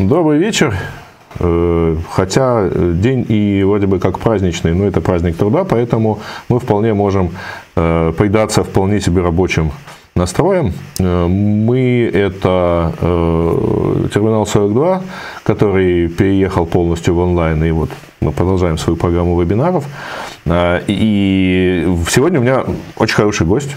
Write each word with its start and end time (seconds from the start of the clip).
Добрый 0.00 0.40
вечер. 0.40 0.74
Э, 1.38 1.96
хотя 2.10 2.68
день 2.68 3.24
и 3.28 3.62
вроде 3.62 3.86
бы 3.86 4.00
как 4.00 4.18
праздничный, 4.18 4.74
но 4.74 4.86
это 4.86 5.00
праздник 5.00 5.36
труда, 5.36 5.62
поэтому 5.62 6.18
мы 6.48 6.58
вполне 6.58 6.94
можем 6.94 7.30
э, 7.76 8.12
предаться 8.18 8.64
вполне 8.64 9.00
себе 9.00 9.22
рабочим 9.22 9.70
настроем. 10.16 10.72
Э, 10.98 11.28
мы 11.28 12.10
это 12.12 12.92
терминал 14.12 14.46
42, 14.46 15.02
который 15.44 16.08
переехал 16.08 16.66
полностью 16.66 17.14
в 17.14 17.20
онлайн, 17.20 17.62
и 17.62 17.70
вот 17.70 17.90
мы 18.20 18.32
продолжаем 18.32 18.78
свою 18.78 18.96
программу 18.96 19.40
вебинаров. 19.40 19.84
И 20.88 21.86
сегодня 22.08 22.40
у 22.40 22.42
меня 22.42 22.64
очень 22.96 23.14
хороший 23.14 23.46
гость. 23.46 23.70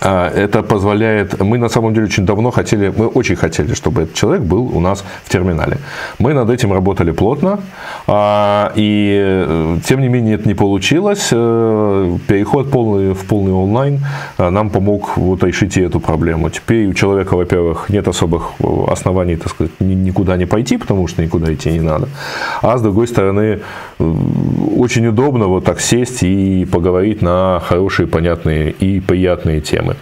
А, 0.00 0.30
это 0.30 0.62
позволяет... 0.62 1.40
Мы 1.40 1.58
на 1.58 1.68
самом 1.68 1.94
деле 1.94 2.06
очень 2.06 2.26
давно 2.26 2.50
хотели, 2.50 2.92
мы 2.96 3.06
очень 3.06 3.36
хотели, 3.36 3.74
чтобы 3.74 4.02
этот 4.02 4.14
человек 4.14 4.42
был 4.42 4.76
у 4.76 4.80
нас 4.80 5.04
в 5.24 5.28
терминале. 5.28 5.78
Мы 6.18 6.34
над 6.34 6.50
этим 6.50 6.72
работали 6.72 7.10
плотно, 7.10 7.60
а, 8.06 8.72
и 8.76 9.44
э, 9.46 9.78
тем 9.86 10.00
не 10.00 10.08
менее 10.08 10.36
это 10.36 10.48
не 10.48 10.54
получилось. 10.54 11.28
Э, 11.32 12.18
переход 12.26 12.70
полный, 12.70 13.12
в 13.14 13.24
полный 13.26 13.52
онлайн 13.52 14.00
э, 14.38 14.50
нам 14.50 14.70
помог 14.70 15.16
вот 15.16 15.44
решить 15.44 15.76
и 15.76 15.80
эту 15.80 16.00
проблему. 16.00 16.50
Теперь 16.50 16.86
у 16.86 16.94
человека, 16.94 17.36
во-первых, 17.36 17.88
нет 17.88 18.08
особых 18.08 18.52
оснований, 18.88 19.36
так 19.36 19.50
сказать, 19.50 19.72
никуда 19.80 20.36
не 20.36 20.46
пойти, 20.46 20.76
потому 20.78 21.08
что 21.08 21.22
никуда 21.22 21.52
идти 21.52 21.70
не 21.70 21.80
надо. 21.80 22.08
А 22.62 22.78
с 22.78 22.82
другой 22.82 23.08
стороны, 23.08 23.60
очень 23.98 25.06
удобно 25.06 25.46
вот 25.46 25.64
так 25.64 25.80
сесть 25.80 26.22
и 26.22 26.64
поговорить 26.64 27.22
на 27.22 27.60
хорошие, 27.60 28.06
понятные 28.06 28.70
и 28.70 29.00
приятные 29.00 29.60
темы. 29.60 29.96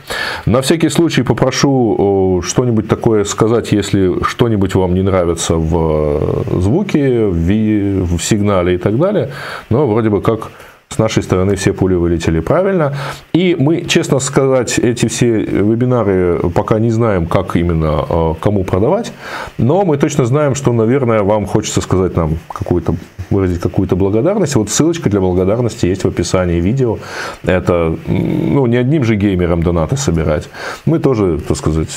На 0.45 0.61
всякий 0.61 0.91
случай 0.91 1.23
попрошу 1.23 2.43
что-нибудь 2.45 2.89
такое 2.89 3.25
сказать, 3.25 3.73
если 3.73 4.23
что-нибудь 4.23 4.75
вам 4.75 4.95
не 4.95 5.03
нравится 5.03 5.55
в 5.57 6.47
э, 6.51 6.61
звуке, 6.61 7.27
в 7.27 8.19
сигнале 8.19 8.75
и 8.75 8.79
так 8.79 8.99
далее. 8.99 9.31
Но 9.71 9.87
вроде 9.87 10.11
бы 10.11 10.21
как 10.21 10.51
с 10.89 10.99
нашей 10.99 11.23
стороны 11.23 11.57
все 11.57 11.73
пули 11.73 11.95
вылетели 11.95 12.41
правильно. 12.41 12.95
И 13.33 13.57
мы, 13.59 13.85
честно 13.85 14.19
сказать, 14.19 14.79
эти 14.79 15.07
все 15.09 15.31
вебинары 15.41 16.39
пока 16.55 16.79
не 16.79 16.91
знаем, 16.91 17.27
как 17.27 17.57
именно 17.57 18.05
э, 18.09 18.35
кому 18.41 18.65
продавать. 18.65 19.13
Но 19.59 19.85
мы 19.85 19.97
точно 19.97 20.27
знаем, 20.27 20.55
что, 20.55 20.73
наверное, 20.73 21.23
вам 21.23 21.47
хочется 21.47 21.81
сказать 21.81 22.17
нам 22.17 22.39
какую-то 22.49 22.95
выразить 23.31 23.61
какую-то 23.61 23.97
благодарность. 23.97 24.57
Вот 24.57 24.71
ссылочка 24.71 25.11
для 25.11 25.21
благодарности 25.21 25.87
есть 25.87 26.05
в 26.05 26.09
описании 26.09 26.61
видео. 26.61 26.99
Это, 27.45 27.97
ну, 28.07 28.67
не 28.67 28.77
одним 28.77 29.05
же 29.05 29.17
геймерам 29.17 29.63
донаты 29.63 29.97
собирать. 29.97 30.49
Мы 30.85 30.99
тоже, 30.99 31.39
так 31.39 31.57
сказать, 31.57 31.91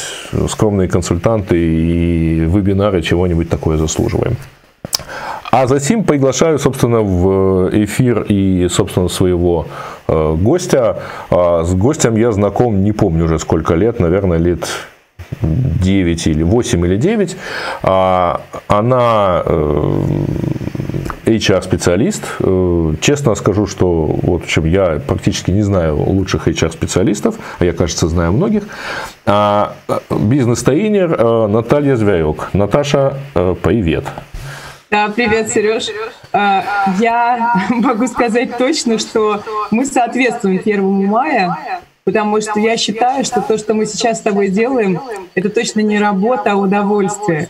скромные 0.50 0.88
консультанты 0.88 1.58
и 1.58 2.40
вебинары 2.40 3.02
чего-нибудь 3.02 3.50
такое 3.50 3.78
заслуживаем. 3.78 4.36
А 5.52 5.66
затем 5.66 6.04
приглашаю, 6.04 6.60
собственно, 6.60 7.02
в 7.02 7.70
эфир 7.74 8.26
и, 8.30 8.68
собственно, 8.70 9.08
своего 9.08 9.66
э, 10.08 10.36
гостя. 10.36 11.00
А 11.32 11.64
с 11.64 11.74
гостем 11.74 12.16
я 12.16 12.32
знаком, 12.32 12.84
не 12.84 12.92
помню 12.92 13.26
уже 13.26 13.40
сколько 13.40 13.74
лет, 13.74 14.00
наверное, 14.00 14.38
лет 14.38 14.68
9 15.42 16.28
или 16.28 16.44
8 16.44 16.86
или 16.86 16.98
9. 16.98 17.38
А, 17.84 18.42
она 18.68 19.42
э, 19.46 20.02
HR-специалист. 21.38 22.24
Э, 22.40 22.94
честно 23.02 23.36
скажу, 23.36 23.68
что 23.68 24.06
вот, 24.06 24.42
в 24.42 24.44
общем, 24.44 24.66
я 24.66 25.02
практически 25.06 25.52
не 25.52 25.62
знаю 25.62 25.98
лучших 25.98 26.48
HR-специалистов, 26.48 27.36
а 27.60 27.66
я, 27.66 27.74
кажется, 27.74 28.08
знаю 28.08 28.34
многих. 28.34 28.64
А, 29.26 29.76
бизнес-тренер 30.10 31.48
Наталья 31.48 31.96
Зверек. 31.96 32.50
Наташа, 32.54 33.18
привет. 33.64 34.06
Да, 34.90 35.10
привет, 35.10 35.50
Сереж. 35.52 35.88
Я 36.34 37.54
могу 37.70 38.08
сказать 38.08 38.58
точно, 38.58 38.98
что 38.98 39.44
мы 39.70 39.86
соответствуем 39.86 40.60
1 40.60 41.06
мая, 41.06 41.56
потому 42.06 42.42
что 42.42 42.60
я 42.60 42.76
считаю, 42.76 43.24
что 43.24 43.42
то, 43.42 43.58
что 43.60 43.76
мы 43.76 43.86
сейчас 43.86 44.18
с 44.18 44.22
тобой 44.22 44.48
делаем, 44.48 45.00
это 45.36 45.50
точно 45.50 45.82
не 45.82 46.00
работа, 46.00 46.54
а 46.54 46.56
удовольствие. 46.56 47.50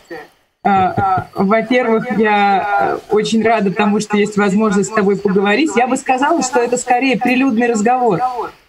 А, 0.62 1.28
во-первых, 1.34 2.18
я 2.18 2.98
очень 3.10 3.42
рада 3.42 3.72
тому, 3.72 3.98
что 4.00 4.18
есть 4.18 4.36
возможность 4.36 4.90
с 4.90 4.92
тобой 4.92 5.16
поговорить. 5.16 5.70
Я 5.74 5.86
бы 5.86 5.96
сказала, 5.96 6.42
что 6.42 6.60
это 6.60 6.76
скорее 6.76 7.16
прилюдный 7.16 7.66
разговор. 7.66 8.20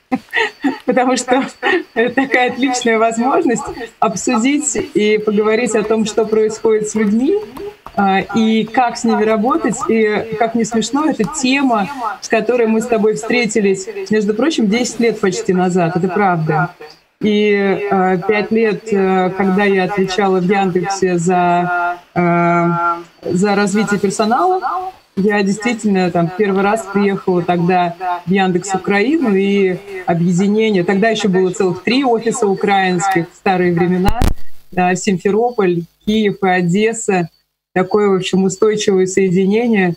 Потому 0.85 1.17
что 1.17 1.43
это 1.93 2.15
такая 2.15 2.51
отличная 2.51 2.97
возможность 2.97 3.63
обсудить 3.99 4.75
и 4.93 5.17
поговорить 5.17 5.75
о 5.75 5.83
том, 5.83 6.05
что 6.05 6.25
происходит 6.25 6.89
с 6.89 6.95
людьми, 6.95 7.35
а, 7.95 8.19
и 8.19 8.63
как 8.63 8.97
с 8.97 9.03
ними 9.03 9.23
работать. 9.23 9.75
И, 9.89 10.35
как 10.39 10.55
не 10.55 10.63
смешно, 10.63 11.05
это 11.09 11.23
тема, 11.41 11.89
с 12.21 12.29
которой 12.29 12.67
мы 12.67 12.81
с 12.81 12.87
тобой 12.87 13.15
встретились, 13.15 13.87
между 14.09 14.33
прочим, 14.33 14.67
10 14.67 14.99
лет 15.01 15.19
почти 15.19 15.53
назад. 15.53 15.97
Это 15.97 16.07
правда. 16.07 16.71
И 17.21 17.51
э, 17.53 18.17
пять 18.27 18.51
лет, 18.51 18.91
э, 18.91 19.29
когда 19.37 19.63
я 19.63 19.83
отвечала 19.83 20.39
в 20.39 20.43
Яндексе 20.43 21.19
за, 21.19 21.99
э, 22.15 22.67
за 23.31 23.55
развитие 23.55 23.99
персонала, 23.99 24.91
я 25.15 25.43
действительно 25.43 26.09
там 26.09 26.31
первый 26.35 26.63
раз 26.63 26.87
приехала 26.91 27.43
тогда 27.43 27.95
в 28.25 28.31
Яндекс 28.31 28.73
Украину 28.73 29.35
и 29.35 29.77
объединение. 30.07 30.83
Тогда 30.83 31.09
еще 31.09 31.27
было 31.27 31.51
целых 31.51 31.83
три 31.83 32.03
офиса 32.03 32.47
украинских 32.47 33.31
в 33.31 33.35
старые 33.35 33.73
времена. 33.73 34.19
Симферополь, 34.95 35.83
Киев 36.05 36.37
и 36.41 36.47
Одесса 36.47 37.29
такое, 37.73 38.09
в 38.09 38.15
общем, 38.15 38.43
устойчивое 38.43 39.05
соединение. 39.05 39.95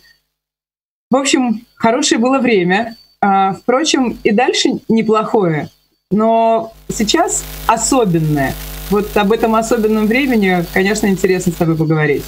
В 1.10 1.16
общем, 1.16 1.64
хорошее 1.76 2.20
было 2.20 2.38
время. 2.38 2.96
А, 3.20 3.52
впрочем, 3.54 4.18
и 4.22 4.32
дальше 4.32 4.80
неплохое. 4.88 5.70
Но 6.10 6.72
сейчас 6.88 7.44
особенное. 7.66 8.52
Вот 8.90 9.16
об 9.16 9.32
этом 9.32 9.54
особенном 9.54 10.06
времени, 10.06 10.64
конечно, 10.72 11.06
интересно 11.06 11.52
с 11.52 11.56
тобой 11.56 11.76
поговорить. 11.76 12.22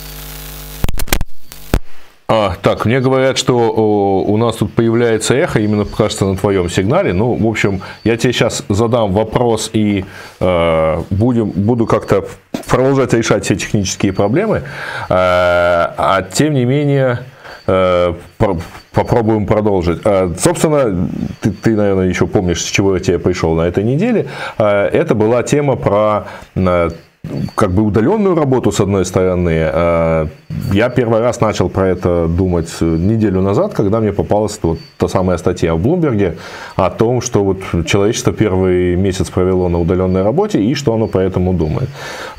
А, 2.28 2.56
так, 2.60 2.86
мне 2.86 2.98
говорят, 2.98 3.38
что 3.38 3.56
о, 3.56 4.24
у 4.26 4.36
нас 4.36 4.56
тут 4.56 4.72
появляется 4.72 5.34
эхо, 5.34 5.60
именно, 5.60 5.84
кажется, 5.84 6.24
на 6.24 6.36
твоем 6.36 6.68
сигнале. 6.68 7.12
Ну, 7.12 7.34
в 7.34 7.46
общем, 7.46 7.82
я 8.02 8.16
тебе 8.16 8.32
сейчас 8.32 8.64
задам 8.68 9.12
вопрос 9.12 9.70
и 9.72 10.04
э, 10.40 11.02
будем, 11.10 11.50
буду 11.50 11.86
как-то 11.86 12.26
продолжать 12.66 13.12
решать 13.12 13.44
все 13.44 13.54
технические 13.54 14.12
проблемы. 14.12 14.56
Э, 14.56 14.64
а 15.08 16.26
тем 16.32 16.54
не 16.54 16.64
менее, 16.64 17.20
попробуем 18.96 19.46
продолжить. 19.46 20.00
Э, 20.04 20.32
собственно, 20.38 21.08
ты, 21.40 21.50
ты, 21.50 21.76
наверное, 21.76 22.08
еще 22.08 22.26
помнишь, 22.26 22.62
с 22.62 22.66
чего 22.66 22.94
я 22.94 23.00
тебе 23.00 23.18
пришел 23.18 23.54
на 23.54 23.62
этой 23.62 23.84
неделе. 23.84 24.26
Э, 24.58 24.86
это 24.86 25.14
была 25.14 25.42
тема 25.42 25.76
про 25.76 26.26
э, 26.54 26.90
как 27.54 27.72
бы 27.72 27.82
удаленную 27.82 28.34
работу, 28.34 28.72
с 28.72 28.80
одной 28.80 29.04
стороны. 29.04 29.70
А, 29.72 30.28
я 30.72 30.88
первый 30.88 31.20
раз 31.20 31.40
начал 31.40 31.68
про 31.68 31.88
это 31.88 32.26
думать 32.28 32.68
неделю 32.80 33.40
назад, 33.40 33.74
когда 33.74 34.00
мне 34.00 34.12
попалась 34.12 34.58
вот 34.62 34.78
та 34.96 35.08
самая 35.08 35.38
статья 35.38 35.74
в 35.74 35.80
Блумберге 35.80 36.36
о 36.76 36.90
том, 36.90 37.20
что 37.20 37.44
вот 37.44 37.58
человечество 37.86 38.32
первый 38.32 38.96
месяц 38.96 39.30
провело 39.30 39.68
на 39.68 39.80
удаленной 39.80 40.22
работе 40.22 40.62
и 40.62 40.74
что 40.74 40.94
оно 40.94 41.06
по 41.06 41.18
этому 41.18 41.52
думает. 41.52 41.88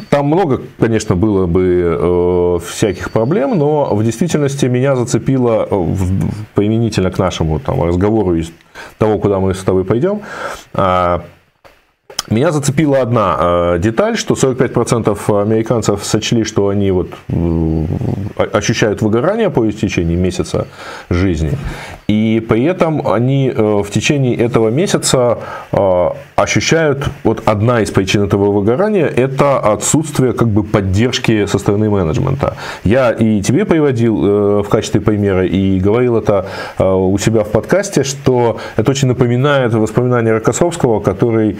Там 0.09 0.27
много, 0.27 0.61
конечно, 0.79 1.15
было 1.15 1.45
бы 1.47 1.97
э, 1.99 2.59
всяких 2.65 3.11
проблем, 3.11 3.57
но 3.57 3.95
в 3.95 4.03
действительности 4.03 4.65
меня 4.65 4.95
зацепило 4.95 5.67
э, 5.69 5.85
применительно 6.55 7.11
к 7.11 7.17
нашему 7.17 7.59
там, 7.59 7.83
разговору 7.83 8.35
из 8.35 8.51
того, 8.97 9.19
куда 9.19 9.39
мы 9.39 9.53
с 9.53 9.59
тобой 9.59 9.83
пойдем, 9.83 10.21
а, 10.73 11.23
меня 12.29 12.51
зацепила 12.51 13.01
одна 13.01 13.37
э, 13.39 13.79
деталь, 13.79 14.17
что 14.17 14.33
45% 14.33 15.41
американцев 15.41 16.03
сочли, 16.03 16.43
что 16.43 16.67
они 16.67 16.91
вот 16.91 17.07
э, 17.29 17.85
ощущают 18.51 19.01
выгорание 19.01 19.49
по 19.49 19.69
истечении 19.69 20.15
месяца 20.15 20.67
жизни. 21.09 21.57
И 22.07 22.45
при 22.47 22.65
этом 22.65 23.07
они 23.07 23.49
э, 23.49 23.81
в 23.81 23.89
течение 23.89 24.35
этого 24.35 24.69
месяца 24.69 25.37
ощущают, 26.35 27.05
вот 27.23 27.43
одна 27.45 27.81
из 27.81 27.91
причин 27.91 28.23
этого 28.23 28.51
выгорания, 28.51 29.05
это 29.05 29.59
отсутствие 29.59 30.33
как 30.33 30.47
бы 30.47 30.63
поддержки 30.63 31.45
со 31.45 31.59
стороны 31.59 31.89
менеджмента. 31.89 32.55
Я 32.83 33.11
и 33.11 33.41
тебе 33.41 33.65
приводил 33.65 34.63
в 34.63 34.69
качестве 34.69 35.01
примера 35.01 35.45
и 35.45 35.79
говорил 35.79 36.17
это 36.17 36.45
у 36.79 37.17
себя 37.17 37.43
в 37.43 37.49
подкасте, 37.49 38.03
что 38.03 38.57
это 38.75 38.91
очень 38.91 39.07
напоминает 39.07 39.73
воспоминания 39.73 40.31
Рокоссовского, 40.31 40.99
который 40.99 41.57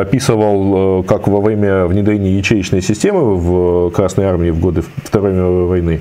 описывал, 0.00 1.00
э, 1.00 1.02
как 1.04 1.28
во 1.28 1.40
время 1.40 1.86
внедрения 1.86 2.36
ячеечной 2.36 2.82
системы 2.82 3.36
в 3.36 3.90
Красной 3.90 4.24
Армии 4.24 4.50
в 4.50 4.58
годы 4.58 4.82
Второй 5.04 5.32
мировой 5.32 5.66
войны 5.66 6.00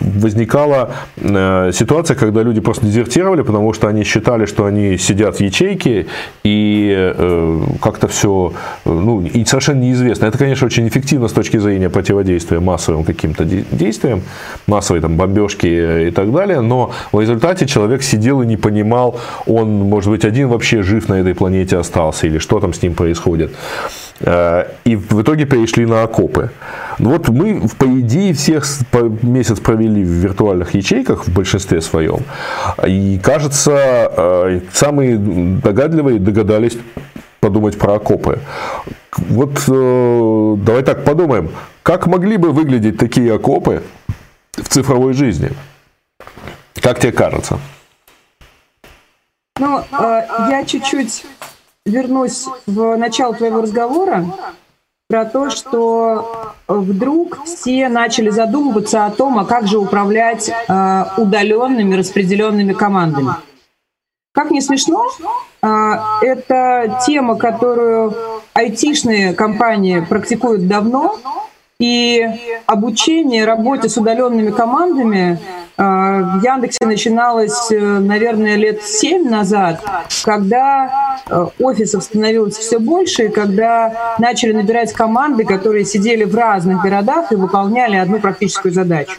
возникала 0.00 0.90
э, 1.16 1.70
ситуация, 1.72 2.16
когда 2.16 2.42
люди 2.42 2.60
просто 2.60 2.86
дезертировали 2.86 3.42
потому 3.42 3.72
что 3.72 3.88
они 3.88 4.04
считали, 4.04 4.46
что 4.46 4.64
они 4.66 4.98
сидят 4.98 5.36
в 5.36 5.40
ячейке 5.40 6.06
и 6.44 6.92
э, 7.16 7.60
как-то 7.80 8.08
все, 8.08 8.52
ну, 8.84 9.22
и 9.22 9.44
совершенно 9.44 9.80
неизвестно. 9.80 10.26
Это, 10.26 10.38
конечно, 10.38 10.66
очень 10.66 10.88
эффективно 10.88 11.28
с 11.28 11.32
точки 11.32 11.58
зрения 11.58 11.88
противодействия 11.88 12.60
массовым 12.60 13.04
каким-то 13.04 13.44
действиям, 13.44 14.22
массовой 14.66 15.00
там 15.00 15.16
бомбежки 15.16 16.08
и 16.08 16.10
так 16.10 16.32
далее, 16.32 16.60
но 16.60 16.90
в 17.12 17.20
результате 17.20 17.66
человек 17.66 18.02
сидел 18.02 18.42
и 18.42 18.46
не 18.46 18.56
понимал, 18.56 19.18
он, 19.46 19.70
может 19.88 20.10
быть, 20.10 20.24
один 20.24 20.48
вообще 20.48 20.82
жив 20.82 21.08
на 21.08 21.14
этой 21.14 21.34
планете 21.34 21.78
остался 21.78 22.26
или 22.26 22.38
что 22.38 22.60
там 22.60 22.72
с 22.72 22.82
ним 22.82 22.94
происходит. 22.94 23.35
Э, 24.20 24.68
и 24.84 24.96
в 24.96 25.22
итоге 25.22 25.44
перешли 25.44 25.86
на 25.86 26.02
окопы. 26.02 26.50
Ну 26.98 27.10
вот 27.10 27.28
мы, 27.28 27.68
по 27.78 27.84
идее, 27.84 28.32
всех 28.32 28.66
месяц 29.22 29.60
провели 29.60 30.02
в 30.02 30.08
виртуальных 30.08 30.74
ячейках 30.74 31.26
в 31.26 31.32
большинстве 31.32 31.80
своем. 31.80 32.20
И 32.86 33.20
кажется, 33.22 34.10
э, 34.16 34.60
самые 34.72 35.18
догадливые 35.18 36.18
догадались 36.18 36.78
подумать 37.40 37.78
про 37.78 37.94
окопы. 37.94 38.38
Вот 39.16 39.64
э, 39.68 40.54
давай 40.58 40.82
так 40.82 41.04
подумаем, 41.04 41.50
как 41.82 42.06
могли 42.06 42.36
бы 42.36 42.52
выглядеть 42.52 42.98
такие 42.98 43.34
окопы 43.34 43.82
в 44.56 44.68
цифровой 44.68 45.12
жизни? 45.12 45.50
Как 46.80 47.00
тебе 47.00 47.12
кажется? 47.12 47.58
Ну, 49.58 49.82
я 49.90 50.64
чуть-чуть 50.66 51.24
вернусь 51.86 52.46
в 52.66 52.96
начало 52.96 53.34
твоего 53.34 53.62
разговора 53.62 54.26
про 55.08 55.24
то, 55.24 55.50
что 55.50 56.54
вдруг 56.66 57.44
все 57.44 57.88
начали 57.88 58.30
задумываться 58.30 59.06
о 59.06 59.10
том, 59.10 59.38
а 59.38 59.44
как 59.44 59.66
же 59.68 59.78
управлять 59.78 60.50
э, 60.50 61.04
удаленными 61.16 61.94
распределенными 61.94 62.72
командами. 62.72 63.30
Как 64.32 64.50
не 64.50 64.60
смешно, 64.60 65.06
э, 65.62 65.66
это 66.22 67.00
тема, 67.06 67.36
которую 67.36 68.14
айтишные 68.52 69.32
компании 69.32 70.00
практикуют 70.00 70.66
давно, 70.66 71.18
и 71.78 72.26
обучение 72.64 73.44
работе 73.44 73.88
с 73.88 73.96
удаленными 73.96 74.50
командами 74.50 75.38
э, 75.38 75.65
в 75.82 76.40
Яндексе 76.42 76.86
начиналось, 76.86 77.70
э, 77.70 77.78
наверное, 77.78 78.56
лет 78.56 78.82
семь 78.82 79.28
назад, 79.28 79.82
когда 80.24 81.20
э, 81.28 81.46
офисов 81.58 82.02
становилось 82.02 82.56
все 82.56 82.78
больше, 82.78 83.24
и 83.24 83.28
когда 83.28 84.16
начали 84.18 84.52
набирать 84.52 84.92
команды, 84.92 85.44
которые 85.44 85.84
сидели 85.84 86.24
в 86.24 86.34
разных 86.34 86.82
городах 86.82 87.30
и 87.30 87.36
выполняли 87.36 87.96
одну 87.96 88.20
практическую 88.20 88.72
задачу. 88.72 89.12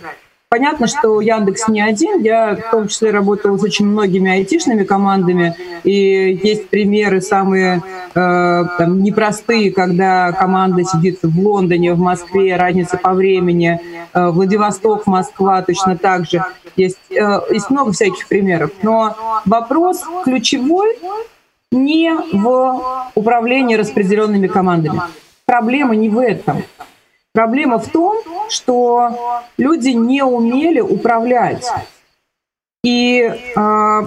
Понятно, 0.49 0.87
что 0.87 1.19
Яндекс 1.19 1.67
не 1.67 1.81
один. 1.81 2.21
Я 2.21 2.55
в 2.55 2.71
том 2.71 2.87
числе 2.87 3.11
работала 3.11 3.57
с 3.57 3.63
очень 3.63 3.85
многими 3.85 4.31
айтишными 4.31 4.85
командами, 4.85 5.57
и 5.83 6.39
есть 6.41 6.69
примеры 6.69 7.19
самые 7.19 7.83
э, 8.15 8.63
там, 8.77 9.03
непростые, 9.03 9.73
когда 9.73 10.31
команда 10.31 10.85
сидит 10.85 11.19
в 11.21 11.37
Лондоне, 11.37 11.93
в 11.95 11.99
Москве, 11.99 12.55
разница 12.55 12.97
по 12.97 13.13
времени, 13.13 13.81
э, 14.13 14.29
Владивосток, 14.29 15.05
Москва 15.05 15.61
точно 15.63 15.97
так 15.97 16.25
же. 16.25 16.41
Есть, 16.77 17.11
э, 17.11 17.41
есть 17.51 17.69
много 17.69 17.91
всяких 17.91 18.25
примеров. 18.29 18.71
Но 18.83 19.17
вопрос 19.43 20.01
ключевой 20.23 20.97
не 21.73 22.15
в 22.31 23.09
управлении 23.15 23.75
распределенными 23.75 24.47
командами. 24.47 25.01
Проблема 25.45 25.93
не 25.93 26.07
в 26.07 26.19
этом. 26.19 26.63
Проблема 27.37 27.77
в 27.77 27.87
том, 27.89 28.17
что 28.49 29.43
люди 29.59 29.89
не 29.89 30.23
умели 30.23 30.79
управлять. 30.79 31.71
И 32.83 33.21
э, 33.21 34.01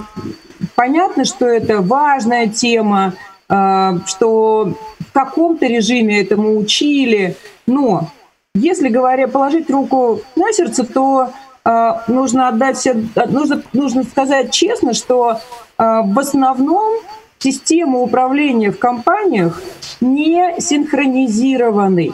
понятно, 0.75 1.25
что 1.25 1.47
это 1.47 1.81
важная 1.81 2.49
тема, 2.49 3.15
э, 3.49 3.99
что 4.07 4.75
в 4.99 5.13
каком-то 5.13 5.67
режиме 5.67 6.21
этому 6.21 6.59
учили, 6.59 7.37
но 7.69 8.09
если 8.57 8.89
говоря, 8.89 9.29
положить 9.29 9.71
руку 9.71 10.23
на 10.35 10.53
сердце, 10.53 10.83
то 10.85 11.31
э, 11.65 11.93
нужно 12.09 12.49
отдать 12.49 12.79
все, 12.79 12.95
нужно, 13.29 13.63
нужно 13.73 14.03
сказать 14.03 14.51
честно, 14.51 14.93
что 14.93 15.39
э, 15.79 16.01
в 16.05 16.19
основном 16.19 16.95
система 17.39 18.01
управления 18.01 18.73
в 18.73 18.81
компаниях 18.81 19.63
не 20.01 20.61
синхронизированы. 20.61 22.13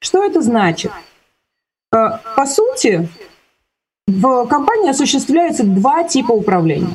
Что 0.00 0.24
это 0.24 0.42
значит? 0.42 0.92
Э, 1.92 2.18
по 2.36 2.46
сути, 2.46 3.08
в 4.06 4.46
компании 4.46 4.90
осуществляется 4.90 5.64
два 5.64 6.04
типа 6.04 6.32
управления. 6.32 6.94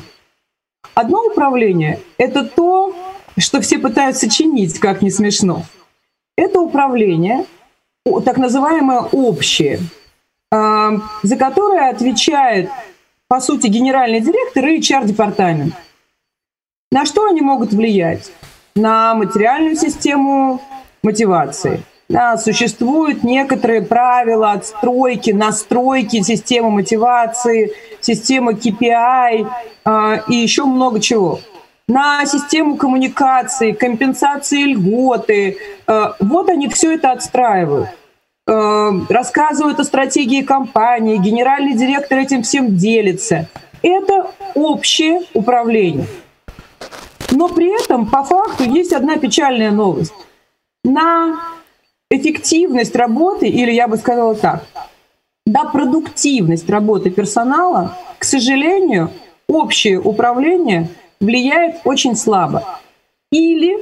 Одно 0.94 1.24
управление– 1.24 2.00
это 2.18 2.44
то, 2.44 2.94
что 3.38 3.60
все 3.60 3.78
пытаются 3.78 4.30
чинить, 4.30 4.78
как 4.78 5.02
не 5.02 5.10
смешно. 5.10 5.64
Это 6.36 6.60
управление, 6.60 7.46
так 8.24 8.38
называемое 8.38 9.00
общее, 9.00 9.80
э, 10.50 10.90
за 11.22 11.36
которое 11.36 11.90
отвечает, 11.90 12.70
по 13.28 13.40
сути, 13.40 13.66
генеральный 13.66 14.20
директор 14.20 14.64
и 14.66 14.78
HR-департамент. 14.78 15.74
На 16.90 17.04
что 17.04 17.26
они 17.26 17.40
могут 17.40 17.72
влиять? 17.72 18.32
На 18.74 19.14
материальную 19.14 19.76
систему 19.76 20.62
мотивации– 21.02 21.82
существуют 22.36 23.24
некоторые 23.24 23.82
правила 23.82 24.52
отстройки, 24.52 25.30
настройки 25.30 26.22
системы 26.22 26.70
мотивации, 26.70 27.72
системы 28.00 28.52
KPI 28.52 29.48
э, 29.84 30.18
и 30.28 30.34
еще 30.34 30.64
много 30.64 31.00
чего. 31.00 31.40
На 31.88 32.24
систему 32.26 32.76
коммуникации, 32.76 33.72
компенсации 33.72 34.64
льготы. 34.64 35.58
Э, 35.86 36.12
вот 36.20 36.48
они 36.50 36.68
все 36.68 36.94
это 36.94 37.12
отстраивают. 37.12 37.88
Рассказывают 38.46 39.80
о 39.80 39.84
стратегии 39.84 40.42
компании, 40.42 41.16
генеральный 41.16 41.72
директор 41.72 42.18
этим 42.18 42.42
всем 42.42 42.76
делится. 42.76 43.48
Это 43.80 44.30
общее 44.54 45.22
управление. 45.32 46.06
Но 47.30 47.48
при 47.48 47.74
этом, 47.82 48.04
по 48.04 48.22
факту, 48.22 48.64
есть 48.64 48.92
одна 48.92 49.16
печальная 49.16 49.70
новость. 49.70 50.12
На 50.84 51.40
эффективность 52.10 52.94
работы, 52.96 53.48
или 53.48 53.72
я 53.72 53.88
бы 53.88 53.96
сказала 53.96 54.34
так, 54.34 54.64
да, 55.46 55.64
продуктивность 55.64 56.68
работы 56.70 57.10
персонала, 57.10 57.96
к 58.18 58.24
сожалению, 58.24 59.10
общее 59.48 60.00
управление 60.00 60.88
влияет 61.20 61.80
очень 61.84 62.16
слабо. 62.16 62.80
Или, 63.30 63.76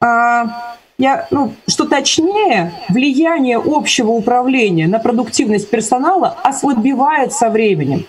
а, 0.00 0.76
я, 0.98 1.26
ну, 1.30 1.54
что 1.66 1.86
точнее, 1.86 2.72
влияние 2.88 3.60
общего 3.64 4.10
управления 4.10 4.86
на 4.86 4.98
продуктивность 4.98 5.70
персонала 5.70 6.36
ослабевает 6.44 7.32
со 7.32 7.50
временем. 7.50 8.06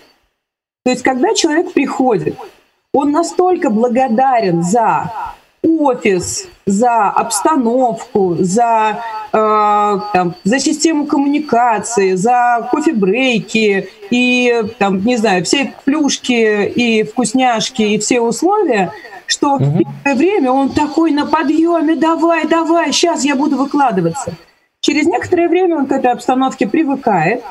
То 0.86 0.91
есть, 0.91 1.01
когда 1.01 1.33
человек 1.33 1.74
приходит, 1.74 2.38
он 2.93 3.12
настолько 3.12 3.69
благодарен 3.69 4.62
за 4.62 5.12
офис, 5.63 6.48
за 6.65 7.10
обстановку, 7.10 8.38
за, 8.39 9.03
э, 9.32 10.00
там, 10.13 10.36
за 10.43 10.60
систему 10.60 11.05
коммуникации, 11.05 12.15
за 12.15 12.67
кофе-брейки 12.72 13.89
и, 14.10 14.63
там, 14.79 15.03
не 15.03 15.17
знаю, 15.17 15.43
все 15.43 15.74
плюшки 15.86 16.65
и 16.65 17.03
вкусняшки 17.03 17.82
и 17.82 17.98
все 18.00 18.22
условия, 18.22 18.91
что 19.25 19.55
угу. 19.55 19.63
в 19.63 19.77
первое 19.77 20.15
время 20.15 20.51
он 20.51 20.70
такой 20.70 21.12
на 21.12 21.25
подъеме, 21.25 21.96
давай, 21.96 22.48
давай, 22.48 22.91
сейчас 22.91 23.25
я 23.25 23.36
буду 23.36 23.58
выкладываться. 23.58 24.34
Через 24.79 25.05
некоторое 25.05 25.48
время 25.48 25.77
он 25.77 25.86
к 25.86 25.91
этой 25.91 26.12
обстановке 26.12 26.67
привыкает, 26.67 27.43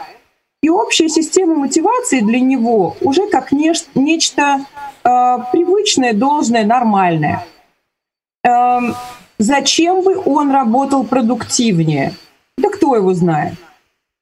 и 0.63 0.69
общая 0.69 1.09
система 1.09 1.55
мотивации 1.57 2.21
для 2.21 2.41
него 2.41 2.97
уже 3.01 3.27
как 3.27 3.53
нечто 3.53 4.61
э, 5.05 5.39
привычное, 5.53 6.13
должное, 6.15 6.65
нормальное– 6.65 7.45
Эм, 8.45 8.97
зачем 9.39 10.03
бы 10.03 10.21
он 10.25 10.51
работал 10.51 11.05
продуктивнее? 11.05 12.15
Да 12.59 12.71
кто 12.71 12.97
его 12.97 13.15
знает? 13.15 13.55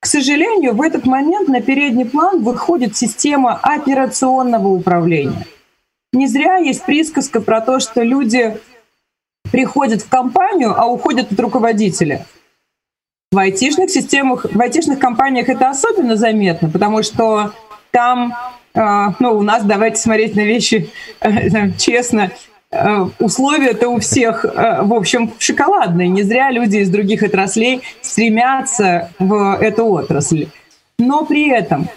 К 0.00 0.06
сожалению, 0.06 0.74
в 0.74 0.82
этот 0.82 1.06
момент 1.06 1.48
на 1.48 1.60
передний 1.60 2.04
план 2.04 2.42
выходит 2.42 2.96
система 2.96 3.58
операционного 3.62 4.68
управления. 4.68 5.46
Не 6.12 6.26
зря 6.26 6.56
есть 6.56 6.84
присказка 6.84 7.40
про 7.40 7.60
то, 7.60 7.80
что 7.80 8.02
люди 8.02 8.58
приходят 9.50 10.02
в 10.02 10.08
компанию, 10.08 10.74
а 10.76 10.86
уходят 10.86 11.32
от 11.32 11.40
руководителя. 11.40 12.26
В 13.32 13.38
айтишных 13.38 13.90
системах, 13.90 14.46
в 14.50 14.60
айтишных 14.60 14.98
компаниях 14.98 15.48
это 15.48 15.70
особенно 15.70 16.16
заметно, 16.16 16.68
потому 16.68 17.02
что 17.02 17.52
там, 17.90 18.34
э, 18.74 18.80
ну, 19.18 19.36
у 19.36 19.42
нас, 19.42 19.64
давайте 19.64 20.00
смотреть 20.00 20.34
на 20.34 20.40
вещи 20.40 20.90
э, 21.20 21.70
честно, 21.78 22.32
Э, 22.32 22.49
условия-то 23.18 23.88
у 23.88 23.98
всех, 23.98 24.44
э, 24.44 24.82
в 24.82 24.94
общем, 24.94 25.32
шоколадные. 25.38 26.08
Не 26.08 26.22
зря 26.22 26.50
люди 26.50 26.76
из 26.78 26.90
других 26.90 27.22
отраслей 27.22 27.82
стремятся 28.00 29.10
в 29.18 29.58
эту 29.60 29.86
отрасль. 29.86 30.48
Но 30.98 31.24
при 31.24 31.48
этом 31.48 31.88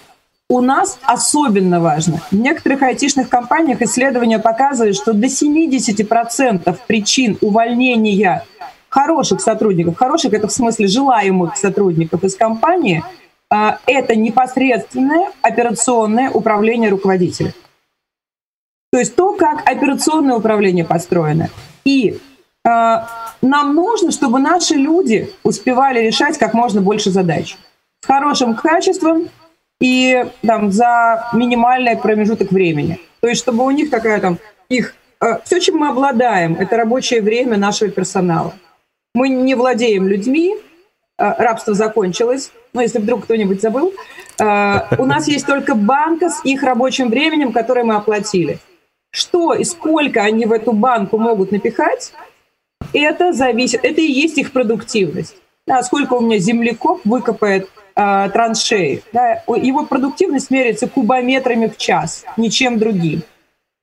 у 0.50 0.62
нас 0.62 1.00
особенно 1.04 1.80
важно. 1.80 2.22
В 2.32 2.36
некоторых 2.36 2.82
айтишных 2.82 3.30
компаниях 3.30 3.82
исследования 3.82 4.40
показывают, 4.40 4.96
что 4.96 5.14
до 5.14 5.28
70% 5.28 6.78
причин 6.88 7.38
увольнения 7.42 8.44
хороших 8.90 9.42
сотрудников, 9.42 9.98
хороших 9.98 10.34
это 10.34 10.48
в 10.48 10.52
смысле 10.52 10.88
желаемых 10.88 11.58
сотрудников 11.58 12.24
из 12.24 12.36
компании, 12.36 13.04
а, 13.50 13.80
это 13.86 14.16
непосредственное 14.16 15.32
операционное 15.42 16.30
управление 16.30 16.90
руководителя. 16.90 17.54
То 18.94 19.00
есть 19.00 19.16
то, 19.16 19.34
как 19.34 19.68
операционное 19.68 20.36
управление 20.36 20.86
построено. 20.86 21.50
И 21.84 22.20
э, 22.64 22.96
нам 23.42 23.74
нужно, 23.74 24.12
чтобы 24.12 24.38
наши 24.38 24.76
люди 24.76 25.32
успевали 25.42 26.06
решать 26.06 26.38
как 26.38 26.54
можно 26.54 26.80
больше 26.80 27.10
задач 27.10 27.58
с 28.02 28.06
хорошим 28.06 28.54
качеством 28.54 29.30
и 29.82 30.24
там, 30.46 30.72
за 30.72 31.28
минимальный 31.34 31.98
промежуток 31.98 32.52
времени. 32.52 33.00
То 33.20 33.30
есть 33.30 33.42
чтобы 33.42 33.66
у 33.66 33.72
них 33.72 33.90
такая 33.90 34.22
там 34.22 34.38
их 34.70 34.94
э, 35.22 35.40
все, 35.44 35.60
чем 35.60 35.78
мы 35.78 35.88
обладаем, 35.90 36.54
это 36.54 36.78
рабочее 36.78 37.24
время 37.24 37.58
нашего 37.58 37.90
персонала. 37.90 38.54
Мы 39.16 39.30
не 39.30 39.56
владеем 39.56 40.08
людьми, 40.08 40.56
э, 41.18 41.34
рабство 41.40 41.74
закончилось. 41.74 42.52
Ну, 42.74 42.82
если 42.82 43.00
вдруг 43.00 43.24
кто-нибудь 43.24 43.60
забыл, 43.60 43.92
э, 44.40 44.80
у 45.00 45.06
нас 45.08 45.28
есть 45.28 45.48
только 45.48 45.74
банка 45.74 46.30
с 46.30 46.46
их 46.46 46.62
рабочим 46.62 47.10
временем, 47.10 47.52
которое 47.54 47.86
мы 47.86 47.96
оплатили 47.96 48.60
что 49.14 49.54
и 49.54 49.64
сколько 49.64 50.22
они 50.22 50.46
в 50.46 50.52
эту 50.52 50.74
банку 50.74 51.18
могут 51.18 51.52
напихать, 51.52 52.14
это 52.94 53.32
зависит, 53.32 53.86
это 53.86 54.02
и 54.02 54.12
есть 54.12 54.38
их 54.38 54.52
продуктивность. 54.52 55.36
Да, 55.68 55.84
сколько 55.84 56.16
у 56.16 56.20
меня 56.20 56.40
землекоп 56.40 57.02
выкопает 57.06 57.70
э, 57.96 58.30
траншеи. 58.34 59.04
Да, 59.14 59.44
его 59.56 59.86
продуктивность 59.86 60.50
меряется 60.50 60.88
кубометрами 60.88 61.68
в 61.68 61.78
час, 61.78 62.26
ничем 62.38 62.80
другим. 62.80 63.22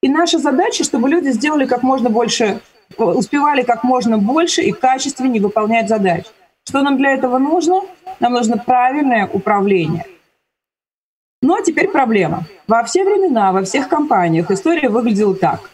И 0.02 0.08
наша 0.08 0.38
задача, 0.38 0.82
чтобы 0.82 1.08
люди 1.08 1.28
сделали 1.28 1.64
как 1.64 1.82
можно 1.82 2.10
больше, 2.10 2.60
успевали 2.99 3.62
как 3.62 3.84
можно 3.84 4.18
больше 4.18 4.62
и 4.62 4.72
качественнее 4.72 5.40
выполнять 5.40 5.88
задачи. 5.88 6.26
Что 6.68 6.82
нам 6.82 6.99
для 6.99 7.12
этого 7.12 7.38
нужно? 7.38 7.82
Нам 8.18 8.32
нужно 8.32 8.58
правильное 8.58 9.28
управление– 9.32 10.06
ну, 11.42 11.56
а 11.56 11.62
теперь 11.62 11.88
проблема. 11.88 12.44
Во 12.68 12.85
все 12.85 13.04
времена, 13.04 13.52
во 13.52 13.62
всех 13.64 13.88
компаниях 13.88 14.50
история 14.50 14.88
выглядела 14.88 15.35
так. 15.35 15.70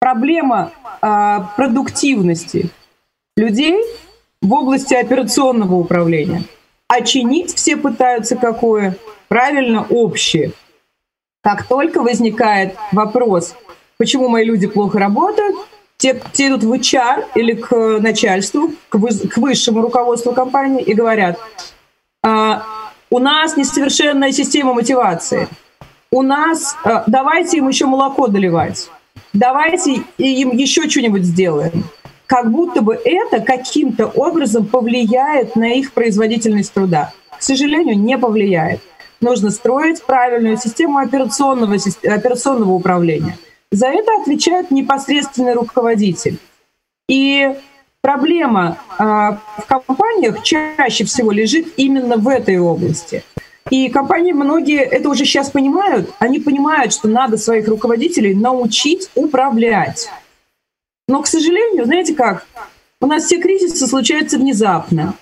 Проблема 0.00 0.70
э, 1.00 1.38
продуктивности 1.56 2.70
людей 3.36 3.82
в 4.42 4.52
области 4.52 4.94
операционного 4.94 5.74
управления. 5.76 6.44
А 6.88 7.00
чинить 7.02 7.54
все 7.54 7.76
пытаются 7.76 8.36
какое? 8.36 8.96
Правильно, 9.28 9.86
общее. 9.88 10.52
Как 11.42 11.66
только 11.66 12.02
возникает 12.02 12.76
вопрос, 12.92 13.54
почему 13.96 14.28
мои 14.28 14.44
люди 14.44 14.66
плохо 14.66 14.98
работают, 14.98 15.56
те, 15.96 16.20
те 16.32 16.48
идут 16.48 16.62
в 16.62 16.72
HR 16.72 17.26
или 17.34 17.54
к 17.54 17.98
начальству, 18.00 18.70
к, 18.88 18.98
к 18.98 19.36
высшему 19.36 19.82
руководству 19.82 20.32
компании 20.32 20.82
и 20.82 20.94
говорят, 20.94 21.38
а, 22.22 22.62
у 23.10 23.18
нас 23.18 23.56
несовершенная 23.56 24.32
система 24.32 24.74
мотивации. 24.74 25.48
У 26.10 26.22
нас 26.22 26.76
э, 26.84 27.02
давайте 27.06 27.58
им 27.58 27.68
еще 27.68 27.86
молоко 27.86 28.28
доливать. 28.28 28.90
Давайте 29.32 30.02
им 30.16 30.52
еще 30.52 30.88
что-нибудь 30.88 31.24
сделаем. 31.24 31.84
Как 32.26 32.50
будто 32.50 32.82
бы 32.82 32.94
это 32.94 33.40
каким-то 33.40 34.06
образом 34.06 34.66
повлияет 34.66 35.56
на 35.56 35.72
их 35.72 35.92
производительность 35.92 36.72
труда. 36.72 37.12
К 37.38 37.42
сожалению, 37.42 37.98
не 37.98 38.18
повлияет. 38.18 38.80
Нужно 39.20 39.50
строить 39.50 40.02
правильную 40.02 40.56
систему 40.56 40.98
операционного, 40.98 41.76
операционного 42.04 42.72
управления. 42.72 43.36
За 43.70 43.88
это 43.88 44.12
отвечает 44.20 44.70
непосредственный 44.70 45.54
руководитель. 45.54 46.38
И 47.08 47.54
проблема 48.02 48.78
а, 48.98 49.40
в 49.58 49.66
компаниях 49.66 50.42
чаще 50.42 51.04
всего 51.04 51.30
лежит 51.30 51.74
именно 51.76 52.16
в 52.16 52.28
этой 52.28 52.58
области. 52.58 53.24
И 53.70 53.88
компании 53.90 54.32
многие 54.32 54.80
это 54.80 55.08
уже 55.10 55.24
сейчас 55.24 55.50
понимают. 55.50 56.10
Они 56.18 56.38
понимают, 56.38 56.92
что 56.92 57.08
надо 57.08 57.36
своих 57.36 57.68
руководителей 57.68 58.34
научить 58.34 59.10
управлять. 59.14 60.10
Но, 61.06 61.22
к 61.22 61.26
сожалению, 61.26 61.84
знаете 61.84 62.14
как, 62.14 62.46
у 63.00 63.06
нас 63.06 63.24
все 63.24 63.38
кризисы 63.40 63.86
случаются 63.86 64.38
внезапно. 64.38 65.14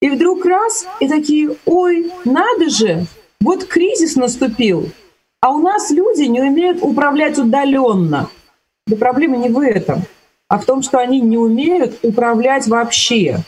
И 0.00 0.10
вдруг 0.10 0.44
раз, 0.46 0.86
и 0.98 1.08
такие, 1.08 1.56
ой, 1.64 2.10
надо 2.24 2.70
же, 2.70 3.06
вот 3.40 3.64
кризис 3.64 4.16
наступил, 4.16 4.90
а 5.40 5.50
у 5.50 5.58
нас 5.60 5.90
люди 5.90 6.22
не 6.22 6.40
умеют 6.40 6.78
управлять 6.82 7.38
удаленно. 7.38 8.30
Да 8.86 8.96
проблема 8.96 9.36
не 9.36 9.48
в 9.48 9.58
этом 9.60 10.02
а 10.50 10.58
в 10.58 10.64
том, 10.64 10.82
что 10.82 10.98
они 10.98 11.20
не 11.20 11.38
умеют 11.38 12.00
управлять 12.02 12.66
вообще. 12.66 13.38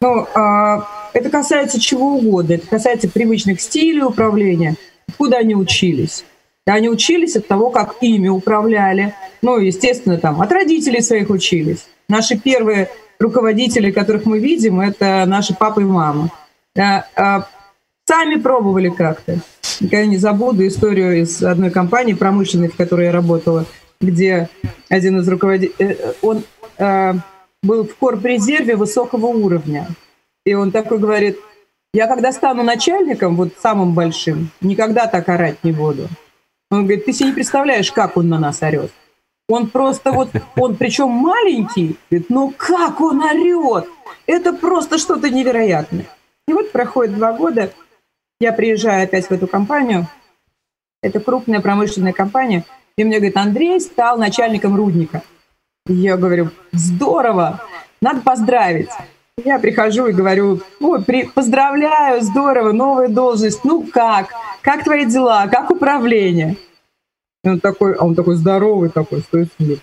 Ну, 0.00 0.28
а, 0.32 0.86
это 1.12 1.28
касается 1.28 1.80
чего 1.80 2.14
угодно. 2.14 2.54
Это 2.54 2.68
касается 2.68 3.08
привычных 3.08 3.60
стилей 3.60 4.02
управления. 4.02 4.76
Откуда 5.08 5.38
они 5.38 5.56
учились? 5.56 6.24
Они 6.64 6.88
учились 6.88 7.34
от 7.34 7.48
того, 7.48 7.70
как 7.70 7.96
ими 8.00 8.28
управляли. 8.28 9.12
Ну, 9.42 9.58
естественно, 9.58 10.18
там, 10.18 10.40
от 10.40 10.52
родителей 10.52 11.02
своих 11.02 11.30
учились. 11.30 11.88
Наши 12.08 12.38
первые 12.38 12.88
руководители, 13.18 13.90
которых 13.90 14.24
мы 14.24 14.38
видим, 14.38 14.80
это 14.80 15.24
наши 15.26 15.54
папы 15.54 15.82
и 15.82 15.84
мамы. 15.84 16.30
Да, 16.76 17.08
а, 17.16 17.48
сами 18.06 18.36
пробовали 18.36 18.88
как-то. 18.88 19.40
Никогда 19.80 20.06
не 20.06 20.16
забуду 20.16 20.64
историю 20.64 21.22
из 21.22 21.42
одной 21.42 21.72
компании 21.72 22.12
промышленной, 22.12 22.68
в 22.68 22.76
которой 22.76 23.06
я 23.06 23.12
работала, 23.12 23.66
где 24.00 24.48
один 24.88 25.18
из 25.20 25.28
руководителей, 25.28 25.74
э, 25.78 26.12
он 26.22 26.44
э, 26.78 27.14
был 27.62 27.84
в 27.84 27.96
корпрезерве 27.96 28.76
высокого 28.76 29.26
уровня. 29.26 29.88
И 30.44 30.54
он 30.54 30.72
такой 30.72 30.98
говорит, 30.98 31.38
я 31.94 32.06
когда 32.06 32.32
стану 32.32 32.62
начальником, 32.62 33.36
вот 33.36 33.52
самым 33.60 33.94
большим, 33.94 34.50
никогда 34.60 35.06
так 35.06 35.28
орать 35.28 35.62
не 35.62 35.72
буду. 35.72 36.08
Он 36.70 36.84
говорит, 36.84 37.04
ты 37.04 37.12
себе 37.12 37.28
не 37.28 37.34
представляешь, 37.34 37.92
как 37.92 38.16
он 38.16 38.28
на 38.28 38.38
нас 38.38 38.62
орет. 38.62 38.90
Он 39.48 39.68
просто 39.68 40.12
вот, 40.12 40.30
он 40.56 40.76
причем 40.76 41.10
маленький, 41.10 41.96
говорит, 42.10 42.30
ну 42.30 42.52
как 42.56 43.00
он 43.00 43.22
орет? 43.22 43.86
Это 44.26 44.52
просто 44.52 44.98
что-то 44.98 45.28
невероятное. 45.28 46.06
И 46.48 46.52
вот 46.52 46.72
проходит 46.72 47.14
два 47.14 47.32
года, 47.32 47.72
я 48.40 48.52
приезжаю 48.52 49.04
опять 49.04 49.26
в 49.26 49.30
эту 49.30 49.46
компанию, 49.46 50.08
это 51.02 51.20
крупная 51.20 51.60
промышленная 51.60 52.12
компания, 52.12 52.64
и 52.96 53.04
мне 53.04 53.16
говорит, 53.16 53.36
Андрей 53.36 53.80
стал 53.80 54.18
начальником 54.18 54.74
рудника. 54.76 55.22
Я 55.86 56.16
говорю, 56.16 56.50
здорово, 56.72 57.60
надо 58.00 58.20
поздравить. 58.20 58.90
Я 59.44 59.58
прихожу 59.58 60.06
и 60.06 60.12
говорю, 60.12 60.60
ой, 60.80 61.02
при, 61.02 61.24
поздравляю, 61.24 62.22
здорово, 62.22 62.70
новая 62.70 63.08
должность. 63.08 63.64
Ну 63.64 63.82
как? 63.92 64.28
Как 64.60 64.84
твои 64.84 65.06
дела? 65.06 65.48
Как 65.48 65.70
управление? 65.70 66.56
И 67.42 67.48
он 67.48 67.58
такой, 67.58 67.94
а 67.94 68.04
он 68.04 68.14
такой 68.14 68.36
здоровый 68.36 68.90
такой, 68.90 69.22
стоит 69.22 69.48
и 69.58 69.78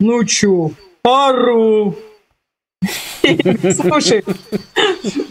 Ну 0.00 0.24
чё, 0.24 0.72
пару. 1.02 1.94
Слушай, 3.22 4.24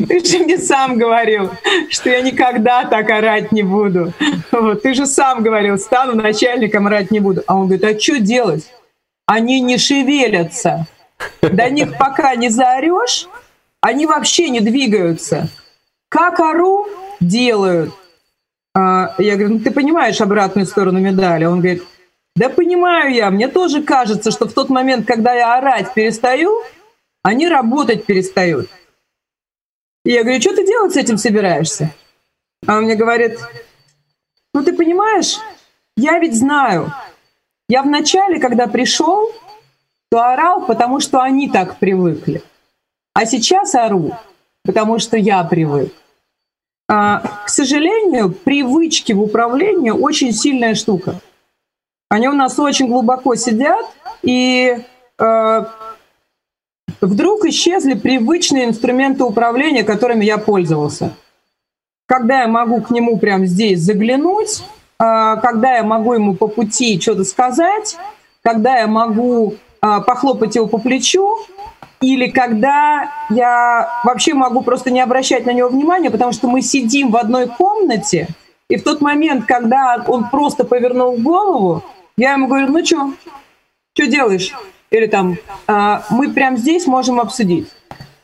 ты 0.08 0.26
же 0.26 0.40
мне 0.40 0.58
сам 0.58 0.98
говорил, 0.98 1.52
что 1.90 2.10
я 2.10 2.22
никогда 2.22 2.86
так 2.86 3.10
орать 3.10 3.52
не 3.52 3.64
буду. 3.64 4.14
Вот, 4.52 4.84
ты 4.84 4.94
же 4.94 5.06
сам 5.06 5.44
говорил, 5.44 5.78
стану 5.78 6.16
начальником, 6.16 6.88
орать 6.88 7.12
не 7.12 7.20
буду. 7.20 7.44
А 7.46 7.58
он 7.58 7.68
говорит, 7.68 7.84
а 7.84 8.00
что 8.00 8.20
делать? 8.20 8.72
Они 9.34 9.62
не 9.62 9.78
шевелятся. 9.78 10.86
До 11.42 11.70
них 11.70 11.98
пока 11.98 12.36
не 12.36 12.50
заорешь, 12.50 13.28
они 13.82 14.06
вообще 14.06 14.50
не 14.50 14.60
двигаются. 14.60 15.50
Как 16.10 16.40
ору, 16.40 16.88
делают. 17.20 17.94
А, 18.76 19.16
я 19.18 19.36
говорю, 19.36 19.56
ну 19.56 19.60
ты 19.60 19.72
понимаешь 19.72 20.22
обратную 20.22 20.68
сторону 20.68 21.00
медали? 21.00 21.46
Он 21.46 21.60
говорит, 21.60 21.84
да 22.36 22.50
понимаю 22.50 23.14
я, 23.14 23.32
мне 23.32 23.48
тоже 23.48 23.82
кажется, 23.82 24.30
что 24.32 24.48
в 24.48 24.54
тот 24.54 24.70
момент, 24.70 25.08
когда 25.08 25.34
я 25.34 25.56
орать 25.58 25.94
перестаю, 25.94 26.62
они 27.24 27.48
работать 27.48 28.06
перестают. 28.06 28.70
И 30.06 30.12
я 30.12 30.24
говорю, 30.24 30.42
что 30.42 30.56
ты 30.56 30.66
делать 30.66 30.94
с 30.94 30.98
этим 30.98 31.18
собираешься? 31.18 31.92
А 32.68 32.78
он 32.78 32.84
мне 32.84 32.96
говорит, 32.96 33.40
ну 34.54 34.64
ты 34.64 34.74
понимаешь, 34.74 35.40
я 35.96 36.20
ведь 36.20 36.36
знаю, 36.38 36.94
я 37.70 37.84
вначале, 37.84 38.40
когда 38.40 38.68
пришел, 38.68 39.30
то 40.10 40.22
орал, 40.22 40.66
потому 40.66 41.00
что 41.00 41.22
они 41.22 41.50
так 41.50 41.78
привыкли. 41.78 42.44
А 43.14 43.26
сейчас 43.26 43.74
ору, 43.76 44.12
потому 44.64 45.00
что 45.00 45.18
я 45.18 45.44
привык. 45.44 45.94
А, 46.90 47.20
к 47.46 47.50
сожалению, 47.50 48.32
привычки 48.32 49.14
в 49.14 49.22
управлении 49.22 49.92
очень 49.92 50.34
сильная 50.34 50.76
штука. 50.76 51.20
Они 52.10 52.28
у 52.28 52.34
нас 52.34 52.60
очень 52.60 52.88
глубоко 52.88 53.36
сидят, 53.36 53.86
и 54.22 54.78
э, 55.18 55.66
вдруг 57.02 57.46
исчезли 57.46 57.96
привычные 57.96 58.66
инструменты 58.66 59.24
управления, 59.24 59.84
которыми 59.84 60.26
я 60.26 60.38
пользовался. 60.38 61.16
когда 62.06 62.42
я 62.42 62.48
могу 62.48 62.82
к 62.82 62.92
нему 62.92 63.18
прямо 63.18 63.48
здесь 63.48 63.80
заглянуть, 63.80 64.64
когда 65.04 65.76
я 65.76 65.84
могу 65.84 66.14
ему 66.14 66.36
по 66.36 66.48
пути 66.48 67.00
что-то 67.00 67.24
сказать, 67.26 67.98
когда 68.42 68.78
я 68.78 68.88
могу 68.88 69.56
а, 69.82 70.02
похлопать 70.02 70.56
его 70.56 70.68
по 70.68 70.78
плечу, 70.78 71.40
или 72.00 72.28
когда 72.28 73.12
я 73.30 73.90
вообще 74.04 74.34
могу 74.34 74.62
просто 74.62 74.92
не 74.92 75.02
обращать 75.02 75.46
на 75.46 75.52
него 75.52 75.70
внимания, 75.70 76.10
потому 76.10 76.32
что 76.32 76.48
мы 76.48 76.62
сидим 76.62 77.12
в 77.12 77.18
одной 77.18 77.48
комнате, 77.48 78.28
и 78.70 78.78
в 78.78 78.84
тот 78.84 79.02
момент, 79.02 79.46
когда 79.46 80.04
он 80.08 80.30
просто 80.30 80.64
повернул 80.64 81.18
голову, 81.18 81.84
я 82.18 82.34
ему 82.34 82.48
говорю, 82.48 82.68
ну 82.68 82.86
что, 82.86 83.14
что 83.94 84.08
делаешь? 84.08 84.54
Или 84.90 85.08
там, 85.08 85.38
а, 85.68 86.04
мы 86.10 86.32
прямо 86.32 86.56
здесь 86.56 86.88
можем 86.88 87.20
обсудить. 87.20 87.68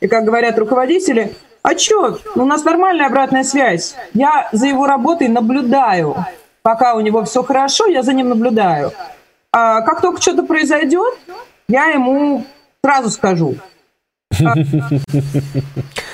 И 0.00 0.08
как 0.08 0.24
говорят 0.24 0.58
руководители, 0.58 1.34
а 1.62 1.76
что, 1.76 2.18
у 2.36 2.44
нас 2.46 2.64
нормальная 2.64 3.06
обратная 3.06 3.44
связь. 3.44 3.94
Я 4.14 4.48
за 4.52 4.66
его 4.66 4.86
работой 4.86 5.28
наблюдаю. 5.28 6.16
Пока 6.62 6.94
у 6.94 7.00
него 7.00 7.24
все 7.24 7.42
хорошо, 7.42 7.86
я 7.86 8.02
за 8.02 8.12
ним 8.12 8.28
наблюдаю. 8.28 8.92
А 9.52 9.80
как 9.82 10.00
только 10.00 10.20
что-то 10.20 10.42
произойдет, 10.42 11.18
я 11.68 11.86
ему 11.86 12.44
сразу 12.84 13.10
скажу. 13.10 13.56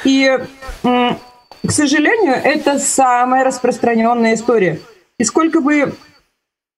И, 0.04 0.38
к 0.82 1.70
сожалению, 1.70 2.34
это 2.34 2.78
самая 2.78 3.44
распространенная 3.44 4.34
история. 4.34 4.80
И 5.18 5.24
сколько 5.24 5.60
бы 5.60 5.94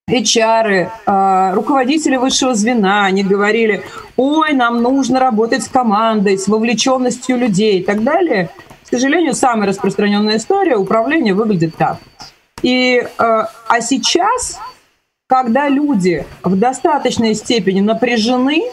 HR, 0.09 0.89
а, 1.07 1.53
руководители 1.55 2.17
высшего 2.17 2.55
звена, 2.55 3.05
они 3.05 3.23
говорили, 3.23 3.85
ой, 4.17 4.55
нам 4.55 4.83
нужно 4.83 5.21
работать 5.21 5.63
с 5.63 5.69
командой, 5.69 6.39
с 6.39 6.49
вовлеченностью 6.49 7.37
людей 7.37 7.81
и 7.81 7.85
так 7.85 8.03
далее. 8.03 8.51
К 8.85 8.89
сожалению, 8.89 9.35
самая 9.35 9.69
распространенная 9.69 10.39
история 10.39 10.77
управления 10.77 11.35
выглядит 11.35 11.77
так. 11.77 11.99
И, 12.63 13.07
а, 13.19 13.51
а 13.69 13.81
сейчас, 13.81 14.59
когда 15.29 15.69
люди 15.69 16.27
в 16.43 16.59
достаточной 16.59 17.35
степени 17.35 17.81
напряжены, 17.81 18.65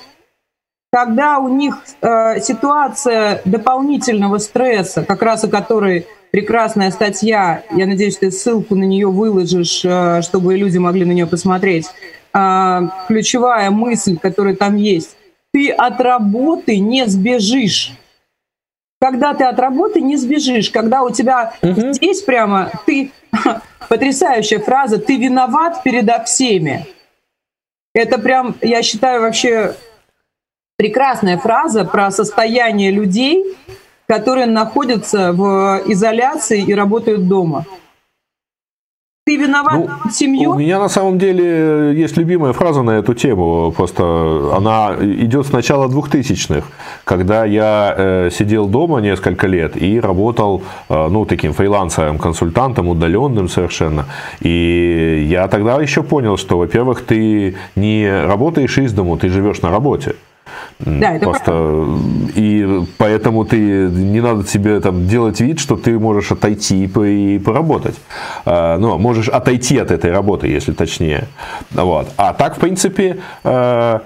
когда 0.96 1.40
у 1.40 1.50
них 1.50 1.78
э, 2.02 2.40
ситуация 2.40 3.42
дополнительного 3.44 4.38
стресса, 4.38 5.04
как 5.04 5.22
раз 5.24 5.44
о 5.44 5.50
которой 5.50 6.08
прекрасная 6.32 6.90
статья, 6.92 7.64
я 7.72 7.86
надеюсь, 7.86 8.18
ты 8.18 8.32
ссылку 8.32 8.76
на 8.76 8.86
нее 8.86 9.08
выложишь, 9.08 9.84
э, 9.84 10.22
чтобы 10.22 10.56
люди 10.56 10.78
могли 10.78 11.04
на 11.04 11.12
нее 11.12 11.28
посмотреть, 11.28 11.88
э, 12.34 12.82
ключевая 13.10 13.72
мысль, 13.72 14.18
которая 14.18 14.56
там 14.56 14.78
есть, 14.78 15.18
ты 15.52 15.70
от 15.70 16.00
работы 16.00 16.80
не 16.80 17.06
сбежишь. 17.08 17.92
Когда 19.00 19.34
ты 19.34 19.44
от 19.44 19.60
работы 19.60 20.02
не 20.02 20.18
сбежишь, 20.18 20.70
когда 20.70 21.04
у 21.04 21.10
тебя 21.10 21.54
угу. 21.62 21.94
здесь 21.94 22.22
прямо 22.22 22.72
ты 22.86 23.12
потрясающая 23.90 24.60
фраза, 24.60 24.98
ты 24.98 25.18
виноват 25.18 25.84
передо 25.84 26.24
всеми. 26.24 26.86
Это 27.94 28.18
прям, 28.20 28.56
я 28.62 28.82
считаю, 28.84 29.22
вообще 29.22 29.76
прекрасная 30.78 31.38
фраза 31.38 31.86
про 31.86 32.12
состояние 32.12 32.92
людей, 32.92 33.56
которые 34.08 34.46
находятся 34.46 35.32
в 35.32 35.82
изоляции 35.86 36.62
и 36.62 36.74
работают 36.74 37.28
дома. 37.28 37.66
Ты 39.28 39.38
виноват 39.38 39.74
ну, 39.74 40.12
семью? 40.12 40.52
У 40.52 40.56
меня 40.60 40.78
на 40.78 40.88
самом 40.88 41.18
деле 41.18 42.00
есть 42.00 42.16
любимая 42.16 42.54
фраза 42.54 42.84
на 42.84 42.92
эту 42.92 43.16
тему. 43.16 43.74
Просто 43.76 44.04
она 44.56 44.96
идет 45.02 45.48
с 45.48 45.52
начала 45.52 45.90
двухтысячных, 45.90 46.64
когда 47.06 47.44
я 47.44 47.96
э, 47.98 48.30
сидел 48.32 48.68
дома 48.68 49.02
несколько 49.02 49.48
лет 49.48 49.82
и 49.82 50.00
работал 50.00 50.62
э, 50.90 51.08
ну, 51.10 51.26
таким 51.26 51.54
фрилансером, 51.54 52.20
консультантом, 52.20 52.88
удаленным 52.88 53.50
совершенно. 53.50 54.06
И 54.42 55.26
я 55.28 55.48
тогда 55.48 55.82
еще 55.82 56.04
понял, 56.04 56.38
что, 56.38 56.60
во-первых, 56.60 57.02
ты 57.02 57.56
не 57.76 58.08
работаешь 58.28 58.78
из 58.78 58.94
дому, 58.94 59.18
ты 59.18 59.30
живешь 59.30 59.64
на 59.64 59.72
работе. 59.72 60.14
Да, 60.80 61.14
это 61.14 61.26
Просто 61.26 61.46
правда. 61.46 62.32
и 62.36 62.84
поэтому 62.98 63.46
ты 63.46 63.58
не 63.58 64.22
надо 64.22 64.44
тебе 64.44 64.80
там 64.80 65.08
делать 65.08 65.40
вид, 65.40 65.60
что 65.60 65.78
ты 65.78 65.98
можешь 65.98 66.32
отойти 66.32 66.86
и 66.86 67.40
поработать. 67.40 67.96
А, 68.46 68.78
ну, 68.78 68.98
можешь 68.98 69.30
отойти 69.30 69.78
от 69.78 69.92
этой 69.92 70.12
работы, 70.12 70.48
если 70.48 70.74
точнее. 70.74 71.28
Вот. 71.72 72.10
А 72.18 72.34
так, 72.34 72.58
в 72.58 72.60
принципе, 72.60 73.18
а, 73.44 74.04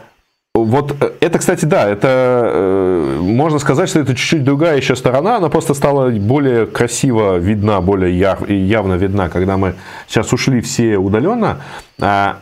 вот 0.56 0.96
это, 1.22 1.40
кстати, 1.40 1.66
да, 1.66 1.88
это 1.88 2.08
э, 2.54 3.18
можно 3.22 3.60
сказать, 3.60 3.90
что 3.90 4.00
это 4.00 4.16
чуть-чуть 4.16 4.44
другая 4.44 4.78
еще 4.78 4.96
сторона, 4.96 5.38
она 5.38 5.50
просто 5.50 5.74
стала 5.74 6.10
более 6.10 6.66
красиво 6.66 7.38
видна, 7.38 7.82
более 7.82 8.18
явно 8.18 8.96
видна, 8.96 9.30
когда 9.30 9.58
мы 9.58 9.76
сейчас 10.08 10.34
ушли 10.34 10.62
все 10.62 10.98
удаленно. 10.98 11.62
А, 12.00 12.40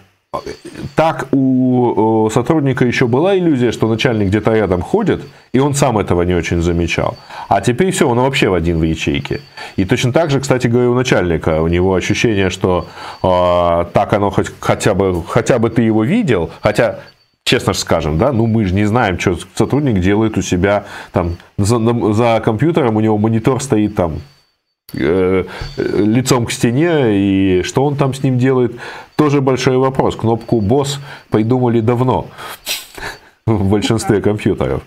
так 0.96 1.28
у 1.32 2.30
сотрудника 2.34 2.86
еще 2.86 3.08
была 3.08 3.38
иллюзия, 3.38 3.72
что 3.72 3.88
начальник 3.88 4.28
где-то 4.28 4.54
рядом 4.54 4.82
ходит, 4.82 5.22
и 5.54 5.60
он 5.60 5.74
сам 5.74 5.98
этого 5.98 6.24
не 6.24 6.34
очень 6.34 6.62
замечал. 6.62 7.18
А 7.48 7.62
теперь 7.62 7.92
все, 7.92 8.10
он 8.10 8.20
вообще 8.20 8.50
в 8.50 8.54
один 8.54 8.80
в 8.80 8.84
ячейке. 8.84 9.42
И 9.78 9.86
точно 9.86 10.12
так 10.12 10.30
же, 10.30 10.42
кстати 10.42 10.68
говоря, 10.68 10.90
у 10.90 10.96
начальника, 10.96 11.62
у 11.62 11.68
него 11.68 11.96
ощущение, 11.96 12.50
что 12.50 12.88
э, 13.24 13.86
так 13.94 14.14
оно 14.14 14.30
хоть, 14.30 14.52
хотя, 14.60 14.94
бы, 14.94 15.24
хотя 15.24 15.60
бы 15.60 15.70
ты 15.70 15.84
его 15.84 16.04
видел, 16.04 16.52
хотя 16.62 17.00
честно 17.46 17.74
же 17.74 17.80
скажем, 17.80 18.18
да, 18.18 18.34
ну 18.34 18.46
мы 18.48 18.66
же 18.66 18.74
не 18.74 18.86
знаем, 18.86 19.18
что 19.18 19.38
сотрудник 19.56 20.02
делает 20.02 20.38
у 20.38 20.42
себя 20.42 20.86
там 21.14 21.38
за, 21.58 21.80
за 22.14 22.42
компьютером, 22.44 22.98
у 22.98 23.00
него 23.00 23.18
монитор 23.18 23.62
стоит 23.62 23.96
там 23.96 24.20
Э, 24.94 25.44
лицом 25.76 26.46
к 26.46 26.52
стене, 26.54 27.10
и 27.12 27.62
что 27.64 27.84
он 27.84 27.98
там 27.98 28.14
с 28.14 28.24
ним 28.24 28.38
делает, 28.38 28.72
тоже 29.18 29.42
большой 29.42 29.78
вопрос. 29.78 30.16
Кнопку 30.16 30.62
«Босс» 30.62 31.00
придумали 31.30 31.82
давно 31.82 32.28
в 33.46 33.70
большинстве 33.70 34.22
компьютеров. 34.22 34.82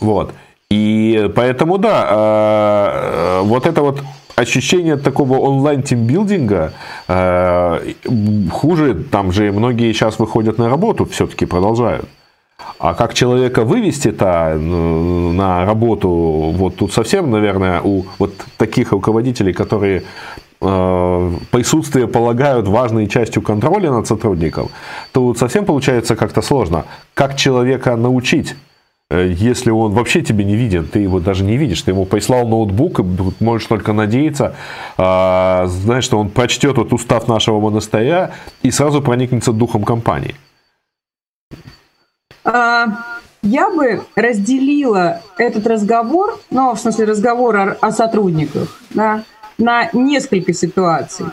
Вот. 0.00 0.34
И 0.70 1.30
поэтому, 1.34 1.78
да, 1.78 2.06
э, 2.10 3.40
вот 3.44 3.66
это 3.66 3.82
вот 3.82 4.02
ощущение 4.36 4.96
такого 4.96 5.38
онлайн-тимбилдинга 5.38 6.72
э, 7.08 7.92
хуже, 8.52 8.94
там 8.94 9.32
же 9.32 9.52
многие 9.52 9.92
сейчас 9.92 10.18
выходят 10.18 10.58
на 10.58 10.68
работу, 10.68 11.04
все-таки 11.06 11.46
продолжают. 11.46 12.08
А 12.78 12.94
как 12.94 13.14
человека 13.14 13.64
вывести-то 13.64 14.56
на 14.58 15.66
работу, 15.66 16.08
вот 16.08 16.76
тут 16.76 16.92
совсем, 16.92 17.30
наверное, 17.30 17.80
у 17.82 18.04
вот 18.18 18.32
таких 18.56 18.92
руководителей, 18.92 19.52
которые 19.52 20.02
присутствие 20.60 22.06
полагают 22.06 22.68
важной 22.68 23.08
частью 23.08 23.40
контроля 23.40 23.90
над 23.90 24.06
сотрудником, 24.06 24.68
то 25.12 25.20
тут 25.20 25.38
совсем 25.38 25.64
получается 25.64 26.16
как-то 26.16 26.42
сложно. 26.42 26.84
Как 27.14 27.36
человека 27.36 27.96
научить 27.96 28.54
э, 29.08 29.32
если 29.34 29.70
он 29.70 29.92
вообще 29.92 30.20
тебе 30.20 30.44
не 30.44 30.56
виден, 30.56 30.86
ты 30.86 30.98
его 30.98 31.18
даже 31.18 31.44
не 31.44 31.56
видишь, 31.56 31.80
ты 31.80 31.92
ему 31.92 32.04
прислал 32.04 32.46
ноутбук, 32.46 33.00
и 33.00 33.04
можешь 33.40 33.68
только 33.68 33.94
надеяться, 33.94 34.54
э, 34.98 35.66
знаешь, 35.66 36.04
что 36.04 36.18
он 36.18 36.28
прочтет 36.28 36.76
вот 36.76 36.92
устав 36.92 37.26
нашего 37.26 37.58
монастыря 37.58 38.32
и 38.62 38.70
сразу 38.70 39.00
проникнется 39.00 39.52
духом 39.52 39.82
компании. 39.82 40.34
А, 42.44 42.86
я 43.42 43.70
бы 43.70 44.02
разделила 44.14 45.22
этот 45.38 45.66
разговор, 45.66 46.38
ну, 46.50 46.74
в 46.74 46.78
смысле 46.78 47.06
разговор 47.06 47.56
о, 47.56 47.76
о 47.80 47.92
сотрудниках, 47.92 48.78
да, 48.90 49.24
на 49.60 49.90
несколько 49.92 50.52
ситуаций. 50.52 51.26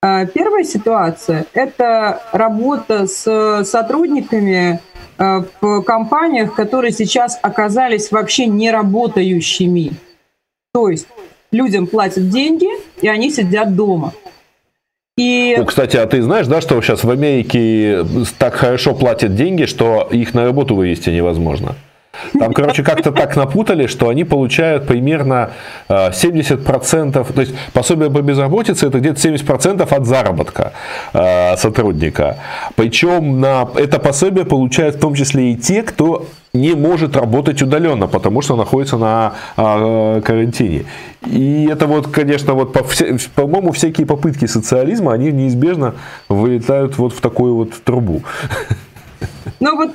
А, 0.00 0.26
первая 0.26 0.64
ситуация– 0.64 1.46
это 1.52 2.22
работа 2.32 3.06
с 3.06 3.64
сотрудниками 3.64 4.80
а, 5.18 5.44
в 5.60 5.82
компаниях, 5.82 6.54
которые 6.54 6.92
сейчас 6.92 7.38
оказались 7.42 8.10
вообще 8.10 8.46
не 8.46 8.70
работающими. 8.70 9.92
То 10.72 10.88
есть 10.88 11.08
людям 11.50 11.86
платят 11.86 12.28
деньги, 12.30 12.68
и 13.00 13.08
они 13.08 13.30
сидят 13.30 13.74
дома– 13.74 14.12
и... 15.18 15.56
Ну, 15.58 15.64
кстати, 15.66 15.96
а 15.96 16.06
ты 16.06 16.22
знаешь, 16.22 16.46
да, 16.46 16.60
что 16.60 16.80
сейчас 16.80 17.02
в 17.02 17.10
Америке 17.10 18.04
так 18.38 18.54
хорошо 18.54 18.94
платят 18.94 19.34
деньги, 19.34 19.64
что 19.64 20.06
их 20.12 20.32
на 20.32 20.44
работу 20.44 20.76
вывести 20.76 21.10
невозможно? 21.10 21.74
Там, 22.38 22.52
короче, 22.52 22.82
как-то 22.82 23.12
так 23.12 23.36
напутали, 23.36 23.86
что 23.86 24.08
они 24.08 24.24
получают 24.24 24.86
примерно 24.86 25.50
70%, 25.88 27.30
э, 27.30 27.32
то 27.32 27.40
есть 27.40 27.54
пособие 27.72 28.10
по 28.10 28.22
безработице 28.22 28.86
это 28.86 29.00
где-то 29.00 29.20
70% 29.20 29.82
от 29.82 30.06
заработка 30.06 30.72
э, 31.12 31.56
сотрудника. 31.56 32.38
Причем 32.76 33.40
на 33.40 33.68
это 33.76 33.98
пособие 33.98 34.44
получают 34.44 34.96
в 34.96 35.00
том 35.00 35.14
числе 35.14 35.52
и 35.52 35.56
те, 35.56 35.82
кто 35.82 36.26
не 36.52 36.74
может 36.74 37.16
работать 37.16 37.62
удаленно, 37.62 38.06
потому 38.06 38.42
что 38.42 38.56
находится 38.56 38.96
на 38.96 39.34
э, 39.56 40.20
карантине. 40.24 40.84
И 41.26 41.68
это 41.70 41.86
вот, 41.86 42.08
конечно, 42.08 42.54
вот 42.54 42.72
по, 42.72 42.84
по-моему, 43.34 43.72
всякие 43.72 44.06
попытки 44.06 44.46
социализма, 44.46 45.12
они 45.12 45.30
неизбежно 45.30 45.94
вылетают 46.28 46.98
вот 46.98 47.12
в 47.12 47.20
такую 47.20 47.54
вот 47.54 47.72
трубу. 47.84 48.22
Ну 49.60 49.76
вот 49.76 49.90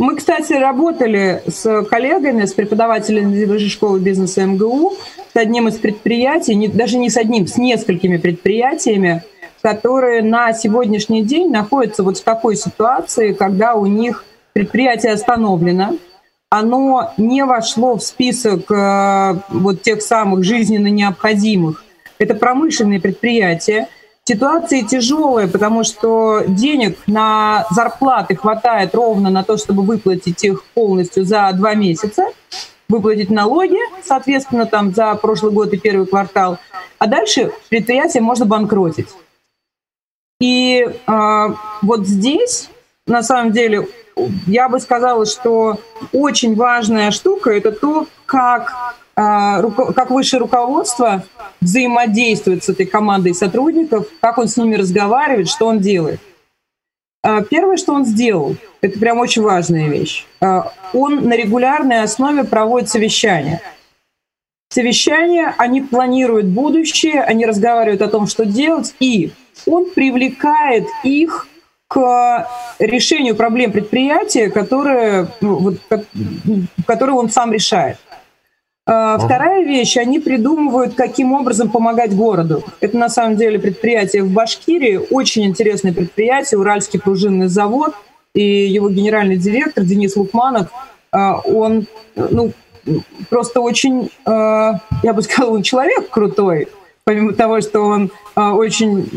мы, 0.00 0.16
кстати, 0.16 0.54
работали 0.54 1.42
с 1.46 1.84
коллегами, 1.84 2.46
с 2.46 2.54
преподавателями 2.54 3.44
Высшей 3.44 3.68
школы 3.68 4.00
бизнеса 4.00 4.46
МГУ 4.46 4.94
с 5.32 5.36
одним 5.36 5.68
из 5.68 5.76
предприятий, 5.76 6.54
не, 6.54 6.68
даже 6.68 6.96
не 6.96 7.10
с 7.10 7.18
одним, 7.18 7.46
с 7.46 7.58
несколькими 7.58 8.16
предприятиями, 8.16 9.22
которые 9.60 10.22
на 10.22 10.54
сегодняшний 10.54 11.22
день 11.22 11.50
находятся 11.50 12.02
вот 12.02 12.16
в 12.16 12.24
такой 12.24 12.56
ситуации, 12.56 13.34
когда 13.34 13.74
у 13.74 13.84
них 13.84 14.24
предприятие 14.54 15.12
остановлено, 15.12 15.98
оно 16.48 17.12
не 17.18 17.44
вошло 17.44 17.96
в 17.96 18.02
список 18.02 18.70
э, 18.70 19.34
вот 19.50 19.82
тех 19.82 20.00
самых 20.00 20.44
жизненно 20.44 20.88
необходимых. 20.88 21.84
Это 22.18 22.34
промышленные 22.34 23.00
предприятия. 23.00 23.86
Ситуация 24.30 24.84
тяжелая, 24.84 25.48
потому 25.48 25.82
что 25.82 26.44
денег 26.46 26.96
на 27.08 27.66
зарплаты 27.72 28.36
хватает 28.36 28.94
ровно 28.94 29.28
на 29.28 29.42
то, 29.42 29.56
чтобы 29.56 29.82
выплатить 29.82 30.44
их 30.44 30.62
полностью 30.66 31.24
за 31.24 31.50
два 31.52 31.74
месяца, 31.74 32.26
выплатить 32.88 33.30
налоги, 33.30 33.80
соответственно, 34.04 34.66
там 34.66 34.94
за 34.94 35.16
прошлый 35.16 35.50
год 35.50 35.72
и 35.72 35.78
первый 35.78 36.06
квартал, 36.06 36.58
а 37.00 37.08
дальше 37.08 37.50
предприятие 37.70 38.22
можно 38.22 38.46
банкротить. 38.46 39.08
И 40.40 40.86
э, 40.86 41.46
вот 41.82 42.06
здесь, 42.06 42.70
на 43.08 43.24
самом 43.24 43.50
деле, 43.50 43.88
я 44.46 44.68
бы 44.68 44.78
сказала, 44.78 45.26
что 45.26 45.80
очень 46.12 46.54
важная 46.54 47.10
штука– 47.10 47.50
это 47.52 47.72
то, 47.72 48.06
как, 48.26 48.94
как 49.20 50.10
высшее 50.10 50.40
руководство 50.40 51.24
взаимодействует 51.60 52.64
с 52.64 52.68
этой 52.68 52.86
командой 52.86 53.34
сотрудников, 53.34 54.06
как 54.20 54.38
он 54.38 54.48
с 54.48 54.56
ними 54.56 54.76
разговаривает, 54.76 55.48
что 55.48 55.66
он 55.66 55.80
делает. 55.80 56.20
Э, 57.22 57.42
первое, 57.48 57.76
что 57.76 57.92
он 57.92 58.06
сделал, 58.06 58.56
это 58.80 58.98
прям 58.98 59.18
очень 59.18 59.42
важная 59.42 59.88
вещь. 59.88 60.26
Э, 60.40 60.62
он 60.94 61.28
на 61.28 61.36
регулярной 61.36 62.02
основе 62.02 62.44
проводит 62.44 62.88
совещания. 62.88 63.60
Совещания, 64.72 65.54
они 65.58 65.82
планируют 65.82 66.46
будущее, 66.46 67.22
они 67.22 67.44
разговаривают 67.44 68.02
о 68.02 68.08
том, 68.08 68.26
что 68.26 68.46
делать, 68.46 68.94
и 69.00 69.32
он 69.66 69.90
привлекает 69.90 70.86
их 71.02 71.48
к 71.88 72.48
решению 72.78 73.34
проблем 73.34 73.72
предприятия, 73.72 74.48
которые, 74.48 75.26
ну, 75.40 75.56
вот, 75.56 75.74
которые 76.86 77.16
он 77.16 77.28
сам 77.30 77.52
решает. 77.52 77.98
А, 78.92 79.18
вторая 79.18 79.64
вещь, 79.64 79.96
они 79.98 80.18
придумывают, 80.18 80.94
каким 80.94 81.32
образом 81.32 81.70
помогать 81.70 82.12
городу. 82.16 82.64
Это 82.80 82.96
на 82.96 83.08
самом 83.08 83.36
деле 83.36 83.60
предприятие 83.60 84.24
в 84.24 84.32
Башкирии, 84.32 85.00
очень 85.10 85.44
интересное 85.44 85.92
предприятие, 85.92 86.58
Уральский 86.58 86.98
пружинный 86.98 87.46
завод, 87.46 87.94
и 88.34 88.42
его 88.42 88.90
генеральный 88.90 89.36
директор 89.36 89.84
Денис 89.84 90.16
Лукманов, 90.16 90.70
а, 91.12 91.38
он 91.38 91.86
ну, 92.16 92.52
просто 93.28 93.60
очень, 93.60 94.10
а, 94.24 94.80
я 95.04 95.12
бы 95.12 95.22
сказала, 95.22 95.52
он 95.52 95.62
человек 95.62 96.10
крутой, 96.10 96.66
помимо 97.04 97.32
того, 97.32 97.60
что 97.60 97.82
он 97.82 98.10
очень 98.34 99.08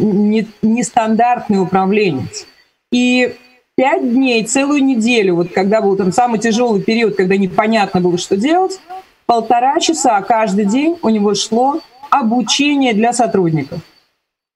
нестандартный 0.62 1.60
управленец. 1.60 2.46
И 2.92 3.34
пять 3.76 4.08
дней, 4.08 4.44
целую 4.44 4.84
неделю, 4.84 5.36
вот 5.36 5.52
когда 5.52 5.82
был 5.82 5.96
там 5.96 6.12
самый 6.12 6.38
тяжелый 6.40 6.84
период, 6.84 7.16
когда 7.16 7.38
непонятно 7.38 8.02
было, 8.02 8.20
что 8.20 8.38
делать, 8.38 8.80
полтора 9.26 9.80
часа 9.80 10.22
каждый 10.22 10.66
день 10.66 10.98
у 11.02 11.10
него 11.10 11.34
шло 11.36 11.80
обучение 12.10 12.94
для 12.94 13.14
сотрудников. 13.14 13.80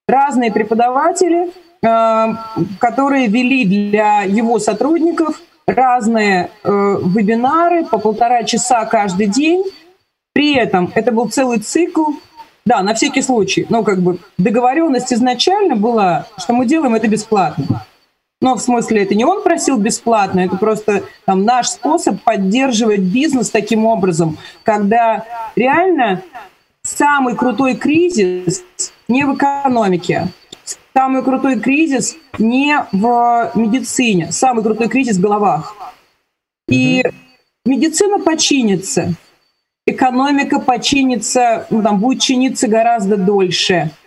Разные 0.07 0.51
преподаватели, 0.51 1.51
э, 1.81 2.27
которые 2.79 3.27
вели 3.27 3.65
для 3.65 4.21
его 4.21 4.59
сотрудников 4.59 5.41
разные 5.67 6.49
э, 6.63 6.69
вебинары 6.69 7.83
по 7.85 7.97
полтора 7.97 8.43
часа 8.43 8.85
каждый 8.85 9.27
день. 9.27 9.63
При 10.33 10.55
этом 10.55 10.91
это 10.95 11.11
был 11.11 11.29
целый 11.29 11.59
цикл. 11.59 12.11
Да, 12.65 12.81
на 12.83 12.93
всякий 12.93 13.21
случай. 13.21 13.65
Но 13.69 13.83
как 13.83 13.99
бы 13.99 14.19
договоренность 14.37 15.13
изначально 15.13 15.75
была, 15.75 16.25
что 16.37 16.53
мы 16.53 16.65
делаем 16.65 16.95
это 16.95 17.07
бесплатно. 17.07 17.85
Но 18.39 18.55
в 18.55 18.61
смысле, 18.61 19.03
это 19.03 19.15
не 19.15 19.25
он 19.25 19.41
просил 19.41 19.77
бесплатно, 19.77 20.41
это 20.41 20.57
просто 20.57 21.03
там, 21.25 21.43
наш 21.43 21.69
способ 21.69 22.21
поддерживать 22.21 22.99
бизнес 22.99 23.49
таким 23.49 23.85
образом, 23.85 24.37
когда 24.63 25.25
реально 25.55 26.21
самый 26.83 27.35
крутой 27.35 27.75
кризис 27.75 28.63
не 29.07 29.25
в 29.25 29.35
экономике, 29.35 30.27
самый 30.93 31.23
крутой 31.23 31.59
кризис 31.59 32.15
не 32.37 32.77
в 32.91 33.51
медицине, 33.55 34.31
самый 34.31 34.63
крутой 34.63 34.87
кризис 34.87 35.17
в 35.17 35.21
головах. 35.21 35.75
И 36.69 37.03
медицина 37.65 38.19
починится, 38.19 39.13
экономика 39.87 40.59
починится, 40.59 41.65
ну, 41.71 41.81
там, 41.81 41.99
будет 41.99 42.21
чиниться 42.21 42.67
гораздо 42.67 43.17
дольше– 43.17 43.89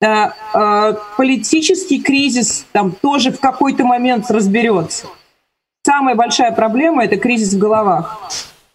э, 0.00 0.94
политический 1.16 2.02
кризис 2.02 2.66
там 2.72 2.92
тоже 2.92 3.32
в 3.32 3.40
какой-то 3.40 3.84
момент 3.84 4.30
разберется. 4.30 5.06
Самая 5.84 6.14
большая 6.14 6.52
проблема– 6.52 7.04
это 7.06 7.16
кризис 7.16 7.54
в 7.54 7.58
головах. 7.58 8.28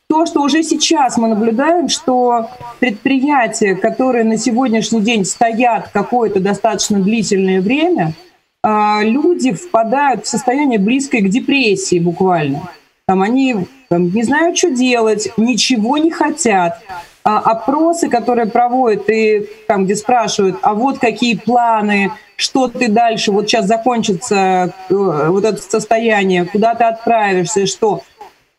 То, 0.07 0.25
что 0.25 0.41
уже 0.41 0.63
сейчас 0.63 1.17
мы 1.17 1.27
наблюдаем, 1.27 1.89
что 1.89 2.49
предприятия, 2.79 3.75
которые 3.75 4.23
на 4.23 4.37
сегодняшний 4.37 5.01
день 5.01 5.25
стоят 5.25 5.89
какое-то 5.93 6.39
достаточно 6.39 6.99
длительное 6.99 7.61
время, 7.61 8.13
э, 8.63 8.99
люди 9.03 9.51
впадают 9.51 10.25
в 10.25 10.29
состояние 10.29 10.79
близкое 10.79 11.21
к 11.21 11.29
депрессии 11.29 11.99
буквально. 11.99 12.69
Там 13.07 13.21
они 13.21 13.67
там, 13.89 14.09
не 14.09 14.23
знают, 14.23 14.57
что 14.57 14.69
делать, 14.71 15.33
ничего 15.35 15.97
не 15.97 16.11
хотят, 16.11 16.81
опросы, 17.23 18.09
которые 18.09 18.47
проводят, 18.47 19.09
и 19.09 19.47
там, 19.67 19.85
где 19.85 19.95
спрашивают, 19.95 20.57
а 20.61 20.73
вот 20.73 20.99
какие 20.99 21.35
планы, 21.35 22.11
что 22.35 22.67
ты 22.67 22.87
дальше, 22.87 23.31
вот 23.31 23.47
сейчас 23.47 23.67
закончится 23.67 24.73
э, 24.89 24.93
вот 25.29 25.45
это 25.45 25.61
состояние, 25.61 26.45
куда 26.45 26.73
ты 26.73 26.85
отправишься, 26.85 27.67
что? 27.67 28.01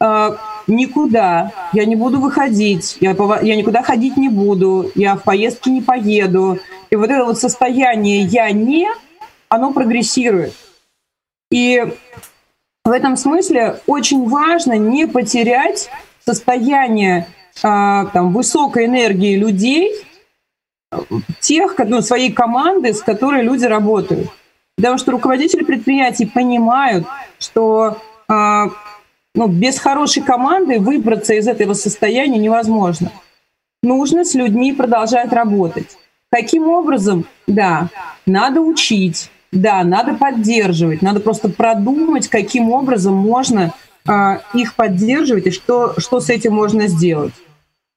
Э, 0.01 0.37
никуда, 0.67 1.53
я 1.73 1.85
не 1.85 1.97
буду 1.97 2.21
выходить, 2.21 2.97
я, 3.01 3.17
я 3.43 3.57
никуда 3.57 3.83
ходить 3.83 4.17
не 4.17 4.29
буду, 4.29 4.91
я 4.95 5.17
в 5.17 5.23
поездки 5.23 5.69
не 5.69 5.81
поеду. 5.81 6.59
И 6.91 6.97
вот 6.97 7.11
это 7.11 7.25
вот 7.25 7.39
состояние 7.39 8.23
«я 8.23 8.51
не», 8.53 8.89
оно 9.49 9.73
прогрессирует. 9.73 10.55
И 11.51 11.85
в 12.85 12.91
этом 12.91 13.17
смысле 13.17 13.81
очень 13.87 14.29
важно 14.29 14.75
не 14.75 15.07
потерять 15.07 15.91
состояние 16.25 17.27
а, 17.63 18.07
там, 18.07 18.33
высокой 18.33 18.87
энергии 18.87 19.37
людей, 19.37 19.93
тех, 21.41 21.77
ну, 21.79 22.03
своей 22.03 22.33
команды, 22.33 22.93
с 22.93 23.03
которой 23.03 23.43
люди 23.43 23.65
работают. 23.65 24.29
Потому 24.77 24.99
что 24.99 25.13
руководители 25.13 25.65
предприятий 25.65 26.27
понимают, 26.27 27.07
что 27.39 27.99
а, 28.29 28.67
ну, 29.35 29.47
без 29.49 29.79
хорошей 29.79 30.23
команды 30.23 30.79
выбраться 30.79 31.35
из 31.35 31.49
этого 31.49 31.75
состояния 31.75 32.39
невозможно. 32.39 33.11
Нужно 33.83 34.25
с 34.25 34.35
людьми 34.35 34.73
продолжать 34.73 35.33
работать. 35.33 35.97
Каким 36.31 36.69
образом? 36.69 37.27
Да, 37.47 37.89
надо 38.27 38.61
учить, 38.61 39.31
да, 39.51 39.83
надо 39.85 40.15
поддерживать, 40.15 41.03
надо 41.03 41.21
просто 41.21 41.49
продумать, 41.49 42.29
каким 42.29 42.71
образом 42.71 43.15
можно 43.15 43.75
их 44.55 44.75
поддерживать 44.75 45.47
и 45.47 45.51
что, 45.51 45.95
что 45.99 46.21
с 46.21 46.29
этим 46.29 46.55
можно 46.55 46.89
сделать. 46.89 47.33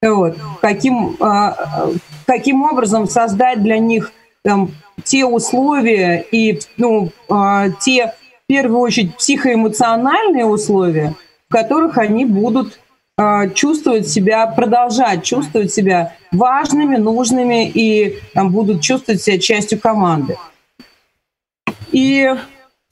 Вот. 0.02 0.38
Каким, 0.62 1.16
а, 1.20 1.90
каким 2.26 2.64
образом 2.64 3.08
создать 3.08 3.64
для 3.64 3.80
них 3.80 4.12
там, 4.44 4.72
те 5.04 5.26
условия 5.26 6.26
и 6.32 6.60
ну, 6.78 7.12
а, 7.30 7.70
те, 7.70 8.14
в 8.44 8.48
первую 8.48 8.80
очередь, 8.80 9.18
психоэмоциональные 9.18 10.46
условия, 10.46 11.16
в 11.50 11.54
которых 11.54 11.98
они 11.98 12.26
будут 12.26 12.80
а, 13.18 13.48
чувствовать 13.50 14.08
себя, 14.08 14.46
продолжать 14.48 15.24
чувствовать 15.24 15.74
себя 15.74 16.16
важными, 16.32 16.98
нужными 16.98 17.68
и 17.68 18.20
там, 18.34 18.52
будут 18.52 18.82
чувствовать 18.82 19.22
себя 19.22 19.40
частью 19.40 19.80
команды. 19.80 20.38
И 21.92 22.30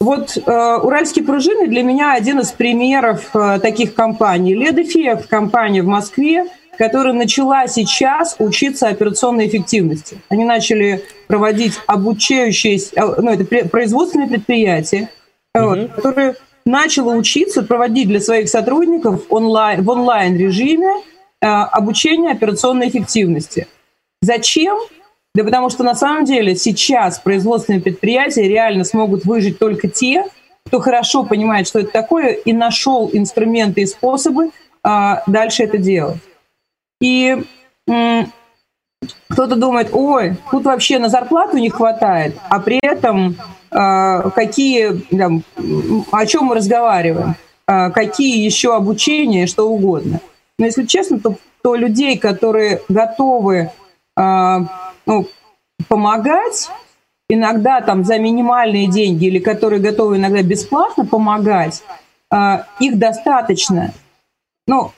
вот 0.04 0.38
э, 0.38 0.78
уральские 0.82 1.26
пружины 1.26 1.68
для 1.68 1.84
меня 1.84 2.14
один 2.14 2.40
из 2.40 2.52
примеров 2.52 3.30
э, 3.34 3.60
таких 3.60 3.96
компаний. 3.96 4.54
Ледофеев 4.54 5.28
компания 5.28 5.82
в 5.82 5.88
Москве, 5.88 6.46
которая 6.78 7.14
начала 7.14 7.68
сейчас 7.68 8.36
учиться 8.40 8.88
операционной 8.88 9.48
эффективности. 9.48 10.18
Они 10.30 10.44
начали 10.44 11.04
проводить 11.28 11.80
обучающие, 11.88 12.78
э, 12.78 13.22
ну 13.22 13.32
это 13.32 13.46
производственные 13.68 14.28
предприятия, 14.28 15.10
mm-hmm. 15.56 15.66
вот, 15.66 15.92
которые 15.94 16.36
начало 16.66 17.16
учиться 17.16 17.64
проводить 17.64 18.08
для 18.08 18.20
своих 18.20 18.50
сотрудников 18.50 19.24
онлайн, 19.30 19.84
в 19.84 19.90
онлайн 19.90 20.36
режиме 20.36 20.92
э, 21.42 21.46
обучение 21.46 22.32
операционной 22.32 22.90
эффективности. 22.90 23.68
Зачем? 24.22 24.78
Да 25.36 25.44
потому 25.44 25.70
что 25.70 25.84
на 25.84 25.96
самом 25.96 26.26
деле 26.26 26.56
сейчас 26.56 27.20
производственные 27.20 27.82
предприятия 27.82 28.48
реально 28.48 28.84
смогут 28.84 29.26
выжить 29.26 29.58
только 29.58 29.88
те, 29.88 30.26
кто 30.66 30.80
хорошо 30.80 31.24
понимает, 31.24 31.68
что 31.68 31.80
это 31.80 31.92
такое, 31.92 32.34
и 32.34 32.54
нашел 32.54 33.10
инструменты 33.12 33.82
и 33.82 33.86
способы 33.86 34.52
а, 34.84 35.24
дальше 35.28 35.64
это 35.64 35.78
делать. 35.78 36.20
И 37.02 37.44
м, 37.88 38.32
кто-то 39.30 39.56
думает, 39.56 39.90
ой, 39.92 40.38
тут 40.52 40.66
вообще 40.66 41.00
на 41.00 41.10
зарплату 41.10 41.58
не 41.58 41.70
хватает, 41.70 42.38
а 42.50 42.60
при 42.60 42.80
этом 42.82 43.36
э, 43.72 44.30
какие, 44.36 45.00
там, 45.16 45.44
о 46.12 46.26
чем 46.26 46.46
мы 46.46 46.56
разговариваем, 46.56 47.36
э, 47.68 47.92
какие 47.92 48.44
еще 48.44 48.76
обучения, 48.76 49.48
что 49.48 49.70
угодно. 49.70 50.20
Но 50.58 50.66
если 50.66 50.86
честно, 50.86 51.20
то, 51.20 51.36
то 51.62 51.76
людей, 51.76 52.18
которые 52.18 52.82
готовы 52.88 53.72
э, 54.18 54.60
ну, 55.06 55.28
помогать, 55.88 56.70
иногда 57.30 57.82
там 57.82 58.04
за 58.04 58.20
минимальные 58.20 58.88
деньги 58.88 59.26
или 59.26 59.40
которые 59.40 59.82
готовы 59.82 60.18
иногда 60.18 60.42
бесплатно 60.42 61.06
помогать, 61.06 61.84
э, 62.32 62.64
их 62.80 62.98
достаточно. 62.98 63.94
Ну, 64.68 64.92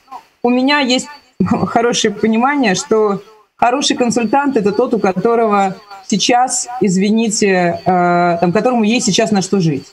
у 0.43 0.49
меня 0.49 0.79
есть 0.79 1.07
хорошее 1.67 2.13
понимание, 2.13 2.75
что 2.75 3.21
хороший 3.55 3.95
консультант 3.95 4.57
это 4.57 4.71
тот, 4.71 4.93
у 4.93 4.99
которого 4.99 5.75
сейчас, 6.07 6.67
извините, 6.81 7.81
э, 7.85 8.37
там, 8.39 8.51
которому 8.51 8.83
есть 8.83 9.05
сейчас 9.05 9.31
на 9.31 9.41
что 9.41 9.59
жить. 9.59 9.85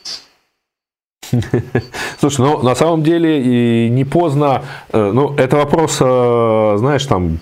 Слушай, 2.18 2.40
ну 2.40 2.62
на 2.62 2.74
самом 2.74 3.02
деле 3.02 3.86
и 3.86 3.88
не 3.88 4.04
поздно, 4.04 4.62
э, 4.92 5.10
ну 5.12 5.34
это 5.36 5.56
вопрос, 5.56 5.98
э, 6.00 6.74
знаешь, 6.78 7.06
там 7.06 7.38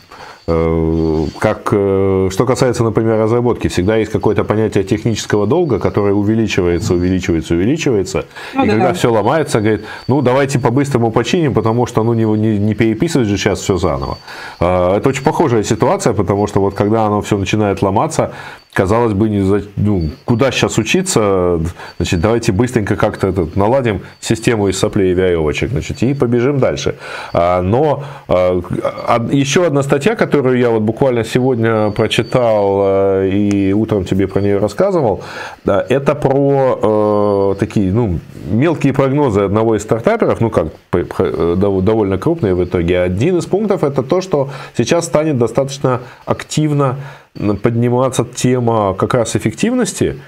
как, 1.38 1.68
э, 1.72 2.28
что 2.30 2.46
касается, 2.46 2.84
например, 2.84 3.18
разработки, 3.18 3.68
всегда 3.68 3.96
есть 3.96 4.12
какое-то 4.12 4.44
понятие 4.44 4.84
технического 4.84 5.46
долга, 5.46 5.78
которое 5.78 6.14
увеличивается, 6.14 6.94
увеличивается, 6.94 7.54
увеличивается. 7.54 8.24
Ну, 8.54 8.64
и 8.64 8.66
да. 8.66 8.72
когда 8.72 8.92
все 8.92 9.10
ломается, 9.10 9.60
говорит, 9.60 9.84
ну 10.08 10.22
давайте 10.22 10.58
по-быстрому 10.58 11.10
починим, 11.10 11.54
потому 11.54 11.86
что 11.86 12.02
ну, 12.02 12.14
не, 12.14 12.24
не, 12.24 12.58
не 12.58 12.74
переписывать 12.74 13.28
же 13.28 13.36
сейчас 13.36 13.60
все 13.60 13.76
заново. 13.76 14.18
Э, 14.60 14.96
это 14.96 15.08
очень 15.08 15.24
похожая 15.24 15.62
ситуация, 15.62 16.12
потому 16.12 16.46
что 16.46 16.60
вот 16.60 16.74
когда 16.74 17.06
оно 17.06 17.20
все 17.20 17.36
начинает 17.36 17.82
ломаться, 17.82 18.32
казалось 18.72 19.14
бы, 19.14 19.28
не 19.28 19.40
за, 19.40 19.62
ну, 19.76 20.10
куда 20.24 20.52
сейчас 20.52 20.78
учиться, 20.78 21.60
значит, 21.96 22.20
давайте 22.20 22.52
быстренько 22.52 22.96
как-то 22.96 23.28
этот, 23.28 23.56
наладим 23.56 24.02
систему 24.20 24.68
из 24.68 24.78
соплей 24.78 25.10
и 25.10 25.14
веревочек, 25.14 25.70
значит, 25.70 26.02
и 26.02 26.14
побежим 26.14 26.58
дальше. 26.58 26.94
А, 27.32 27.62
но 27.62 28.04
а, 28.28 29.26
еще 29.32 29.66
одна 29.66 29.82
статья, 29.82 30.14
которую 30.14 30.58
я 30.58 30.70
вот 30.70 30.82
буквально 30.82 31.24
сегодня 31.24 31.90
прочитал 31.90 32.80
а, 32.82 33.26
и 33.26 33.72
утром 33.72 34.04
тебе 34.04 34.28
про 34.28 34.40
нее 34.40 34.58
рассказывал, 34.58 35.22
это 35.64 36.14
про 36.14 37.56
такие, 37.58 37.92
ну, 37.92 38.20
мелкие 38.50 38.92
прогнозы 38.92 39.40
одного 39.40 39.76
из 39.76 39.82
стартаперов, 39.82 40.40
ну, 40.40 40.50
как 40.50 40.68
довольно 40.92 42.18
крупные 42.18 42.54
в 42.54 42.64
итоге. 42.64 43.00
Один 43.00 43.38
из 43.38 43.46
пунктов 43.46 43.82
это 43.82 44.02
то, 44.02 44.20
что 44.20 44.50
сейчас 44.76 45.06
станет 45.06 45.38
достаточно 45.38 46.00
активно 46.24 46.96
подниматься 47.34 48.24
тема 48.24 48.94
как 48.94 49.14
раз 49.14 49.36
эффективности, 49.36 50.20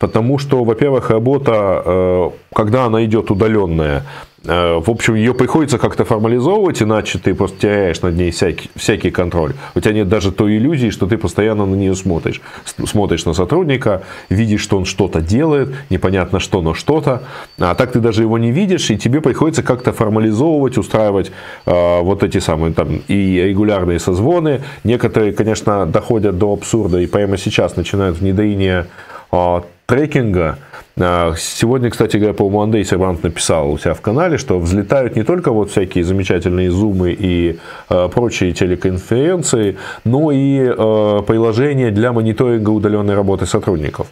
потому 0.00 0.38
что, 0.38 0.64
во-первых, 0.64 1.10
работа, 1.10 1.82
э, 1.84 2.30
когда 2.54 2.86
она 2.86 3.04
идет 3.04 3.30
удаленная, 3.30 4.02
э, 4.44 4.80
в 4.80 4.90
общем, 4.90 5.14
ее 5.14 5.34
приходится 5.34 5.76
как-то 5.76 6.06
формализовывать, 6.06 6.82
иначе 6.82 7.18
ты 7.18 7.34
просто 7.34 7.60
теряешь 7.60 8.00
над 8.00 8.16
ней 8.16 8.30
всякий, 8.30 8.70
всякий 8.76 9.10
контроль. 9.10 9.52
У 9.74 9.80
тебя 9.80 9.92
нет 9.92 10.08
даже 10.08 10.32
той 10.32 10.56
иллюзии, 10.56 10.88
что 10.88 11.06
ты 11.06 11.18
постоянно 11.18 11.66
на 11.66 11.74
нее 11.74 11.94
смотришь. 11.94 12.40
Смотришь 12.64 13.26
на 13.26 13.34
сотрудника, 13.34 14.02
видишь, 14.30 14.62
что 14.62 14.78
он 14.78 14.86
что-то 14.86 15.20
делает, 15.20 15.68
непонятно 15.90 16.40
что, 16.40 16.62
но 16.62 16.72
что-то. 16.72 17.24
А 17.58 17.74
так 17.74 17.92
ты 17.92 18.00
даже 18.00 18.22
его 18.22 18.38
не 18.38 18.52
видишь, 18.52 18.90
и 18.90 18.96
тебе 18.96 19.20
приходится 19.20 19.62
как-то 19.62 19.92
формализовывать, 19.92 20.78
устраивать 20.78 21.30
э, 21.66 22.00
вот 22.00 22.22
эти 22.22 22.38
самые 22.38 22.72
там 22.72 23.02
и 23.06 23.42
регулярные 23.42 23.98
созвоны. 23.98 24.62
Некоторые, 24.82 25.34
конечно, 25.34 25.84
доходят 25.84 26.38
до 26.38 26.54
абсурда 26.54 27.00
и 27.00 27.06
прямо 27.06 27.36
сейчас 27.36 27.76
начинают 27.76 28.16
внедрение 28.16 28.86
э, 29.30 29.60
трекинга. 29.90 30.58
А, 31.00 31.34
сегодня, 31.36 31.90
кстати 31.90 32.16
говоря, 32.16 32.34
по-моему, 32.34 32.62
Андрей 32.62 32.84
Сервант 32.84 33.24
написал 33.24 33.72
у 33.72 33.78
себя 33.78 33.94
в 33.94 34.00
канале, 34.00 34.38
что 34.38 34.60
взлетают 34.60 35.16
не 35.16 35.24
только 35.24 35.50
вот 35.50 35.70
всякие 35.70 36.04
замечательные 36.04 36.70
зумы 36.70 37.16
и 37.18 37.58
э, 37.88 38.08
прочие 38.14 38.52
телеконференции, 38.52 39.76
но 40.04 40.30
и 40.30 40.60
э, 40.60 41.22
приложения 41.26 41.90
для 41.90 42.12
мониторинга 42.12 42.70
удаленной 42.70 43.16
работы 43.16 43.46
сотрудников. 43.46 44.06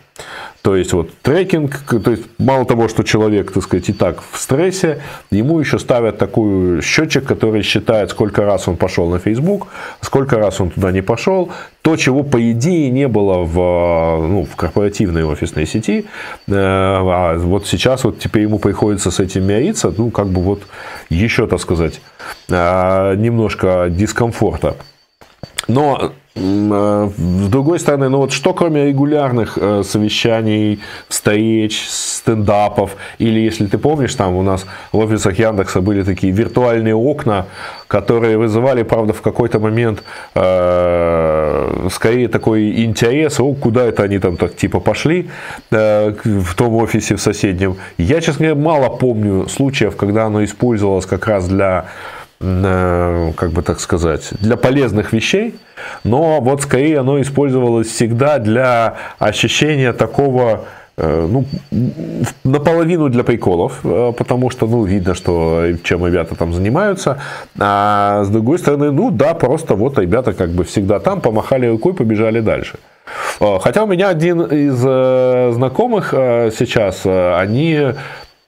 То 0.69 0.77
есть 0.77 0.93
вот 0.93 1.09
трекинг, 1.23 1.83
то 2.05 2.11
есть 2.11 2.25
мало 2.37 2.67
того, 2.67 2.89
что 2.89 3.03
человек, 3.03 3.53
так 3.53 3.63
сказать, 3.63 3.89
и 3.89 3.95
так 3.95 4.23
в 4.33 4.39
стрессе, 4.39 5.01
ему 5.31 5.61
еще 5.61 5.79
ставят 5.79 6.19
такой 6.19 6.83
счетчик, 6.83 7.25
который 7.25 7.63
считает, 7.63 8.11
сколько 8.11 8.45
раз 8.45 8.69
он 8.69 8.77
пошел 8.77 9.09
на 9.09 9.19
Facebook, 9.19 9.69
сколько 10.03 10.39
раз 10.39 10.61
он 10.61 10.69
туда 10.69 10.93
не 10.93 11.01
пошел, 11.01 11.49
то, 11.81 11.97
чего 11.97 12.23
по 12.23 12.39
идее 12.53 12.91
не 12.91 13.09
было 13.09 13.45
в, 13.45 14.29
ну, 14.29 14.45
в 14.45 14.57
корпоративной 14.57 15.25
офисной 15.25 15.65
сети, 15.65 16.05
э, 16.47 16.53
а 16.53 17.39
вот 17.39 17.67
сейчас 17.67 18.05
вот 18.05 18.19
теперь 18.19 18.43
ему 18.43 18.59
приходится 18.59 19.11
с 19.11 19.21
этим 19.21 19.47
мириться, 19.47 19.91
ну 19.97 20.11
как 20.11 20.27
бы 20.27 20.43
вот 20.43 20.65
еще, 21.09 21.47
так 21.47 21.61
сказать, 21.61 22.03
э, 22.51 23.15
немножко 23.17 23.87
дискомфорта. 23.89 24.77
Но 25.67 26.13
с 26.39 27.49
другой 27.49 27.79
стороны, 27.79 28.09
ну 28.09 28.19
вот 28.19 28.33
что 28.33 28.55
кроме 28.55 28.87
регулярных 28.87 29.59
э, 29.61 29.83
совещаний, 29.85 30.81
встреч, 31.09 31.87
стендапов, 31.89 32.97
или 33.19 33.41
если 33.41 33.67
ты 33.67 33.79
помнишь, 33.79 34.15
там 34.15 34.35
у 34.37 34.43
нас 34.43 34.67
в 34.93 34.99
офисах 34.99 35.39
Яндекса 35.39 35.81
были 35.81 36.03
такие 36.03 36.33
виртуальные 36.33 36.95
окна, 36.95 37.47
которые 37.89 38.37
вызывали, 38.39 38.83
правда, 38.83 39.13
в 39.13 39.23
какой-то 39.23 39.59
момент 39.59 40.03
э, 40.35 41.89
скорее 41.91 42.29
такой 42.29 42.85
интерес, 42.85 43.41
о, 43.41 43.55
куда 43.55 43.85
это 43.85 44.03
они 44.03 44.19
там 44.19 44.37
так 44.37 44.55
типа 44.55 44.81
пошли 44.81 45.29
э, 45.71 46.15
в 46.25 46.55
том 46.55 46.75
офисе 46.75 47.17
в 47.17 47.21
соседнем. 47.21 47.77
Я, 47.99 48.21
честно 48.21 48.47
говоря, 48.47 48.61
мало 48.61 48.97
помню 48.97 49.49
случаев, 49.49 49.97
когда 49.97 50.27
оно 50.27 50.45
использовалось 50.45 51.07
как 51.07 51.27
раз 51.27 51.49
для 51.49 51.87
как 52.41 53.51
бы 53.51 53.63
так 53.63 53.81
сказать, 53.81 54.31
для 54.41 54.57
полезных 54.57 55.13
вещей, 55.13 55.57
но 56.05 56.41
вот 56.41 56.63
скорее 56.63 57.01
оно 57.01 57.21
использовалось 57.21 57.89
всегда 57.89 58.39
для 58.39 58.95
ощущения 59.19 59.93
такого 59.93 60.65
э, 60.97 61.29
ну, 61.29 61.45
наполовину 62.45 63.09
для 63.09 63.25
приколов, 63.25 63.81
э, 63.83 64.13
потому 64.17 64.51
что, 64.51 64.69
ну, 64.69 64.85
видно, 64.85 65.15
что 65.15 65.65
чем 65.83 66.07
ребята 66.07 66.37
там 66.37 66.53
занимаются, 66.53 67.21
а 67.59 68.23
с 68.25 68.29
другой 68.29 68.61
стороны, 68.61 68.93
ну, 68.93 69.11
да, 69.11 69.35
просто 69.35 69.75
вот 69.75 69.99
ребята 69.99 70.33
как 70.33 70.51
бы 70.51 70.63
всегда 70.63 71.01
там, 71.01 71.21
помахали 71.21 71.67
рукой, 71.67 71.93
побежали 71.93 72.39
дальше. 72.39 72.79
Э, 73.41 73.59
хотя 73.61 73.83
у 73.83 73.89
меня 73.89 74.11
один 74.11 74.43
из 74.43 74.79
знакомых 75.55 76.11
сейчас, 76.13 77.05
они 77.05 77.95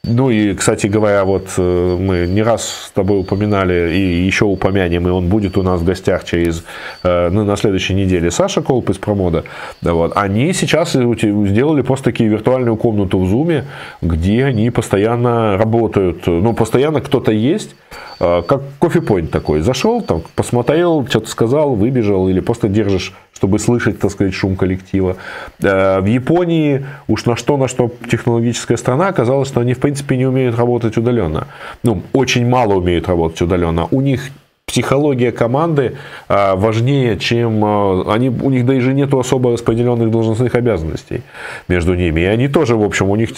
ну 0.04 0.30
и, 0.30 0.54
кстати 0.54 0.86
говоря, 0.86 1.24
вот 1.24 1.48
э, 1.58 1.96
мы 2.00 2.26
не 2.26 2.42
раз 2.42 2.86
с 2.86 2.90
тобой 2.90 3.20
упоминали 3.20 3.94
и 3.94 4.26
еще 4.26 4.46
упомянем, 4.46 5.06
и 5.06 5.10
он 5.10 5.28
будет 5.28 5.58
у 5.58 5.62
нас 5.62 5.82
в 5.82 5.84
гостях 5.84 6.24
через, 6.24 6.64
э, 7.02 7.28
ну, 7.30 7.44
на 7.44 7.56
следующей 7.56 7.92
неделе, 7.92 8.30
Саша 8.30 8.62
Колп 8.62 8.88
из 8.88 8.96
Промода. 8.96 9.44
Вот. 9.82 10.12
Они 10.16 10.54
сейчас 10.54 10.92
сделали 10.92 11.82
просто 11.82 12.06
такие 12.06 12.30
виртуальную 12.30 12.76
комнату 12.76 13.18
в 13.18 13.28
Зуме, 13.28 13.66
где 14.00 14.46
они 14.46 14.70
постоянно 14.70 15.58
работают, 15.58 16.26
ну, 16.26 16.54
постоянно 16.54 17.02
кто-то 17.02 17.30
есть, 17.30 17.76
как 18.20 18.60
кофе-пойнт 18.78 19.30
такой. 19.30 19.60
Зашел, 19.60 20.02
там, 20.02 20.22
посмотрел, 20.36 21.06
что-то 21.06 21.28
сказал, 21.28 21.74
выбежал, 21.74 22.28
или 22.28 22.40
просто 22.40 22.68
держишь 22.68 23.14
чтобы 23.40 23.58
слышать, 23.58 23.98
так 23.98 24.10
сказать, 24.10 24.34
шум 24.34 24.54
коллектива. 24.54 25.16
Э, 25.62 26.00
в 26.00 26.04
Японии 26.04 26.84
уж 27.08 27.24
на 27.24 27.36
что, 27.36 27.56
на 27.56 27.68
что 27.68 27.90
технологическая 28.10 28.76
страна, 28.76 29.08
оказалось, 29.08 29.48
что 29.48 29.60
они, 29.60 29.72
в 29.72 29.78
принципе, 29.78 30.18
не 30.18 30.26
умеют 30.26 30.58
работать 30.58 30.98
удаленно. 30.98 31.46
Ну, 31.82 32.02
очень 32.12 32.46
мало 32.46 32.74
умеют 32.74 33.08
работать 33.08 33.40
удаленно. 33.40 33.88
У 33.90 34.02
них 34.02 34.30
психология 34.66 35.32
команды 35.32 35.96
э, 36.28 36.54
важнее, 36.54 37.18
чем 37.18 37.64
э, 37.64 38.12
они, 38.12 38.28
у 38.28 38.50
них 38.50 38.66
даже 38.66 38.92
нету 38.92 39.18
особо 39.18 39.52
распределенных 39.52 40.10
должностных 40.10 40.54
обязанностей 40.54 41.22
между 41.66 41.94
ними. 41.94 42.20
И 42.20 42.24
они 42.24 42.48
тоже, 42.48 42.76
в 42.76 42.82
общем, 42.82 43.08
у 43.08 43.16
них 43.16 43.30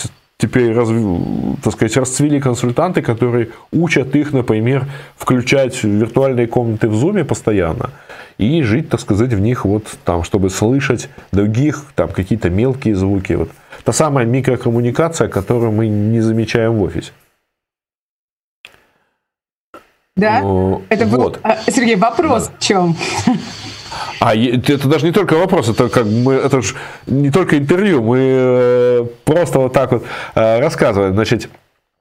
теперь, 0.42 0.74
так 1.62 1.72
сказать, 1.72 1.96
расцвели 1.96 2.40
консультанты, 2.40 3.00
которые 3.00 3.50
учат 3.70 4.16
их, 4.16 4.32
например, 4.32 4.86
включать 5.16 5.84
виртуальные 5.84 6.48
комнаты 6.48 6.88
в 6.88 6.94
Zoom 6.94 7.24
постоянно 7.24 7.90
и 8.38 8.62
жить, 8.62 8.88
так 8.88 9.00
сказать, 9.00 9.32
в 9.32 9.40
них 9.40 9.64
вот 9.64 9.84
там, 10.04 10.24
чтобы 10.24 10.50
слышать 10.50 11.08
других, 11.30 11.84
там 11.94 12.08
какие-то 12.08 12.50
мелкие 12.50 12.96
звуки. 12.96 13.34
Вот. 13.34 13.50
Та 13.84 13.92
самая 13.92 14.26
микрокоммуникация, 14.26 15.28
которую 15.28 15.70
мы 15.70 15.86
не 15.86 16.20
замечаем 16.20 16.72
в 16.72 16.82
офисе. 16.82 17.12
Да? 20.16 20.40
Но, 20.40 20.82
это 20.88 21.06
вот. 21.06 21.40
был, 21.40 21.52
Сергей, 21.68 21.96
вопрос 21.96 22.48
да. 22.48 22.54
в 22.58 22.60
чем? 22.60 22.96
А 24.22 24.36
это 24.36 24.86
даже 24.86 25.04
не 25.04 25.10
только 25.10 25.34
вопрос, 25.34 25.68
это 25.68 25.88
как 25.88 26.06
мы, 26.06 26.34
это 26.34 26.62
же 26.62 26.76
не 27.08 27.32
только 27.32 27.58
интервью, 27.58 28.04
мы 28.04 28.18
э, 28.20 29.06
просто 29.24 29.58
вот 29.58 29.72
так 29.72 29.90
вот 29.90 30.04
э, 30.36 30.60
рассказываем. 30.60 31.14
Значит, 31.14 31.48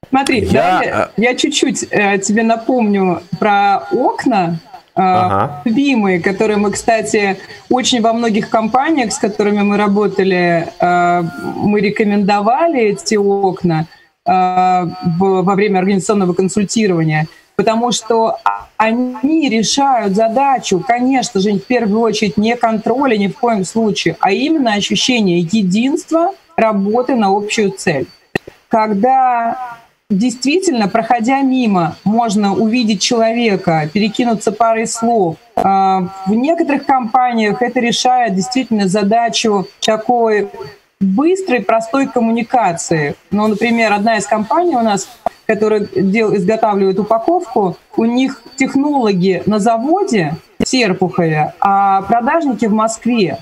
Смотри, 0.08 0.44
я, 0.44 1.10
я 1.16 1.34
чуть-чуть 1.34 1.88
э, 1.90 2.18
тебе 2.18 2.44
напомню 2.44 3.22
про 3.40 3.88
окна, 3.90 4.60
ага. 4.94 5.62
любимые, 5.64 6.20
которые 6.20 6.58
мы, 6.58 6.70
кстати, 6.70 7.38
очень 7.68 8.00
во 8.00 8.12
многих 8.12 8.50
компаниях, 8.50 9.12
с 9.12 9.18
которыми 9.18 9.62
мы 9.62 9.76
работали, 9.76 10.68
мы 10.80 11.80
рекомендовали 11.80 12.82
эти 12.82 13.16
окна 13.16 13.86
во 14.24 15.54
время 15.54 15.78
организационного 15.78 16.34
консультирования– 16.34 17.26
потому 17.56 17.92
что 17.92 18.38
они 18.76 19.48
решают 19.48 20.14
задачу, 20.14 20.82
конечно 20.86 21.40
же, 21.40 21.52
в 21.52 21.64
первую 21.64 22.00
очередь 22.00 22.36
не 22.36 22.56
контроля 22.56 23.16
ни 23.16 23.28
в 23.28 23.38
коем 23.38 23.64
случае, 23.64 24.16
а 24.20 24.32
именно 24.32 24.74
ощущение 24.74 25.40
единства 25.40 26.32
работы 26.56 27.14
на 27.14 27.28
общую 27.28 27.70
цель. 27.72 28.06
Когда 28.68 29.78
действительно, 30.12 30.88
проходя 30.88 31.40
мимо, 31.40 31.96
можно 32.04 32.54
увидеть 32.54 33.00
человека, 33.00 33.88
перекинуться 33.92 34.52
парой 34.52 34.86
слов. 34.86 35.36
А, 35.56 36.08
в 36.26 36.34
некоторых 36.34 36.86
компаниях 36.86 37.62
это 37.62 37.80
решает 37.80 38.34
действительно 38.34 38.88
задачу 38.88 39.66
такой 39.80 40.48
быстрой, 41.00 41.62
простой 41.62 42.06
коммуникации. 42.06 43.16
Ну, 43.30 43.48
например, 43.48 43.92
одна 43.92 44.16
из 44.16 44.26
компаний 44.26 44.76
у 44.76 44.82
нас 44.82 45.08
которые 45.46 45.88
дел, 45.94 46.34
изготавливают 46.34 46.98
упаковку, 46.98 47.76
у 47.96 48.04
них 48.04 48.42
технологи 48.56 49.42
на 49.46 49.58
заводе 49.58 50.36
в 50.58 50.68
Серпухове, 50.68 51.54
а 51.60 52.02
продажники 52.02 52.66
в 52.66 52.72
Москве. 52.72 53.38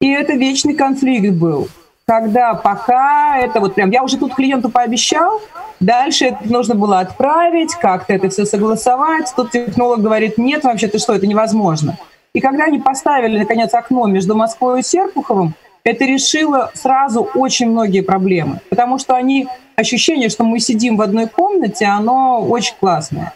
И 0.00 0.10
это 0.10 0.34
вечный 0.34 0.74
конфликт 0.74 1.34
был, 1.34 1.68
когда 2.06 2.54
пока 2.54 3.38
это 3.38 3.60
вот 3.60 3.74
прям, 3.74 3.90
я 3.90 4.02
уже 4.02 4.18
тут 4.18 4.34
клиенту 4.34 4.70
пообещал, 4.70 5.40
дальше 5.80 6.26
это 6.26 6.38
нужно 6.44 6.74
было 6.74 7.00
отправить, 7.00 7.74
как-то 7.74 8.12
это 8.12 8.28
все 8.28 8.44
согласовать. 8.44 9.32
Тут 9.34 9.52
технолог 9.52 10.00
говорит, 10.00 10.36
нет, 10.36 10.64
вообще 10.64 10.88
ты 10.88 10.98
что, 10.98 11.14
это 11.14 11.26
невозможно. 11.26 11.96
И 12.34 12.40
когда 12.40 12.64
они 12.64 12.80
поставили, 12.80 13.38
наконец, 13.38 13.72
окно 13.72 14.06
между 14.06 14.34
Москвой 14.34 14.80
и 14.80 14.82
Серпуховым, 14.82 15.54
это 15.84 16.04
решило 16.04 16.70
сразу 16.74 17.28
очень 17.34 17.70
многие 17.70 18.00
проблемы, 18.00 18.60
потому 18.70 18.98
что 18.98 19.14
они 19.14 19.46
ощущение, 19.76 20.30
что 20.30 20.44
мы 20.44 20.58
сидим 20.58 20.96
в 20.96 21.02
одной 21.02 21.28
комнате, 21.28 21.84
оно 21.84 22.42
очень 22.42 22.74
классное. 22.80 23.34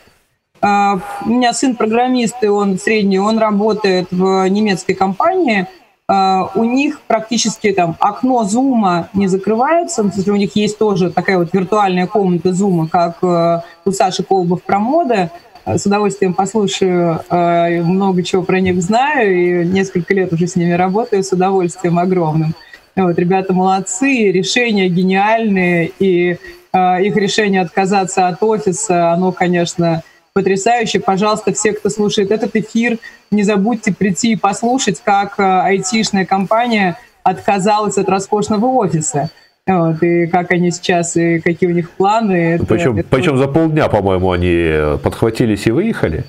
А, 0.60 0.98
у 1.24 1.28
меня 1.28 1.52
сын 1.52 1.76
программист, 1.76 2.36
и 2.42 2.48
он 2.48 2.78
средний, 2.78 3.18
он 3.18 3.38
работает 3.38 4.08
в 4.10 4.48
немецкой 4.48 4.94
компании. 4.94 5.66
А, 6.08 6.50
у 6.54 6.64
них 6.64 7.00
практически 7.06 7.70
там 7.70 7.96
окно 8.00 8.44
зума 8.44 9.08
не 9.12 9.28
закрывается, 9.28 10.02
у 10.02 10.36
них 10.36 10.56
есть 10.56 10.78
тоже 10.78 11.10
такая 11.10 11.38
вот 11.38 11.52
виртуальная 11.52 12.06
комната 12.06 12.54
зума, 12.54 12.88
как 12.88 13.18
э, 13.22 13.60
у 13.84 13.92
Саши 13.92 14.22
Колбов 14.22 14.62
про 14.62 14.78
моды. 14.78 15.30
С 15.76 15.84
удовольствием 15.84 16.32
послушаю, 16.32 17.20
э, 17.28 17.82
много 17.82 18.22
чего 18.22 18.42
про 18.42 18.58
них 18.58 18.80
знаю, 18.80 19.36
и 19.36 19.66
несколько 19.66 20.14
лет 20.14 20.32
уже 20.32 20.46
с 20.46 20.56
ними 20.56 20.72
работаю 20.72 21.22
с 21.22 21.30
удовольствием 21.32 21.98
огромным. 21.98 22.54
Вот, 22.96 23.18
ребята 23.18 23.52
молодцы, 23.52 24.32
решения 24.32 24.88
гениальные, 24.88 25.92
и 25.98 26.38
э, 26.72 27.02
их 27.02 27.16
решение 27.16 27.60
отказаться 27.60 28.28
от 28.28 28.42
офиса, 28.42 29.12
оно, 29.12 29.30
конечно, 29.30 30.02
потрясающе. 30.32 31.00
Пожалуйста, 31.00 31.52
все, 31.52 31.72
кто 31.72 31.90
слушает 31.90 32.30
этот 32.30 32.56
эфир, 32.56 32.96
не 33.30 33.42
забудьте 33.42 33.92
прийти 33.92 34.32
и 34.32 34.36
послушать, 34.36 35.02
как 35.04 35.34
айтишная 35.38 36.24
компания 36.24 36.96
отказалась 37.24 37.98
от 37.98 38.08
роскошного 38.08 38.66
офиса. 38.66 39.30
Вот, 39.68 40.02
и 40.02 40.26
как 40.26 40.50
они 40.50 40.70
сейчас, 40.70 41.14
и 41.16 41.40
какие 41.40 41.68
у 41.68 41.74
них 41.74 41.90
планы. 41.90 42.54
Это, 42.54 42.64
причем, 42.64 42.96
это... 42.96 43.08
причем 43.08 43.36
за 43.36 43.48
полдня, 43.48 43.88
по-моему, 43.88 44.32
они 44.32 44.96
подхватились 45.02 45.66
и 45.66 45.70
выехали. 45.70 46.24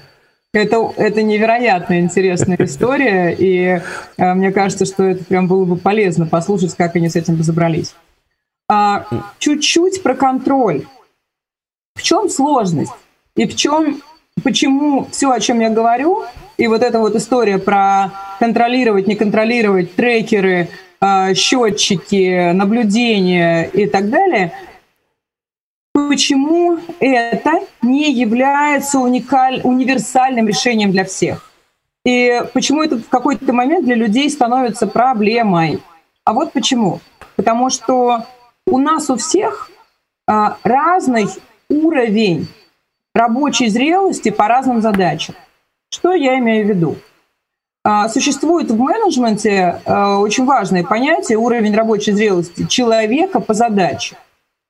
Это, 0.51 0.91
это 0.97 1.21
невероятно 1.21 1.99
интересная 1.99 2.57
история, 2.59 3.33
и 3.37 3.79
э, 4.17 4.33
мне 4.33 4.51
кажется, 4.51 4.85
что 4.85 5.03
это 5.03 5.23
прям 5.23 5.47
было 5.47 5.63
бы 5.63 5.77
полезно 5.77 6.25
послушать, 6.25 6.75
как 6.75 6.95
они 6.95 7.07
с 7.07 7.15
этим 7.15 7.37
разобрались. 7.37 7.95
А, 8.67 9.05
чуть-чуть 9.37 10.03
про 10.03 10.15
контроль. 10.15 10.83
В 11.95 12.01
чем 12.01 12.29
сложность? 12.29 12.91
И 13.35 13.47
в 13.47 13.55
чем, 13.55 14.01
почему 14.43 15.07
все, 15.11 15.31
о 15.31 15.39
чем 15.39 15.59
я 15.59 15.69
говорю, 15.69 16.23
и 16.57 16.67
вот 16.67 16.81
эта 16.81 16.99
вот 16.99 17.15
история 17.15 17.57
про 17.57 18.11
контролировать, 18.39 19.07
не 19.07 19.15
контролировать, 19.15 19.95
трекеры, 19.95 20.67
счетчики, 21.35 22.51
наблюдения 22.51 23.63
и 23.63 23.87
так 23.87 24.09
далее– 24.09 24.53
почему 26.07 26.79
это 26.99 27.59
не 27.81 28.11
является 28.11 28.99
уникаль, 28.99 29.61
универсальным 29.63 30.47
решением 30.47 30.91
для 30.91 31.05
всех. 31.05 31.51
И 32.05 32.41
почему 32.53 32.81
это 32.81 32.97
в 32.97 33.09
какой-то 33.09 33.53
момент 33.53 33.85
для 33.85 33.95
людей 33.95 34.29
становится 34.29 34.87
проблемой. 34.87 35.79
А 36.23 36.33
вот 36.33 36.53
почему. 36.53 36.99
Потому 37.35 37.69
что 37.69 38.25
у 38.65 38.77
нас 38.77 39.09
у 39.09 39.17
всех 39.17 39.69
а, 40.27 40.57
разный 40.63 41.27
уровень 41.69 42.47
рабочей 43.13 43.69
зрелости 43.69 44.29
по 44.29 44.47
разным 44.47 44.81
задачам. 44.81 45.35
Что 45.89 46.13
я 46.13 46.39
имею 46.39 46.65
в 46.65 46.69
виду? 46.69 46.95
А, 47.91 48.07
существует 48.07 48.69
в 48.69 48.77
менеджменте 48.77 49.81
а, 49.83 50.19
очень 50.19 50.45
важное 50.45 50.83
понятие 50.83 51.39
уровень 51.39 51.75
рабочей 51.75 52.11
зрелости 52.11 52.67
человека 52.67 53.39
по 53.39 53.55
задаче 53.55 54.15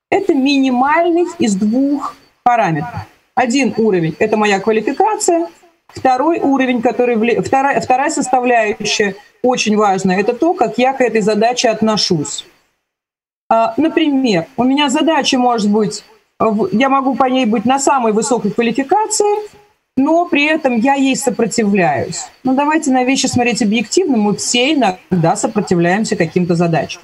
это 0.10 0.34
минимальный 0.34 1.26
из 1.38 1.56
двух 1.56 2.16
параметров. 2.44 3.02
Один 3.36 3.74
уровень– 3.76 4.16
это 4.20 4.38
моя 4.38 4.62
квалификация, 4.62 5.50
второй 5.90 6.40
уровень, 6.40 6.82
который 6.82 7.18
вли... 7.18 7.42
вторая, 7.42 7.82
вторая 7.82 8.10
составляющая 8.10 9.18
очень 9.44 9.76
важная– 9.76 10.18
это 10.22 10.32
то, 10.32 10.54
как 10.54 10.78
я 10.78 10.94
к 10.94 11.02
этой 11.02 11.20
задаче 11.20 11.68
отношусь. 11.68 12.46
А, 13.50 13.74
например, 13.76 14.46
у 14.56 14.64
меня 14.64 14.88
задача 14.88 15.38
может 15.38 15.70
быть, 15.70 16.06
я 16.72 16.88
могу 16.88 17.16
по 17.16 17.26
ней 17.26 17.46
быть 17.46 17.66
на 17.66 17.80
самой 17.80 18.14
высокой 18.14 18.52
квалификации, 18.52 19.59
но 20.00 20.26
при 20.26 20.46
этом 20.46 20.78
я 20.78 20.94
ей 20.94 21.16
сопротивляюсь. 21.16 22.24
Ну 22.44 22.56
давайте 22.56 22.90
на 22.90 23.04
вещи 23.04 23.28
смотреть 23.28 23.62
объективно, 23.62 24.16
мы 24.16 24.36
все 24.36 24.74
иногда 24.74 25.36
сопротивляемся 25.36 26.16
каким-то 26.16 26.56
задачам. 26.56 27.02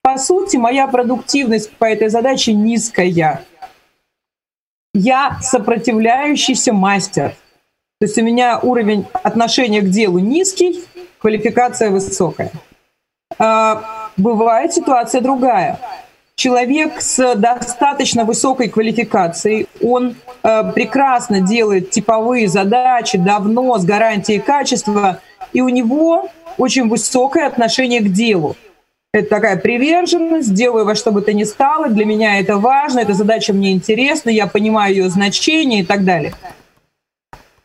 По 0.00 0.16
сути, 0.16 0.56
моя 0.56 0.88
продуктивность 0.88 1.70
по 1.72 1.84
этой 1.84 2.08
задаче 2.08 2.54
низкая. 2.54 3.44
Я 4.94 5.38
сопротивляющийся 5.42 6.72
мастер. 6.72 7.36
То 8.00 8.06
есть 8.06 8.16
у 8.16 8.22
меня 8.22 8.58
уровень 8.58 9.06
отношения 9.12 9.82
к 9.82 9.90
делу 9.90 10.18
низкий, 10.18 10.82
квалификация 11.18 11.90
высокая. 11.90 12.50
А, 13.38 14.08
бывает 14.16 14.72
ситуация 14.72 15.20
другая. 15.20 15.78
Человек 16.36 17.00
с 17.00 17.34
достаточно 17.34 18.24
высокой 18.24 18.68
квалификацией, 18.68 19.68
он 19.82 20.16
э, 20.42 20.72
прекрасно 20.72 21.40
делает 21.40 21.90
типовые 21.90 22.48
задачи, 22.48 23.18
давно, 23.18 23.78
с 23.78 23.84
гарантией 23.84 24.40
качества, 24.40 25.20
и 25.52 25.60
у 25.60 25.68
него 25.68 26.30
очень 26.58 26.88
высокое 26.88 27.46
отношение 27.46 28.00
к 28.00 28.08
делу. 28.08 28.56
Это 29.12 29.28
такая 29.28 29.58
приверженность, 29.58 30.54
делаю 30.54 30.86
во 30.86 30.94
что 30.94 31.12
бы 31.12 31.20
то 31.20 31.34
ни 31.34 31.44
стало, 31.44 31.88
для 31.88 32.06
меня 32.06 32.40
это 32.40 32.56
важно, 32.56 33.00
эта 33.00 33.12
задача 33.12 33.52
мне 33.52 33.72
интересна, 33.72 34.30
я 34.30 34.46
понимаю 34.46 34.94
ее 34.94 35.10
значение 35.10 35.82
и 35.82 35.84
так 35.84 36.04
далее. 36.04 36.32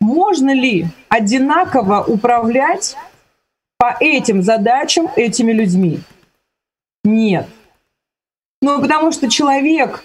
Можно 0.02 0.54
ли 0.54 0.88
одинаково 1.08 2.04
управлять 2.06 2.98
по 3.78 3.96
этим 4.00 4.44
задачам 4.44 5.10
этими 5.16 5.54
людьми? 5.54 6.02
Нет. 7.06 7.48
Ну, 8.62 8.82
потому 8.82 9.12
что 9.12 9.30
человек, 9.30 10.04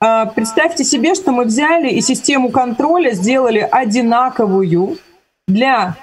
а, 0.00 0.26
представьте 0.26 0.84
себе, 0.84 1.14
что 1.14 1.32
мы 1.32 1.44
взяли 1.44 1.90
и 1.90 2.00
систему 2.00 2.50
контроля 2.50 3.12
сделали 3.12 3.66
одинаковую 3.70 4.98
для 5.46 5.96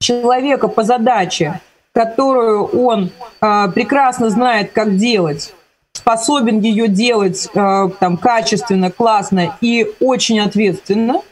человека 0.00 0.68
по 0.68 0.82
задаче 0.82 1.60
которую 1.96 2.66
он 2.66 3.10
э, 3.40 3.68
прекрасно 3.74 4.28
знает, 4.28 4.70
как 4.72 4.96
делать, 4.96 5.54
способен 5.94 6.60
ее 6.60 6.88
делать 6.88 7.48
э, 7.54 7.88
там, 7.98 8.18
качественно, 8.18 8.90
классно 8.90 9.56
и 9.62 9.90
очень 9.98 10.38
ответственно. 10.40 11.22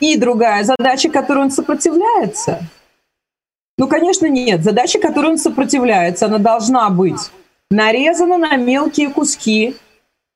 И 0.00 0.18
другая 0.18 0.64
задача, 0.64 1.10
которой 1.10 1.44
он 1.44 1.52
сопротивляется. 1.52 2.66
Ну, 3.78 3.86
конечно, 3.86 4.26
нет. 4.26 4.64
Задача, 4.64 4.98
которой 4.98 5.30
он 5.30 5.38
сопротивляется, 5.38 6.26
она 6.26 6.38
должна 6.38 6.90
быть 6.90 7.30
нарезана 7.70 8.38
на 8.38 8.56
мелкие 8.56 9.10
куски, 9.10 9.76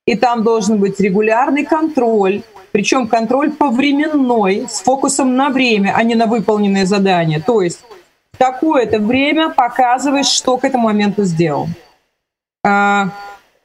и 0.06 0.16
там 0.16 0.42
должен 0.42 0.78
быть 0.78 0.98
регулярный 1.00 1.64
контроль, 1.64 2.42
причем 2.72 3.08
контроль 3.08 3.52
повременной, 3.52 4.66
с 4.68 4.80
фокусом 4.80 5.36
на 5.36 5.50
время, 5.50 5.94
а 5.96 6.02
не 6.02 6.14
на 6.14 6.26
выполненное 6.26 6.86
задание. 6.86 7.40
То 7.40 7.62
есть 7.62 7.80
такое-то 8.38 8.98
время 8.98 9.50
показываешь, 9.50 10.26
что 10.26 10.56
к 10.56 10.64
этому 10.64 10.84
моменту 10.84 11.24
сделал. 11.24 11.66
А, 12.64 13.10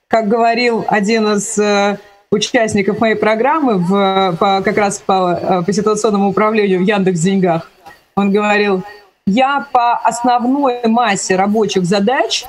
как 0.08 0.28
говорил 0.28 0.86
один 0.88 1.34
из 1.34 1.58
э, 1.58 1.98
участников 2.32 3.00
моей 3.00 3.16
программы 3.16 3.78
в, 3.78 4.36
по, 4.40 4.62
как 4.62 4.78
раз 4.78 5.00
по, 5.00 5.40
э, 5.42 5.64
по 5.64 5.74
ситуационному 5.74 6.30
управлению 6.30 6.80
в 6.80 6.84
Яндекс 6.84 7.20
Деньгах, 7.20 7.72
Он 8.16 8.32
говорил, 8.32 8.84
я 9.26 9.66
по 9.72 9.94
основной 9.94 10.86
массе 10.88 11.36
рабочих 11.36 11.86
задач 11.86 12.46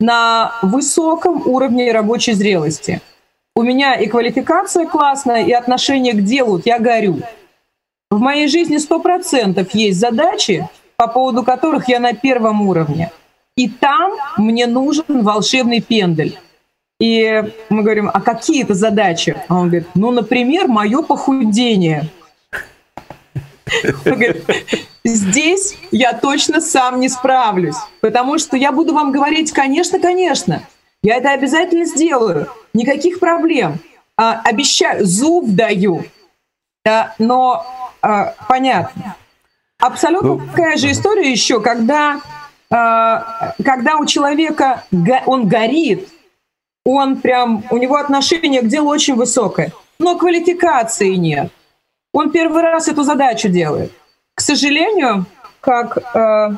на 0.00 0.52
высоком 0.62 1.42
уровне 1.46 1.92
рабочей 1.92 2.32
зрелости. 2.32 3.00
У 3.54 3.62
меня 3.62 3.94
и 3.94 4.06
квалификация 4.06 4.86
классная, 4.86 5.44
и 5.44 5.52
отношение 5.52 6.12
к 6.12 6.22
делу, 6.22 6.60
я 6.64 6.78
горю. 6.78 7.18
В 8.10 8.20
моей 8.20 8.48
жизни 8.48 8.78
сто 8.78 9.00
процентов 9.00 9.74
есть 9.74 9.98
задачи, 9.98 10.68
по 10.96 11.08
поводу 11.08 11.42
которых 11.42 11.88
я 11.88 11.98
на 11.98 12.12
первом 12.12 12.62
уровне. 12.62 13.10
И 13.56 13.68
там 13.68 14.12
мне 14.36 14.66
нужен 14.66 15.22
волшебный 15.22 15.80
пендель. 15.80 16.38
И 17.00 17.42
мы 17.68 17.82
говорим, 17.82 18.10
а 18.12 18.20
какие 18.20 18.62
это 18.62 18.74
задачи? 18.74 19.36
А 19.48 19.56
он 19.56 19.68
говорит, 19.68 19.88
ну, 19.94 20.10
например, 20.10 20.68
мое 20.68 21.02
похудение. 21.02 22.08
Здесь 25.04 25.76
я 25.90 26.12
точно 26.12 26.60
сам 26.60 27.00
не 27.00 27.08
справлюсь, 27.08 27.76
потому 28.00 28.38
что 28.38 28.56
я 28.56 28.72
буду 28.72 28.94
вам 28.94 29.12
говорить, 29.12 29.52
конечно, 29.52 29.98
конечно, 29.98 30.62
я 31.02 31.16
это 31.16 31.30
обязательно 31.30 31.84
сделаю, 31.84 32.48
никаких 32.74 33.20
проблем, 33.20 33.78
а, 34.16 34.40
обещаю, 34.44 35.04
зуб 35.04 35.46
даю, 35.48 36.04
да, 36.84 37.14
но 37.18 37.64
а, 38.02 38.34
понятно. 38.48 39.16
Абсолютно 39.80 40.34
ну, 40.34 40.40
такая 40.40 40.76
же 40.76 40.90
история 40.90 41.30
еще, 41.30 41.60
когда, 41.60 42.20
а, 42.70 43.54
когда 43.64 43.96
у 43.96 44.06
человека 44.06 44.84
он 45.26 45.46
горит, 45.46 46.08
он 46.84 47.20
прям, 47.20 47.64
у 47.70 47.76
него 47.76 47.96
отношение 47.96 48.62
к 48.62 48.66
делу 48.66 48.88
очень 48.88 49.14
высокое, 49.14 49.72
но 49.98 50.16
квалификации 50.16 51.14
нет. 51.14 51.52
Он 52.12 52.30
первый 52.30 52.62
раз 52.62 52.88
эту 52.88 53.02
задачу 53.02 53.48
делает. 53.48 53.92
К 54.34 54.40
сожалению, 54.40 55.26
как 55.60 55.98
э, 55.98 56.50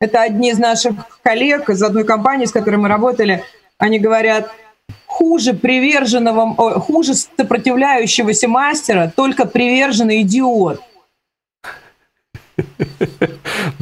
это 0.00 0.22
одни 0.22 0.50
из 0.50 0.58
наших 0.58 0.94
коллег 1.22 1.70
из 1.70 1.82
одной 1.82 2.04
компании, 2.04 2.46
с 2.46 2.52
которой 2.52 2.76
мы 2.76 2.88
работали, 2.88 3.44
они 3.78 3.98
говорят, 3.98 4.50
хуже 5.06 5.54
приверженного, 5.54 6.54
о, 6.56 6.80
хуже 6.80 7.14
сопротивляющегося 7.14 8.48
мастера, 8.48 9.12
только 9.14 9.46
приверженный 9.46 10.22
идиот. 10.22 10.80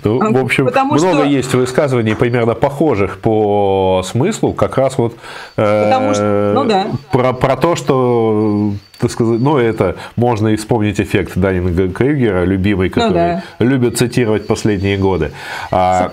Ну, 0.05 0.33
в 0.33 0.45
общем, 0.45 0.67
Потому 0.67 0.95
много 0.95 1.21
что... 1.21 1.25
есть 1.25 1.55
высказываний 1.55 2.15
примерно 2.15 2.55
похожих 2.55 3.19
по 3.19 4.03
смыслу, 4.05 4.53
как 4.53 4.77
раз 4.77 4.99
вот 4.99 5.17
э, 5.57 6.13
что... 6.15 6.53
ну, 6.55 6.65
да. 6.65 6.87
про, 7.13 7.33
про 7.33 7.57
то, 7.57 7.77
что 7.77 8.73
так 8.99 9.11
сказать, 9.11 9.41
ну, 9.41 9.59
это 9.59 9.97
можно 10.17 10.49
и 10.49 10.57
вспомнить 10.57 11.01
эффект 11.01 11.33
Данинга 11.37 11.89
Крюгера, 11.89 12.45
любимый, 12.45 12.89
ну 12.89 12.95
который 12.95 13.35
ну, 13.35 13.43
да. 13.59 13.65
любит 13.65 13.99
цитировать 13.99 14.47
последние 14.47 14.97
годы. 14.97 15.33
А, 15.71 16.13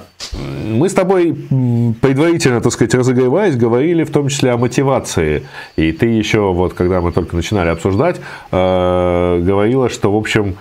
мы 0.67 0.89
с 0.89 0.93
тобой 0.93 1.33
предварительно, 2.01 2.61
так 2.61 2.71
сказать, 2.71 2.93
разогреваясь, 2.93 3.55
говорили 3.55 4.03
в 4.03 4.11
том 4.11 4.27
числе 4.27 4.51
о 4.51 4.57
мотивации. 4.57 5.43
И 5.75 5.91
ты 5.91 6.07
еще, 6.07 6.51
вот, 6.53 6.73
когда 6.73 7.01
мы 7.01 7.11
только 7.11 7.35
начинали 7.35 7.69
обсуждать, 7.69 8.17
э, 8.51 9.41
говорила, 9.41 9.89
что, 9.89 10.11
в 10.11 10.17
общем, 10.17 10.55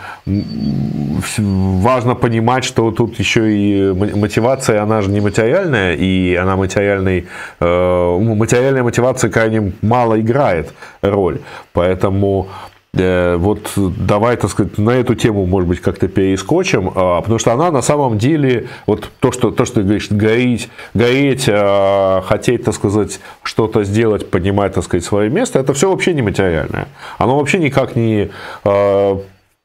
важно 1.37 2.15
понимать, 2.15 2.65
что 2.65 2.82
тут 2.91 3.19
еще 3.19 3.53
и 3.53 3.93
мотивация, 3.93 4.83
она 4.83 5.03
же 5.03 5.11
не 5.11 5.21
материальная, 5.21 5.95
и 5.95 6.35
она 6.35 6.57
материальной, 6.57 7.27
э, 7.61 8.19
материальная 8.19 8.83
мотивация 8.83 9.31
крайне 9.31 9.73
мало 9.83 10.21
играет 10.21 10.73
роль. 11.03 11.39
Поэтому 11.73 12.49
э, 12.95 13.37
вот 13.37 13.73
давай, 13.77 14.37
так 14.37 14.51
сказать, 14.51 14.79
на 14.79 14.91
эту 14.91 15.15
тему, 15.15 15.47
может 15.47 15.69
быть, 15.69 15.81
как-то 15.81 16.09
перескочим, 16.09 16.91
а, 16.95 17.21
потому 17.21 17.39
что 17.39 17.53
она 17.53 17.71
на 17.71 17.83
самом 17.83 18.19
деле, 18.19 18.69
вот 18.87 19.11
то, 19.21 19.33
что, 19.33 19.51
то, 19.51 19.65
что 19.65 19.77
ты 19.77 19.83
говоришь, 19.83 20.11
гореть, 20.11 20.69
гореть, 20.95 21.47
а, 21.49 22.23
хотеть, 22.23 22.65
так 22.65 22.75
сказать, 22.75 23.21
что-то 23.43 23.85
сделать, 23.85 24.31
поднимать, 24.31 24.75
так 24.75 24.85
сказать, 24.85 25.05
свое 25.05 25.31
место, 25.31 25.59
это 25.59 25.73
все 25.73 25.91
вообще 25.91 26.13
нематериальное. 26.13 26.89
Оно 27.19 27.39
вообще 27.39 27.59
никак 27.59 27.97
не 27.97 28.31
а, 28.65 29.21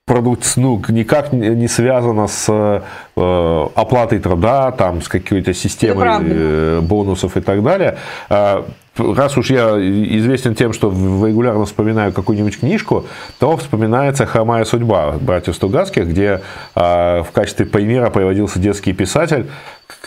продукт, 0.07 0.53
ну, 0.55 0.81
никак 0.87 1.33
не 1.33 1.67
связано 1.67 2.27
с 2.27 2.47
э, 2.49 3.67
оплатой 3.75 4.19
труда, 4.19 4.71
там, 4.71 5.01
с 5.01 5.09
какой-то 5.09 5.53
системой 5.53 6.07
э, 6.21 6.79
бонусов 6.81 7.35
и 7.35 7.41
так 7.41 7.61
далее. 7.61 7.97
Раз 8.97 9.37
уж 9.37 9.51
я 9.51 9.77
известен 9.77 10.55
тем, 10.55 10.73
что 10.73 10.89
регулярно 10.89 11.65
вспоминаю 11.65 12.13
какую-нибудь 12.13 12.59
книжку, 12.59 13.05
то 13.37 13.55
вспоминается 13.57 14.25
«Хромая 14.25 14.65
судьба» 14.65 15.15
братьев 15.21 15.55
Стругацких, 15.55 16.07
где 16.07 16.41
э, 16.75 17.21
в 17.21 17.27
качестве 17.31 17.65
примера 17.65 18.09
приводился 18.09 18.59
детский 18.59 18.93
писатель, 18.93 19.47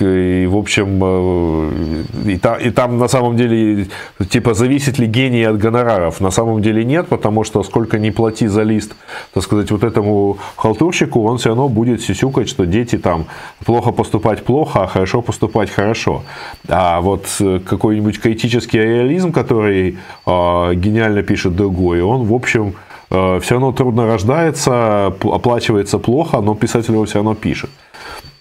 и, 0.01 0.47
в 0.47 0.57
общем, 0.57 1.01
э, 1.03 2.33
и, 2.33 2.39
та, 2.39 2.57
и 2.57 2.71
там 2.71 2.99
на 2.99 3.09
самом 3.09 3.37
деле, 3.37 3.87
типа, 4.29 4.55
зависит 4.55 4.99
ли 4.99 5.07
гений 5.07 5.45
от 5.45 5.59
гонораров? 5.59 6.21
На 6.21 6.31
самом 6.31 6.63
деле 6.63 6.85
нет, 6.85 7.09
потому 7.09 7.45
что 7.45 7.63
сколько 7.63 7.99
ни 7.99 8.11
плати 8.11 8.49
за 8.49 8.63
лист, 8.63 8.95
так 9.33 9.43
сказать, 9.43 9.71
вот 9.71 9.85
этому 9.85 10.39
халтурщику, 10.57 11.23
он 11.25 11.39
все 11.39 11.49
равно 11.49 11.69
будет 11.69 12.03
сисюкать, 12.03 12.49
что 12.49 12.67
дети 12.67 12.99
там 12.99 13.27
плохо 13.65 13.93
поступать 13.93 14.45
плохо, 14.45 14.83
а 14.83 14.87
хорошо 14.87 15.23
поступать 15.23 15.71
хорошо. 15.71 16.23
А 16.69 17.01
вот 17.01 17.27
э, 17.41 17.61
какой-нибудь 17.65 18.21
критический 18.21 18.79
реализм, 18.79 19.33
который 19.33 19.99
э, 20.27 20.75
гениально 20.75 21.23
пишет 21.23 21.57
другой, 21.57 22.03
он, 22.03 22.25
в 22.25 22.35
общем, 22.35 22.75
э, 23.11 23.41
все 23.43 23.55
равно 23.55 23.73
трудно 23.73 24.07
рождается, 24.07 25.07
оплачивается 25.07 25.99
плохо, 25.99 26.41
но 26.41 26.55
писатель 26.55 26.93
его 26.93 27.05
все 27.05 27.17
равно 27.17 27.35
пишет. 27.35 27.71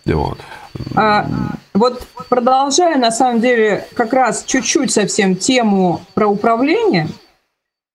Вот. 0.05 0.39
А, 0.95 1.27
вот 1.73 2.05
продолжая, 2.29 2.97
на 2.97 3.11
самом 3.11 3.41
деле, 3.41 3.87
как 3.93 4.13
раз 4.13 4.43
чуть-чуть 4.45 4.91
совсем 4.91 5.35
тему 5.35 6.01
про 6.13 6.27
управление, 6.27 7.07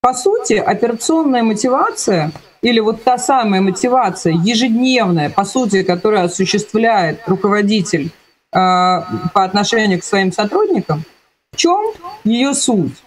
по 0.01 0.13
сути, 0.15 0.55
операционная 0.55 1.43
мотивация 1.43 2.33
или 2.61 2.81
вот 2.81 3.05
та 3.05 3.19
самая 3.19 3.61
мотивация 3.61 4.33
ежедневная, 4.33 5.31
по 5.31 5.45
сути, 5.45 5.83
которая 5.83 6.25
осуществляет 6.25 7.21
руководитель 7.27 8.07
э, 8.07 8.11
по 8.53 9.45
отношению 9.45 10.01
к 10.01 10.05
своим 10.05 10.33
сотрудникам, 10.33 11.05
в 11.53 11.57
чем 11.57 11.93
ее 12.25 12.55
суть? 12.55 13.03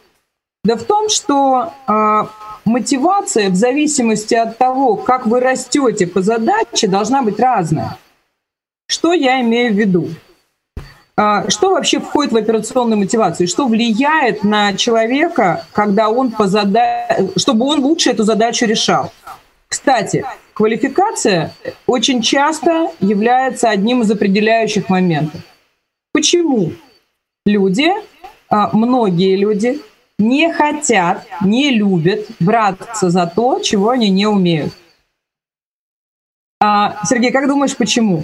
Да 0.63 0.76
в 0.76 0.84
том, 0.84 1.09
что 1.09 1.72
э, 1.88 2.26
мотивация 2.65 3.49
в 3.49 3.55
зависимости 3.55 4.36
от 4.36 4.57
того, 4.57 4.95
как 4.95 5.26
вы 5.26 5.39
растете 5.39 6.05
по 6.05 6.22
задаче, 6.22 6.88
должна 6.88 7.22
быть 7.22 7.39
разная. 7.39 7.97
Что 8.88 9.13
я 9.13 9.41
имею 9.41 9.73
в 9.73 9.77
виду? 9.77 10.09
А, 11.17 11.49
что 11.49 11.71
вообще 11.71 11.99
входит 11.99 12.31
в 12.31 12.38
операционную 12.38 12.99
мотивацию? 12.99 13.47
Что 13.47 13.67
влияет 13.67 14.43
на 14.43 14.73
человека, 14.73 15.65
когда 15.73 16.09
он 16.09 16.31
по 16.31 16.47
зада... 16.47 17.07
чтобы 17.35 17.65
он 17.65 17.83
лучше 17.83 18.11
эту 18.11 18.23
задачу 18.23 18.65
решал? 18.65 19.11
Кстати, 19.67 20.23
квалификация 20.53 21.51
очень 21.85 22.21
часто 22.21 22.91
является 23.01 23.69
одним 23.69 24.03
из 24.03 24.11
определяющих 24.11 24.89
моментов. 24.89 25.41
Почему? 26.13 26.71
Люди, 27.45 27.91
а, 28.49 28.69
многие 28.71 29.35
люди 29.35 29.81
не 30.19 30.51
хотят, 30.53 31.25
не 31.41 31.71
любят 31.71 32.25
браться 32.39 33.09
за 33.09 33.27
то, 33.27 33.59
чего 33.59 33.89
они 33.89 34.09
не 34.09 34.27
умеют. 34.27 34.73
А, 36.61 37.03
Сергей, 37.05 37.31
как 37.31 37.47
думаешь, 37.47 37.75
почему? 37.75 38.23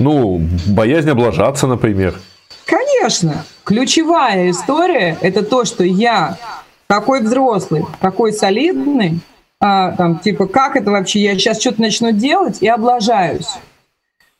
Ну, 0.00 0.40
боязнь 0.66 1.10
облажаться, 1.10 1.66
например. 1.66 2.18
Конечно. 2.64 3.44
Ключевая 3.64 4.50
история– 4.50 5.18
это 5.20 5.44
то, 5.44 5.66
что 5.66 5.84
я 5.84 6.38
такой 6.86 7.20
взрослый, 7.20 7.84
такой 8.00 8.32
солидный, 8.32 9.20
а, 9.60 9.92
там, 9.92 10.18
типа, 10.18 10.46
как 10.46 10.76
это 10.76 10.90
вообще, 10.90 11.20
я 11.20 11.34
сейчас 11.34 11.60
что-то 11.60 11.82
начну 11.82 12.12
делать 12.12 12.62
и 12.62 12.66
облажаюсь. 12.66 13.58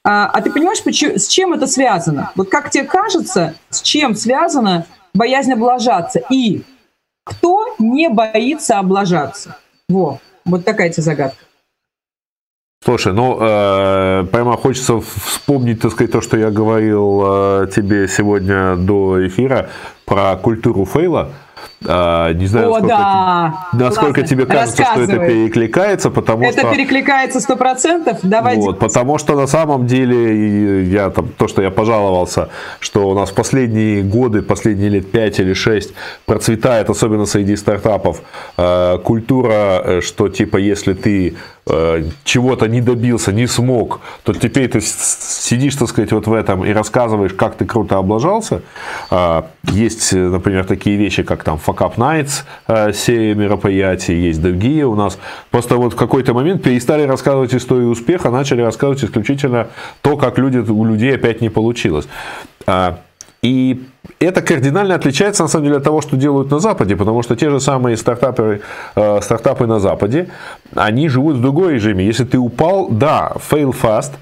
А, 0.02 0.30
а 0.30 0.40
ты 0.40 0.50
понимаешь, 0.50 0.82
почему, 0.82 1.18
с 1.18 1.28
чем 1.28 1.52
это 1.52 1.66
связано? 1.66 2.32
Вот 2.36 2.48
как 2.48 2.70
тебе 2.70 2.84
кажется, 2.84 3.54
с 3.68 3.82
чем 3.82 4.14
связана 4.14 4.86
боязнь 5.12 5.52
облажаться? 5.52 6.22
И 6.30 6.62
кто 7.22 7.74
не 7.78 8.08
боится 8.08 8.78
облажаться? 8.78 9.58
Во, 9.90 10.20
вот 10.46 10.64
такая 10.64 10.88
тебе 10.88 11.02
загадка. 11.02 11.44
Слушай, 12.82 13.12
ну, 13.12 13.36
э, 13.38 14.24
прямо 14.32 14.56
хочется 14.56 15.02
вспомнить, 15.02 15.80
так 15.82 15.92
сказать, 15.92 16.12
то, 16.12 16.22
что 16.22 16.38
я 16.38 16.50
говорил 16.50 17.22
э, 17.24 17.66
тебе 17.76 18.08
сегодня 18.08 18.74
до 18.76 19.26
эфира 19.26 19.68
про 20.06 20.34
культуру 20.36 20.86
фейла. 20.86 21.28
А, 21.86 22.32
не 22.34 22.46
знаю, 22.46 22.68
О, 22.68 22.80
насколько, 22.80 22.88
да. 22.88 23.54
насколько 23.72 24.22
тебе 24.22 24.44
кажется, 24.44 24.84
что 24.84 25.00
это 25.00 25.16
перекликается, 25.16 26.10
потому 26.10 26.44
это 26.44 26.52
что... 26.52 26.60
Это 26.66 26.76
перекликается 26.76 27.40
сто 27.40 27.56
процентов. 27.56 28.18
Давайте. 28.22 28.60
Вот, 28.60 28.78
потому 28.78 29.16
что 29.16 29.34
на 29.34 29.46
самом 29.46 29.86
деле 29.86 30.84
я 30.84 31.08
там 31.08 31.28
то, 31.28 31.48
что 31.48 31.62
я 31.62 31.70
пожаловался, 31.70 32.50
что 32.80 33.08
у 33.08 33.14
нас 33.14 33.30
в 33.30 33.34
последние 33.34 34.02
годы, 34.02 34.42
последние 34.42 34.90
лет 34.90 35.10
5 35.10 35.40
или 35.40 35.54
6 35.54 35.94
процветает, 36.26 36.90
особенно 36.90 37.24
среди 37.24 37.56
стартапов, 37.56 38.20
э, 38.58 38.98
культура, 39.02 39.82
э, 39.82 40.00
что 40.02 40.28
типа 40.28 40.58
если 40.58 40.92
ты 40.92 41.34
э, 41.66 42.04
чего-то 42.24 42.66
не 42.66 42.82
добился, 42.82 43.32
не 43.32 43.46
смог, 43.46 44.00
то 44.22 44.34
теперь 44.34 44.68
ты 44.68 44.80
сидишь, 44.82 45.76
так 45.76 45.88
сказать, 45.88 46.12
вот 46.12 46.26
в 46.26 46.32
этом 46.34 46.64
и 46.64 46.72
рассказываешь, 46.72 47.32
как 47.32 47.54
ты 47.54 47.64
круто 47.64 47.96
облажался. 47.96 48.60
А, 49.10 49.46
есть, 49.64 50.12
например, 50.12 50.64
такие 50.64 50.96
вещи, 50.96 51.22
как 51.22 51.44
там 51.44 51.58
Fuck 51.70 51.78
Up 51.78 51.96
Nights, 51.96 52.44
э, 52.68 52.92
серия 52.92 53.34
мероприятий, 53.34 54.14
есть 54.14 54.42
другие 54.42 54.86
у 54.86 54.94
нас. 54.94 55.18
Просто 55.50 55.76
вот 55.76 55.92
в 55.92 55.96
какой-то 55.96 56.34
момент 56.34 56.62
перестали 56.62 57.02
рассказывать 57.02 57.54
историю 57.54 57.90
успеха, 57.90 58.30
начали 58.30 58.62
рассказывать 58.62 59.04
исключительно 59.04 59.68
то, 60.02 60.16
как 60.16 60.38
люди, 60.38 60.58
у 60.58 60.84
людей 60.84 61.14
опять 61.14 61.40
не 61.40 61.48
получилось. 61.48 62.08
А, 62.66 62.98
и 63.42 63.86
это 64.18 64.42
кардинально 64.42 64.94
отличается, 64.94 65.42
на 65.42 65.48
самом 65.48 65.64
деле, 65.64 65.76
от 65.78 65.84
того, 65.84 66.02
что 66.02 66.16
делают 66.16 66.50
на 66.50 66.58
Западе, 66.58 66.96
потому 66.96 67.22
что 67.22 67.36
те 67.36 67.48
же 67.48 67.60
самые 67.60 67.96
стартапы, 67.96 68.60
э, 68.96 69.20
стартапы 69.22 69.66
на 69.66 69.80
Западе, 69.80 70.28
они 70.74 71.08
живут 71.08 71.36
в 71.36 71.40
другой 71.40 71.74
режиме. 71.74 72.04
Если 72.04 72.24
ты 72.24 72.38
упал, 72.38 72.88
да, 72.90 73.32
fail 73.50 73.74
fast, 73.74 74.12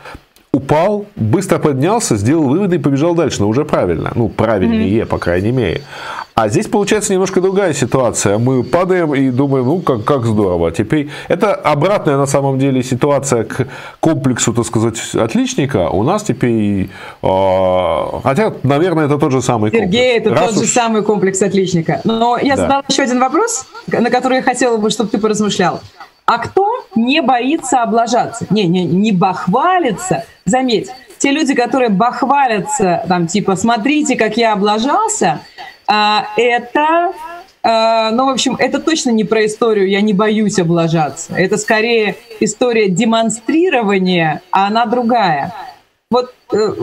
упал, 0.52 1.06
быстро 1.16 1.58
поднялся, 1.58 2.16
сделал 2.16 2.48
выводы 2.48 2.76
и 2.76 2.78
побежал 2.78 3.14
дальше, 3.14 3.42
но 3.42 3.48
уже 3.48 3.64
правильно. 3.64 4.12
Ну, 4.14 4.28
правильнее, 4.28 5.02
mm-hmm. 5.02 5.06
по 5.06 5.18
крайней 5.18 5.52
мере. 5.52 5.82
А 6.34 6.48
здесь 6.48 6.68
получается 6.68 7.12
немножко 7.12 7.40
другая 7.40 7.74
ситуация. 7.74 8.38
Мы 8.38 8.62
падаем 8.62 9.12
и 9.12 9.30
думаем, 9.30 9.66
ну, 9.66 9.80
как, 9.80 10.04
как 10.04 10.24
здорово. 10.24 10.70
Теперь 10.70 11.10
это 11.26 11.52
обратная 11.52 12.16
на 12.16 12.26
самом 12.26 12.58
деле 12.60 12.82
ситуация 12.82 13.42
к 13.42 13.66
комплексу, 13.98 14.54
так 14.54 14.64
сказать, 14.64 14.98
отличника. 15.14 15.90
У 15.90 16.04
нас 16.04 16.22
теперь, 16.22 16.90
э, 17.22 18.02
хотя, 18.22 18.54
наверное, 18.62 19.06
это 19.06 19.18
тот 19.18 19.32
же 19.32 19.42
самый 19.42 19.72
комплекс. 19.72 19.92
Сергей, 19.92 20.18
это 20.18 20.30
Раз 20.30 20.50
тот 20.50 20.56
уж... 20.58 20.62
же 20.62 20.72
самый 20.72 21.02
комплекс 21.02 21.42
отличника. 21.42 22.00
Но 22.04 22.38
я 22.40 22.54
да. 22.54 22.62
задала 22.62 22.84
еще 22.88 23.02
один 23.02 23.18
вопрос, 23.18 23.66
на 23.88 24.08
который 24.08 24.36
я 24.36 24.42
хотела 24.42 24.76
бы, 24.76 24.90
чтобы 24.90 25.10
ты 25.10 25.18
поразмышлял. 25.18 25.80
А 26.28 26.36
кто 26.36 26.86
не 26.94 27.22
боится 27.22 27.82
облажаться? 27.82 28.46
Не, 28.50 28.66
не, 28.66 28.84
не 28.84 29.12
бахвалится. 29.12 30.26
Заметь, 30.44 30.90
те 31.16 31.30
люди, 31.30 31.54
которые 31.54 31.88
бахвалятся, 31.88 33.02
там, 33.08 33.26
типа, 33.26 33.56
смотрите, 33.56 34.14
как 34.14 34.36
я 34.36 34.52
облажался, 34.52 35.40
а, 35.86 36.26
это, 36.36 37.14
а, 37.62 38.10
ну, 38.10 38.26
в 38.26 38.28
общем, 38.28 38.56
это 38.58 38.78
точно 38.78 39.08
не 39.08 39.24
про 39.24 39.46
историю 39.46 39.88
«я 39.88 40.02
не 40.02 40.12
боюсь 40.12 40.58
облажаться». 40.58 41.32
Это 41.34 41.56
скорее 41.56 42.16
история 42.40 42.90
демонстрирования, 42.90 44.42
а 44.50 44.66
она 44.66 44.84
другая. 44.84 45.54
Вот 46.10 46.34
э, 46.52 46.74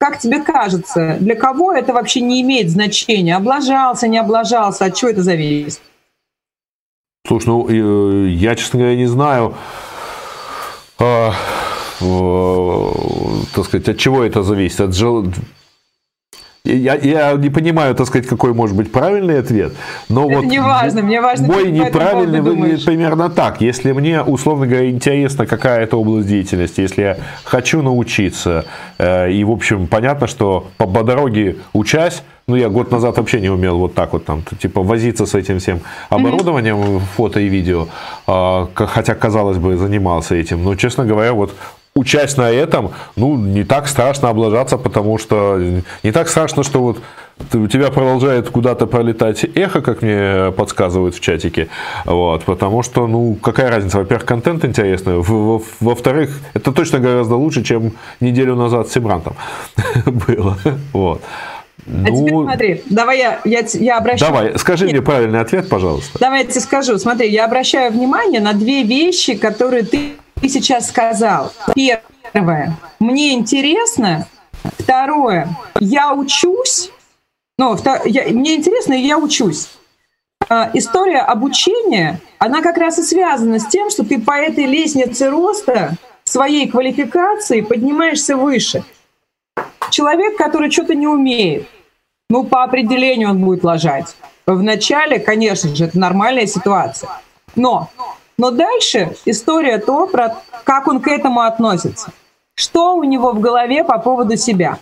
как 0.00 0.18
тебе 0.18 0.40
кажется, 0.40 1.18
для 1.20 1.36
кого 1.36 1.72
это 1.72 1.92
вообще 1.92 2.20
не 2.20 2.42
имеет 2.42 2.68
значения? 2.68 3.36
Облажался, 3.36 4.08
не 4.08 4.18
облажался, 4.18 4.86
от 4.86 4.96
чего 4.96 5.12
это 5.12 5.22
зависит? 5.22 5.80
Слушай, 7.26 7.46
ну, 7.48 7.66
э, 7.68 8.28
я, 8.30 8.56
честно 8.56 8.78
говоря, 8.80 8.96
не 8.96 9.06
знаю, 9.06 9.54
э, 10.98 11.30
э, 12.00 12.92
так 13.54 13.64
сказать, 13.64 13.88
от 13.88 13.98
чего 13.98 14.24
это 14.24 14.42
зависит. 14.42 14.80
От 14.80 14.94
жел... 14.94 15.26
Я, 16.64 16.94
я 16.94 17.32
не 17.32 17.48
понимаю, 17.48 17.94
так 17.94 18.06
сказать, 18.06 18.28
какой 18.28 18.52
может 18.52 18.76
быть 18.76 18.92
правильный 18.92 19.38
ответ, 19.38 19.72
но 20.10 20.26
это 20.26 20.40
вот 20.40 20.44
не 20.44 20.60
важно, 20.60 21.00
мне 21.00 21.18
важно, 21.18 21.46
мой 21.46 21.70
неправильный 21.70 22.42
выглядит 22.42 22.84
примерно 22.84 23.30
так. 23.30 23.62
Если 23.62 23.92
мне, 23.92 24.22
условно 24.22 24.66
говоря, 24.66 24.90
интересна 24.90 25.46
какая-то 25.46 25.98
область 25.98 26.28
деятельности, 26.28 26.82
если 26.82 27.02
я 27.02 27.16
хочу 27.44 27.80
научиться, 27.80 28.66
э, 28.98 29.32
и, 29.32 29.42
в 29.42 29.50
общем, 29.50 29.86
понятно, 29.86 30.26
что 30.26 30.66
по, 30.76 30.86
по 30.86 31.02
дороге 31.02 31.56
учась, 31.72 32.22
ну, 32.46 32.56
я 32.56 32.68
год 32.68 32.90
назад 32.90 33.16
вообще 33.16 33.40
не 33.40 33.48
умел 33.48 33.78
вот 33.78 33.94
так 33.94 34.12
вот 34.12 34.26
там, 34.26 34.42
типа, 34.60 34.82
возиться 34.82 35.24
с 35.24 35.34
этим 35.34 35.60
всем 35.60 35.80
оборудованием, 36.10 36.76
mm-hmm. 36.76 37.02
фото 37.16 37.40
и 37.40 37.48
видео, 37.48 37.86
э, 38.26 38.66
хотя, 38.74 39.14
казалось 39.14 39.56
бы, 39.56 39.78
занимался 39.78 40.34
этим. 40.34 40.62
Но, 40.62 40.74
честно 40.74 41.06
говоря, 41.06 41.32
вот 41.32 41.54
учась 41.94 42.36
на 42.36 42.50
этом, 42.50 42.92
ну, 43.16 43.36
не 43.36 43.64
так 43.64 43.88
страшно 43.88 44.28
облажаться, 44.28 44.78
потому 44.78 45.18
что 45.18 45.58
не 46.02 46.12
так 46.12 46.28
страшно, 46.28 46.62
что 46.62 46.80
вот 46.80 46.98
у 47.54 47.66
тебя 47.66 47.90
продолжает 47.90 48.50
куда-то 48.50 48.86
пролетать 48.86 49.44
эхо, 49.54 49.80
как 49.80 50.02
мне 50.02 50.52
подсказывают 50.52 51.14
в 51.14 51.20
чатике, 51.20 51.68
вот, 52.04 52.44
потому 52.44 52.82
что, 52.82 53.06
ну, 53.06 53.36
какая 53.42 53.70
разница, 53.70 53.98
во-первых, 53.98 54.26
контент 54.26 54.64
интересный, 54.64 55.14
во-вторых, 55.80 56.38
это 56.54 56.72
точно 56.72 57.00
гораздо 57.00 57.36
лучше, 57.36 57.64
чем 57.64 57.92
неделю 58.20 58.54
назад 58.56 58.88
с 58.88 58.92
Сибрантом 58.92 59.34
было, 60.06 60.58
вот. 60.92 61.22
Ну, 61.86 62.04
а 62.04 62.10
теперь 62.10 62.42
смотри, 62.44 62.82
давай 62.90 63.18
я, 63.18 63.40
я, 63.44 63.64
я 63.72 63.98
обращаю... 63.98 64.32
Давай, 64.32 64.58
скажи 64.58 64.84
Нет. 64.84 64.92
мне 64.92 65.02
правильный 65.02 65.40
ответ, 65.40 65.68
пожалуйста. 65.68 66.18
Давай 66.20 66.42
я 66.42 66.46
тебе 66.46 66.60
скажу. 66.60 66.98
Смотри, 66.98 67.28
я 67.30 67.46
обращаю 67.46 67.90
внимание 67.90 68.40
на 68.40 68.52
две 68.52 68.82
вещи, 68.82 69.34
которые 69.34 69.82
ты 69.82 70.12
ты 70.40 70.48
сейчас 70.48 70.88
сказал. 70.88 71.52
Первое, 71.74 72.76
мне 72.98 73.34
интересно. 73.34 74.26
Второе, 74.78 75.48
я 75.80 76.12
учусь. 76.12 76.90
Ну, 77.58 77.76
я, 78.04 78.24
мне 78.28 78.56
интересно, 78.56 78.94
и 78.94 79.06
я 79.06 79.18
учусь. 79.18 79.68
А, 80.48 80.70
история 80.74 81.20
обучения, 81.20 82.20
она 82.38 82.62
как 82.62 82.76
раз 82.76 82.98
и 82.98 83.02
связана 83.02 83.58
с 83.58 83.66
тем, 83.66 83.90
что 83.90 84.04
ты 84.04 84.20
по 84.20 84.32
этой 84.32 84.66
лестнице 84.66 85.28
роста 85.28 85.96
своей 86.24 86.68
квалификации 86.68 87.60
поднимаешься 87.60 88.36
выше. 88.36 88.84
Человек, 89.90 90.36
который 90.36 90.70
что-то 90.70 90.94
не 90.94 91.06
умеет, 91.06 91.68
ну, 92.28 92.44
по 92.44 92.62
определению 92.62 93.30
он 93.30 93.40
будет 93.40 93.64
лажать. 93.64 94.16
Вначале, 94.46 95.18
конечно 95.18 95.74
же, 95.74 95.84
это 95.84 95.98
нормальная 95.98 96.46
ситуация. 96.46 97.10
Но 97.56 97.90
но 98.40 98.50
дальше 98.50 99.14
история 99.26 99.76
то, 99.76 100.06
про 100.06 100.38
как 100.64 100.88
он 100.88 101.02
к 101.02 101.08
этому 101.08 101.42
относится. 101.42 102.10
Что 102.54 102.96
у 102.96 103.04
него 103.04 103.32
в 103.32 103.40
голове 103.40 103.84
по 103.84 103.98
поводу 103.98 104.38
себя. 104.38 104.78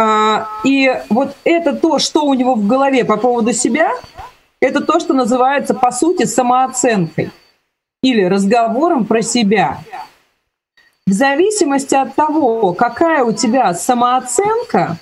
А, 0.00 0.48
и 0.64 0.90
вот 1.10 1.36
это 1.44 1.74
то, 1.76 1.98
что 1.98 2.24
у 2.24 2.32
него 2.32 2.54
в 2.54 2.66
голове 2.66 3.04
по 3.04 3.18
поводу 3.18 3.52
себя, 3.52 3.90
это 4.60 4.80
то, 4.80 4.98
что 4.98 5.12
называется, 5.12 5.74
по 5.74 5.90
сути, 5.90 6.24
самооценкой 6.24 7.30
или 8.02 8.24
разговором 8.24 9.04
про 9.04 9.20
себя. 9.20 9.80
В 11.06 11.12
зависимости 11.12 11.94
от 11.94 12.14
того, 12.14 12.72
какая 12.72 13.24
у 13.24 13.32
тебя 13.32 13.74
самооценка, 13.74 14.96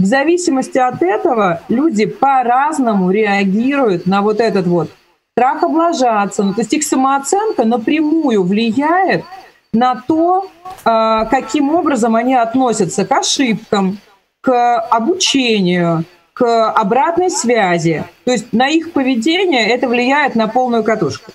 в 0.00 0.04
зависимости 0.04 0.78
от 0.78 1.00
этого 1.00 1.62
люди 1.68 2.06
по-разному 2.06 3.12
реагируют 3.12 4.06
на 4.06 4.20
вот 4.20 4.40
этот 4.40 4.66
вот 4.66 4.90
страх 5.38 5.62
облажаться. 5.62 6.42
Ну, 6.42 6.54
то 6.54 6.62
есть 6.62 6.72
их 6.72 6.82
самооценка 6.82 7.66
напрямую 7.66 8.42
влияет 8.42 9.22
на 9.70 9.94
то, 9.94 10.48
а, 10.82 11.26
каким 11.26 11.74
образом 11.74 12.16
они 12.16 12.34
относятся 12.34 13.04
к 13.04 13.12
ошибкам, 13.12 13.98
к 14.40 14.78
обучению, 14.78 16.04
к 16.32 16.70
обратной 16.70 17.28
связи. 17.28 18.04
То 18.24 18.32
есть 18.32 18.50
на 18.54 18.68
их 18.68 18.92
поведение 18.92 19.68
это 19.68 19.88
влияет 19.88 20.36
на 20.36 20.48
полную 20.48 20.82
катушку. 20.82 21.30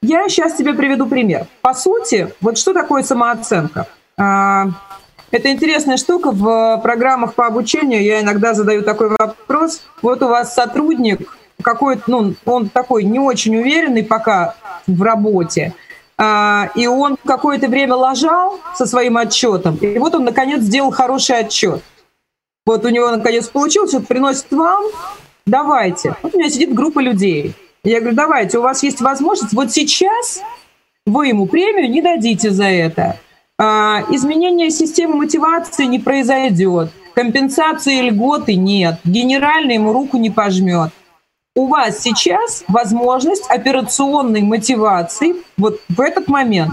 Я 0.00 0.26
сейчас 0.30 0.54
тебе 0.54 0.72
приведу 0.72 1.06
пример. 1.06 1.46
По 1.60 1.74
сути, 1.74 2.32
вот 2.40 2.56
что 2.56 2.72
такое 2.72 3.02
самооценка? 3.02 3.88
А, 4.16 4.68
это 5.30 5.52
интересная 5.52 5.98
штука. 5.98 6.30
В 6.30 6.80
программах 6.82 7.34
по 7.34 7.46
обучению 7.46 8.02
я 8.02 8.22
иногда 8.22 8.54
задаю 8.54 8.80
такой 8.80 9.10
вопрос. 9.10 9.82
Вот 10.00 10.22
у 10.22 10.28
вас 10.28 10.54
сотрудник 10.54 11.28
какой-то, 11.62 12.02
ну, 12.06 12.34
он 12.44 12.68
такой 12.68 13.04
не 13.04 13.18
очень 13.18 13.56
уверенный 13.56 14.04
пока 14.04 14.54
в 14.86 15.02
работе, 15.02 15.74
а, 16.18 16.70
и 16.74 16.86
он 16.86 17.16
какое-то 17.24 17.68
время 17.68 17.94
лажал 17.94 18.60
со 18.74 18.86
своим 18.86 19.16
отчетом, 19.16 19.76
и 19.76 19.98
вот 19.98 20.14
он, 20.14 20.24
наконец, 20.24 20.60
сделал 20.60 20.90
хороший 20.90 21.38
отчет. 21.38 21.82
Вот 22.64 22.84
у 22.84 22.88
него, 22.90 23.10
наконец, 23.10 23.48
получилось, 23.48 23.92
вот 23.92 24.06
приносит 24.06 24.50
вам, 24.50 24.84
давайте. 25.46 26.14
Вот 26.22 26.34
у 26.34 26.38
меня 26.38 26.48
сидит 26.48 26.72
группа 26.74 27.00
людей. 27.00 27.54
Я 27.82 27.98
говорю, 28.00 28.14
давайте, 28.14 28.58
у 28.58 28.62
вас 28.62 28.82
есть 28.84 29.00
возможность, 29.00 29.52
вот 29.52 29.72
сейчас 29.72 30.42
вы 31.06 31.28
ему 31.28 31.46
премию 31.46 31.90
не 31.90 32.00
дадите 32.00 32.50
за 32.50 32.66
это. 32.66 33.18
А, 33.58 34.04
изменение 34.10 34.70
системы 34.70 35.16
мотивации 35.16 35.84
не 35.86 35.98
произойдет. 35.98 36.90
Компенсации 37.14 38.00
льготы 38.00 38.54
нет. 38.54 39.00
Генеральный 39.04 39.74
ему 39.74 39.92
руку 39.92 40.16
не 40.16 40.30
пожмет 40.30 40.92
у 41.54 41.66
вас 41.66 42.00
сейчас 42.00 42.64
возможность 42.68 43.48
операционной 43.48 44.42
мотивации 44.42 45.36
вот 45.56 45.80
в 45.88 46.00
этот 46.00 46.28
момент. 46.28 46.72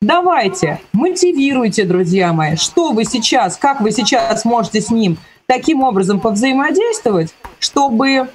Давайте, 0.00 0.80
мотивируйте, 0.92 1.84
друзья 1.84 2.32
мои, 2.32 2.56
что 2.56 2.90
вы 2.90 3.04
сейчас, 3.04 3.56
как 3.56 3.80
вы 3.80 3.92
сейчас 3.92 4.44
можете 4.44 4.80
с 4.80 4.90
ним 4.90 5.16
таким 5.46 5.82
образом 5.82 6.20
повзаимодействовать, 6.20 7.34
чтобы, 7.58 8.28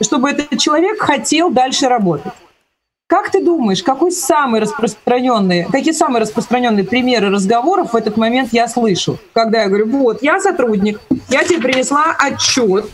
чтобы 0.00 0.30
этот 0.30 0.58
человек 0.58 1.00
хотел 1.00 1.50
дальше 1.50 1.88
работать. 1.88 2.32
Как 3.06 3.30
ты 3.30 3.44
думаешь, 3.44 3.82
какой 3.82 4.10
самый 4.10 4.60
распространенный, 4.60 5.66
какие 5.70 5.92
самые 5.92 6.22
распространенные 6.22 6.84
примеры 6.84 7.28
разговоров 7.28 7.92
в 7.92 7.96
этот 7.96 8.16
момент 8.16 8.50
я 8.52 8.68
слышу? 8.68 9.18
Когда 9.34 9.62
я 9.62 9.68
говорю, 9.68 9.88
вот, 9.90 10.22
я 10.22 10.40
сотрудник, 10.40 10.98
я 11.28 11.44
тебе 11.44 11.60
принесла 11.60 12.16
отчет, 12.18 12.86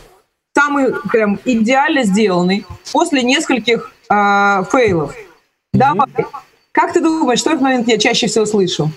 самый 0.55 0.93
прям 1.11 1.39
идеально 1.45 2.03
сделанный, 2.03 2.65
после 2.91 3.23
нескольких 3.23 3.91
э, 4.09 4.63
фейлов. 4.71 5.15
Давай. 5.73 6.07
Как 6.71 6.93
ты 6.93 7.01
думаешь, 7.01 7.39
что 7.39 7.49
в 7.49 7.53
этот 7.53 7.63
момент 7.63 7.87
я 7.87 7.97
чаще 7.97 8.27
всего 8.27 8.45
слышу? 8.45 8.91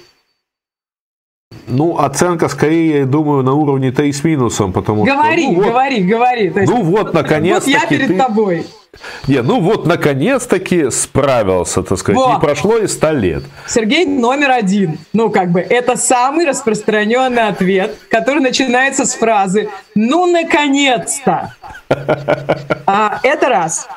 Ну, 1.67 1.99
оценка 1.99 2.49
скорее, 2.49 3.01
я 3.01 3.07
думаю, 3.07 3.43
на 3.43 3.55
уровне 3.55 3.93
3 3.93 4.13
с 4.13 4.25
минусом, 4.25 4.73
потому 4.73 5.05
говори, 5.05 5.45
что... 5.45 5.53
Ну, 5.53 5.61
говори, 5.63 6.03
вот, 6.03 6.11
говори. 6.11 6.51
То 6.51 6.61
есть, 6.61 6.73
ну 6.73 6.83
вот, 6.83 7.15
наконец-таки 7.15 7.73
Вот 7.75 7.83
я 7.83 7.89
перед 7.89 8.09
ты... 8.09 8.19
тобой. 8.19 8.67
Не, 9.27 9.41
ну 9.41 9.61
вот, 9.61 9.87
наконец-таки 9.87 10.91
справился, 10.91 11.83
так 11.83 11.99
сказать. 11.99 12.21
Во. 12.21 12.35
Не 12.35 12.41
прошло 12.41 12.77
и 12.77 12.87
100 12.87 13.11
лет. 13.13 13.43
Сергей 13.67 14.05
номер 14.05 14.51
один. 14.51 14.99
Ну, 15.13 15.31
как 15.31 15.51
бы, 15.51 15.61
это 15.61 15.97
самый 15.97 16.45
распространенный 16.45 17.49
ответ, 17.49 17.97
который 18.11 18.41
начинается 18.41 19.07
с 19.07 19.15
фразы 19.15 19.71
«Ну, 19.95 20.27
наконец-то!» 20.27 21.55
а, 22.87 23.21
Это 23.23 23.49
раз. 23.49 23.89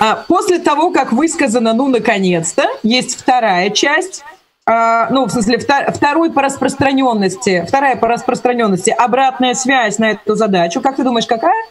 А, 0.00 0.24
после 0.28 0.58
того, 0.58 0.90
как 0.92 1.12
высказано 1.12 1.74
«ну, 1.74 1.88
наконец-то», 1.88 2.64
есть 2.82 3.18
вторая 3.20 3.68
часть, 3.70 4.24
а, 4.64 5.10
ну, 5.10 5.26
в 5.26 5.30
смысле, 5.30 5.58
второй 5.58 6.32
по 6.32 6.40
распространенности, 6.40 7.64
вторая 7.66 7.96
по 7.96 8.08
распространенности, 8.08 8.90
обратная 8.90 9.54
связь 9.54 9.98
на 9.98 10.12
эту 10.12 10.36
задачу. 10.36 10.80
Как 10.80 10.96
ты 10.96 11.04
думаешь, 11.04 11.26
какая? 11.26 11.62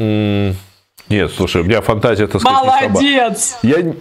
Mm, 0.00 0.54
нет, 1.08 1.30
слушай, 1.32 1.62
у 1.62 1.64
меня 1.64 1.80
фантазия, 1.80 2.24
это 2.24 2.38
сказать, 2.38 2.90
Молодец! 2.90 3.58
Я... 3.62 3.94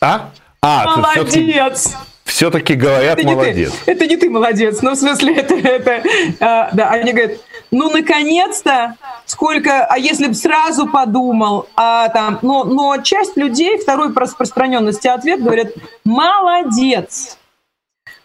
А? 0.00 0.30
А, 0.60 0.96
Молодец! 0.96 1.94
Все-таки 2.24 2.74
говорят 2.74 3.18
это 3.18 3.28
молодец. 3.28 3.72
Ты, 3.84 3.92
это 3.92 4.06
не 4.06 4.16
ты 4.16 4.30
молодец, 4.30 4.80
но 4.80 4.92
в 4.92 4.96
смысле 4.96 5.34
это, 5.36 5.54
это 5.54 6.02
а, 6.40 6.70
да, 6.72 6.88
они 6.90 7.12
говорят, 7.12 7.38
ну 7.70 7.90
наконец-то, 7.90 8.96
сколько, 9.26 9.84
а 9.84 9.98
если 9.98 10.28
бы 10.28 10.34
сразу 10.34 10.86
подумал, 10.86 11.68
а 11.76 12.08
там, 12.08 12.38
но, 12.42 12.64
но 12.64 12.96
часть 13.02 13.36
людей, 13.36 13.76
второй 13.78 14.14
по 14.14 14.22
распространенности 14.22 15.08
ответ 15.08 15.42
говорят, 15.42 15.72
молодец. 16.04 17.38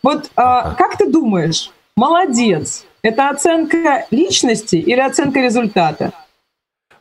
Вот 0.01 0.31
а, 0.35 0.73
как 0.75 0.97
ты 0.97 1.09
думаешь, 1.09 1.71
молодец, 1.97 2.85
это 3.01 3.29
оценка 3.29 4.05
личности 4.09 4.77
или 4.77 4.99
оценка 4.99 5.41
результата? 5.41 6.13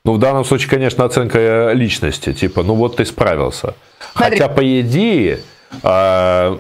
Ну, 0.07 0.13
в 0.13 0.19
данном 0.19 0.45
случае, 0.45 0.71
конечно, 0.71 1.05
оценка 1.05 1.73
личности. 1.75 2.33
Типа, 2.33 2.63
ну 2.63 2.75
вот 2.75 2.97
ты 2.97 3.05
справился. 3.05 3.75
Смотри. 4.13 4.39
Хотя, 4.39 4.49
по 4.49 4.81
идее, 4.81 5.41
э, 5.83 6.57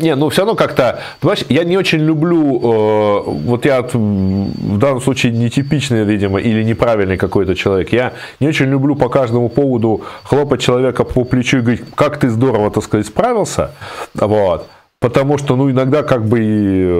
не, 0.00 0.16
ну 0.16 0.28
все 0.28 0.40
равно 0.40 0.56
как-то, 0.56 0.98
понимаешь, 1.20 1.44
я 1.48 1.62
не 1.62 1.76
очень 1.76 2.00
люблю, 2.00 2.58
э, 2.58 3.22
вот 3.46 3.64
я 3.64 3.82
в 3.82 4.78
данном 4.78 5.00
случае 5.00 5.30
нетипичный, 5.30 6.02
видимо, 6.02 6.40
или 6.40 6.64
неправильный 6.64 7.16
какой-то 7.16 7.54
человек, 7.54 7.92
я 7.92 8.12
не 8.40 8.48
очень 8.48 8.66
люблю 8.66 8.96
по 8.96 9.08
каждому 9.08 9.48
поводу 9.48 10.02
хлопать 10.24 10.60
человека 10.60 11.04
по 11.04 11.24
плечу 11.24 11.58
и 11.58 11.60
говорить, 11.60 11.84
как 11.94 12.18
ты 12.18 12.28
здорово, 12.28 12.72
так 12.72 12.82
сказать, 12.82 13.06
справился, 13.06 13.70
вот. 14.14 14.68
Потому 15.04 15.36
что, 15.36 15.54
ну, 15.54 15.70
иногда 15.70 16.02
как 16.02 16.24
бы 16.24 16.40
э, 16.40 16.98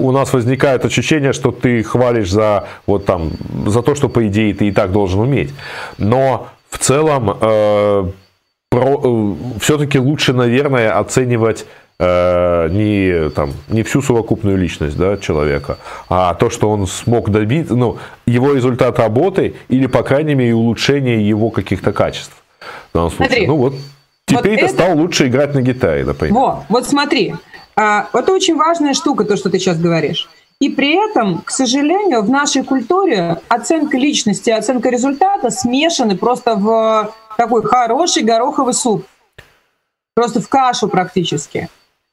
у 0.00 0.10
нас 0.10 0.32
возникает 0.32 0.84
ощущение, 0.84 1.32
что 1.32 1.52
ты 1.52 1.84
хвалишь 1.84 2.28
за, 2.28 2.64
вот 2.88 3.04
там, 3.04 3.30
за 3.66 3.82
то, 3.82 3.94
что, 3.94 4.08
по 4.08 4.26
идее, 4.26 4.52
ты 4.52 4.66
и 4.66 4.72
так 4.72 4.90
должен 4.90 5.20
уметь. 5.20 5.54
Но 5.96 6.48
в 6.68 6.78
целом 6.78 7.38
э, 7.40 8.10
э, 8.72 9.34
все-таки 9.60 10.00
лучше, 10.00 10.32
наверное, 10.32 10.98
оценивать 10.98 11.66
э, 12.00 12.68
не, 12.72 13.30
там, 13.30 13.52
не 13.68 13.84
всю 13.84 14.02
совокупную 14.02 14.58
личность 14.58 14.96
да, 14.96 15.16
человека, 15.16 15.78
а 16.08 16.34
то, 16.34 16.50
что 16.50 16.68
он 16.68 16.88
смог 16.88 17.30
добиться, 17.30 17.76
ну, 17.76 17.98
его 18.26 18.54
результат 18.54 18.98
работы 18.98 19.54
или, 19.68 19.86
по 19.86 20.02
крайней 20.02 20.34
мере, 20.34 20.56
улучшение 20.56 21.28
его 21.28 21.50
каких-то 21.50 21.92
качеств. 21.92 22.34
В 22.90 22.94
данном 22.94 23.10
случае. 23.12 23.28
Смотри. 23.28 23.46
Ну 23.46 23.56
вот 23.56 23.74
Теперь 24.38 24.52
вот 24.52 24.60
ты 24.60 24.66
это... 24.66 24.74
стал 24.74 24.96
лучше 24.96 25.28
играть 25.28 25.54
на 25.54 25.62
гитаре, 25.62 26.04
например. 26.04 26.34
Вот, 26.34 26.58
вот 26.68 26.86
смотри. 26.86 27.34
А, 27.76 28.08
это 28.12 28.32
очень 28.32 28.56
важная 28.56 28.94
штука, 28.94 29.24
то, 29.24 29.36
что 29.36 29.50
ты 29.50 29.58
сейчас 29.58 29.78
говоришь. 29.78 30.28
И 30.60 30.68
при 30.68 30.94
этом, 30.94 31.40
к 31.42 31.50
сожалению, 31.50 32.22
в 32.22 32.30
нашей 32.30 32.62
культуре 32.62 33.40
оценка 33.48 33.98
личности 33.98 34.50
и 34.50 34.52
оценка 34.52 34.88
результата 34.88 35.50
смешаны 35.50 36.16
просто 36.16 36.54
в 36.54 37.12
такой 37.36 37.62
хороший 37.64 38.22
гороховый 38.22 38.74
суп. 38.74 39.04
Просто 40.14 40.40
в 40.40 40.48
кашу 40.48 40.88
практически. 40.88 41.68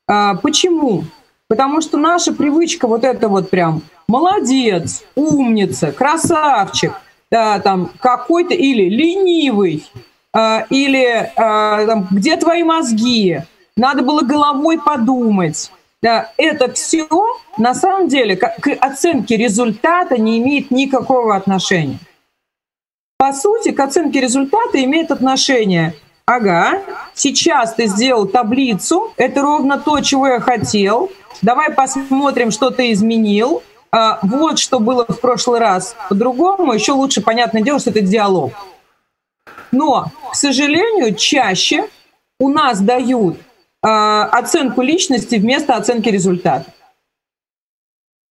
А, 0.08 0.36
почему? 0.36 1.04
Потому 1.48 1.82
что 1.82 1.98
наша 1.98 2.34
привычка 2.34 2.88
вот 2.88 3.04
это 3.04 3.30
вот 3.30 3.50
прям 3.50 3.84
молодец, 4.08 5.04
умница, 5.16 5.92
красавчик, 5.92 6.94
да, 7.30 7.60
там 7.60 7.92
какой-то 8.00 8.54
или 8.54 8.90
ленивый, 8.90 9.86
или 10.34 11.32
а, 11.36 11.86
там, 11.86 12.08
где 12.12 12.38
твои 12.38 12.64
мозги, 12.64 13.42
надо 13.76 14.02
было 14.04 14.22
головой 14.22 14.80
подумать. 14.80 15.72
Это 16.02 16.72
все 16.74 17.08
на 17.58 17.76
самом 17.76 18.08
деле 18.08 18.36
к 18.36 18.50
оценке 18.80 19.38
результата 19.38 20.18
не 20.18 20.40
имеет 20.40 20.72
никакого 20.72 21.36
отношения. 21.36 22.00
По 23.18 23.34
сути, 23.34 23.72
к 23.72 23.80
оценке 23.80 24.20
результата 24.20 24.84
имеет 24.84 25.12
отношение, 25.12 25.94
ага, 26.26 26.82
сейчас 27.14 27.76
ты 27.76 27.86
сделал 27.86 28.26
таблицу, 28.26 29.14
это 29.16 29.42
ровно 29.42 29.78
то, 29.78 30.00
чего 30.00 30.28
я 30.28 30.40
хотел, 30.40 31.12
давай 31.44 31.72
посмотрим, 31.72 32.50
что 32.50 32.72
ты 32.72 32.92
изменил, 32.92 33.62
а, 33.92 34.18
вот 34.24 34.58
что 34.58 34.80
было 34.80 35.06
в 35.08 35.20
прошлый 35.20 35.60
раз 35.60 35.96
по-другому, 36.10 36.74
еще 36.74 36.94
лучше, 36.94 37.22
понятное 37.22 37.62
дело, 37.62 37.78
что 37.78 37.92
это 37.92 38.02
диалог. 38.02 38.54
Но, 39.72 40.12
к 40.32 40.36
сожалению, 40.36 41.16
чаще 41.16 41.88
у 42.40 42.50
нас 42.50 42.82
дают 42.82 43.38
э, 43.38 43.88
оценку 43.88 44.82
личности 44.82 45.36
вместо 45.36 45.76
оценки 45.76 46.10
результата. 46.10 46.66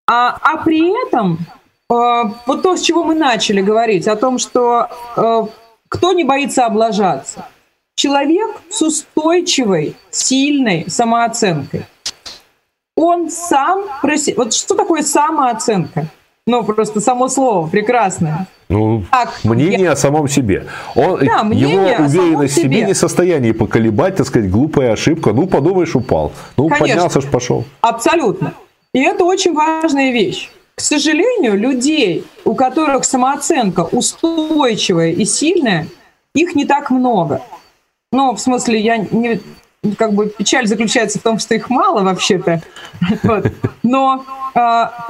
А, 0.07 0.37
а 0.43 0.57
при 0.59 1.07
этом 1.07 1.39
э, 1.89 2.23
вот 2.47 2.63
то, 2.63 2.77
с 2.77 2.83
чего 2.83 3.05
мы 3.05 3.15
начали 3.15 3.63
говорить, 3.63 4.09
о 4.09 4.17
том, 4.17 4.39
что 4.39 4.89
э, 5.17 5.47
кто 5.89 6.13
не 6.13 6.25
боится 6.25 6.67
облажаться. 6.67 7.47
Человек 7.95 8.63
с 8.71 8.83
устойчивой, 8.83 9.97
сильной 10.11 10.89
самооценкой. 10.89 11.87
Он 12.97 13.31
сам... 13.31 13.85
Вот 14.37 14.55
что 14.55 14.75
такое 14.75 15.03
самооценка? 15.03 16.07
Ну, 16.47 16.65
просто 16.65 17.01
само 17.01 17.29
слово 17.29 17.69
прекрасное. 17.69 18.47
Ну, 18.69 19.05
так, 19.11 19.33
мнение 19.45 19.81
я... 19.81 19.93
о 19.93 19.97
самом 19.97 20.29
себе. 20.29 20.67
Он, 20.95 21.19
да, 21.19 21.41
его 21.53 21.83
уверенность 22.05 22.53
в 22.53 22.57
себе. 22.57 22.69
себе 22.69 22.83
не 22.83 22.93
в 22.93 22.97
состоянии 22.97 23.53
поколебать, 23.53 24.17
так 24.17 24.27
сказать, 24.27 24.51
глупая 24.51 24.93
ошибка. 24.93 25.33
Ну, 25.33 25.47
подумаешь, 25.47 25.95
упал. 25.97 26.33
Ну, 26.57 26.69
Конечно. 26.69 26.87
поднялся 26.87 27.21
ж, 27.21 27.27
пошел. 27.27 27.65
Абсолютно. 27.81 28.55
И 28.95 29.01
это 29.01 29.25
очень 29.25 29.55
важная 29.55 30.13
вещь. 30.13 30.51
К 30.75 30.81
сожалению, 30.81 31.59
людей, 31.59 32.25
у 32.45 32.55
которых 32.55 33.05
самооценка 33.05 33.81
устойчивая 33.81 35.11
и 35.11 35.25
сильная, 35.25 35.87
их 36.35 36.55
не 36.55 36.65
так 36.65 36.91
много. 36.91 37.43
Ну, 38.13 38.35
в 38.35 38.41
смысле, 38.41 38.81
я 38.81 38.97
не, 38.97 39.41
как 39.97 40.13
бы 40.13 40.29
печаль 40.29 40.67
заключается 40.67 41.19
в 41.19 41.23
том, 41.23 41.39
что 41.39 41.55
их 41.55 41.71
мало 41.71 42.03
вообще-то. 42.03 42.63
Вот. 43.23 43.53
Но 43.83 44.25
а, 44.55 45.07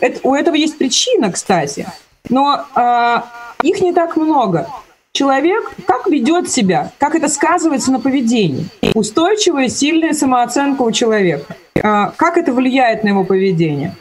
это, 0.00 0.20
у 0.22 0.34
этого 0.34 0.54
есть 0.54 0.78
причина, 0.78 1.30
кстати. 1.30 1.86
Но 2.28 2.64
а, 2.74 3.24
их 3.62 3.80
не 3.80 3.92
так 3.92 4.16
много. 4.16 4.68
Человек 5.12 5.72
как 5.86 6.06
ведет 6.08 6.50
себя, 6.50 6.90
как 6.98 7.14
это 7.14 7.28
сказывается 7.28 7.92
на 7.92 8.00
поведении. 8.00 8.66
Устойчивая, 8.94 9.68
сильная 9.68 10.14
самооценка 10.14 10.82
у 10.82 10.90
человека. 10.90 11.56
А, 11.82 12.10
как 12.16 12.38
это 12.38 12.52
влияет 12.52 13.04
на 13.04 13.08
его 13.08 13.24
поведение? 13.24 13.94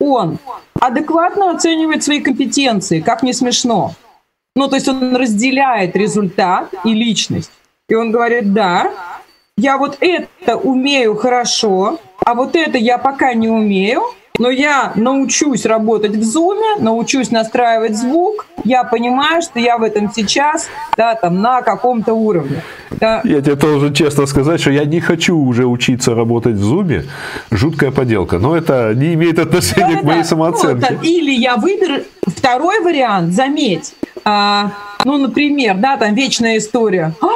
Он 0.00 0.38
адекватно 0.80 1.50
оценивает 1.50 2.02
свои 2.02 2.20
компетенции, 2.20 3.00
как 3.00 3.22
не 3.22 3.32
смешно. 3.32 3.94
Ну, 4.56 4.68
то 4.68 4.76
есть 4.76 4.88
он 4.88 5.14
разделяет 5.14 5.94
результат 5.96 6.72
и 6.84 6.92
личность. 6.92 7.50
И 7.88 7.94
он 7.94 8.10
говорит, 8.10 8.52
да, 8.52 8.92
я 9.58 9.76
вот 9.76 9.98
это 10.00 10.56
умею 10.56 11.16
хорошо, 11.16 11.98
а 12.24 12.34
вот 12.34 12.54
это 12.54 12.78
я 12.78 12.96
пока 12.96 13.34
не 13.34 13.48
умею, 13.48 14.02
но 14.38 14.50
я 14.50 14.92
научусь 14.94 15.66
работать 15.66 16.12
в 16.12 16.22
зуме, 16.22 16.76
научусь 16.78 17.32
настраивать 17.32 17.96
звук, 17.96 18.46
я 18.62 18.84
понимаю, 18.84 19.42
что 19.42 19.58
я 19.58 19.76
в 19.76 19.82
этом 19.82 20.12
сейчас, 20.14 20.68
да, 20.96 21.16
там, 21.16 21.42
на 21.42 21.62
каком-то 21.62 22.14
уровне. 22.14 22.62
Да. 22.92 23.20
Я 23.24 23.40
тебе 23.40 23.56
должен 23.56 23.92
честно 23.92 24.26
сказать, 24.26 24.60
что 24.60 24.70
я 24.70 24.84
не 24.84 25.00
хочу 25.00 25.36
уже 25.36 25.66
учиться 25.66 26.14
работать 26.14 26.54
в 26.54 26.62
зуме. 26.62 27.04
Жуткая 27.50 27.90
поделка. 27.90 28.38
Но 28.38 28.56
это 28.56 28.92
не 28.94 29.14
имеет 29.14 29.40
отношения 29.40 29.96
да, 29.96 30.00
к 30.00 30.04
моей 30.04 30.22
да. 30.22 30.24
самооценке. 30.24 30.94
Вот, 30.94 31.04
или 31.04 31.32
я 31.32 31.56
выберу 31.56 32.02
второй 32.26 32.80
вариант, 32.80 33.34
заметь. 33.34 33.94
А, 34.24 34.72
ну, 35.04 35.16
например, 35.18 35.76
да, 35.76 35.96
там 35.96 36.14
вечная 36.14 36.58
история. 36.58 37.12
А, 37.20 37.26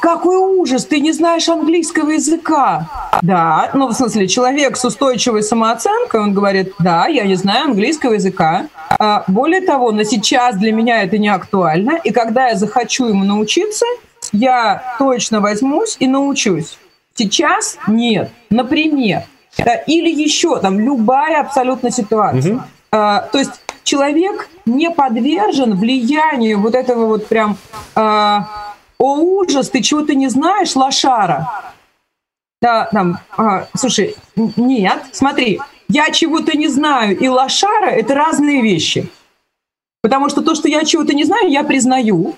какой 0.00 0.36
ужас, 0.36 0.84
ты 0.86 1.00
не 1.00 1.12
знаешь 1.12 1.48
английского 1.48 2.10
языка. 2.10 2.88
Да, 3.22 3.70
ну, 3.74 3.88
в 3.88 3.92
смысле, 3.92 4.26
человек 4.28 4.76
с 4.76 4.84
устойчивой 4.84 5.42
самооценкой, 5.42 6.20
он 6.20 6.34
говорит, 6.34 6.72
да, 6.78 7.06
я 7.06 7.24
не 7.24 7.34
знаю 7.34 7.66
английского 7.66 8.14
языка. 8.14 8.66
А, 8.98 9.24
более 9.26 9.60
того, 9.60 9.92
на 9.92 10.04
сейчас 10.04 10.56
для 10.56 10.72
меня 10.72 11.02
это 11.02 11.18
не 11.18 11.28
актуально. 11.28 11.98
И 12.04 12.12
когда 12.12 12.48
я 12.48 12.56
захочу 12.56 13.06
ему 13.06 13.24
научиться, 13.24 13.86
я 14.32 14.96
точно 14.98 15.40
возьмусь 15.40 15.96
и 15.98 16.06
научусь. 16.06 16.78
Сейчас 17.14 17.78
нет. 17.86 18.30
Например, 18.50 19.24
да, 19.58 19.74
или 19.74 20.10
еще 20.10 20.58
там 20.58 20.80
любая 20.80 21.40
абсолютно 21.40 21.90
ситуация. 21.90 22.54
Угу. 22.54 22.62
А, 22.92 23.20
то 23.32 23.38
есть 23.38 23.60
человек 23.84 24.48
не 24.66 24.90
подвержен 24.90 25.74
влиянию 25.76 26.60
вот 26.60 26.74
этого 26.74 27.06
вот 27.06 27.26
прям 27.26 27.56
а, 27.94 28.71
«О, 29.02 29.16
ужас, 29.16 29.68
ты 29.68 29.82
чего-то 29.82 30.14
не 30.14 30.28
знаешь, 30.28 30.76
лошара?» 30.76 31.48
Да, 32.60 32.88
там, 32.92 33.18
а, 33.36 33.66
слушай, 33.76 34.14
нет, 34.36 35.02
смотри, 35.10 35.58
я 35.88 36.12
чего-то 36.12 36.56
не 36.56 36.68
знаю 36.68 37.18
и 37.18 37.26
лошара– 37.26 37.86
это 37.90 38.14
разные 38.14 38.62
вещи. 38.62 39.10
Потому 40.02 40.28
что 40.28 40.42
то, 40.42 40.54
что 40.54 40.68
я 40.68 40.84
чего-то 40.84 41.14
не 41.14 41.24
знаю, 41.24 41.50
я 41.50 41.64
признаю. 41.64 42.36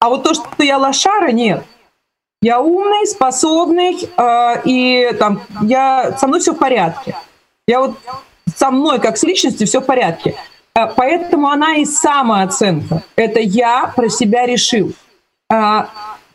А 0.00 0.10
вот 0.10 0.22
то, 0.22 0.34
что 0.34 0.62
я 0.62 0.76
лошара, 0.76 1.32
нет. 1.32 1.64
Я 2.42 2.60
умный, 2.60 3.06
способный, 3.06 3.96
э, 4.16 4.62
и 4.66 5.10
там, 5.18 5.40
я, 5.62 6.14
со 6.18 6.26
мной 6.26 6.40
все 6.40 6.52
в 6.52 6.58
порядке. 6.58 7.16
Я 7.66 7.80
вот 7.80 7.96
со 8.54 8.70
мной, 8.70 9.00
как 9.00 9.16
с 9.16 9.22
личностью, 9.22 9.66
все 9.66 9.80
в 9.80 9.86
порядке. 9.86 10.34
Э, 10.74 10.86
поэтому 10.94 11.48
она 11.48 11.76
и 11.76 11.86
самооценка. 11.86 13.02
Это 13.16 13.40
я 13.40 13.90
про 13.96 14.10
себя 14.10 14.44
решил. 14.44 14.92
Э, 15.50 15.82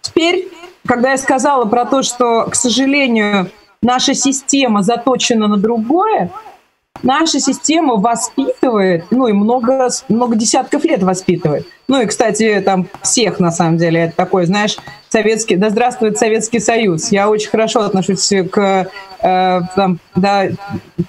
теперь, 0.01 0.49
когда 0.85 1.11
я 1.11 1.17
сказала 1.17 1.65
про 1.65 1.85
то, 1.85 2.03
что, 2.03 2.45
к 2.49 2.55
сожалению, 2.55 3.49
наша 3.81 4.13
система 4.13 4.81
заточена 4.81 5.47
на 5.47 5.57
другое, 5.57 6.31
наша 7.03 7.39
система 7.39 7.95
воспитывает, 7.95 9.05
ну 9.11 9.27
и 9.27 9.33
много, 9.33 9.89
много 10.09 10.35
десятков 10.35 10.83
лет 10.83 11.03
воспитывает. 11.03 11.67
Ну 11.87 12.01
и, 12.01 12.05
кстати, 12.07 12.61
там 12.65 12.87
всех, 13.03 13.39
на 13.39 13.51
самом 13.51 13.77
деле, 13.77 14.01
это 14.01 14.15
такой, 14.15 14.45
знаешь, 14.45 14.77
советский, 15.09 15.55
да 15.55 15.69
здравствует 15.69 16.17
Советский 16.17 16.59
Союз. 16.59 17.11
Я 17.11 17.29
очень 17.29 17.49
хорошо 17.49 17.81
отношусь 17.81 18.27
к, 18.51 18.89
э, 19.21 19.61
там, 19.75 19.99
да, 20.15 20.47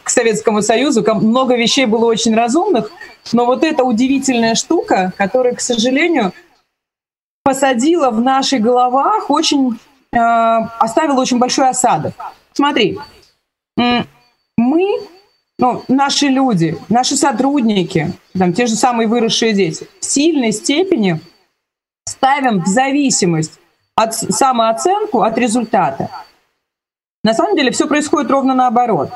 к 0.03 0.11
Советскому 0.11 0.61
Союзу. 0.61 1.05
Много 1.15 1.57
вещей 1.57 1.87
было 1.87 2.05
очень 2.05 2.35
разумных, 2.35 2.91
но 3.33 3.47
вот 3.47 3.65
эта 3.65 3.85
удивительная 3.85 4.55
штука, 4.55 5.13
которая, 5.17 5.55
к 5.55 5.61
сожалению, 5.61 6.33
посадила 7.47 8.11
в 8.11 8.21
наших 8.21 8.61
головах 8.61 9.31
очень, 9.31 9.79
э, 10.13 10.19
оставила 10.19 11.21
очень 11.21 11.39
большой 11.39 11.69
осадок. 11.69 12.13
Смотри, 12.53 12.99
мы 13.77 15.01
ну, 15.61 15.85
наши 15.87 16.27
люди, 16.27 16.77
наши 16.89 17.15
сотрудники, 17.15 18.13
там, 18.37 18.53
те 18.53 18.67
же 18.67 18.75
самые 18.75 19.07
выросшие 19.07 19.53
дети, 19.53 19.87
в 20.01 20.05
сильной 20.05 20.51
степени 20.51 21.21
ставим 22.05 22.65
в 22.65 22.67
зависимость 22.67 23.61
от 23.95 24.17
самооценку 24.17 25.23
от 25.23 25.39
результата. 25.39 26.11
На 27.23 27.33
самом 27.33 27.57
деле 27.57 27.71
все 27.71 27.87
происходит 27.87 28.29
ровно 28.29 28.57
наоборот. 28.57 29.11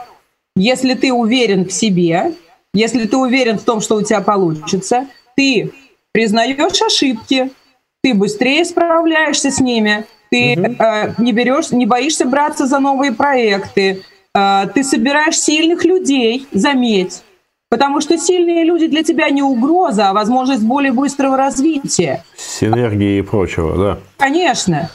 Если 0.55 0.95
ты 0.95 1.13
уверен 1.13 1.65
в 1.65 1.73
себе, 1.73 2.35
если 2.75 3.07
ты 3.07 3.17
уверен 3.17 3.59
в 3.59 3.65
том, 3.65 3.81
что 3.81 3.97
у 3.97 4.03
тебя 4.03 4.21
получится, 4.21 5.09
ты 5.35 5.73
признаешь 6.13 6.81
ошибки, 6.81 7.51
ты 8.03 8.15
быстрее 8.15 8.65
справляешься 8.65 9.51
с 9.51 9.61
ними, 9.61 10.05
ты 10.31 10.55
угу. 10.55 10.77
э, 10.79 11.15
не 11.19 11.33
берешь, 11.33 11.71
не 11.71 11.87
боишься 11.87 12.25
браться 12.25 12.67
за 12.67 12.79
новые 12.79 13.13
проекты, 13.13 14.03
а, 14.33 14.67
ты 14.67 14.85
собираешь 14.85 15.39
сильных 15.39 15.85
людей, 15.85 16.47
заметь, 16.53 17.23
потому 17.69 18.01
что 18.01 18.17
сильные 18.17 18.65
люди 18.65 18.87
для 18.87 19.03
тебя 19.03 19.29
не 19.31 19.43
угроза, 19.43 20.11
а 20.11 20.13
возможность 20.13 20.63
более 20.63 20.93
быстрого 20.93 21.37
развития. 21.37 22.25
Синергии 22.37 23.19
и 23.19 23.23
прочего, 23.23 23.77
да. 23.77 23.99
Конечно. 24.19 24.91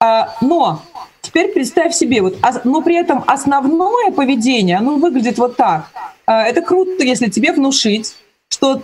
А, 0.00 0.36
но 0.40 0.82
теперь 1.20 1.52
представь 1.52 1.94
себе, 1.94 2.22
вот, 2.22 2.38
но 2.64 2.80
при 2.80 2.96
этом 2.96 3.24
основное 3.26 4.12
поведение, 4.12 4.76
оно 4.76 4.96
выглядит 4.96 5.36
вот 5.36 5.56
так. 5.56 5.86
А, 6.26 6.44
это 6.44 6.62
круто, 6.62 7.02
если 7.02 7.28
тебе 7.28 7.52
внушить, 7.52 8.14
что 8.48 8.82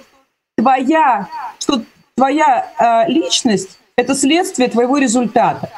твоя, 0.56 1.28
что 1.60 1.82
твоя 2.16 3.04
личность– 3.08 3.78
это 3.96 4.14
следствие 4.14 4.68
твоего 4.68 4.98
результата. 4.98 5.70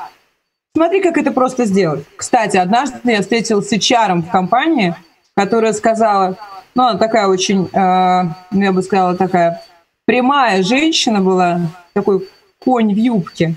Смотри, 0.74 1.00
как 1.02 1.18
это 1.18 1.32
просто 1.32 1.64
сделать. 1.64 2.04
Кстати, 2.16 2.56
однажды 2.56 3.00
я 3.10 3.20
встретилась 3.22 3.68
с 3.68 3.72
HR 3.72 4.22
в 4.22 4.30
компании, 4.30 4.94
которая 5.36 5.72
сказала, 5.72 6.36
ну, 6.74 6.84
она 6.84 6.98
такая 6.98 7.26
очень, 7.26 7.68
э, 7.72 8.24
я 8.52 8.72
бы 8.72 8.82
сказала, 8.82 9.16
такая 9.16 9.62
прямая 10.06 10.62
женщина 10.62 11.20
была, 11.20 11.60
такой 11.94 12.28
конь 12.64 12.94
в 12.94 12.96
юбке. 12.96 13.54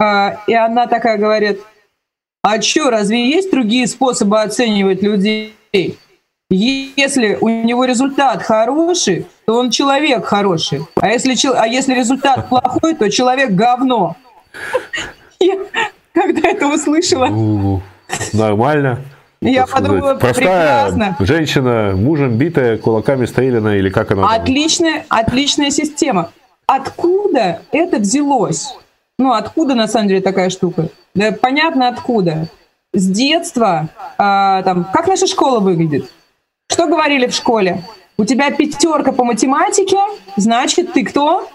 Э, 0.00 0.36
и 0.46 0.54
она 0.54 0.86
такая 0.86 1.18
говорит, 1.18 1.60
а 2.42 2.62
что, 2.62 2.90
разве 2.90 3.28
есть 3.28 3.50
другие 3.50 3.86
способы 3.86 4.40
оценивать 4.40 5.02
людей? 5.02 5.56
Если 6.50 7.36
у 7.40 7.48
него 7.48 7.84
результат 7.84 8.42
хороший, 8.42 9.26
то 9.50 9.56
он 9.56 9.70
человек 9.70 10.26
хороший. 10.26 10.86
А 10.94 11.08
если, 11.08 11.34
а 11.56 11.66
если 11.66 11.92
результат 11.92 12.48
плохой, 12.48 12.94
то 12.94 13.10
человек 13.10 13.50
говно. 13.50 14.16
когда 16.12 16.50
это 16.50 16.68
услышала. 16.68 17.80
Нормально. 18.32 19.00
Я 19.40 19.66
подумала, 19.66 20.14
Простая 20.14 20.86
прекрасно. 20.92 21.16
женщина, 21.18 21.94
мужем 21.96 22.38
битая, 22.38 22.78
кулаками 22.78 23.26
стрелянная, 23.26 23.78
или 23.78 23.90
как 23.90 24.12
она? 24.12 24.32
Отличная, 24.32 25.04
отличная 25.08 25.70
система. 25.70 26.30
Откуда 26.66 27.62
это 27.72 27.98
взялось? 27.98 28.76
Ну, 29.18 29.32
откуда 29.32 29.74
на 29.74 29.88
самом 29.88 30.06
деле 30.06 30.20
такая 30.20 30.50
штука? 30.50 30.90
Да, 31.16 31.32
понятно 31.32 31.88
откуда. 31.88 32.46
С 32.92 33.04
детства, 33.04 33.88
а, 34.16 34.62
там, 34.62 34.86
как 34.92 35.08
наша 35.08 35.26
школа 35.26 35.58
выглядит? 35.58 36.08
Что 36.68 36.86
говорили 36.86 37.26
в 37.26 37.34
школе? 37.34 37.82
У 38.20 38.26
тебя 38.26 38.50
пятерка 38.50 39.12
по 39.12 39.24
математике, 39.24 39.96
значит, 40.36 40.92
ты 40.92 41.06
кто? 41.06 41.48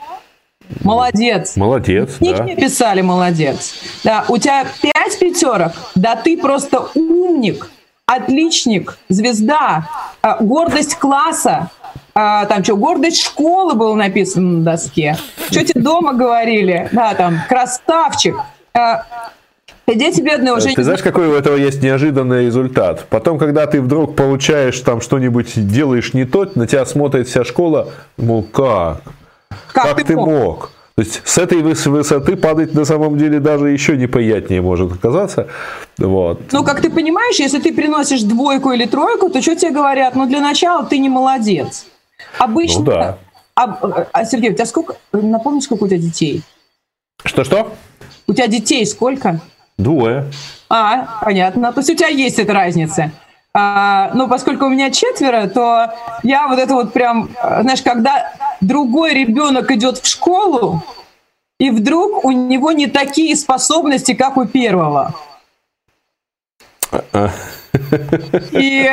Молодец. 0.84 1.56
Молодец, 1.56 2.16
Книг 2.18 2.38
да. 2.38 2.56
писали, 2.56 3.02
молодец. 3.02 3.76
Да, 4.04 4.26
у 4.30 4.40
тебя 4.40 4.66
пять 4.82 5.20
пятерок, 5.20 5.74
да 5.94 6.16
ты 6.16 6.36
просто 6.36 6.88
умник, 6.96 7.70
отличник, 8.08 8.98
звезда, 9.10 9.88
а, 10.24 10.38
гордость 10.40 10.96
класса, 10.96 11.70
а, 12.16 12.46
там 12.48 12.64
что, 12.64 12.78
гордость 12.78 13.22
школы 13.22 13.76
было 13.76 13.94
написано 13.94 14.58
на 14.58 14.64
доске. 14.64 15.18
Что 15.52 15.64
тебе 15.64 15.82
дома 15.82 16.14
говорили? 16.14 16.90
Да, 16.92 17.14
там, 17.14 17.42
красавчик. 17.48 18.38
А, 18.74 19.06
дети 19.94 20.22
бедные 20.22 20.54
уже... 20.54 20.74
Ты 20.74 20.84
знаешь, 20.84 21.04
какой 21.04 21.28
у 21.28 21.34
этого 21.34 21.56
есть 21.56 21.84
неожиданный 21.84 22.46
результат? 22.46 23.06
Потом, 23.10 23.38
когда 23.38 23.68
ты 23.68 23.82
вдруг 23.82 24.16
получаешь 24.16 24.80
там 24.80 25.02
что-нибудь, 25.02 25.52
делаешь 25.56 26.14
не 26.14 26.26
то, 26.26 26.50
на 26.56 26.66
тебя 26.66 26.86
смотрит 26.86 27.28
вся 27.28 27.44
школа, 27.44 27.90
мол, 28.18 28.44
как? 28.44 29.04
Как, 29.72 29.84
как 29.84 29.98
ты, 29.98 30.06
ты 30.06 30.16
мог? 30.16 30.28
мог? 30.28 30.72
То 30.96 31.02
есть 31.02 31.22
с 31.26 31.38
этой 31.38 31.62
высоты 31.62 32.38
падать 32.38 32.74
на 32.74 32.86
самом 32.86 33.18
деле 33.18 33.42
даже 33.42 33.70
еще 33.70 33.98
неприятнее 33.98 34.62
может 34.62 34.94
оказаться. 34.94 35.50
Вот. 35.98 36.40
Ну, 36.54 36.64
как 36.64 36.82
ты 36.82 36.90
понимаешь, 36.90 37.36
если 37.36 37.60
ты 37.60 37.74
приносишь 37.74 38.22
двойку 38.22 38.72
или 38.72 38.86
тройку, 38.86 39.30
то 39.30 39.42
что 39.42 39.58
тебе 39.58 39.72
говорят? 39.72 40.16
Ну, 40.16 40.26
для 40.26 40.40
начала 40.40 40.86
ты 40.86 40.98
не 40.98 41.10
молодец. 41.10 41.86
Обычно... 42.40 42.80
Ну, 42.80 42.86
да. 42.86 43.18
А, 43.56 44.08
а, 44.14 44.26
Сергей, 44.26 44.52
у 44.52 44.54
тебя 44.54 44.66
сколько... 44.66 44.96
Напомни, 45.12 45.60
сколько 45.60 45.84
у 45.84 45.88
тебя 45.88 45.98
детей? 45.98 46.44
Что-что? 47.26 47.74
У 48.28 48.34
тебя 48.34 48.48
детей 48.48 48.86
сколько? 48.86 49.42
Двое. 49.78 50.32
А, 50.70 51.20
понятно. 51.22 51.74
То 51.74 51.80
есть 51.80 51.90
у 51.90 51.96
тебя 51.96 52.08
есть 52.08 52.40
эта 52.40 52.54
разница. 52.54 53.12
А, 53.54 54.12
но 54.14 54.28
поскольку 54.28 54.66
у 54.66 54.70
меня 54.70 54.92
четверо, 54.92 55.48
то 55.48 55.94
я 56.24 56.48
вот 56.48 56.60
это 56.60 56.74
вот 56.74 56.94
прям, 56.94 57.30
знаешь, 57.62 57.82
когда 57.82 58.34
другой 58.62 59.14
ребенок 59.14 59.72
идет 59.72 59.98
в 59.98 60.06
школу, 60.06 60.84
и 61.58 61.70
вдруг 61.70 62.26
у 62.26 62.32
него 62.32 62.74
не 62.74 62.88
такие 62.88 63.36
способности, 63.36 64.14
как 64.14 64.36
у 64.38 64.46
первого. 64.46 65.14
И, 68.52 68.90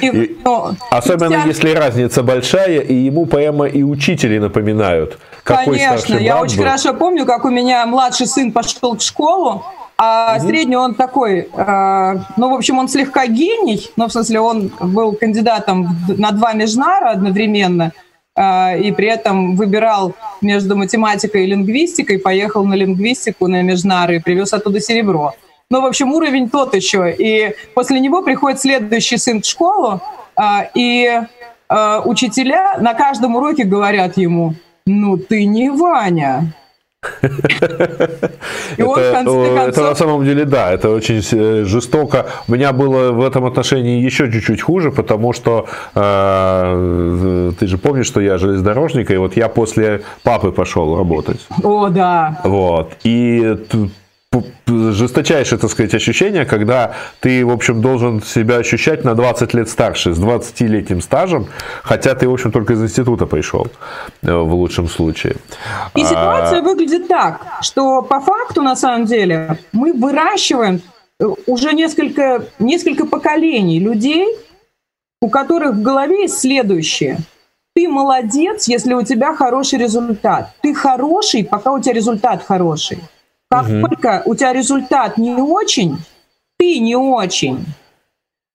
и, 0.00 0.06
и 0.06 0.36
ну, 0.44 0.76
особенно 0.90 1.40
вся... 1.40 1.48
если 1.48 1.70
разница 1.70 2.22
большая, 2.22 2.80
и 2.80 2.94
ему 2.94 3.26
прямо 3.26 3.66
и 3.66 3.82
учители 3.82 4.38
напоминают. 4.38 5.18
Какой 5.42 5.78
Конечно, 5.78 6.16
я 6.16 6.40
очень 6.40 6.58
был. 6.58 6.64
хорошо 6.64 6.94
помню, 6.94 7.26
как 7.26 7.44
у 7.44 7.50
меня 7.50 7.84
младший 7.86 8.26
сын 8.26 8.52
пошел 8.52 8.96
в 8.96 9.02
школу, 9.02 9.64
а 9.98 10.36
угу. 10.36 10.48
средний 10.48 10.76
он 10.76 10.94
такой, 10.94 11.48
э, 11.52 12.14
ну, 12.36 12.50
в 12.50 12.54
общем, 12.54 12.78
он 12.78 12.88
слегка 12.88 13.26
гений, 13.26 13.90
ну, 13.96 14.08
в 14.08 14.12
смысле, 14.12 14.40
он 14.40 14.72
был 14.80 15.12
кандидатом 15.12 15.96
на 16.08 16.32
два 16.32 16.52
межнара 16.54 17.10
одновременно, 17.10 17.92
э, 18.34 18.80
и 18.80 18.92
при 18.92 19.08
этом 19.08 19.56
выбирал 19.56 20.14
между 20.40 20.76
математикой 20.76 21.44
и 21.44 21.46
лингвистикой, 21.46 22.18
поехал 22.18 22.64
на 22.64 22.74
лингвистику, 22.74 23.46
на 23.46 23.62
межнары 23.62 24.16
и 24.16 24.18
привез 24.18 24.52
оттуда 24.52 24.80
серебро. 24.80 25.34
Ну, 25.72 25.80
в 25.80 25.86
общем, 25.86 26.12
уровень 26.12 26.50
тот 26.50 26.74
еще. 26.74 27.10
И 27.18 27.54
после 27.74 27.98
него 27.98 28.20
приходит 28.20 28.60
следующий 28.60 29.16
сын 29.16 29.40
в 29.40 29.46
школу, 29.46 30.02
э, 30.36 30.42
и 30.74 31.08
э, 31.70 32.00
учителя 32.04 32.76
на 32.78 32.92
каждом 32.92 33.36
уроке 33.36 33.64
говорят 33.64 34.18
ему, 34.18 34.54
ну, 34.84 35.16
ты 35.16 35.46
не 35.46 35.70
Ваня, 35.70 36.52
это 38.76 39.82
на 39.82 39.94
самом 39.94 40.24
деле, 40.24 40.44
да, 40.44 40.70
это 40.70 40.90
очень 40.90 41.20
э, 41.32 41.64
жестоко. 41.64 42.26
У 42.46 42.52
меня 42.52 42.72
было 42.72 43.10
в 43.10 43.22
этом 43.22 43.44
отношении 43.44 44.00
еще 44.00 44.30
чуть-чуть 44.30 44.62
хуже, 44.62 44.92
потому 44.92 45.32
что 45.32 45.66
э, 45.94 47.52
ты 47.58 47.66
же 47.66 47.78
помнишь, 47.78 48.06
что 48.06 48.20
я 48.20 48.38
железнодорожник, 48.38 49.10
и 49.10 49.16
вот 49.16 49.36
я 49.36 49.48
после 49.48 50.02
папы 50.22 50.52
пошел 50.52 50.96
работать. 50.96 51.40
О, 51.64 51.88
да. 51.88 52.40
Вот. 52.44 52.92
И 53.02 53.56
жесточайшее, 54.66 55.58
так 55.58 55.70
сказать, 55.70 55.94
ощущение, 55.94 56.44
когда 56.44 56.94
ты, 57.20 57.44
в 57.44 57.50
общем, 57.50 57.80
должен 57.80 58.22
себя 58.22 58.56
ощущать 58.56 59.04
на 59.04 59.14
20 59.14 59.54
лет 59.54 59.68
старше, 59.68 60.14
с 60.14 60.18
20-летним 60.18 61.00
стажем, 61.00 61.46
хотя 61.82 62.14
ты, 62.14 62.28
в 62.28 62.32
общем, 62.32 62.52
только 62.52 62.72
из 62.72 62.82
института 62.82 63.26
пришел, 63.26 63.66
э, 64.22 64.32
в 64.32 64.54
лучшем 64.54 64.88
случае. 64.88 65.36
И 65.94 66.04
ситуация 66.04 66.60
а... 66.60 66.62
выглядит 66.62 67.08
так, 67.08 67.46
что 67.62 68.02
по 68.02 68.20
факту, 68.20 68.62
на 68.62 68.76
самом 68.76 69.04
деле, 69.06 69.58
мы 69.72 69.92
выращиваем 69.92 70.80
э, 71.20 71.26
уже 71.46 71.72
несколько, 71.72 72.46
несколько 72.58 73.06
поколений 73.06 73.80
людей, 73.80 74.26
у 75.20 75.28
которых 75.28 75.74
в 75.74 75.82
голове 75.82 76.22
есть 76.22 76.38
следующее. 76.38 77.18
Ты 77.74 77.88
молодец, 77.88 78.68
если 78.68 78.92
у 78.92 79.02
тебя 79.02 79.34
хороший 79.34 79.78
результат. 79.78 80.50
Ты 80.60 80.74
хороший, 80.74 81.42
пока 81.44 81.72
у 81.72 81.80
тебя 81.80 81.94
результат 81.94 82.42
хороший. 82.42 82.98
Как 83.52 83.68
угу. 83.68 83.86
только 83.86 84.22
у 84.24 84.34
тебя 84.34 84.54
результат 84.54 85.18
не 85.18 85.34
очень, 85.34 85.98
ты 86.58 86.78
не 86.78 86.96
очень. 86.96 87.66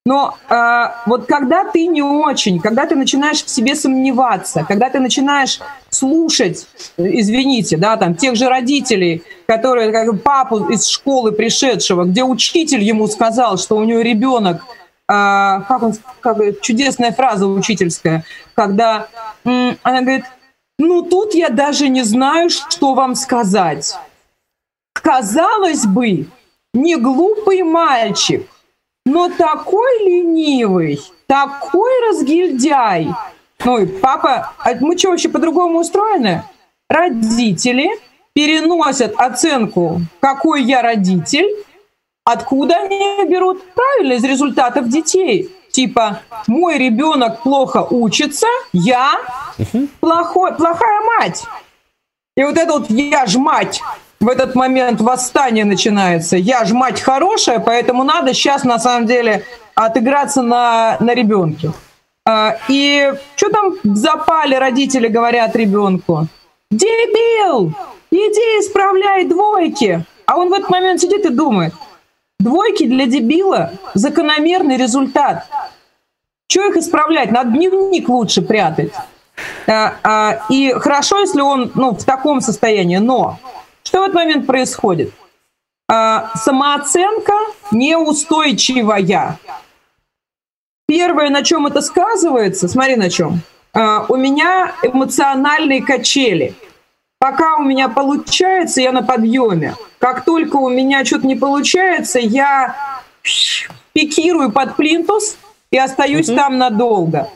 Но 0.08 0.36
э, 0.50 0.86
вот 1.06 1.28
когда 1.28 1.66
ты 1.66 1.86
не 1.86 2.02
очень, 2.02 2.60
когда 2.60 2.88
ты 2.88 2.96
начинаешь 2.96 3.44
в 3.44 3.50
себе 3.50 3.76
сомневаться, 3.76 4.66
когда 4.68 4.90
ты 4.90 5.00
начинаешь 5.00 5.60
слушать, 5.92 6.66
извините, 6.98 7.78
да, 7.78 7.96
там 7.98 8.16
тех 8.16 8.36
же 8.36 8.50
родителей, 8.50 9.22
которые, 9.46 9.92
как 9.92 10.24
папу 10.24 10.68
из 10.70 10.88
школы 10.88 11.32
пришедшего, 11.32 12.06
где 12.06 12.24
учитель 12.24 12.82
ему 12.82 13.06
сказал, 13.08 13.60
что 13.60 13.78
у 13.78 13.84
него 13.84 14.02
ребенок, 14.02 14.64
э, 14.64 15.62
как 15.68 15.84
он, 15.84 15.94
как, 16.22 16.40
чудесная 16.62 17.12
фраза 17.12 17.46
учительская, 17.46 18.24
когда 18.56 19.10
э, 19.46 19.76
она 19.84 20.02
говорит, 20.02 20.26
ну 20.80 21.04
тут 21.04 21.36
я 21.36 21.50
даже 21.50 21.88
не 21.88 22.02
знаю, 22.02 22.50
что 22.50 22.96
вам 22.96 23.14
сказать 23.14 23.96
казалось 25.08 25.86
бы, 25.86 26.26
не 26.74 26.98
глупый 26.98 27.64
мальчик, 27.64 28.46
но 29.06 29.30
такой 29.30 30.04
ленивый, 30.04 31.00
такой 31.28 31.90
разгильдяй. 32.06 33.08
Ну 33.64 33.78
и 33.78 33.86
папа, 33.86 34.52
а 34.60 34.74
мы 34.82 34.98
что 34.98 35.12
вообще 35.12 35.30
по-другому 35.30 35.80
устроены? 35.80 36.44
Родители 36.90 37.90
переносят 38.34 39.14
оценку, 39.16 40.02
какой 40.20 40.64
я 40.64 40.82
родитель, 40.82 41.48
откуда 42.26 42.76
они 42.76 43.30
берут? 43.30 43.64
Правильно, 43.76 44.14
из 44.14 44.26
результатов 44.26 44.90
детей. 44.90 45.50
Типа, 45.72 46.20
мой 46.48 46.78
ребенок 46.78 47.44
плохо 47.44 47.88
учится, 47.90 48.48
я 48.74 49.22
плохой, 50.02 50.54
плохая 50.54 51.02
мать. 51.02 51.46
И 52.36 52.44
вот 52.44 52.58
это 52.58 52.74
вот 52.74 52.90
я 52.90 53.26
ж 53.26 53.38
мать 53.38 53.82
в 54.20 54.28
этот 54.28 54.56
момент 54.56 55.02
восстание 55.02 55.66
начинается. 55.66 56.38
Я 56.38 56.66
ж 56.66 56.74
мать 56.74 57.02
хорошая, 57.02 57.60
поэтому 57.60 58.04
надо 58.04 58.34
сейчас 58.34 58.64
на 58.64 58.80
самом 58.80 59.06
деле 59.06 59.44
отыграться 59.76 60.42
на, 60.42 60.98
на 61.00 61.14
ребенке. 61.14 61.72
А, 62.26 62.58
и 62.68 63.14
что 63.36 63.50
там 63.50 63.76
в 63.84 63.96
запале 63.96 64.58
родители 64.58 65.08
говорят 65.08 65.56
ребенку? 65.56 66.28
Дебил! 66.72 67.74
Иди 68.12 68.60
исправляй 68.60 69.26
двойки! 69.26 70.04
А 70.26 70.38
он 70.38 70.50
в 70.50 70.54
этот 70.54 70.70
момент 70.70 71.00
сидит 71.00 71.26
и 71.26 71.30
думает, 71.30 71.74
двойки 72.40 72.86
для 72.86 73.06
дебила– 73.06 73.72
закономерный 73.94 74.76
результат. 74.78 75.46
Что 76.50 76.68
их 76.68 76.78
исправлять? 76.78 77.32
Надо 77.32 77.52
дневник 77.52 78.10
лучше 78.10 78.42
прятать. 78.42 78.92
А, 79.68 79.94
а, 80.04 80.40
и 80.50 80.72
хорошо, 80.74 81.20
если 81.20 81.42
он 81.42 81.72
ну, 81.76 81.92
в 81.92 82.04
таком 82.04 82.42
состоянии, 82.42 82.98
но 82.98 83.38
что 83.88 84.00
в 84.00 84.04
этот 84.04 84.16
момент 84.16 84.46
происходит? 84.46 85.14
А, 85.90 86.36
самооценка 86.36 87.34
неустойчивая. 87.72 89.40
Первое, 90.86 91.30
на 91.30 91.42
чем 91.42 91.68
это 91.68 91.82
сказывается, 91.82 92.68
смотри 92.68 92.98
на 92.98 93.10
чем. 93.10 93.40
А, 93.74 94.06
у 94.10 94.18
меня 94.18 94.74
эмоциональные 94.84 95.82
качели. 95.82 96.54
Пока 97.18 97.56
у 97.56 97.64
меня 97.64 97.88
получается, 97.88 98.82
я 98.82 98.92
на 98.92 99.04
подъеме. 99.04 99.76
Как 100.00 100.26
только 100.26 100.58
у 100.58 100.68
меня 100.68 101.06
что-то 101.06 101.26
не 101.26 101.36
получается, 101.36 102.20
я 102.20 102.76
пикирую 103.94 104.52
под 104.52 104.76
плинтус 104.76 105.38
и 105.72 105.78
остаюсь 105.78 106.28
mm-hmm. 106.28 106.36
там 106.36 106.58
надолго. 106.58 107.30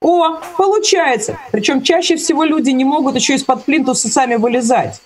О, 0.00 0.40
получается. 0.56 1.38
Причем 1.52 1.82
чаще 1.82 2.16
всего 2.16 2.44
люди 2.44 2.70
не 2.70 2.84
могут 2.84 3.14
еще 3.14 3.34
из-под 3.34 3.64
плинтуса 3.66 4.08
сами 4.08 4.36
вылезать. 4.36 5.02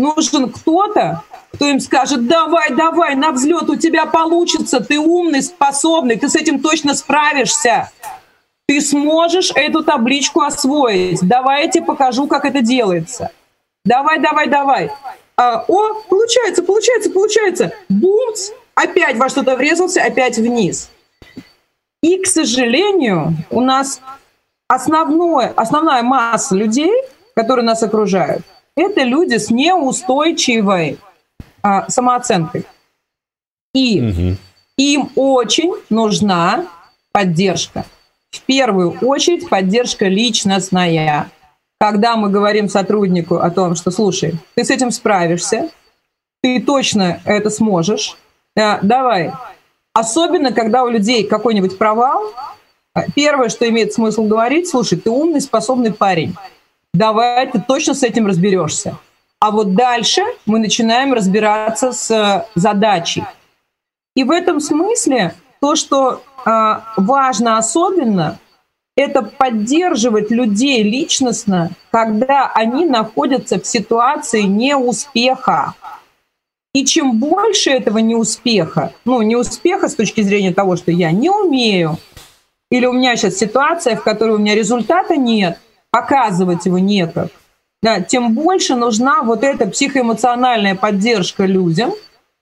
Нужен 0.00 0.50
кто-то, 0.50 1.24
кто 1.52 1.66
им 1.66 1.78
скажет, 1.78 2.26
давай, 2.26 2.70
давай, 2.74 3.14
на 3.16 3.32
взлет 3.32 3.68
у 3.68 3.76
тебя 3.76 4.06
получится, 4.06 4.80
ты 4.80 4.98
умный, 4.98 5.42
способный, 5.42 6.16
ты 6.16 6.30
с 6.30 6.36
этим 6.36 6.60
точно 6.60 6.94
справишься. 6.94 7.90
Ты 8.66 8.80
сможешь 8.80 9.52
эту 9.54 9.84
табличку 9.84 10.40
освоить. 10.40 11.20
Давай 11.20 11.64
я 11.64 11.70
тебе 11.70 11.84
покажу, 11.84 12.26
как 12.28 12.46
это 12.46 12.62
делается. 12.62 13.30
Давай, 13.84 14.18
давай, 14.20 14.48
давай. 14.48 14.90
А, 15.36 15.66
о, 15.68 16.02
получается, 16.08 16.62
получается, 16.62 17.10
получается. 17.10 17.74
Бумс, 17.90 18.52
опять 18.74 19.18
во 19.18 19.28
что-то 19.28 19.54
врезался, 19.54 20.02
опять 20.02 20.38
вниз. 20.38 20.90
И, 22.02 22.16
к 22.16 22.26
сожалению, 22.26 23.34
у 23.50 23.60
нас 23.60 24.00
основное, 24.66 25.52
основная 25.56 26.02
масса 26.02 26.54
людей, 26.54 26.92
которые 27.34 27.66
нас 27.66 27.82
окружают, 27.82 28.42
это 28.76 29.02
люди 29.02 29.36
с 29.36 29.50
неустойчивой 29.50 30.98
а, 31.62 31.88
самооценкой. 31.88 32.64
И 33.74 34.00
угу. 34.00 34.36
им 34.76 35.10
очень 35.14 35.74
нужна 35.90 36.66
поддержка. 37.12 37.84
В 38.30 38.40
первую 38.42 38.98
очередь 39.00 39.48
поддержка 39.48 40.06
личностная. 40.06 41.30
Когда 41.80 42.16
мы 42.16 42.28
говорим 42.30 42.68
сотруднику 42.68 43.36
о 43.36 43.50
том, 43.50 43.74
что, 43.74 43.90
слушай, 43.90 44.34
ты 44.54 44.64
с 44.64 44.70
этим 44.70 44.90
справишься, 44.90 45.70
ты 46.42 46.60
точно 46.60 47.20
это 47.24 47.50
сможешь, 47.50 48.16
да, 48.54 48.78
давай. 48.82 49.32
Особенно, 49.92 50.52
когда 50.52 50.84
у 50.84 50.88
людей 50.88 51.26
какой-нибудь 51.26 51.78
провал, 51.78 52.32
первое, 53.14 53.48
что 53.48 53.68
имеет 53.68 53.92
смысл 53.92 54.24
говорить, 54.24 54.68
слушай, 54.68 54.98
ты 54.98 55.10
умный, 55.10 55.40
способный 55.40 55.92
парень 55.92 56.34
давай 56.94 57.50
ты 57.50 57.60
точно 57.60 57.94
с 57.94 58.02
этим 58.02 58.26
разберешься. 58.26 58.96
А 59.38 59.50
вот 59.50 59.74
дальше 59.74 60.22
мы 60.44 60.58
начинаем 60.58 61.14
разбираться 61.14 61.92
с 61.92 62.10
э, 62.10 62.44
задачей. 62.54 63.24
И 64.14 64.22
в 64.22 64.30
этом 64.30 64.60
смысле 64.60 65.34
то, 65.60 65.76
что 65.76 66.22
э, 66.44 66.80
важно 66.98 67.56
особенно, 67.56 68.38
это 68.96 69.22
поддерживать 69.22 70.30
людей 70.30 70.82
личностно, 70.82 71.70
когда 71.90 72.52
они 72.54 72.84
находятся 72.84 73.58
в 73.58 73.66
ситуации 73.66 74.42
неуспеха. 74.42 75.74
И 76.74 76.84
чем 76.84 77.18
больше 77.18 77.70
этого 77.70 77.98
неуспеха, 77.98 78.92
ну, 79.06 79.22
неуспеха 79.22 79.88
с 79.88 79.94
точки 79.94 80.20
зрения 80.20 80.52
того, 80.52 80.76
что 80.76 80.90
я 80.92 81.12
не 81.12 81.30
умею, 81.30 81.96
или 82.70 82.84
у 82.84 82.92
меня 82.92 83.16
сейчас 83.16 83.36
ситуация, 83.36 83.96
в 83.96 84.04
которой 84.04 84.32
у 84.32 84.38
меня 84.38 84.54
результата 84.54 85.16
нет– 85.16 85.58
показывать 85.90 86.66
его 86.66 86.78
некак, 86.78 87.28
да, 87.82 88.00
тем 88.00 88.34
больше 88.34 88.74
нужна 88.74 89.22
вот 89.22 89.42
эта 89.42 89.66
психоэмоциональная 89.66 90.74
поддержка 90.74 91.46
людям, 91.46 91.92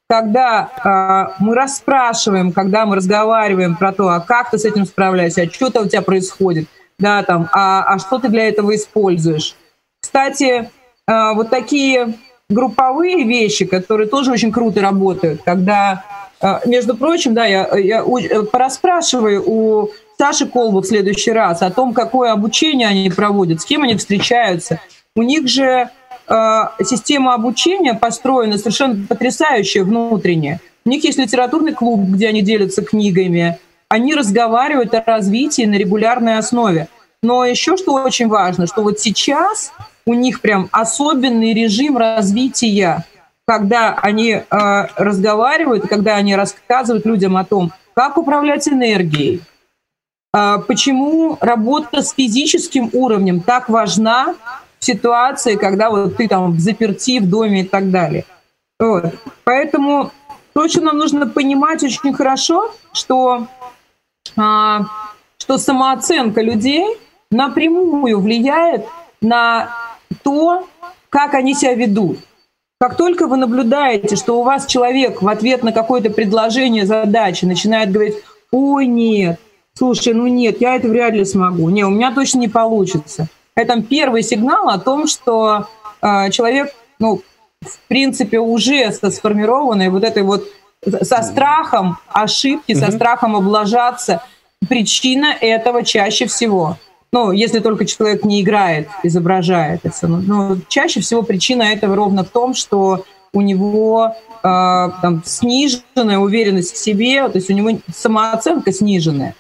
когда 0.09 0.71
э, 0.85 1.43
мы 1.43 1.55
расспрашиваем, 1.55 2.53
когда 2.53 2.87
мы 2.87 2.97
разговариваем 2.97 3.77
про 3.77 3.93
то, 3.93 4.09
а 4.09 4.21
как 4.21 4.51
ты 4.51 4.59
с 4.59 4.65
этим 4.65 4.87
справляешься, 4.87 5.43
а 5.43 5.51
что-то 5.53 5.83
у 5.83 5.87
тебя 5.87 6.03
происходит, 6.03 6.67
да, 6.99 7.23
там, 7.23 7.49
а, 7.53 7.85
а 7.85 7.99
что 7.99 8.19
ты 8.19 8.29
для 8.29 8.49
этого 8.49 8.75
используешь. 8.75 9.55
Кстати, 10.01 10.71
э, 11.07 11.35
вот 11.35 11.51
такие 11.51 12.15
групповые 12.49 13.25
вещи, 13.25 13.67
которые 13.67 14.09
тоже 14.09 14.33
очень 14.33 14.51
круто 14.51 14.81
работают, 14.81 15.43
когда, 15.45 16.05
э, 16.41 16.61
между 16.65 16.97
прочим, 16.97 17.35
да, 17.35 17.45
я, 17.45 17.69
я 17.77 18.03
пораспрашиваю 18.51 19.43
у 19.47 19.91
Саши 20.21 20.47
Колбу 20.47 20.81
в 20.81 20.87
следующий 20.87 21.31
раз 21.31 21.63
о 21.63 21.71
том, 21.71 21.95
какое 21.95 22.33
обучение 22.33 22.89
они 22.89 23.09
проводят, 23.09 23.61
с 23.61 23.65
кем 23.65 23.83
они 23.83 23.97
встречаются. 23.97 24.81
У 25.15 25.23
них 25.23 25.47
же 25.49 25.91
э, 26.29 26.61
система 26.85 27.35
обучения 27.35 27.95
построена 27.95 28.59
совершенно 28.59 29.07
потрясающая 29.07 29.85
внутренняя. 29.85 30.61
У 30.85 30.89
них 30.89 31.05
есть 31.05 31.19
литературный 31.19 31.73
клуб, 31.73 32.01
где 32.01 32.29
они 32.29 32.43
делятся 32.43 32.83
книгами. 32.83 33.59
Они 33.89 34.13
разговаривают 34.15 34.93
о 34.95 35.05
развитии 35.07 35.67
на 35.67 35.75
регулярной 35.75 36.39
основе. 36.39 36.89
Но 37.23 37.45
еще 37.45 37.77
что 37.77 37.95
очень 37.95 38.27
важно, 38.27 38.67
что 38.67 38.83
вот 38.83 38.99
сейчас 38.99 39.73
у 40.05 40.15
них 40.15 40.41
прям 40.41 40.69
особенный 40.73 41.55
режим 41.55 41.97
развития, 41.97 43.05
когда 43.47 43.95
они 43.95 44.33
э, 44.33 44.43
разговаривают, 44.97 45.87
когда 45.89 46.17
они 46.17 46.35
рассказывают 46.35 47.07
людям 47.07 47.37
о 47.37 47.45
том, 47.45 47.73
как 47.95 48.19
управлять 48.19 48.69
энергией, 48.69 49.43
почему 50.33 51.39
работа 51.41 52.03
с 52.03 52.13
физическим 52.13 52.91
уровнем 52.93 53.41
так 53.41 53.69
важна 53.69 54.35
в 54.79 54.85
ситуации, 54.85 55.57
когда 55.57 55.91
вот 55.91 56.17
ты 56.17 56.29
там 56.29 56.59
заперти 56.59 57.19
в 57.21 57.29
доме 57.29 57.63
и 57.63 57.65
так 57.65 57.91
далее. 57.91 58.25
Вот. 58.79 59.15
Поэтому 59.45 60.13
то, 60.53 60.69
что 60.69 60.81
нам 60.81 60.99
нужно 60.99 61.27
понимать 61.27 61.83
очень 61.83 62.13
хорошо, 62.13 62.71
что, 62.93 63.47
а, 64.37 64.83
что 65.39 65.59
самооценка 65.59 66.43
людей 66.43 66.85
напрямую 67.31 68.21
влияет 68.21 68.87
на 69.21 69.71
то, 70.23 70.67
как 71.11 71.35
они 71.35 71.55
себя 71.55 71.75
ведут. 71.75 72.19
Как 72.81 72.97
только 72.97 73.27
вы 73.27 73.37
наблюдаете, 73.37 74.15
что 74.15 74.39
у 74.39 74.45
вас 74.45 74.67
человек 74.67 75.21
в 75.23 75.29
ответ 75.29 75.65
на 75.65 75.73
какое-то 75.73 76.11
предложение, 76.11 76.87
задачи 76.87 77.45
начинает 77.45 77.91
говорить, 77.91 78.17
ой, 78.53 78.87
нет, 78.87 79.41
слушай, 79.79 80.13
ну 80.13 80.27
нет, 80.27 80.61
я 80.61 80.75
это 80.75 80.89
вряд 80.89 81.15
ли 81.15 81.25
смогу, 81.25 81.71
не, 81.71 81.85
у 81.85 81.91
меня 81.91 82.13
точно 82.13 82.41
не 82.41 82.49
получится. 82.49 83.29
Это 83.55 83.81
первый 83.81 84.23
сигнал 84.23 84.69
о 84.69 84.79
том, 84.79 85.07
что 85.07 85.67
э, 86.03 86.31
человек, 86.31 86.73
ну, 86.99 87.23
в 87.61 87.79
принципе, 87.89 88.39
уже 88.39 88.91
со 88.93 89.11
сформированной 89.11 89.89
вот 89.89 90.05
этой 90.05 90.23
вот 90.23 90.45
со 90.85 91.23
страхом 91.23 91.99
ошибки, 92.09 92.75
со 92.75 92.93
страхом 92.93 93.35
облажаться. 93.35 94.23
Причина 94.69 95.35
этого 95.41 95.85
чаще 95.85 96.27
всего. 96.27 96.77
Ну, 97.13 97.33
если 97.33 97.59
только 97.59 97.85
человек 97.85 98.25
не 98.25 98.43
играет, 98.43 98.89
изображает 99.03 99.81
это. 99.83 100.07
Но, 100.07 100.19
но 100.19 100.57
чаще 100.69 101.01
всего 101.01 101.23
причина 101.23 101.63
этого 101.63 101.97
ровно 101.97 102.23
в 102.23 102.29
том, 102.29 102.55
что 102.55 103.05
у 103.33 103.41
него 103.41 104.15
э, 104.15 104.43
там, 104.43 105.23
сниженная 105.25 106.19
уверенность 106.19 106.75
в 106.75 106.79
себе, 106.79 107.29
то 107.29 107.39
есть 107.39 107.51
у 107.51 107.55
него 107.55 107.79
самооценка 107.93 108.73
сниженная. 108.73 109.35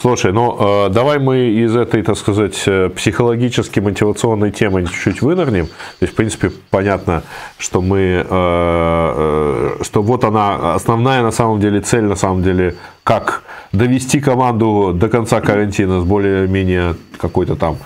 Слушай, 0.00 0.32
ну 0.32 0.86
э, 0.86 0.90
давай 0.90 1.18
мы 1.18 1.38
из 1.38 1.76
этой, 1.76 2.02
так 2.02 2.16
сказать, 2.16 2.62
э, 2.66 2.90
психологически 2.90 3.80
мотивационной 3.80 4.50
темы 4.50 4.86
чуть-чуть 4.86 5.22
вынырнем. 5.22 5.66
То 5.66 5.72
есть, 6.02 6.12
в 6.12 6.16
принципе, 6.16 6.50
понятно, 6.70 7.22
что 7.58 7.82
мы, 7.82 8.24
э, 8.28 9.76
что 9.82 10.02
вот 10.02 10.24
она 10.24 10.74
основная 10.74 11.22
на 11.22 11.32
самом 11.32 11.60
деле 11.60 11.80
цель, 11.80 12.04
на 12.04 12.16
самом 12.16 12.42
деле, 12.42 12.76
как 13.02 13.42
довести 13.72 14.20
команду 14.20 14.92
до 14.94 15.08
конца 15.08 15.40
карантина 15.40 16.00
с 16.00 16.04
более-менее 16.04 16.96
какой-то 17.18 17.56
там 17.56 17.78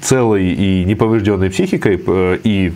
целой 0.00 0.44
и 0.46 0.84
неповрежденной 0.86 1.50
психикой 1.50 2.02
и 2.42 2.72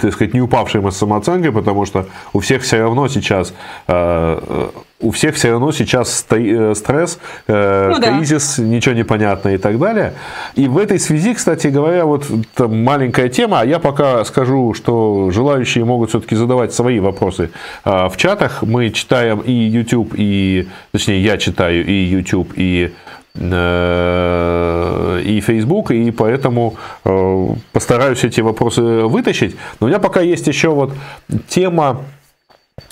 так 0.00 0.12
сказать, 0.12 0.34
не 0.34 0.40
упавшей 0.40 0.80
самооценкой, 0.92 1.52
потому 1.52 1.86
что 1.86 2.06
у 2.32 2.40
всех 2.40 2.62
все 2.62 2.80
равно 2.80 3.08
сейчас 3.08 3.52
э, 3.88 4.70
у 5.00 5.10
всех 5.10 5.34
все 5.34 5.50
равно 5.50 5.72
сейчас 5.72 6.26
э, 6.30 6.74
стресс, 6.76 7.18
э, 7.46 7.92
ну, 7.94 8.00
кризис, 8.00 8.56
да. 8.58 8.64
ничего 8.64 8.94
не 8.94 9.04
понятно 9.04 9.48
и 9.50 9.58
так 9.58 9.78
далее. 9.78 10.14
И 10.54 10.68
в 10.68 10.76
этой 10.76 10.98
связи, 10.98 11.34
кстати 11.34 11.68
говоря, 11.68 12.04
вот 12.04 12.26
маленькая 12.58 13.28
тема, 13.28 13.60
а 13.60 13.64
я 13.64 13.78
пока 13.78 14.24
скажу, 14.24 14.74
что 14.74 15.30
желающие 15.30 15.84
могут 15.84 16.10
все-таки 16.10 16.36
задавать 16.36 16.74
свои 16.74 17.00
вопросы 17.00 17.50
э, 17.84 18.08
в 18.08 18.16
чатах. 18.16 18.62
Мы 18.62 18.90
читаем 18.90 19.40
и 19.40 19.52
YouTube, 19.52 20.14
и, 20.16 20.68
точнее, 20.92 21.22
я 21.22 21.38
читаю 21.38 21.86
и 21.86 21.92
YouTube, 21.92 22.52
и 22.56 22.92
и 23.34 23.40
Facebook, 25.46 25.92
и 25.92 26.10
поэтому 26.10 26.74
постараюсь 27.72 28.24
эти 28.24 28.40
вопросы 28.40 28.82
вытащить. 28.82 29.56
Но 29.78 29.86
у 29.86 29.88
меня 29.88 30.00
пока 30.00 30.20
есть 30.20 30.48
еще 30.48 30.70
вот 30.70 30.92
тема 31.48 32.00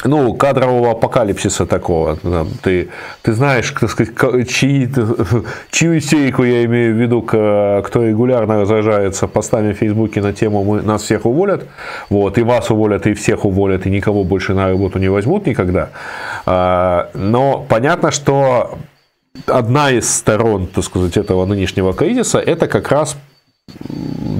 ну, 0.05 0.34
кадрового 0.34 0.93
апокалипсиса 0.93 1.66
такого. 1.66 2.18
Ты, 2.62 2.89
ты 3.22 3.32
знаешь, 3.32 3.74
так 3.80 3.91
сказать, 3.91 4.49
чьи, 4.49 4.89
чью 5.70 5.99
истерику 5.99 6.45
я 6.45 6.64
имею 6.64 6.95
в 6.95 6.99
виду, 6.99 7.22
кто 7.22 8.05
регулярно 8.05 8.61
разражается 8.61 9.26
постами 9.26 9.72
в 9.72 9.78
Фейсбуке 9.78 10.20
на 10.20 10.32
тему 10.32 10.64
«мы, 10.64 10.82
«нас 10.82 11.03
всех 11.03 11.26
уволят», 11.26 11.66
вот, 12.11 12.39
и 12.39 12.43
вас 12.43 12.70
уволят, 12.70 13.07
и 13.07 13.14
всех 13.14 13.45
уволят, 13.45 13.86
и 13.86 13.91
никого 13.91 14.24
больше 14.24 14.55
на 14.55 14.68
работу 14.68 14.99
не 14.99 15.09
возьмут 15.09 15.47
никогда. 15.47 15.91
А, 16.47 17.11
но 17.14 17.64
понятно, 17.68 18.11
что 18.11 18.78
одна 19.47 19.91
из 19.91 20.09
сторон, 20.09 20.66
так 20.66 20.84
сказать, 20.84 21.16
этого 21.16 21.47
нынешнего 21.47 21.93
кризиса, 21.95 22.39
это 22.39 22.66
как 22.66 22.91
раз 22.91 23.16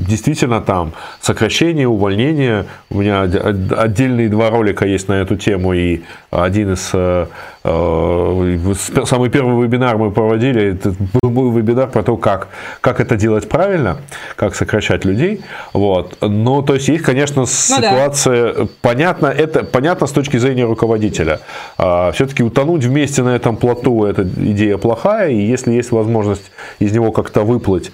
действительно 0.09 0.61
там 0.61 0.93
сокращение, 1.21 1.87
увольнение. 1.87 2.65
У 2.91 2.99
меня 2.99 3.23
отдельные 3.23 4.29
два 4.29 4.51
ролика 4.51 4.87
есть 4.87 5.09
на 5.09 5.15
эту 5.15 5.37
тему, 5.37 5.75
и 5.75 6.03
один 6.31 6.73
из 6.73 6.91
э, 6.93 7.27
э, 7.65 8.75
самый 9.05 9.31
первый 9.31 9.65
вебинар 9.65 9.99
мы 9.99 10.11
проводили, 10.11 10.73
это 10.73 10.95
был 11.23 11.53
вебинар 11.53 11.89
про 11.89 12.03
то, 12.03 12.17
как, 12.17 12.49
как 12.81 13.01
это 13.01 13.17
делать 13.17 13.49
правильно, 13.49 13.99
как 14.37 14.55
сокращать 14.55 15.05
людей. 15.05 15.43
Вот. 15.73 16.17
Но 16.21 16.63
то 16.63 16.75
есть 16.75 16.89
есть, 16.89 17.05
конечно, 17.05 17.47
ситуация, 17.47 18.55
ну, 18.55 18.65
да. 18.65 18.69
понятно, 18.81 19.27
это 19.27 19.65
понятно 19.65 20.07
с 20.07 20.13
точки 20.13 20.39
зрения 20.39 20.65
руководителя. 20.65 21.41
А, 21.77 22.13
все-таки 22.13 22.43
утонуть 22.43 22.85
вместе 22.85 23.23
на 23.23 23.37
этом 23.37 23.57
плоту, 23.57 24.05
это 24.05 24.23
идея 24.23 24.79
плохая, 24.79 25.31
и 25.31 25.41
если 25.41 25.73
есть 25.73 25.93
возможность 25.93 26.51
из 26.79 26.93
него 26.93 27.13
как-то 27.13 27.43
выплыть, 27.43 27.93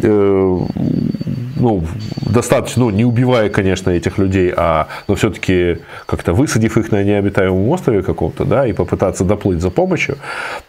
ну, 0.00 1.82
достаточно, 2.20 2.84
ну, 2.84 2.90
не 2.90 3.04
убивая, 3.04 3.48
конечно, 3.48 3.90
этих 3.90 4.18
людей, 4.18 4.52
а, 4.56 4.86
но 5.08 5.14
все-таки 5.14 5.78
как-то 6.06 6.32
высадив 6.32 6.76
их 6.76 6.92
на 6.92 7.02
необитаемом 7.02 7.68
острове 7.68 8.02
каком-то, 8.02 8.44
да, 8.44 8.66
и 8.66 8.72
попытаться 8.72 9.24
доплыть 9.24 9.60
за 9.60 9.70
помощью. 9.70 10.16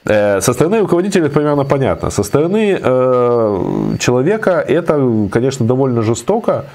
Э, 0.06 0.42
со 0.42 0.54
стороны 0.54 0.80
руководителя 0.80 1.26
это 1.26 1.34
примерно 1.34 1.66
понятно. 1.66 2.10
Со 2.10 2.24
стороны 2.24 2.78
э, 2.82 3.96
человека 4.00 4.64
это, 4.68 5.28
конечно, 5.32 5.66
довольно 5.66 6.02
жестоко, 6.02 6.66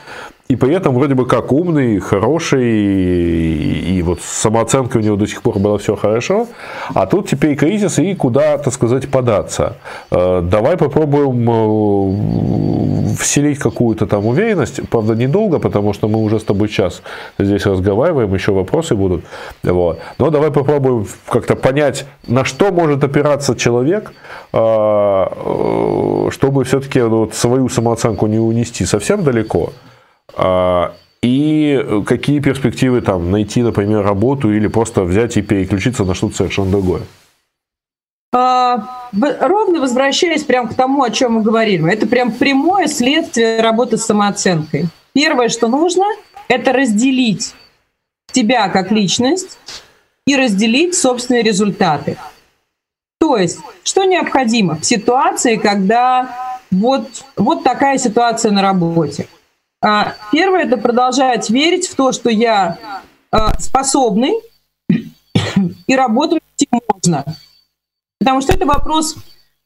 и 0.47 0.57
при 0.57 0.75
этом 0.75 0.95
вроде 0.95 1.15
бы 1.15 1.27
как 1.27 1.53
умный, 1.53 1.99
хороший, 2.01 2.69
и, 2.69 3.97
и 3.97 4.03
вот 4.03 4.21
с 4.21 4.25
самооценкой 4.25 5.01
у 5.01 5.05
него 5.05 5.17
до 5.17 5.27
сих 5.27 5.41
пор 5.41 5.59
было 5.59 5.79
все 5.79 5.97
хорошо. 5.97 6.47
А 6.93 7.07
тут 7.07 7.31
теперь 7.31 7.57
кризис, 7.57 7.99
и 7.99 8.15
куда, 8.15 8.59
так 8.59 8.75
сказать, 8.75 9.09
податься. 9.09 9.77
Э, 10.11 10.43
давай 10.43 10.77
попробуем 10.77 11.49
э, 11.49 13.15
вселить 13.17 13.59
какую-то 13.59 14.07
там 14.07 14.27
уверенность. 14.27 14.87
Правда, 14.91 15.15
недолго, 15.15 15.59
потому 15.59 15.95
что 15.95 16.09
мы 16.09 16.19
уже 16.23 16.39
с 16.39 16.45
тобой 16.45 16.69
сейчас 16.69 17.01
здесь 17.39 17.65
разговариваем, 17.65 18.35
еще 18.35 18.53
вопросы 18.53 18.95
будут. 18.95 19.25
Вот. 19.63 19.99
Но 20.19 20.29
давай 20.29 20.51
попробуем 20.51 21.07
как-то 21.27 21.57
понять, 21.57 22.05
на 22.27 22.45
что 22.45 22.71
может 22.71 23.03
опираться 23.03 23.57
человек, 23.57 24.13
э, 24.53 25.27
чтобы 26.31 26.65
все-таки 26.65 27.01
вот 27.01 27.35
свою 27.35 27.71
самооценку 27.71 28.27
не 28.27 28.39
унести 28.39 28.85
совсем 28.85 29.25
далеко. 29.25 29.71
А, 30.33 30.95
и 31.23 32.03
какие 32.07 32.41
перспективы 32.41 33.01
там 33.01 33.31
найти, 33.31 33.63
например, 33.63 34.03
работу 34.03 34.53
или 34.53 34.67
просто 34.67 35.05
взять 35.05 35.37
и 35.37 35.43
переключиться 35.43 36.05
на 36.05 36.15
что-то 36.15 36.37
совершенно 36.37 36.71
другое? 36.71 37.03
А, 38.33 39.09
ровно 39.41 39.81
возвращаясь 39.81 40.43
прямо 40.43 40.69
к 40.69 40.75
тому, 40.75 41.03
о 41.03 41.11
чем 41.11 41.35
мы 41.35 41.43
говорили. 41.43 41.91
Это 41.91 42.07
прям 42.07 42.33
прямое 42.33 42.89
следствие 42.89 43.61
работы 43.61 43.97
с 43.97 44.05
самооценкой. 44.05 44.87
Первое, 45.13 45.49
что 45.49 45.69
нужно, 45.69 46.05
это 46.49 46.73
разделить 46.73 47.55
тебя 48.33 48.69
как 48.69 48.91
личность 48.91 49.59
и 50.27 50.37
разделить 50.37 50.97
собственные 50.97 51.43
результаты. 51.43 52.17
То 53.21 53.37
есть, 53.37 53.61
что 53.85 54.05
необходимо 54.05 54.77
в 54.77 54.85
ситуации, 54.85 55.57
когда 55.57 56.59
вот, 56.71 57.09
вот 57.37 57.63
такая 57.63 57.99
ситуация 57.99 58.51
на 58.51 58.61
работе– 58.61 59.29
первое– 60.33 60.63
это 60.65 60.77
продолжать 60.77 61.51
верить 61.51 61.89
в 61.89 61.95
то, 61.95 62.13
что 62.13 62.31
я 62.31 62.79
а, 63.31 63.59
способный 63.59 64.41
и 65.87 65.97
работать 65.97 66.43
можно. 66.71 67.25
Потому 68.19 68.41
что 68.41 68.55
это 68.55 68.65
вопрос 68.65 69.17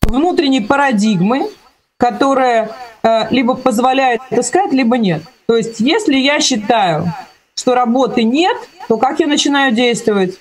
внутренней 0.02 0.60
парадигмы, 0.60 1.50
которая 1.98 2.72
а, 3.02 3.28
либо 3.30 3.54
позволяет 3.54 4.20
искать, 4.30 4.72
либо 4.72 4.98
нет. 4.98 5.22
То 5.46 5.56
есть 5.56 5.80
если 5.80 6.16
я 6.16 6.40
считаю, 6.40 7.12
что 7.54 7.74
работы 7.74 8.24
нет, 8.24 8.56
то 8.88 8.96
как 8.96 9.20
я 9.20 9.26
начинаю 9.26 9.72
действовать? 9.72 10.38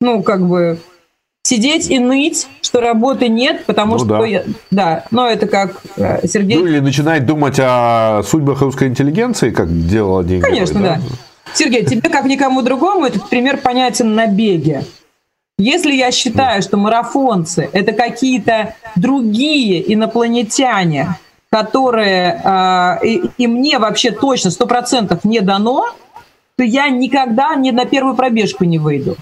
Ну, 0.00 0.22
как 0.22 0.46
бы 0.46 0.78
сидеть 1.44 1.90
и 1.90 1.98
ныть, 1.98 2.48
что 2.62 2.80
работы 2.80 3.28
нет, 3.28 3.66
потому 3.66 3.92
ну, 3.92 3.98
что 3.98 4.08
да. 4.08 4.26
я, 4.26 4.44
да, 4.70 5.04
но 5.10 5.28
это 5.28 5.46
как 5.46 5.82
э, 5.96 6.26
Сергей. 6.26 6.58
Ну 6.58 6.66
или 6.66 6.80
начинать 6.80 7.26
думать 7.26 7.58
о 7.60 8.22
судьбах 8.24 8.62
русской 8.62 8.88
интеллигенции, 8.88 9.50
как 9.50 9.68
делал 9.86 10.18
один. 10.18 10.40
Конечно, 10.40 10.80
да? 10.80 10.96
да. 10.96 11.00
Сергей, 11.54 11.84
тебе 11.84 12.08
как 12.08 12.24
никому 12.24 12.62
другому 12.62 13.04
этот 13.04 13.28
пример 13.28 13.58
понятен 13.58 14.14
на 14.14 14.26
беге. 14.26 14.84
Если 15.58 15.92
я 15.92 16.10
считаю, 16.10 16.62
что 16.62 16.78
марафонцы 16.78 17.68
это 17.72 17.92
какие-то 17.92 18.74
другие 18.96 19.92
инопланетяне, 19.92 21.18
которые 21.50 22.40
э, 22.42 23.06
и, 23.06 23.22
и 23.36 23.46
мне 23.46 23.78
вообще 23.78 24.10
точно 24.10 24.50
сто 24.50 24.66
процентов 24.66 25.24
не 25.24 25.40
дано, 25.40 25.90
то 26.56 26.64
я 26.64 26.88
никогда 26.88 27.54
ни 27.54 27.70
на 27.70 27.84
первую 27.84 28.16
пробежку 28.16 28.64
не 28.64 28.78
выйду. 28.78 29.16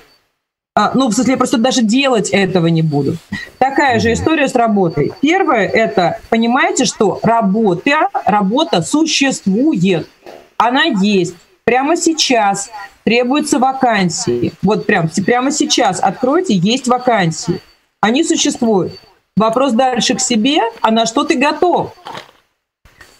А, 0.75 0.93
ну, 0.95 1.09
в 1.09 1.13
смысле, 1.13 1.33
я 1.33 1.37
просто 1.37 1.59
даже 1.59 1.83
делать 1.83 2.31
этого 2.31 2.67
не 2.69 2.81
буду. 2.81 3.17
Такая 3.59 4.01
же 4.01 4.13
история 4.15 4.49
с 4.49 4.55
работой. 4.55 5.13
Первое– 5.21 5.67
это, 5.69 6.19
понимаете, 6.31 6.87
что 6.87 7.21
работа, 7.23 8.09
работа 8.25 8.81
существует. 8.81 10.09
Она 10.57 10.85
есть. 10.85 11.35
Прямо 11.65 11.97
сейчас 11.97 12.71
требуются 13.05 13.59
вакансии. 13.59 14.53
Вот 14.63 14.87
прям, 14.87 15.11
прямо 15.27 15.53
сейчас 15.53 16.01
откройте, 16.01 16.55
есть 16.55 16.89
вакансии. 16.89 17.61
Они 18.01 18.25
существуют. 18.25 18.99
Вопрос 19.37 19.73
дальше 19.73 20.15
к 20.15 20.21
себе, 20.21 20.61
а 20.81 20.91
на 20.91 21.05
что 21.05 21.25
ты 21.25 21.37
готов? 21.37 21.95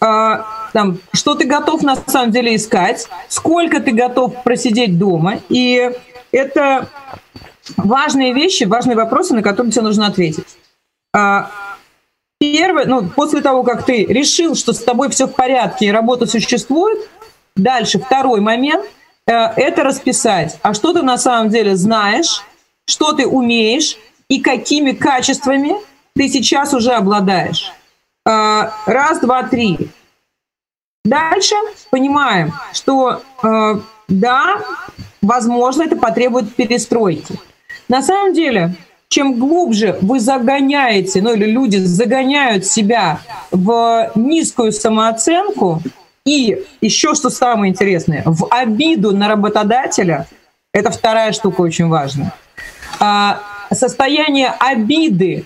А, 0.01 0.45
там, 0.73 0.97
что 1.13 1.35
ты 1.35 1.45
готов 1.45 1.83
на 1.83 1.95
самом 1.95 2.31
деле 2.31 2.55
искать, 2.55 3.07
сколько 3.29 3.79
ты 3.79 3.91
готов 3.91 4.43
просидеть 4.43 4.97
дома. 4.97 5.39
И 5.49 5.91
это 6.31 6.89
важные 7.77 8.33
вещи, 8.33 8.63
важные 8.63 8.95
вопросы, 8.95 9.33
на 9.33 9.41
которые 9.41 9.71
тебе 9.71 9.83
нужно 9.83 10.07
ответить. 10.07 10.47
А, 11.15 11.51
первое, 12.39 12.85
ну, 12.85 13.07
после 13.07 13.41
того, 13.41 13.63
как 13.63 13.85
ты 13.85 14.05
решил, 14.05 14.55
что 14.55 14.73
с 14.73 14.79
тобой 14.83 15.09
все 15.09 15.27
в 15.27 15.33
порядке 15.33 15.85
и 15.85 15.91
работа 15.91 16.25
существует, 16.25 17.09
дальше 17.55 17.99
второй 17.99 18.41
момент 18.41 18.85
э,– 19.27 19.31
это 19.55 19.83
расписать, 19.83 20.57
а 20.61 20.73
что 20.73 20.93
ты 20.93 21.01
на 21.01 21.17
самом 21.17 21.49
деле 21.49 21.75
знаешь, 21.75 22.43
что 22.85 23.13
ты 23.13 23.25
умеешь 23.25 23.97
и 24.27 24.41
какими 24.41 24.91
качествами 24.91 25.75
ты 26.15 26.27
сейчас 26.27 26.73
уже 26.73 26.91
обладаешь. 26.91 27.71
А, 28.25 28.73
раз, 28.85 29.19
два, 29.19 29.43
три. 29.43 29.89
Дальше 31.03 31.55
понимаем, 31.91 32.53
что 32.71 33.21
э, 33.43 33.75
да, 34.07 34.61
возможно, 35.21 35.83
это 35.83 35.95
потребует 35.95 36.55
перестройки. 36.55 37.39
На 37.93 38.01
самом 38.01 38.33
деле, 38.33 38.73
чем 39.07 39.37
глубже 39.37 39.99
вы 40.01 40.19
загоняете, 40.19 41.21
ну 41.21 41.35
или 41.35 41.45
люди 41.45 41.77
загоняют 41.77 42.65
себя 42.65 43.19
в 43.51 44.11
низкую 44.15 44.71
самооценку, 44.71 45.79
и 46.25 46.63
еще 46.81 47.13
что 47.13 47.29
самое 47.29 47.71
интересное, 47.71 48.23
в 48.25 48.47
обиду 48.49 49.15
на 49.15 49.27
работодателя, 49.27 50.25
это 50.73 50.89
вторая 50.89 51.33
штука 51.33 51.61
очень 51.61 51.87
важная. 51.87 52.33
А, 52.99 53.43
состояние 53.71 54.51
обиды 54.57 55.45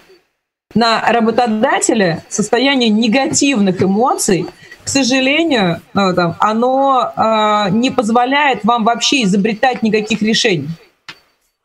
на 0.73 1.01
работодателя, 1.01 2.23
состояние 2.29 2.87
негативных 2.87 3.83
эмоций, 3.83 4.45
к 4.85 4.87
сожалению, 4.87 5.81
ну, 5.93 6.13
оно 6.39 7.11
э, 7.13 7.71
не 7.71 7.91
позволяет 7.91 8.63
вам 8.63 8.85
вообще 8.85 9.23
изобретать 9.23 9.83
никаких 9.83 10.21
решений 10.21 10.69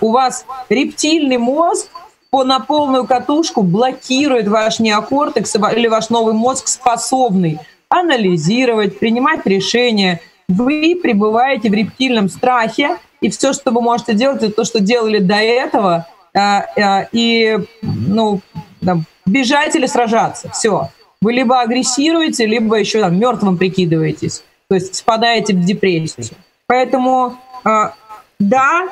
у 0.03 0.11
вас 0.11 0.44
рептильный 0.68 1.38
мозг 1.38 1.88
по, 2.30 2.44
на 2.44 2.61
полную 2.61 3.07
катушку 3.07 3.62
блокирует 3.62 4.48
ваш 4.48 4.80
неокортекс 4.80 5.55
или 5.57 5.86
ваш 5.86 6.11
новый 6.11 6.34
мозг 6.34 6.68
способный 6.68 7.59
анализировать, 7.88 8.98
принимать 8.98 9.46
решения. 9.46 10.20
Вы 10.48 10.98
пребываете 11.00 11.70
в 11.70 11.74
рептильном 11.74 12.28
страхе, 12.28 12.98
и 13.20 13.30
все, 13.30 13.53
что 13.53 13.70
вы 13.70 13.80
можете 13.80 14.14
делать, 14.14 14.42
это 14.42 14.53
то, 14.53 14.64
что 14.64 14.80
делали 14.80 15.18
до 15.18 15.36
этого, 15.36 16.07
э, 16.34 16.40
э, 16.40 17.07
и 17.12 17.59
ну, 17.82 18.40
там, 18.84 19.05
бежать 19.24 19.76
или 19.76 19.86
сражаться. 19.86 20.50
Все. 20.50 20.88
Вы 21.20 21.34
либо 21.34 21.61
агрессируете, 21.61 22.46
либо 22.46 22.76
еще 22.76 23.00
там, 23.00 23.16
мертвым 23.16 23.57
прикидываетесь, 23.57 24.42
то 24.68 24.74
есть 24.74 24.96
спадаете 24.96 25.55
в 25.55 25.64
депрессию. 25.64 26.36
Поэтому 26.66 27.36
э, 27.64 27.90
да, 28.40 28.88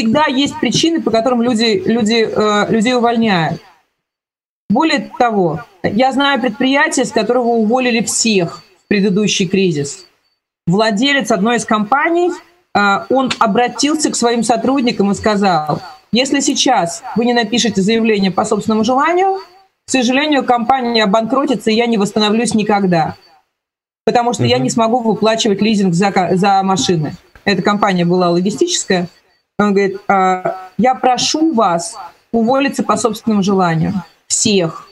всегда 0.00 0.26
есть 0.26 0.58
причины, 0.58 1.02
по 1.02 1.10
которым 1.10 1.42
люди, 1.42 1.82
люди, 1.84 2.26
э, 2.26 2.72
людей 2.72 2.94
увольняют. 2.94 3.60
Более 4.70 5.10
того, 5.18 5.64
я 5.82 6.12
знаю 6.12 6.40
предприятие, 6.40 7.04
с 7.04 7.12
которого 7.12 7.48
уволили 7.48 8.02
всех 8.02 8.62
в 8.82 8.88
предыдущий 8.88 9.46
кризис. 9.46 10.06
Владелец 10.66 11.30
одной 11.30 11.56
из 11.56 11.66
компаний, 11.66 12.30
э, 12.74 12.80
он 13.10 13.30
обратился 13.38 14.10
к 14.10 14.16
своим 14.16 14.42
сотрудникам 14.42 15.10
и 15.10 15.14
сказал, 15.14 15.82
если 16.12 16.40
сейчас 16.40 17.02
вы 17.16 17.26
не 17.26 17.34
напишете 17.34 17.82
заявление 17.82 18.30
по 18.30 18.44
собственному 18.46 18.84
желанию, 18.84 19.38
к 19.86 19.90
сожалению, 19.90 20.44
компания 20.44 21.04
обанкротится, 21.04 21.70
и 21.70 21.74
я 21.74 21.86
не 21.86 21.98
восстановлюсь 21.98 22.54
никогда. 22.54 23.16
Потому 24.06 24.32
что 24.32 24.44
mm-hmm. 24.44 24.48
я 24.48 24.58
не 24.58 24.70
смогу 24.70 25.00
выплачивать 25.00 25.60
лизинг 25.60 25.92
за, 25.92 26.12
за 26.32 26.62
машины. 26.62 27.12
Эта 27.44 27.60
компания 27.60 28.06
была 28.06 28.30
логистическая– 28.30 29.08
он 29.64 29.74
говорит, 29.74 30.00
«А, 30.08 30.70
я 30.78 30.94
прошу 30.94 31.52
вас 31.52 31.96
уволиться 32.32 32.82
по 32.82 32.96
собственному 32.96 33.42
желанию. 33.42 33.94
Всех. 34.26 34.88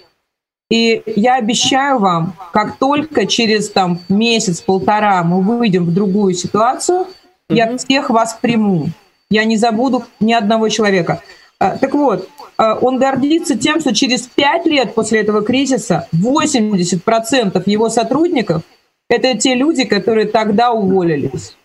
И 0.71 1.03
я 1.07 1.37
обещаю 1.37 1.99
вам, 1.99 2.35
как 2.53 2.77
только 2.77 3.27
через 3.27 3.71
там, 3.71 4.01
месяц-полтора 4.09 5.23
мы 5.23 5.41
выйдем 5.41 5.85
в 5.85 5.95
другую 5.95 6.35
ситуацию, 6.35 7.07
mm-hmm. 7.07 7.55
я 7.55 7.77
всех 7.79 8.11
вас 8.11 8.37
приму. 8.41 8.89
Я 9.31 9.45
не 9.45 9.57
забуду 9.57 10.05
ни 10.21 10.33
одного 10.33 10.69
человека. 10.69 11.23
А, 11.59 11.79
так 11.79 11.95
вот, 11.95 12.29
а, 12.57 12.75
он 12.75 12.99
гордится 12.99 13.57
тем, 13.57 13.81
что 13.81 13.95
через 13.95 14.23
пять 14.23 14.66
лет 14.66 14.95
после 14.95 15.21
этого 15.21 15.43
кризиса 15.43 16.09
80% 16.12 17.62
его 17.66 17.89
сотрудников– 17.89 18.62
это 19.09 19.37
те 19.39 19.55
люди, 19.55 19.85
которые 19.85 20.27
тогда 20.27 20.73
уволились. 20.73 21.57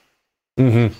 Угу. 0.57 0.91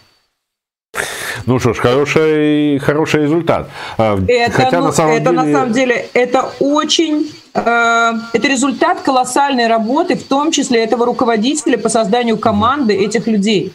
Ну 1.46 1.60
что 1.60 1.74
ж, 1.74 1.80
хороший, 1.80 2.80
хороший 2.80 3.24
результат. 3.24 3.70
А, 3.98 4.18
это, 4.28 4.52
Хотя 4.52 4.80
ну, 4.80 4.86
на 4.88 4.92
самом 4.92 5.12
это 5.14 5.32
деле... 5.32 5.42
на 5.42 5.54
самом 5.54 5.74
деле 5.74 6.10
это 6.14 6.50
очень 6.60 7.32
э, 7.54 8.14
это 8.34 8.48
результат 8.48 9.02
колоссальной 9.02 9.68
работы, 9.68 10.16
в 10.16 10.24
том 10.24 10.52
числе 10.52 10.84
этого 10.84 11.06
руководителя 11.06 11.78
по 11.78 11.90
созданию 11.90 12.38
команды 12.38 12.94
этих 12.94 13.28
людей. 13.28 13.74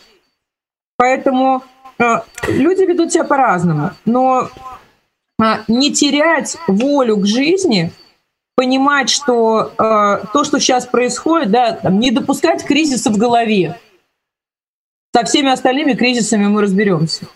Поэтому 0.96 1.62
э, 1.98 2.04
люди 2.48 2.84
ведут 2.84 3.12
себя 3.12 3.24
по-разному, 3.24 3.90
но 4.06 4.48
э, 5.38 5.44
не 5.68 5.92
терять 5.92 6.56
волю 6.66 7.18
к 7.18 7.26
жизни, 7.26 7.92
понимать, 8.56 9.08
что 9.08 9.70
то, 9.76 10.42
что 10.42 10.58
сейчас 10.58 10.84
происходит, 10.84 11.52
да, 11.52 11.78
не 11.90 12.10
допускать 12.10 12.64
кризиса 12.64 13.08
в 13.08 13.16
голове. 13.16 13.78
Со 15.14 15.24
всеми 15.24 15.52
остальными 15.52 15.92
кризисами 15.92 16.46
мы 16.46 16.62
разберемся. 16.62 17.28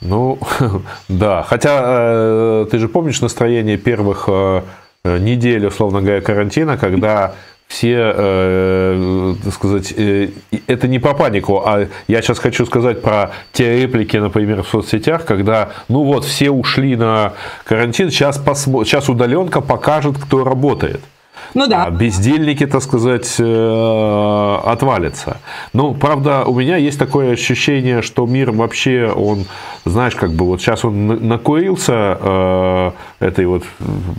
Ну, 0.00 0.38
да. 1.08 1.42
Хотя 1.42 1.80
э, 1.84 2.66
ты 2.70 2.78
же 2.78 2.88
помнишь 2.88 3.20
настроение 3.20 3.76
первых 3.76 4.24
э, 4.28 4.62
недель, 5.04 5.66
условно 5.66 6.00
говоря, 6.00 6.20
карантина, 6.20 6.76
когда 6.76 7.34
все, 7.68 8.12
э, 8.14 9.34
так 9.42 9.54
сказать, 9.54 9.94
это 10.66 10.88
не 10.88 10.98
про 10.98 11.14
панику, 11.14 11.62
а 11.64 11.88
я 12.06 12.20
сейчас 12.20 12.38
хочу 12.38 12.66
сказать 12.66 13.00
про 13.00 13.30
те 13.52 13.80
реплики, 13.80 14.18
например, 14.18 14.62
в 14.62 14.68
соцсетях, 14.68 15.24
когда, 15.24 15.70
ну 15.88 16.04
вот, 16.04 16.26
все 16.26 16.50
ушли 16.50 16.96
на 16.96 17.32
карантин, 17.64 18.10
сейчас, 18.10 18.36
посмо... 18.36 18.84
сейчас 18.84 19.08
удаленка 19.08 19.62
покажет, 19.62 20.18
кто 20.18 20.44
работает. 20.44 21.00
Ну 21.54 21.66
да. 21.66 21.84
А 21.84 21.90
бездельники, 21.90 22.66
так 22.66 22.82
сказать, 22.82 23.36
э, 23.38 24.58
отвалятся. 24.64 25.36
Ну, 25.72 25.94
правда, 25.94 26.44
у 26.44 26.58
меня 26.58 26.76
есть 26.76 26.98
такое 26.98 27.32
ощущение, 27.32 28.02
что 28.02 28.26
мир 28.26 28.52
вообще, 28.52 29.12
он, 29.14 29.44
знаешь, 29.84 30.14
как 30.14 30.30
бы 30.30 30.46
вот 30.46 30.60
сейчас 30.60 30.84
он 30.84 31.28
накурился 31.28 32.18
э, 32.20 32.90
этой 33.20 33.46
вот 33.46 33.64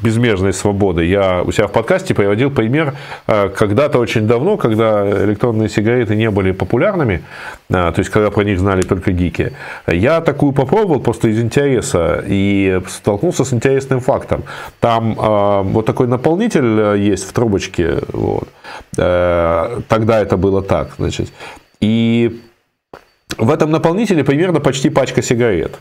безмежной 0.04 0.54
свободы. 0.54 1.06
Я 1.06 1.42
у 1.44 1.52
себя 1.52 1.68
в 1.68 1.72
подкасте 1.72 2.14
приводил 2.14 2.52
пример 2.52 2.94
э, 3.28 3.50
когда-то 3.50 4.00
очень 4.00 4.28
давно, 4.28 4.58
когда 4.58 5.26
электронные 5.26 5.70
сигареты 5.70 6.16
не 6.16 6.30
были 6.30 6.52
популярными, 6.52 7.24
то 7.70 7.94
есть 7.98 8.10
когда 8.10 8.30
про 8.30 8.44
них 8.44 8.60
знали 8.60 8.82
только 8.82 9.12
гики. 9.12 9.54
Я 9.88 10.22
такую 10.22 10.52
попробовал 10.52 11.00
просто 11.00 11.30
из 11.30 11.42
интереса 11.42 12.24
и 12.28 12.80
столкнулся 12.88 13.44
с 13.44 13.54
интересным 13.54 14.00
фактом. 14.00 14.44
Там 14.80 15.16
вот 15.16 15.86
такой 15.86 16.08
наполнитель 16.08 17.00
есть 17.00 17.23
в 17.24 17.34
трубочке. 17.34 18.00
Вот. 18.12 18.48
Э, 18.98 19.82
тогда 19.88 20.20
это 20.20 20.38
было 20.38 20.62
так. 20.62 20.94
Значит. 20.98 21.32
И 21.80 22.42
в 23.38 23.50
этом 23.52 23.72
наполнителе 23.72 24.24
примерно 24.24 24.60
почти 24.60 24.90
пачка 24.90 25.22
сигарет. 25.22 25.80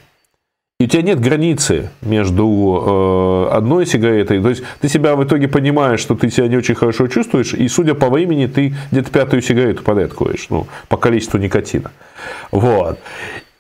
И 0.83 0.85
у 0.85 0.89
тебя 0.89 1.03
нет 1.03 1.21
границы 1.21 1.91
между 2.01 3.47
э, 3.49 3.55
одной 3.55 3.87
сигаретой. 3.87 4.43
То 4.43 4.49
есть 4.49 4.65
ты 4.81 4.89
себя 4.89 5.15
в 5.15 5.23
итоге 5.23 5.47
понимаешь, 5.47 6.01
что 6.01 6.17
ты 6.17 6.29
себя 6.29 6.49
не 6.49 6.57
очень 6.57 6.75
хорошо 6.75 7.07
чувствуешь, 7.07 7.55
и 7.55 7.69
судя 7.69 7.95
по 7.95 8.11
времени, 8.11 8.47
ты 8.47 8.75
где-то 8.91 9.11
пятую 9.13 9.43
сигарету 9.43 9.85
подряд 9.85 10.13
куришь, 10.13 10.47
ну, 10.51 10.67
по 10.89 10.97
количеству 10.97 11.39
никотина. 11.39 11.93
Вот. 12.51 12.99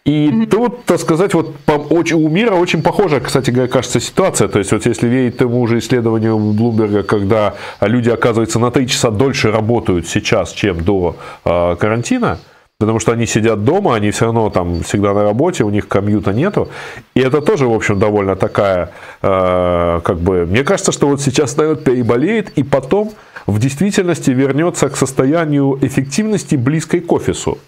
И 0.04 0.28
mm-hmm. 0.28 0.46
тут, 0.46 0.84
так 0.84 0.98
сказать, 1.00 1.32
вот 1.32 1.54
очень, 1.90 2.16
у 2.16 2.28
мира 2.28 2.54
очень 2.54 2.82
похожа, 2.82 3.20
кстати 3.20 3.50
говоря, 3.50 3.70
кажется, 3.70 4.00
ситуация. 4.00 4.48
То 4.48 4.58
есть, 4.58 4.72
вот 4.72 4.84
если 4.84 5.06
верить 5.06 5.36
тому 5.36 5.64
же 5.68 5.78
исследованию 5.78 6.38
Блумберга, 6.38 7.04
когда 7.04 7.54
люди, 7.80 8.10
оказывается, 8.10 8.58
на 8.58 8.72
3 8.72 8.88
часа 8.88 9.10
дольше 9.10 9.52
работают 9.52 10.08
сейчас, 10.08 10.50
чем 10.52 10.80
до 10.80 11.16
э, 11.44 11.76
карантина, 11.76 12.38
потому 12.80 12.98
что 12.98 13.12
они 13.12 13.26
сидят 13.26 13.64
дома, 13.64 13.94
они 13.94 14.10
все 14.10 14.24
равно 14.24 14.50
там 14.50 14.82
всегда 14.82 15.14
на 15.14 15.22
работе, 15.22 15.62
у 15.62 15.70
них 15.70 15.86
комьюта 15.86 16.32
нету. 16.32 16.68
И 17.14 17.20
это 17.20 17.40
тоже, 17.40 17.68
в 17.68 17.72
общем, 17.72 18.00
довольно 18.00 18.34
такая, 18.34 18.90
э, 19.22 20.00
как 20.02 20.18
бы, 20.18 20.46
мне 20.46 20.64
кажется, 20.64 20.90
что 20.90 21.06
вот 21.06 21.20
сейчас 21.20 21.56
народ 21.58 21.84
переболеет, 21.84 22.50
и 22.58 22.64
потом 22.64 23.12
в 23.46 23.60
действительности 23.60 24.30
вернется 24.30 24.88
к 24.88 24.96
состоянию 24.96 25.78
эффективности 25.80 26.56
близкой 26.56 27.00
к 27.00 27.12
офису. 27.12 27.58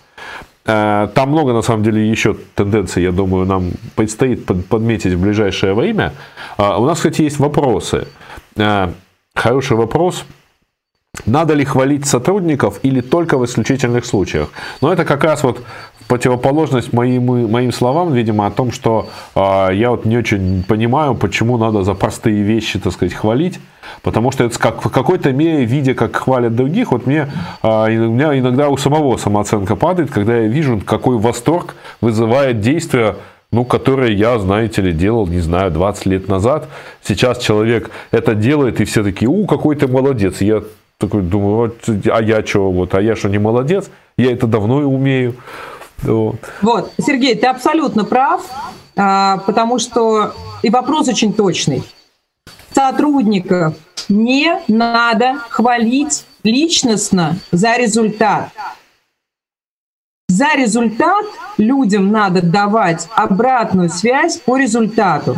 Э, 0.66 1.08
там 1.14 1.30
много, 1.30 1.52
на 1.52 1.62
самом 1.62 1.82
деле, 1.82 2.08
еще 2.08 2.36
тенденций, 2.54 3.02
я 3.02 3.12
думаю, 3.12 3.46
нам 3.46 3.72
предстоит 3.96 4.46
подметить 4.68 5.12
в 5.12 5.20
ближайшее 5.20 5.74
время. 5.74 6.12
А, 6.56 6.78
у 6.78 6.86
нас, 6.86 6.98
кстати, 6.98 7.22
есть 7.22 7.38
вопросы. 7.38 8.06
Э, 8.56 8.88
хороший 9.34 9.76
вопрос. 9.76 10.24
Надо 11.26 11.54
ли 11.54 11.64
хвалить 11.64 12.06
сотрудников 12.06 12.80
или 12.82 13.00
только 13.00 13.38
в 13.38 13.44
исключительных 13.44 14.04
случаях? 14.04 14.50
Но 14.80 14.92
это 14.92 15.04
как 15.04 15.24
раз 15.24 15.42
вот 15.42 15.62
противоположность 16.06 16.92
моим, 16.92 17.50
моим 17.50 17.72
словам, 17.72 18.12
видимо, 18.12 18.46
о 18.46 18.50
том, 18.50 18.72
что 18.72 19.08
э, 19.34 19.68
я 19.72 19.90
вот 19.90 20.04
не 20.04 20.18
очень 20.18 20.62
понимаю, 20.64 21.14
почему 21.14 21.56
надо 21.56 21.82
за 21.82 21.94
простые 21.94 22.42
вещи, 22.42 22.78
так 22.78 22.92
сказать, 22.92 23.14
хвалить. 23.14 23.58
Потому 24.02 24.32
что 24.32 24.44
это 24.44 24.58
как, 24.58 24.84
в 24.84 24.90
какой-то 24.90 25.32
мере, 25.32 25.64
видя, 25.64 25.94
как 25.94 26.14
хвалят 26.16 26.54
других, 26.54 26.92
вот 26.92 27.06
мне, 27.06 27.30
а, 27.62 27.86
у 27.86 28.10
меня 28.10 28.38
иногда 28.38 28.68
у 28.68 28.76
самого 28.76 29.16
самооценка 29.16 29.76
падает, 29.76 30.10
когда 30.10 30.36
я 30.36 30.48
вижу, 30.48 30.80
какой 30.84 31.16
восторг 31.16 31.74
вызывает 32.00 32.60
действие 32.60 33.16
ну, 33.50 33.64
которые 33.64 34.16
я, 34.16 34.36
знаете 34.40 34.82
ли, 34.82 34.92
делал, 34.92 35.28
не 35.28 35.38
знаю, 35.38 35.70
20 35.70 36.06
лет 36.06 36.28
назад. 36.28 36.68
Сейчас 37.04 37.38
человек 37.38 37.88
это 38.10 38.34
делает, 38.34 38.80
и 38.80 38.84
все 38.84 39.04
такие, 39.04 39.28
у, 39.28 39.46
какой 39.46 39.76
ты 39.76 39.86
молодец. 39.86 40.40
Я 40.40 40.64
такой 40.98 41.22
думаю, 41.22 41.56
вот, 41.56 41.88
а 42.06 42.22
я 42.22 42.44
что, 42.44 42.70
вот, 42.70 42.94
а 42.94 43.00
я 43.00 43.16
что, 43.16 43.28
не 43.28 43.38
молодец? 43.38 43.90
Я 44.16 44.32
это 44.32 44.46
давно 44.46 44.80
и 44.82 44.84
умею. 44.84 45.36
Вот. 46.02 46.36
вот, 46.60 46.92
Сергей, 46.98 47.34
ты 47.34 47.46
абсолютно 47.46 48.04
прав, 48.04 48.42
а, 48.96 49.38
потому 49.38 49.78
что 49.78 50.34
и 50.62 50.70
вопрос 50.70 51.08
очень 51.08 51.32
точный 51.32 51.82
сотрудников 52.74 53.74
не 54.08 54.60
надо 54.68 55.38
хвалить 55.48 56.26
личностно 56.42 57.36
за 57.52 57.76
результат. 57.76 58.50
За 60.28 60.54
результат 60.56 61.24
людям 61.58 62.10
надо 62.10 62.42
давать 62.42 63.08
обратную 63.14 63.88
связь 63.88 64.38
по 64.38 64.56
результату. 64.56 65.36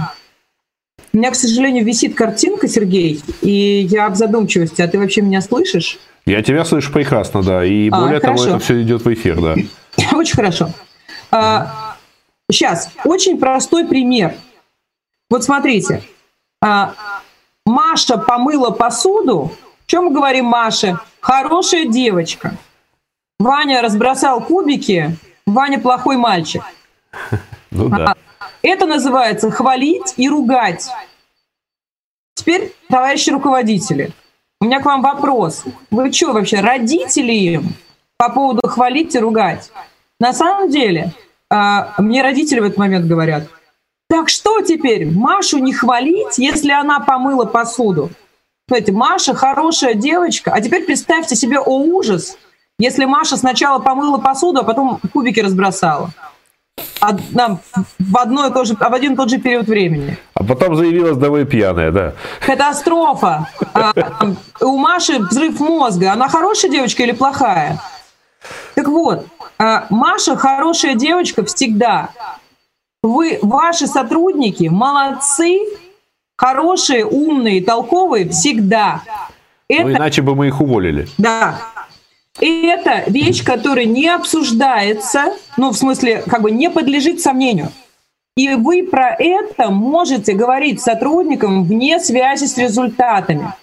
У 1.17 1.19
меня, 1.19 1.31
к 1.31 1.35
сожалению, 1.35 1.83
висит 1.83 2.15
картинка, 2.15 2.69
Сергей, 2.69 3.23
и 3.41 3.89
я 3.91 4.11
в 4.11 4.17
задумчивости. 4.17 4.83
А 4.83 4.87
ты 4.87 4.99
вообще 4.99 5.23
меня 5.23 5.41
слышишь? 5.41 5.99
Я 6.27 6.43
тебя 6.43 6.63
слышу 6.67 6.93
прекрасно, 6.93 7.43
да. 7.43 7.65
И 7.65 7.89
а, 7.91 8.01
более 8.03 8.21
хорошо. 8.21 8.45
того, 8.45 8.57
это 8.57 8.63
все 8.63 8.83
идет 8.83 9.03
в 9.03 9.11
эфир, 9.11 9.41
да. 9.41 9.55
Очень 10.13 10.37
хорошо. 10.37 10.69
А, 11.31 11.97
сейчас, 12.51 12.91
очень 13.07 13.39
простой 13.39 13.87
пример. 13.89 14.35
Вот 15.31 15.43
смотрите. 15.43 16.03
А, 16.63 16.93
Маша 17.65 18.19
помыла 18.19 18.69
посуду. 18.69 19.53
Чем 19.87 20.05
мы 20.05 20.11
говорим 20.11 20.45
Маша? 20.45 21.01
Хорошая 21.21 21.87
девочка. 21.87 22.59
Ваня 23.39 23.81
разбросал 23.81 24.43
кубики. 24.45 25.17
Ваня 25.47 25.81
плохой 25.81 26.19
мальчик. 26.19 26.63
Ну 27.71 27.89
да. 27.89 28.15
Это 28.63 28.87
называется 28.87 29.51
хвалить 29.51 30.15
и 30.17 30.29
ругать. 30.29 30.89
Теперь, 32.35 32.73
товарищи 32.89 33.31
руководители, 33.31 34.13
у 34.61 34.67
меня 34.67 34.81
к 34.81 34.85
вам 34.85 35.03
вопрос. 35.03 35.65
Вы 35.91 36.13
что 36.13 36.33
вообще, 36.33 36.61
родители 36.61 37.61
по 38.17 38.31
поводу 38.31 38.67
хвалить 38.69 39.15
и 39.15 39.19
ругать? 39.19 39.71
На 40.19 40.33
самом 40.33 40.71
деле, 40.71 41.13
а, 41.51 41.95
мне 41.99 42.23
родители 42.23 42.61
в 42.61 42.65
этот 42.65 42.79
момент 42.79 43.07
говорят, 43.07 43.49
так 44.09 44.29
что 44.29 44.61
теперь? 44.61 45.07
Машу 45.07 45.59
не 45.59 45.73
хвалить, 45.73 46.39
если 46.39 46.71
она 46.71 47.01
помыла 47.01 47.45
посуду? 47.45 48.11
Знаете, 48.69 48.93
Маша 48.93 49.35
хорошая 49.35 49.95
девочка. 49.95 50.53
А 50.53 50.61
теперь 50.61 50.85
представьте 50.85 51.37
себе, 51.37 51.59
о 51.59 51.79
ужас, 51.79 52.37
если 52.79 53.05
Маша 53.05 53.37
сначала 53.37 53.79
помыла 53.79 54.19
посуду, 54.19 54.61
а 54.61 54.65
потом 54.65 55.01
кубики 55.13 55.41
разбросала. 55.41 56.11
Одна, 57.01 57.59
в, 57.99 58.19
одно 58.19 58.47
и 58.47 58.53
то 58.53 58.65
же, 58.65 58.75
в 58.75 58.95
один 58.95 59.13
и 59.15 59.17
тот 59.17 59.31
же 59.31 59.39
период 59.39 59.67
времени. 59.67 60.19
А 60.35 60.45
потом 60.45 60.77
заявилась 60.77 61.17
давай 61.17 61.45
пьяная, 61.45 61.91
да. 61.91 62.15
Катастрофа. 62.41 63.49
А, 63.75 63.93
у 64.61 64.77
Маши 64.79 65.19
взрыв 65.19 65.61
мозга. 65.61 66.13
Она 66.13 66.29
хорошая 66.29 66.71
девочка 66.71 67.03
или 67.03 67.13
плохая? 67.13 67.81
Так 68.75 68.89
вот, 68.89 69.27
а, 69.59 69.87
Маша 69.91 70.37
хорошая 70.37 70.95
девочка 70.95 71.45
всегда. 71.45 72.11
Вы, 73.03 73.39
ваши 73.43 73.87
сотрудники 73.87 74.65
молодцы, 74.65 75.61
хорошие, 76.37 77.05
умные, 77.05 77.63
толковые 77.63 78.29
всегда. 78.29 79.03
Ну, 79.69 79.77
это, 79.77 79.85
ну, 79.85 79.93
иначе 79.93 80.23
бы 80.23 80.35
мы 80.35 80.49
их 80.49 80.61
уволили. 80.61 81.09
Да. 81.19 81.59
Это 82.41 83.05
вещь, 83.07 83.43
которая 83.45 83.87
не 83.87 84.09
обсуждается, 84.09 85.33
ну, 85.57 85.71
в 85.71 85.77
смысле, 85.77 86.23
как 86.27 86.43
бы 86.43 86.51
не 86.51 86.71
подлежит 86.71 87.21
сомнению. 87.21 87.71
И 88.37 88.55
вы 88.55 88.83
про 88.83 89.17
это 89.19 89.71
можете 89.71 90.35
говорить 90.35 90.83
сотрудникам 90.83 91.65
вне 91.65 91.99
связи 91.99 92.45
с 92.45 92.59
результатами. 92.59 93.55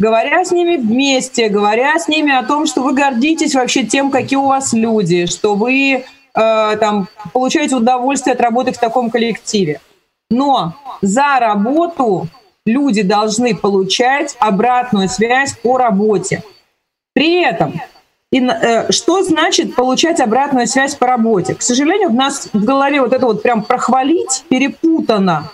Говоря 0.00 0.44
с 0.44 0.50
ними 0.50 0.76
вместе, 0.76 1.48
говоря 1.48 1.98
с 1.98 2.08
ними 2.08 2.32
о 2.32 2.42
том, 2.42 2.66
что 2.66 2.82
вы 2.82 2.92
гордитесь 2.92 3.54
вообще 3.54 3.84
тем, 3.84 4.10
какие 4.10 4.38
у 4.38 4.46
вас 4.46 4.72
люди, 4.72 5.26
что 5.26 5.54
вы 5.54 5.92
э, 5.92 6.76
там, 6.80 7.08
получаете 7.32 7.76
удовольствие 7.76 8.34
от 8.34 8.40
работы 8.40 8.72
в 8.72 8.78
таком 8.78 9.10
коллективе. 9.10 9.80
Но 10.28 10.74
за 11.02 11.38
работу 11.38 12.26
люди 12.66 13.02
должны 13.02 13.54
получать 13.54 14.36
обратную 14.40 15.08
связь 15.08 15.56
по 15.56 15.76
работе. 15.76 16.42
При 17.14 17.42
этом, 17.42 17.80
и, 18.32 18.40
э, 18.40 18.92
что 18.92 19.22
значит 19.22 19.74
получать 19.74 20.20
обратную 20.20 20.66
связь 20.66 20.94
по 20.94 21.06
работе? 21.06 21.54
К 21.54 21.62
сожалению, 21.62 22.10
у 22.10 22.14
нас 22.14 22.48
в 22.52 22.64
голове 22.64 23.00
вот 23.00 23.12
это 23.12 23.26
вот 23.26 23.42
прям 23.42 23.62
прохвалить 23.62 24.44
перепутано. 24.48 25.50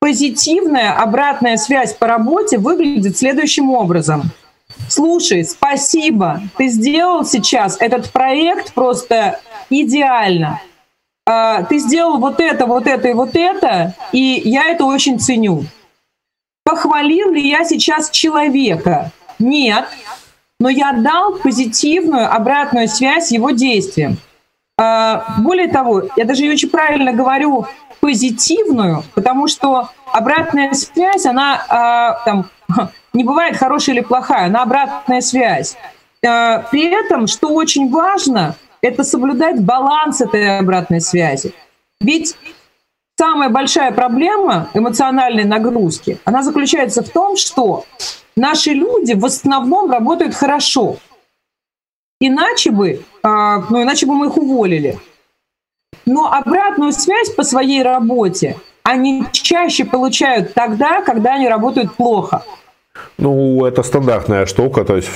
Позитивная 0.00 0.92
обратная 0.92 1.56
связь 1.56 1.94
по 1.94 2.06
работе 2.06 2.58
выглядит 2.58 3.16
следующим 3.16 3.70
образом. 3.70 4.24
Слушай, 4.88 5.44
спасибо, 5.44 6.42
ты 6.56 6.68
сделал 6.68 7.24
сейчас 7.24 7.76
этот 7.80 8.10
проект 8.10 8.74
просто 8.74 9.40
идеально. 9.70 10.60
А, 11.26 11.62
ты 11.62 11.78
сделал 11.78 12.18
вот 12.18 12.40
это, 12.40 12.66
вот 12.66 12.86
это 12.86 13.08
и 13.08 13.14
вот 13.14 13.34
это, 13.34 13.94
и 14.12 14.42
я 14.44 14.66
это 14.66 14.84
очень 14.84 15.18
ценю. 15.18 15.64
Похвалил 16.64 17.30
ли 17.30 17.48
я 17.48 17.64
сейчас 17.64 18.10
человека? 18.10 19.12
Нет. 19.38 19.86
Но 20.60 20.68
я 20.68 20.92
дал 20.92 21.36
позитивную 21.36 22.32
обратную 22.32 22.88
связь 22.88 23.32
его 23.32 23.50
действиям. 23.50 24.16
А, 24.78 25.24
более 25.38 25.68
того, 25.68 26.04
я 26.16 26.24
даже 26.24 26.48
очень 26.48 26.70
правильно 26.70 27.12
говорю 27.12 27.66
позитивную, 28.00 29.02
потому 29.14 29.48
что 29.48 29.90
обратная 30.12 30.72
связь, 30.74 31.26
она 31.26 31.64
а, 31.68 32.24
там, 32.24 32.50
не 33.12 33.24
бывает 33.24 33.56
хорошая 33.56 33.96
или 33.96 34.02
плохая, 34.02 34.46
она 34.46 34.62
обратная 34.62 35.20
связь. 35.20 35.76
Э, 36.22 36.62
при 36.70 36.86
этом, 36.86 37.26
что 37.26 37.48
очень 37.48 37.90
важно, 37.90 38.56
это 38.80 39.04
соблюдать 39.04 39.60
баланс 39.62 40.20
этой 40.20 40.58
обратной 40.58 41.00
связи. 41.00 41.54
Ведь 42.00 42.36
самая 43.16 43.48
большая 43.48 43.92
проблема 43.92 44.68
эмоциональной 44.74 45.44
нагрузки, 45.44 46.18
она 46.24 46.42
заключается 46.42 47.02
в 47.02 47.08
том, 47.08 47.36
что 47.36 47.84
наши 48.36 48.70
люди 48.70 49.14
в 49.14 49.24
основном 49.24 49.90
работают 49.90 50.34
хорошо. 50.34 50.96
Иначе 52.20 52.70
бы, 52.70 53.02
а, 53.22 53.58
ну, 53.70 53.82
иначе 53.82 54.06
бы 54.06 54.14
мы 54.14 54.26
их 54.26 54.36
уволили. 54.36 54.98
Но 56.06 56.32
обратную 56.32 56.92
связь 56.92 57.30
по 57.30 57.44
своей 57.44 57.82
работе 57.82 58.56
они 58.82 59.24
чаще 59.32 59.84
получают 59.84 60.54
тогда, 60.54 61.00
когда 61.00 61.34
они 61.34 61.48
работают 61.48 61.94
плохо. 61.94 62.42
Ну, 63.18 63.64
это 63.64 63.82
стандартная 63.82 64.46
штука, 64.46 64.84
то 64.84 64.96
есть 64.96 65.08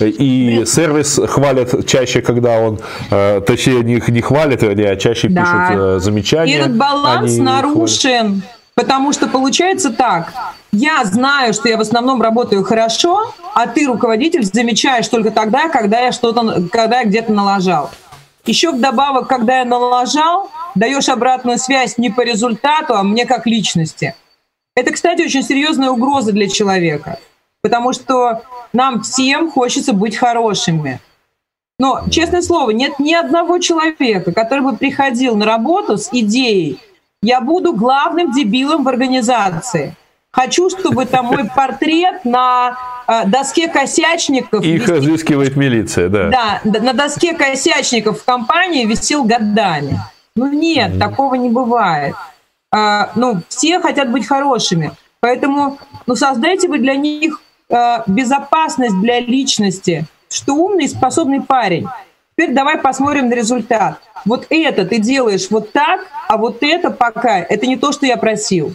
и 0.00 0.64
сервис 0.66 1.20
хвалят 1.26 1.86
чаще, 1.86 2.22
когда 2.22 2.58
он, 2.58 2.80
э, 3.10 3.40
точнее, 3.46 3.82
не, 3.82 4.02
не 4.08 4.20
хвалит, 4.20 4.62
а 4.62 4.96
чаще 4.96 5.28
да. 5.28 5.40
пишут 5.40 5.78
э, 5.78 5.98
замечания. 6.00 6.52
И 6.52 6.56
этот 6.56 6.76
баланс 6.76 7.36
нарушен, 7.36 8.26
хвалят. 8.26 8.44
потому 8.74 9.12
что 9.12 9.26
получается 9.26 9.90
так, 9.90 10.32
я 10.74 11.04
знаю, 11.04 11.54
что 11.54 11.68
я 11.68 11.76
в 11.76 11.80
основном 11.80 12.20
работаю 12.20 12.64
хорошо, 12.64 13.32
а 13.54 13.66
ты, 13.66 13.86
руководитель, 13.86 14.44
замечаешь 14.44 15.08
только 15.08 15.30
тогда, 15.30 15.68
когда 15.68 16.00
я 16.00 16.12
что-то, 16.12 16.68
когда 16.70 17.00
я 17.00 17.04
где-то 17.04 17.32
налажал. 17.32 17.90
Еще 18.44 18.72
вдобавок, 18.72 19.28
когда 19.28 19.60
я 19.60 19.64
налажал, 19.64 20.50
даешь 20.74 21.08
обратную 21.08 21.58
связь 21.58 21.96
не 21.96 22.10
по 22.10 22.22
результату, 22.22 22.94
а 22.94 23.02
мне 23.02 23.24
как 23.24 23.46
личности. 23.46 24.14
Это, 24.74 24.92
кстати, 24.92 25.22
очень 25.22 25.44
серьезная 25.44 25.90
угроза 25.90 26.32
для 26.32 26.48
человека, 26.48 27.18
потому 27.62 27.92
что 27.92 28.42
нам 28.72 29.02
всем 29.02 29.50
хочется 29.50 29.92
быть 29.92 30.16
хорошими. 30.16 31.00
Но, 31.78 32.02
честное 32.10 32.42
слово, 32.42 32.70
нет 32.70 32.98
ни 32.98 33.14
одного 33.14 33.58
человека, 33.58 34.32
который 34.32 34.60
бы 34.60 34.76
приходил 34.76 35.36
на 35.36 35.46
работу 35.46 35.96
с 35.96 36.08
идеей 36.12 36.80
«я 37.22 37.40
буду 37.40 37.72
главным 37.72 38.32
дебилом 38.32 38.82
в 38.82 38.88
организации». 38.88 39.96
Хочу, 40.34 40.68
чтобы 40.68 41.06
там 41.06 41.26
мой 41.26 41.44
портрет 41.44 42.24
на 42.24 42.76
э, 43.06 43.26
доске 43.26 43.68
косячников... 43.68 44.64
Их 44.64 44.82
висел, 44.82 44.96
разыскивает 44.96 45.54
милиция, 45.54 46.08
да. 46.08 46.60
Да, 46.64 46.80
на 46.80 46.92
доске 46.92 47.34
косячников 47.34 48.20
в 48.20 48.24
компании 48.24 48.84
висел 48.84 49.22
годами. 49.22 50.00
Ну 50.34 50.52
нет, 50.52 50.92
mm-hmm. 50.92 50.98
такого 50.98 51.36
не 51.36 51.50
бывает. 51.50 52.16
А, 52.72 53.12
ну, 53.14 53.42
все 53.48 53.78
хотят 53.78 54.10
быть 54.10 54.26
хорошими. 54.26 54.90
Поэтому, 55.20 55.78
ну, 56.06 56.16
создайте 56.16 56.66
вы 56.66 56.78
для 56.78 56.96
них 56.96 57.40
а, 57.70 58.02
безопасность 58.08 59.00
для 59.00 59.20
личности, 59.20 60.04
что 60.28 60.54
умный 60.54 60.86
и 60.86 60.88
способный 60.88 61.42
парень. 61.42 61.86
Теперь 62.36 62.52
давай 62.52 62.78
посмотрим 62.78 63.28
на 63.28 63.34
результат. 63.34 64.00
Вот 64.24 64.46
это 64.50 64.84
ты 64.84 64.98
делаешь 64.98 65.46
вот 65.50 65.70
так, 65.70 66.00
а 66.26 66.36
вот 66.36 66.64
это 66.64 66.90
пока, 66.90 67.38
это 67.38 67.66
не 67.66 67.76
то, 67.76 67.92
что 67.92 68.06
я 68.06 68.16
просил. 68.16 68.74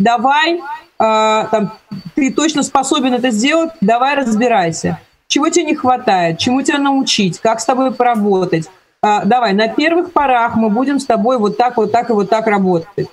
Давай, 0.00 0.60
там, 0.98 1.72
ты 2.14 2.32
точно 2.32 2.62
способен 2.62 3.14
это 3.14 3.30
сделать, 3.30 3.70
давай 3.80 4.14
разбирайся. 4.14 4.98
Чего 5.28 5.48
тебе 5.48 5.64
не 5.64 5.74
хватает, 5.74 6.38
чему 6.38 6.62
тебя 6.62 6.78
научить, 6.78 7.40
как 7.40 7.60
с 7.60 7.64
тобой 7.64 7.92
поработать. 7.92 8.68
Э, 9.02 9.24
давай, 9.24 9.52
на 9.52 9.68
первых 9.68 10.12
порах 10.12 10.56
мы 10.56 10.70
будем 10.70 10.98
с 10.98 11.06
тобой 11.06 11.38
вот 11.38 11.56
так, 11.56 11.76
вот 11.76 11.92
так 11.92 12.10
и 12.10 12.12
вот 12.12 12.30
так 12.30 12.46
работать. 12.46 13.08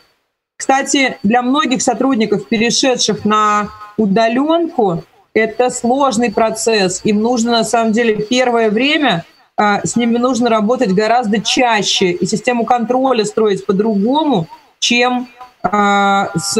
Кстати, 0.56 1.18
для 1.24 1.42
многих 1.42 1.82
сотрудников, 1.82 2.48
перешедших 2.48 3.26
на 3.26 3.70
удаленку, 3.98 5.04
это 5.34 5.70
сложный 5.70 6.32
процесс. 6.32 7.02
Им 7.04 7.22
нужно, 7.22 7.52
на 7.52 7.64
самом 7.64 7.92
деле, 7.92 8.16
первое 8.16 8.70
время 8.70 9.26
а, 9.58 9.86
с 9.86 9.96
ними 9.96 10.18
нужно 10.18 10.50
работать 10.50 10.94
гораздо 10.94 11.42
чаще 11.42 12.12
и 12.12 12.26
систему 12.26 12.66
контроля 12.66 13.26
строить 13.26 13.66
по-другому, 13.66 14.48
чем, 14.80 15.28
а, 15.64 16.30
с, 16.36 16.54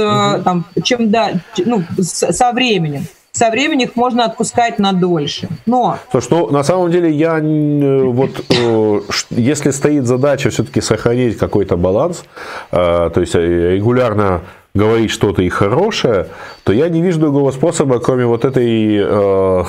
там, 0.44 0.66
чем 0.82 1.12
да, 1.12 1.34
ну, 1.66 1.84
с, 1.98 2.32
со 2.32 2.52
временем 2.52 3.06
со 3.34 3.50
временем 3.50 3.88
их 3.88 3.96
можно 3.96 4.26
отпускать 4.26 4.78
на 4.78 4.94
дольше. 4.94 5.50
Но... 5.66 5.98
Слушай, 6.12 6.28
ну, 6.30 6.52
на 6.52 6.64
самом 6.64 6.92
деле, 6.92 7.10
я 7.10 7.40
вот, 7.42 8.46
э, 8.50 9.02
если 9.32 9.72
стоит 9.72 10.06
задача 10.06 10.52
все-таки 10.52 10.82
сохранить 10.82 11.40
какой-то 11.40 11.76
баланс, 11.76 12.26
э, 12.72 12.76
то 13.12 13.20
есть 13.22 13.34
э, 13.34 13.72
регулярно 13.74 14.42
говорить 14.76 15.10
что-то 15.10 15.42
и 15.42 15.50
хорошее, 15.50 16.28
то 16.64 16.74
я 16.74 16.90
не 16.90 17.02
вижу 17.02 17.20
другого 17.20 17.50
способа, 17.52 18.00
кроме 18.00 18.28
вот 18.28 18.46
этой 18.46 19.04
Э, 19.04 19.64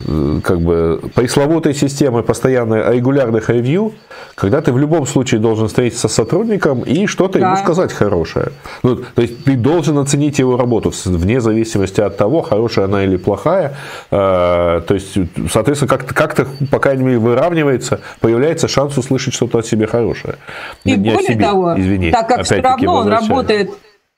как 0.00 0.60
бы 0.60 1.00
пресловутой 1.14 1.74
системы 1.74 2.22
постоянной 2.22 2.96
регулярных 2.96 3.50
ревью, 3.50 3.94
когда 4.36 4.60
ты 4.60 4.72
в 4.72 4.78
любом 4.78 5.06
случае 5.06 5.40
должен 5.40 5.66
встретиться 5.66 6.06
с 6.06 6.12
сотрудником 6.12 6.82
и 6.82 7.06
что-то 7.06 7.40
да. 7.40 7.48
ему 7.48 7.56
сказать 7.56 7.92
хорошее. 7.92 8.52
Ну, 8.84 8.96
то 8.96 9.22
есть 9.22 9.44
ты 9.44 9.56
должен 9.56 9.98
оценить 9.98 10.38
его 10.38 10.56
работу 10.56 10.92
вне 11.04 11.40
зависимости 11.40 12.00
от 12.00 12.16
того, 12.16 12.42
хорошая 12.42 12.84
она 12.84 13.02
или 13.02 13.16
плохая. 13.16 13.74
Э, 14.12 14.82
то 14.86 14.94
есть, 14.94 15.18
соответственно, 15.50 15.88
как-то, 15.88 16.14
как-то 16.14 16.46
по 16.70 16.78
крайней 16.78 17.02
мере, 17.02 17.18
выравнивается, 17.18 18.00
появляется 18.20 18.68
шанс 18.68 18.96
услышать 18.96 19.34
что-то 19.34 19.58
о 19.58 19.62
себе 19.64 19.88
хорошее. 19.88 20.36
И 20.84 20.92
Не 20.92 21.10
более 21.10 21.32
себе, 21.32 21.44
того, 21.44 21.74
извини, 21.76 22.12
так 22.12 22.28
как 22.28 22.44
все 22.44 22.60
равно 22.60 22.94
он 22.94 23.08
работает, 23.08 23.70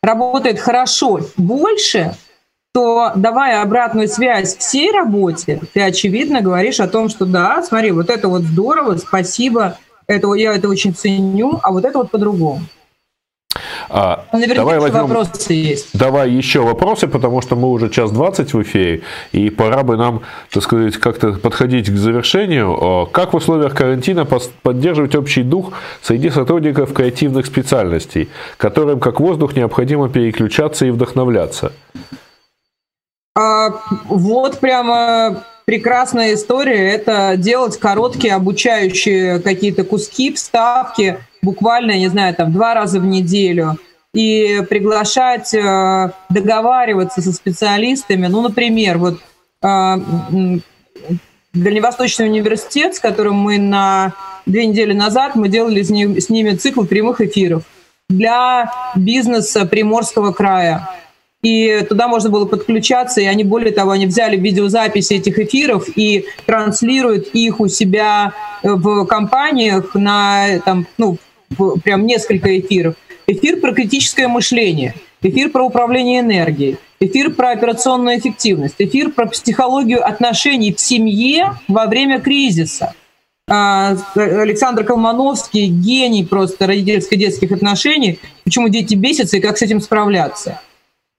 работает 0.02 0.61
хорошо 0.61 1.20
больше, 1.39 2.15
то 2.73 3.13
давая 3.17 3.63
обратную 3.63 4.09
связь 4.09 4.57
всей 4.57 4.93
работе, 4.93 5.61
ты 5.75 5.83
очевидно 5.83 6.41
говоришь 6.41 6.81
о 6.81 6.89
том, 6.89 7.09
что 7.09 7.25
да, 7.25 7.63
смотри, 7.63 7.91
вот 7.91 8.11
это 8.11 8.29
вот 8.29 8.43
здорово, 8.43 8.97
спасибо, 8.97 9.77
это, 10.07 10.33
я 10.35 10.55
это 10.55 10.69
очень 10.69 10.95
ценю, 10.95 11.59
а 11.63 11.73
вот 11.73 11.85
это 11.85 11.99
вот 11.99 12.11
по-другому. 12.11 12.61
А, 13.89 14.27
Наверняка 14.33 14.61
давай 14.61 14.79
возьмем, 14.79 15.09
вопросы 15.09 15.53
есть. 15.53 15.89
Давай 15.93 16.31
еще 16.31 16.61
вопросы, 16.61 17.09
потому 17.09 17.41
что 17.43 17.57
мы 17.57 17.69
уже 17.69 17.91
час 17.91 18.13
двадцать 18.13 18.55
в 18.55 18.63
эфире, 18.63 19.03
и 19.33 19.51
пора 19.51 19.83
бы 19.83 19.97
нам, 19.97 20.23
так 20.53 20.63
сказать, 20.63 20.97
как-то 20.97 21.33
подходить 21.33 21.91
к 21.91 21.97
завершению. 21.97 22.79
А, 22.81 23.07
как 23.07 23.33
в 23.33 23.37
условиях 23.37 23.75
карантина 23.75 24.25
поддерживать 24.25 25.17
общий 25.17 25.43
дух 25.43 25.73
среди 26.03 26.31
сотрудников 26.31 26.93
креативных 26.93 27.47
специальностей, 27.47 28.29
которым 28.57 29.01
как 29.01 29.19
воздух 29.19 29.57
необходимо 29.57 30.09
переключаться 30.09 30.87
и 30.87 30.91
вдохновляться? 30.91 31.73
А, 33.41 33.81
вот 34.05 34.59
прямо 34.59 35.45
прекрасная 35.65 36.35
история. 36.35 36.93
Это 36.93 37.35
делать 37.37 37.79
короткие 37.79 38.35
обучающие 38.35 39.39
какие-то 39.41 39.85
куски, 39.85 40.33
вставки, 40.35 41.19
буквально, 41.41 41.93
не 41.97 42.09
знаю, 42.09 42.35
там 42.35 42.53
два 42.53 42.75
раза 42.75 43.01
в 43.01 43.07
неделю. 43.07 43.79
И 44.12 44.62
приглашать, 44.69 45.55
э, 45.55 46.12
договариваться 46.29 47.23
со 47.23 47.33
специалистами. 47.33 48.27
Ну, 48.27 48.43
например, 48.43 48.99
вот 48.99 49.21
э, 49.62 49.97
Дальневосточный 51.53 52.27
университет, 52.27 52.97
с 52.97 53.01
которым 53.01 53.37
мы 53.37 53.59
на 53.59 54.12
две 54.47 54.67
недели 54.67 54.93
назад 54.93 55.35
мы 55.35 55.49
делали 55.49 55.83
с, 55.83 55.91
ним, 55.91 56.21
с 56.21 56.29
ними 56.29 56.51
цикл 56.57 56.85
прямых 56.85 57.21
эфиров 57.21 57.62
для 58.09 58.71
бизнеса 58.97 59.65
Приморского 59.67 60.33
края 60.33 60.89
и 61.43 61.87
туда 61.89 62.07
можно 62.07 62.29
было 62.29 62.45
подключаться, 62.45 63.21
и 63.21 63.25
они, 63.25 63.45
более 63.45 63.73
того, 63.73 63.93
они 63.93 64.07
взяли 64.07 64.37
видеозаписи 64.37 65.15
этих 65.15 65.39
эфиров 65.39 65.89
и 65.97 66.27
транслируют 66.45 67.29
их 67.33 67.61
у 67.61 67.69
себя 67.69 68.35
в 68.62 69.07
компаниях 69.07 69.95
на, 69.95 70.61
там, 70.65 70.87
ну, 70.99 71.17
прям 71.83 72.07
несколько 72.07 72.59
эфиров. 72.59 72.95
Эфир 73.27 73.61
про 73.61 73.73
критическое 73.73 74.29
мышление, 74.29 74.95
эфир 75.23 75.51
про 75.51 75.65
управление 75.65 76.21
энергией, 76.21 76.77
эфир 77.01 77.33
про 77.33 77.53
операционную 77.53 78.19
эффективность, 78.19 78.75
эфир 78.79 79.11
про 79.11 79.27
психологию 79.27 80.07
отношений 80.07 80.75
в 80.75 80.81
семье 80.81 81.55
во 81.69 81.87
время 81.87 82.21
кризиса. 82.21 82.95
А, 83.49 83.97
Александр 84.15 84.85
Колмановский, 84.85 85.67
гений 85.67 86.25
просто 86.25 86.67
родительско-детских 86.67 87.51
отношений, 87.51 88.21
почему 88.45 88.69
дети 88.69 88.95
бесятся 88.95 89.39
и 89.39 89.41
как 89.41 89.57
с 89.57 89.62
этим 89.62 89.81
справляться. 89.81 90.61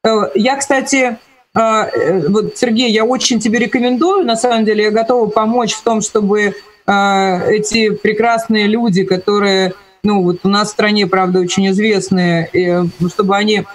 Э, 0.03 0.29
я, 0.35 0.55
кстати, 0.55 1.17
э, 1.53 1.59
э, 1.59 2.27
вот, 2.27 2.57
Сергей, 2.57 2.91
я 2.91 3.05
очень 3.05 3.39
тебе 3.39 3.59
рекомендую, 3.59 4.25
на 4.25 4.35
самом 4.35 4.65
деле, 4.65 4.85
я 4.85 4.91
готова 4.91 5.29
помочь 5.29 5.73
в 5.73 5.83
том, 5.83 6.01
чтобы 6.01 6.55
эти 6.87 7.91
прекрасные 7.91 8.65
люди, 8.65 9.03
которые, 9.03 9.75
ну, 10.03 10.23
вот 10.23 10.39
у 10.43 10.49
нас 10.49 10.69
в 10.69 10.71
стране, 10.71 11.05
правда, 11.05 11.39
очень 11.39 11.69
известные, 11.69 12.49
чтобы 13.07 13.37
они 13.37 13.65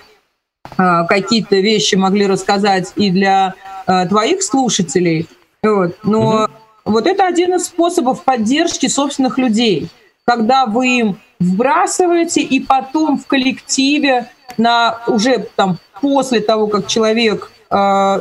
какие-то 0.77 1.55
вещи 1.55 1.95
могли 1.95 2.27
рассказать 2.27 2.93
и 2.97 3.11
для 3.11 3.55
твоих 3.87 4.43
слушателей. 4.43 5.29
Вот. 5.63 5.97
Но 6.03 6.45
угу. 6.45 6.53
вот 6.85 7.07
это 7.07 7.27
один 7.27 7.55
из 7.55 7.67
способов 7.67 8.25
поддержки 8.25 8.89
собственных 8.89 9.39
людей, 9.39 9.89
когда 10.27 10.67
вы 10.67 10.89
им 10.89 11.21
вбрасываете 11.39 12.43
и 12.43 12.59
потом 12.61 13.19
в 13.19 13.27
коллективе 13.29 14.29
на 14.59 15.01
уже 15.07 15.47
там 15.55 15.79
после 16.01 16.41
того, 16.41 16.67
как 16.67 16.87
человек 16.87 17.51
э, 17.71 17.75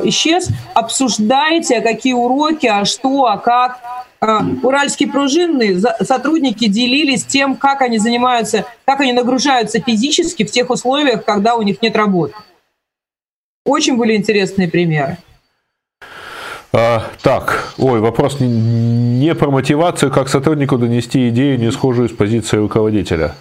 исчез, 0.04 0.48
обсуждаете, 0.74 1.80
какие 1.80 2.14
уроки, 2.14 2.66
а 2.66 2.84
что, 2.84 3.26
а 3.26 3.38
как. 3.38 3.80
Э, 4.20 4.38
уральские 4.62 5.10
пружинные 5.10 5.78
сотрудники 5.78 6.66
делились 6.66 7.24
тем, 7.24 7.56
как 7.56 7.82
они 7.82 7.98
занимаются, 7.98 8.64
как 8.84 9.00
они 9.00 9.12
нагружаются 9.12 9.80
физически 9.80 10.44
в 10.44 10.50
тех 10.50 10.70
условиях, 10.70 11.24
когда 11.24 11.54
у 11.54 11.62
них 11.62 11.82
нет 11.82 11.96
работы. 11.96 12.34
Очень 13.64 13.96
были 13.96 14.14
интересные 14.16 14.68
примеры. 14.68 15.18
А, 16.72 17.04
так, 17.22 17.72
ой, 17.78 18.00
вопрос 18.00 18.38
не, 18.38 18.48
не 18.48 19.34
про 19.34 19.50
мотивацию, 19.50 20.12
как 20.12 20.28
сотруднику 20.28 20.76
донести 20.76 21.30
идею, 21.30 21.58
не 21.58 21.72
схожую 21.72 22.08
с 22.08 22.12
позицией 22.12 22.60
руководителя. 22.60 23.34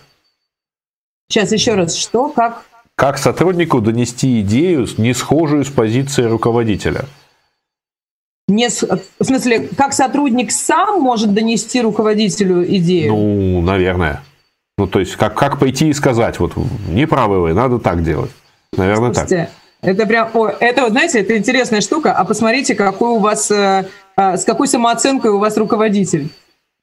Сейчас 1.27 1.51
еще 1.51 1.73
раз, 1.73 1.95
что, 1.95 2.29
как? 2.29 2.65
Как 2.95 3.17
сотруднику 3.17 3.81
донести 3.81 4.39
идею, 4.41 4.87
не 4.97 5.13
схожую 5.13 5.65
с 5.65 5.69
позицией 5.69 6.27
руководителя? 6.27 7.05
Не, 8.47 8.69
в 8.69 9.23
смысле, 9.23 9.69
как 9.75 9.93
сотрудник 9.93 10.51
сам 10.51 11.01
может 11.01 11.33
донести 11.33 11.81
руководителю 11.81 12.63
идею? 12.77 13.13
Ну, 13.13 13.61
наверное. 13.61 14.21
Ну, 14.77 14.87
то 14.87 14.99
есть, 14.99 15.15
как, 15.15 15.35
как 15.35 15.59
пойти 15.59 15.89
и 15.89 15.93
сказать, 15.93 16.39
вот, 16.39 16.53
не 16.87 17.05
правы 17.05 17.41
вы, 17.41 17.53
надо 17.53 17.79
так 17.79 18.03
делать. 18.03 18.31
Наверное, 18.77 19.13
Слушайте, 19.13 19.49
так. 19.81 19.89
Это 19.89 20.05
прям, 20.05 20.29
о, 20.33 20.47
это 20.47 20.81
вот, 20.83 20.91
знаете, 20.91 21.21
это 21.21 21.37
интересная 21.37 21.81
штука. 21.81 22.13
А 22.13 22.25
посмотрите, 22.25 22.75
какой 22.75 23.09
у 23.09 23.19
вас, 23.19 23.49
э, 23.51 23.87
э, 24.17 24.37
с 24.37 24.43
какой 24.43 24.67
самооценкой 24.67 25.31
у 25.31 25.39
вас 25.39 25.57
руководитель. 25.57 26.29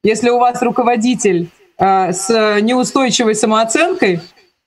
Если 0.04 0.30
у 0.30 0.38
вас 0.38 0.62
руководитель 0.62 1.48
э, 1.78 2.12
с 2.12 2.60
неустойчивой 2.60 3.34
самооценкой, 3.34 4.20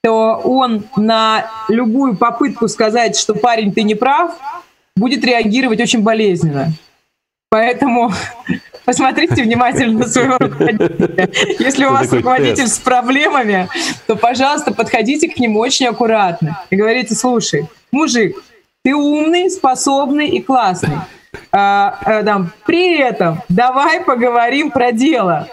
то 0.05 0.39
он 0.43 0.83
на 0.97 1.47
любую 1.67 2.15
попытку 2.15 2.67
сказать, 2.67 3.17
что 3.17 3.33
парень, 3.33 3.73
ты 3.73 3.81
не 3.81 3.95
прав, 3.95 4.35
будет 4.95 5.25
реагировать 5.25 5.81
очень 5.81 6.03
болезненно. 6.03 6.73
Поэтому 7.49 8.13
посмотрите 8.85 9.41
внимательно 9.41 10.01
на 10.01 10.07
своего 10.07 10.37
руководителя. 10.37 11.27
Если 11.57 11.85
у 11.85 11.89
вас 11.89 12.13
руководитель 12.13 12.67
с 12.67 12.77
проблемами, 12.77 13.67
то, 14.05 14.15
пожалуйста, 14.15 14.75
подходите 14.75 15.27
к 15.27 15.39
нему 15.39 15.57
очень 15.57 15.87
аккуратно 15.87 16.61
и 16.69 16.75
говорите, 16.75 17.15
слушай, 17.15 17.67
мужик, 17.91 18.43
ты 18.83 18.93
умный, 18.93 19.49
способный 19.49 20.27
и 20.27 20.39
классный. 20.39 20.97
А, 21.51 21.97
а, 22.05 22.21
там, 22.21 22.51
при 22.67 22.99
этом 22.99 23.41
давай 23.49 24.01
поговорим 24.01 24.69
про 24.69 24.91
дело. 24.91 25.49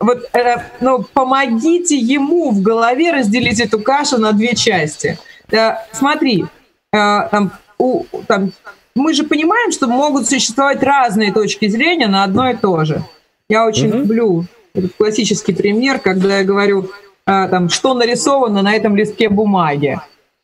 Вот, 0.00 0.24
э, 0.32 0.56
ну, 0.80 1.04
помогите 1.12 1.96
ему 1.96 2.50
в 2.50 2.62
голове 2.62 3.12
разделить 3.12 3.60
эту 3.60 3.80
кашу 3.80 4.18
на 4.18 4.32
две 4.32 4.54
части. 4.54 5.18
Э, 5.52 5.74
смотри, 5.92 6.46
э, 6.92 7.28
там, 7.30 7.52
у, 7.78 8.04
там, 8.26 8.52
мы 8.94 9.12
же 9.12 9.24
понимаем, 9.24 9.70
что 9.72 9.86
могут 9.88 10.26
существовать 10.26 10.82
разные 10.82 11.32
точки 11.32 11.68
зрения 11.68 12.06
на 12.06 12.24
одно 12.24 12.50
и 12.50 12.56
то 12.56 12.84
же. 12.84 13.04
Я 13.50 13.66
очень 13.66 13.88
mm-hmm. 13.88 13.98
люблю 13.98 14.44
этот 14.74 14.94
классический 14.96 15.52
пример, 15.52 15.98
когда 15.98 16.38
я 16.38 16.44
говорю, 16.44 16.90
там, 17.26 17.68
что 17.68 17.94
нарисовано 17.94 18.62
на 18.62 18.74
этом 18.74 18.96
листке 18.96 19.28
бумаги. 19.28 20.00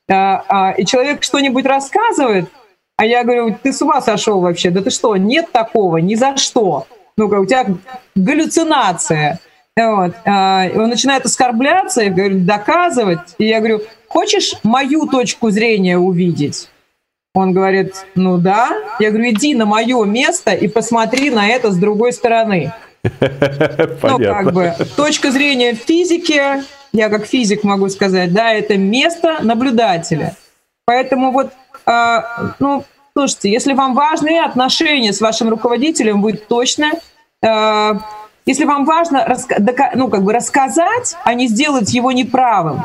А, 0.09 0.73
и 0.77 0.85
человек 0.85 1.25
что-нибудь 1.25 1.65
рассказывает, 1.65 2.49
а 2.97 3.05
я 3.05 3.25
говорю, 3.25 3.57
ты 3.61 3.73
с 3.73 3.83
ума 3.83 4.01
сошел 4.01 4.41
вообще, 4.41 4.71
да 4.71 4.83
ты 4.83 4.91
что, 4.91 5.17
нет 5.17 5.51
такого, 5.53 5.97
ни 5.97 6.15
за 6.15 6.37
что. 6.37 6.87
Ну-ка, 7.17 7.41
у 7.41 7.47
тебя 7.47 7.67
галлюцинация. 8.15 9.41
Вот. 9.77 10.15
А, 10.25 10.69
он 10.75 10.89
начинает 10.89 11.27
оскорбляться 11.27 12.03
и 12.03 12.11
говорит, 12.11 12.47
доказывать. 12.47 13.35
И 13.39 13.45
я 13.45 13.59
говорю, 13.59 13.83
хочешь 14.09 14.55
мою 14.63 15.07
точку 15.07 15.51
зрения 15.51 15.99
увидеть? 15.99 16.71
Он 17.35 17.53
говорит, 17.53 18.07
ну 18.15 18.39
да. 18.39 18.71
Я 18.99 19.11
говорю, 19.11 19.31
иди 19.31 19.55
на 19.55 19.67
мое 19.67 20.03
место 20.05 20.53
и 20.53 20.69
посмотри 20.69 21.29
на 21.29 21.47
это 21.47 21.71
с 21.71 21.77
другой 21.77 22.13
стороны. 22.13 22.73
Ну, 24.03 24.19
как 24.19 24.53
бы, 24.53 24.75
точка 24.97 25.31
зрения 25.31 25.75
физики, 25.75 26.41
я 26.93 27.09
как 27.09 27.27
физик 27.27 27.63
могу 27.63 27.89
сказать, 27.89 28.33
да, 28.33 28.53
это 28.53 28.77
место 28.77 29.39
наблюдателя. 29.43 30.35
Поэтому 30.87 31.31
вот, 31.31 31.53
э, 31.87 32.19
ну, 32.59 32.85
слушайте, 33.13 33.51
если 33.51 33.75
вам 33.75 33.95
важны 33.95 34.41
отношения 34.41 35.13
с 35.13 35.21
вашим 35.21 35.51
руководителем, 35.51 36.23
вы 36.23 36.33
точно, 36.33 36.93
э, 37.43 37.93
если 38.47 38.65
вам 38.65 38.85
важно 38.85 39.37
ну, 39.95 40.09
как 40.09 40.23
бы 40.23 40.33
рассказать, 40.33 41.17
а 41.25 41.35
не 41.35 41.49
сделать 41.49 41.93
его 41.93 42.13
неправым, 42.13 42.85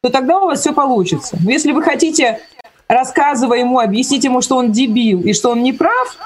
то 0.00 0.10
тогда 0.10 0.40
у 0.40 0.46
вас 0.46 0.60
все 0.60 0.72
получится. 0.72 1.36
Но 1.40 1.50
если 1.50 1.72
вы 1.72 1.82
хотите, 1.82 2.40
рассказывая 2.88 3.58
ему, 3.58 3.78
объяснить 3.78 4.24
ему, 4.24 4.40
что 4.40 4.56
он 4.56 4.72
дебил 4.72 5.20
и 5.20 5.34
что 5.34 5.50
он 5.50 5.62
не 5.62 5.72
прав, 5.72 6.16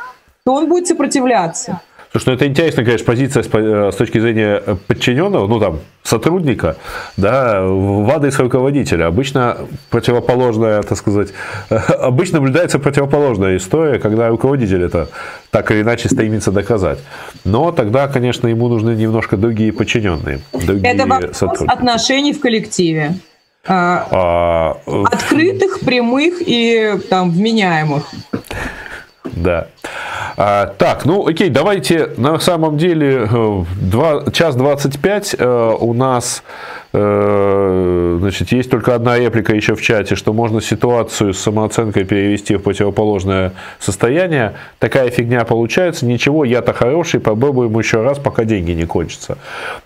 то 0.45 0.55
он 0.55 0.69
будет 0.69 0.87
сопротивляться. 0.87 1.83
Слушай, 2.11 2.29
ну 2.29 2.33
это 2.35 2.47
интересная, 2.47 2.85
конечно, 2.85 3.05
позиция 3.05 3.43
с, 3.43 3.49
э, 3.53 3.91
с 3.93 3.97
точки 3.97 4.19
зрения 4.19 4.63
э, 4.65 4.77
подчиненного, 4.87 5.47
ну 5.47 5.61
там, 5.61 5.81
сотрудника, 6.03 6.77
да, 7.19 7.61
в 7.63 8.11
адрес 8.11 8.39
руководителя. 8.39 9.07
Обычно 9.07 9.59
противоположная, 9.91 10.83
так 10.83 10.97
сказать, 10.97 11.29
обычно 11.69 12.39
наблюдается 12.39 12.79
противоположная 12.79 13.59
история, 13.59 13.99
когда 13.99 14.29
руководитель 14.29 14.83
это 14.83 15.09
так 15.51 15.71
или 15.71 15.83
иначе 15.83 16.09
стремится 16.09 16.51
доказать. 16.51 16.99
Но 17.45 17.73
тогда, 17.73 18.09
конечно, 18.09 18.49
ему 18.49 18.69
нужны 18.69 18.91
немножко 18.91 19.37
другие 19.37 19.73
подчиненные, 19.73 20.41
другие 20.53 20.95
это 20.95 21.07
вопрос 21.07 21.37
сотрудники. 21.37 21.71
отношений 21.71 22.33
в 22.33 22.41
коллективе. 22.41 23.17
А, 23.67 24.09
а, 24.87 25.05
открытых, 25.13 25.81
прямых 25.81 26.37
и 26.41 26.99
там 27.11 27.31
вменяемых. 27.31 28.05
Да. 29.25 29.69
А, 30.41 30.67
так, 30.79 31.05
ну 31.05 31.27
окей, 31.27 31.51
давайте 31.51 32.11
на 32.17 32.39
самом 32.39 32.79
деле 32.79 33.29
2, 33.29 34.23
э, 34.27 34.31
час 34.31 34.55
25 34.55 35.35
э, 35.37 35.77
у 35.81 35.93
нас 35.95 36.45
Э, 36.95 38.17
значит, 38.21 38.51
есть 38.51 38.71
только 38.71 38.95
одна 38.95 39.19
реплика 39.19 39.55
еще 39.55 39.75
в 39.75 39.83
чате, 39.83 40.15
что 40.15 40.33
можно 40.33 40.63
ситуацию 40.63 41.35
с 41.35 41.39
самооценкой 41.39 42.05
перевести 42.05 42.57
в 42.57 42.63
противоположное 42.63 43.53
состояние. 43.79 44.55
Такая 44.79 45.11
фигня 45.11 45.45
получается. 45.45 46.07
Ничего, 46.07 46.45
я-то 46.45 46.73
хороший, 46.73 47.21
попробуем 47.21 47.79
еще 47.79 48.03
раз, 48.03 48.19
пока 48.19 48.45
деньги 48.45 48.71
не 48.71 48.87
кончатся. 48.87 49.37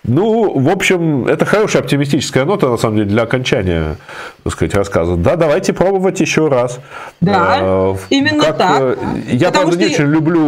Ну, 0.05 0.59
в 0.59 0.69
общем, 0.69 1.27
это 1.27 1.45
хорошая 1.45 1.83
оптимистическая 1.83 2.45
нота, 2.45 2.69
на 2.69 2.77
самом 2.77 2.99
деле, 2.99 3.09
для 3.09 3.23
окончания, 3.23 3.97
так 4.45 4.53
сказать, 4.53 4.75
рассказа. 4.75 5.17
Да, 5.17 5.35
давайте 5.35 5.73
пробовать 5.73 6.21
еще 6.21 6.47
раз. 6.47 6.79
Да, 7.21 7.59
э, 7.61 7.95
именно 8.11 8.45
как, 8.45 8.59
так. 8.59 8.81
Э, 8.81 8.97
я, 9.29 9.49
Потому 9.49 9.71
правда, 9.71 9.73
что... 9.73 9.89
не 9.89 9.95
очень 9.95 10.05
люблю 10.05 10.42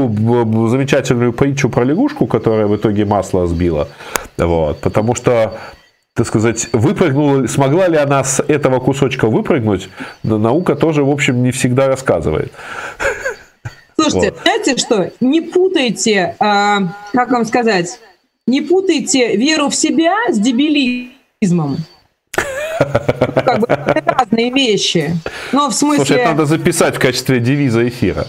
замечательную 0.69 1.33
притчу 1.33 1.69
про 1.69 1.85
лягушку, 1.85 2.27
которая 2.27 2.67
в 2.67 2.77
итоге 2.77 3.05
масло 3.05 3.47
сбила. 3.47 3.89
Вот, 4.37 4.81
потому 4.81 5.15
что 5.15 5.59
так 6.15 6.29
сказать, 6.29 6.69
выпрыгнула, 6.73 7.47
смогла 7.49 7.89
ли 7.89 7.97
она 7.97 8.23
с 8.23 8.41
этого 8.47 8.79
кусочка 8.79 9.27
выпрыгнуть, 9.27 9.89
наука 10.23 10.77
тоже, 10.77 11.03
в 11.03 11.11
общем, 11.11 11.43
не 11.43 11.51
всегда 11.51 11.89
рассказывает. 11.89 12.53
Слушайте, 13.99 14.31
вот. 14.31 14.43
знаете 14.43 14.77
что, 14.77 15.11
не 15.21 15.41
путайте, 15.41 16.37
а, 16.39 16.95
как 17.13 17.31
вам 17.31 17.45
сказать, 17.45 17.99
не 18.47 18.61
путайте 18.61 19.37
веру 19.37 19.69
в 19.71 19.75
себя 19.75 20.15
с 20.31 20.39
дебилизмом. 20.39 21.79
Как 22.79 23.61
бы 23.61 23.67
это 23.69 24.15
разные 24.19 24.51
вещи. 24.51 25.17
Но 25.53 25.69
в 25.69 25.75
смысле... 25.75 26.05
Слушай, 26.05 26.21
это 26.23 26.31
надо 26.31 26.47
записать 26.47 26.97
в 26.97 26.99
качестве 26.99 27.41
девиза 27.41 27.87
эфира. 27.89 28.27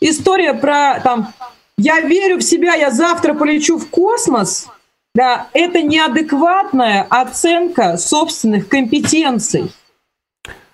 История 0.00 0.54
про 0.54 1.00
там 1.00 1.32
«я 1.76 2.00
верю 2.00 2.38
в 2.38 2.42
себя, 2.42 2.74
я 2.74 2.90
завтра 2.90 3.34
полечу 3.34 3.78
в 3.78 3.88
космос», 3.88 4.68
да, 5.14 5.48
это 5.52 5.82
неадекватная 5.82 7.06
оценка 7.10 7.96
собственных 7.96 8.68
компетенций. 8.68 9.72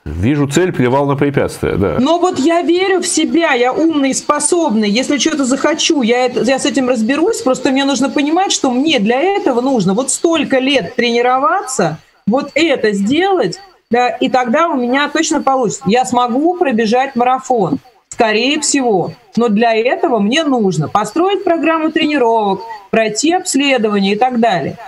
Вижу 0.05 0.47
цель, 0.47 0.73
плевал 0.73 1.07
на 1.07 1.17
препятствия, 1.17 1.75
да. 1.75 1.97
Но 1.99 2.21
вот 2.21 2.39
я 2.39 2.63
верю 2.63 3.01
в 3.01 3.07
себя, 3.07 3.55
я 3.55 3.73
умный, 3.73 4.15
способный. 4.15 4.89
Если 4.89 5.19
что-то 5.19 5.45
захочу, 5.45 6.03
я, 6.03 6.27
это, 6.27 6.43
я 6.43 6.61
с 6.61 6.65
этим 6.65 6.89
разберусь. 6.89 7.41
Просто 7.41 7.73
мне 7.73 7.85
нужно 7.85 8.09
понимать, 8.09 8.53
что 8.53 8.71
мне 8.71 9.01
для 9.01 9.21
этого 9.21 9.61
нужно 9.61 9.95
вот 9.95 10.11
столько 10.11 10.61
лет 10.61 10.95
тренироваться, 10.95 11.99
вот 12.29 12.53
это 12.55 12.93
сделать, 12.93 13.59
да, 13.91 14.11
и 14.11 14.29
тогда 14.29 14.69
у 14.69 14.77
меня 14.77 15.09
точно 15.09 15.43
получится. 15.43 15.83
Я 15.87 16.05
смогу 16.05 16.55
пробежать 16.57 17.17
марафон. 17.17 17.81
Скорее 18.17 18.61
всего. 18.63 19.13
Но 19.37 19.51
для 19.51 19.75
этого 19.75 20.21
мне 20.21 20.43
нужно 20.43 20.89
построить 20.89 21.45
программу 21.45 21.93
тренировок, 21.93 22.63
пройти 22.89 23.35
обследование 23.35 24.15
и 24.15 24.17
так 24.17 24.41
далее. 24.41 24.79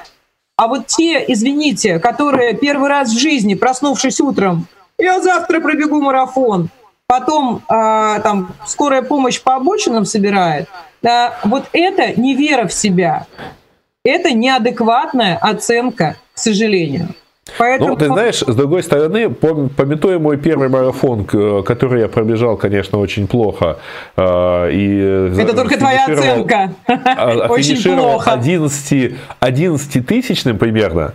А 0.57 0.67
вот 0.67 0.87
те, 0.87 1.23
извините, 1.29 1.99
которые 1.99 2.55
первый 2.55 2.89
раз 2.89 3.11
в 3.11 3.19
жизни, 3.19 3.53
проснувшись 3.53 4.19
утром, 4.19 4.67
я 4.99 5.21
завтра 5.21 5.61
пробегу 5.61 6.01
марафон, 6.01 6.71
потом 7.07 7.59
э, 7.69 8.21
там 8.23 8.55
скорая 8.67 9.03
помощь 9.03 9.43
по 9.43 9.57
обочинам 9.57 10.07
собирает, 10.07 10.67
да, 11.03 11.39
вот 11.45 11.65
это 11.75 12.19
не 12.19 12.35
вера 12.35 12.67
в 12.67 12.73
себя, 12.73 13.27
это 14.05 14.33
неадекватная 14.33 15.37
оценка, 15.37 16.17
к 16.33 16.39
сожалению. 16.39 17.15
Поэтому... 17.57 17.91
Ну, 17.91 17.97
ты 17.97 18.07
знаешь, 18.07 18.43
с 18.47 18.55
другой 18.55 18.83
стороны, 18.83 19.31
пометуя 19.31 20.19
мой 20.19 20.37
первый 20.37 20.69
марафон, 20.69 21.25
который 21.25 22.03
я 22.03 22.09
пробежал, 22.09 22.57
конечно, 22.57 22.99
очень 22.99 23.27
плохо. 23.27 23.79
А, 24.16 24.69
и 24.69 25.41
Это 25.41 25.55
только 25.55 25.79
твоя 25.79 26.07
оценка. 26.07 26.73
А, 26.89 27.47
очень 27.49 27.83
плохо. 27.83 28.33
11, 28.33 29.15
11 29.41 30.07
тысячным 30.07 30.59
примерно. 30.59 31.15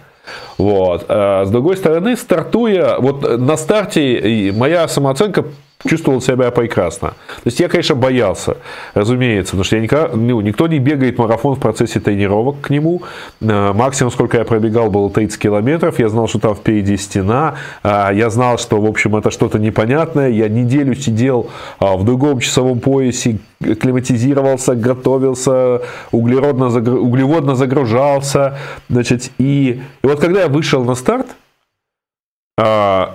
Вот. 0.58 1.06
А 1.10 1.46
с 1.46 1.50
другой 1.50 1.78
стороны, 1.78 2.16
стартуя, 2.16 2.98
вот 3.00 3.40
на 3.40 3.58
старте 3.58 4.54
моя 4.56 4.88
самооценка 4.88 5.46
чувствовал 5.88 6.22
себя 6.22 6.52
прекрасно. 6.52 7.10
То 7.10 7.46
есть 7.46 7.60
я, 7.60 7.68
конечно, 7.68 7.96
боялся, 7.96 8.58
разумеется, 8.94 9.52
потому 9.52 9.64
что 9.64 9.76
я 9.76 9.82
никогда, 9.82 10.16
ну, 10.16 10.42
никто 10.42 10.68
не 10.68 10.80
бегает 10.80 11.18
марафон 11.18 11.56
в 11.56 11.60
процессе 11.60 12.00
тренировок 12.00 12.62
к 12.62 12.70
нему. 12.70 13.04
Э, 13.42 13.74
максимум, 13.74 14.12
сколько 14.12 14.38
я 14.38 14.46
пробегал, 14.46 14.90
было 14.90 15.10
30 15.10 15.40
километров. 15.40 16.00
Я 16.00 16.10
знал, 16.10 16.28
что 16.28 16.40
там 16.40 16.56
впереди 16.56 16.98
стена. 16.98 17.56
Э, 17.84 18.10
я 18.14 18.30
знал, 18.30 18.58
что, 18.58 18.80
в 18.80 18.86
общем, 18.86 19.16
это 19.16 19.32
что-то 19.32 19.60
непонятное. 19.60 20.30
Я 20.30 20.50
неделю 20.50 20.96
сидел 20.96 21.50
э, 21.80 21.96
в 21.96 22.04
другом 22.04 22.40
часовом 22.40 22.80
поясе, 22.80 23.38
климатизировался, 23.60 24.76
готовился, 24.76 25.82
углеродно, 26.12 26.68
углеводно 26.68 27.56
загружался. 27.56 28.58
Значит, 28.90 29.32
и, 29.38 29.82
и 30.04 30.08
вот 30.08 30.20
когда 30.20 30.42
я 30.42 30.48
вышел 30.48 30.84
на 30.84 30.96
старт, 30.96 31.28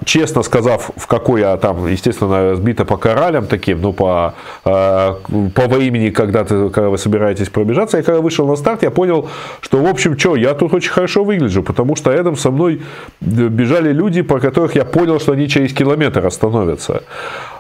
честно 0.04 0.42
сказав, 0.42 0.90
в 0.96 1.06
какой 1.06 1.40
я 1.40 1.56
там, 1.56 1.86
естественно, 1.86 2.56
сбито 2.56 2.84
по 2.84 2.96
коралям 2.96 3.46
таким, 3.46 3.80
ну, 3.80 3.92
по, 3.92 4.34
а, 4.64 5.16
по 5.54 5.68
времени, 5.68 6.10
когда, 6.10 6.42
ты, 6.42 6.70
когда 6.70 6.88
вы 6.88 6.98
собираетесь 6.98 7.48
пробежаться, 7.48 7.98
я 7.98 8.02
когда 8.02 8.20
вышел 8.20 8.48
на 8.48 8.56
старт, 8.56 8.82
я 8.82 8.90
понял, 8.90 9.28
что, 9.60 9.78
в 9.78 9.86
общем, 9.86 10.18
что, 10.18 10.34
я 10.34 10.54
тут 10.54 10.74
очень 10.74 10.90
хорошо 10.90 11.22
выгляжу, 11.22 11.62
потому 11.62 11.94
что 11.94 12.12
рядом 12.12 12.36
со 12.36 12.50
мной 12.50 12.82
бежали 13.20 13.92
люди, 13.92 14.22
по 14.22 14.40
которых 14.40 14.74
я 14.74 14.84
понял, 14.84 15.20
что 15.20 15.32
они 15.32 15.48
через 15.48 15.72
километр 15.72 16.26
остановятся. 16.26 17.02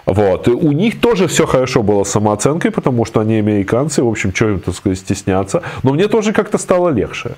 Вот. 0.08 0.48
И 0.48 0.50
у 0.52 0.72
них 0.72 1.00
тоже 1.00 1.26
все 1.26 1.46
хорошо 1.46 1.82
было 1.82 2.02
с 2.02 2.10
самооценкой, 2.10 2.70
потому 2.70 3.04
что 3.04 3.20
они 3.20 3.36
американцы, 3.36 4.02
в 4.02 4.08
общем, 4.08 4.34
что 4.34 4.48
им, 4.48 4.60
так 4.60 4.74
сказать, 4.74 4.98
стесняться. 4.98 5.62
Но 5.82 5.92
мне 5.92 6.08
тоже 6.08 6.32
как-то 6.32 6.56
стало 6.56 6.88
легче. 6.88 7.32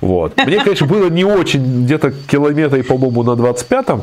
Вот. 0.00 0.34
Мне, 0.36 0.58
конечно, 0.60 0.86
было 0.86 1.10
не 1.10 1.24
очень, 1.24 1.84
где-то 1.84 2.12
километра, 2.26 2.82
по-моему, 2.82 3.22
на 3.22 3.32
25-м. 3.32 4.02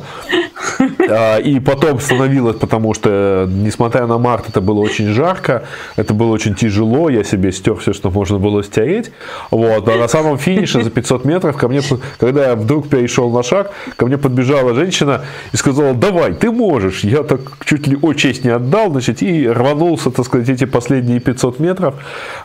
А, 1.10 1.38
и 1.38 1.60
потом 1.60 2.00
становилось, 2.00 2.58
потому 2.58 2.94
что, 2.94 3.48
несмотря 3.50 4.08
на 4.08 4.18
март, 4.18 4.50
это 4.50 4.62
было 4.62 4.80
очень 4.80 5.08
жарко, 5.08 5.64
это 5.96 6.14
было 6.14 6.32
очень 6.32 6.56
тяжело, 6.56 7.10
я 7.10 7.24
себе 7.24 7.52
стер 7.52 7.76
все, 7.76 7.94
что 7.94 8.10
можно 8.10 8.40
было 8.40 8.64
стереть. 8.64 9.12
Вот. 9.50 9.88
А 9.88 9.98
на 9.98 10.08
самом 10.08 10.38
финише 10.38 10.84
за 10.84 10.90
500 10.90 11.26
метров 11.26 11.58
ко 11.58 11.68
мне, 11.68 11.82
когда 12.20 12.50
я 12.50 12.56
вдруг 12.56 12.88
перешел 12.88 13.30
на 13.32 13.44
шаг, 13.44 13.72
ко 13.96 14.06
мне 14.06 14.18
подбежала 14.18 14.74
женщина 14.74 15.22
и 15.52 15.58
сказала, 15.58 15.94
давай, 15.94 16.34
ты 16.34 16.52
можешь. 16.52 17.04
Я 17.04 17.24
так 17.24 17.42
чуть 17.66 17.88
ли 17.88 17.98
о 18.12 18.14
честь 18.14 18.44
не 18.44 18.52
отдал, 18.52 18.92
значит, 18.92 19.22
и 19.22 19.48
рванулся, 19.48 20.12
так 20.12 20.26
сказать, 20.26 20.50
эти 20.50 20.66
последние 20.66 21.20
500 21.20 21.60
метров 21.60 21.96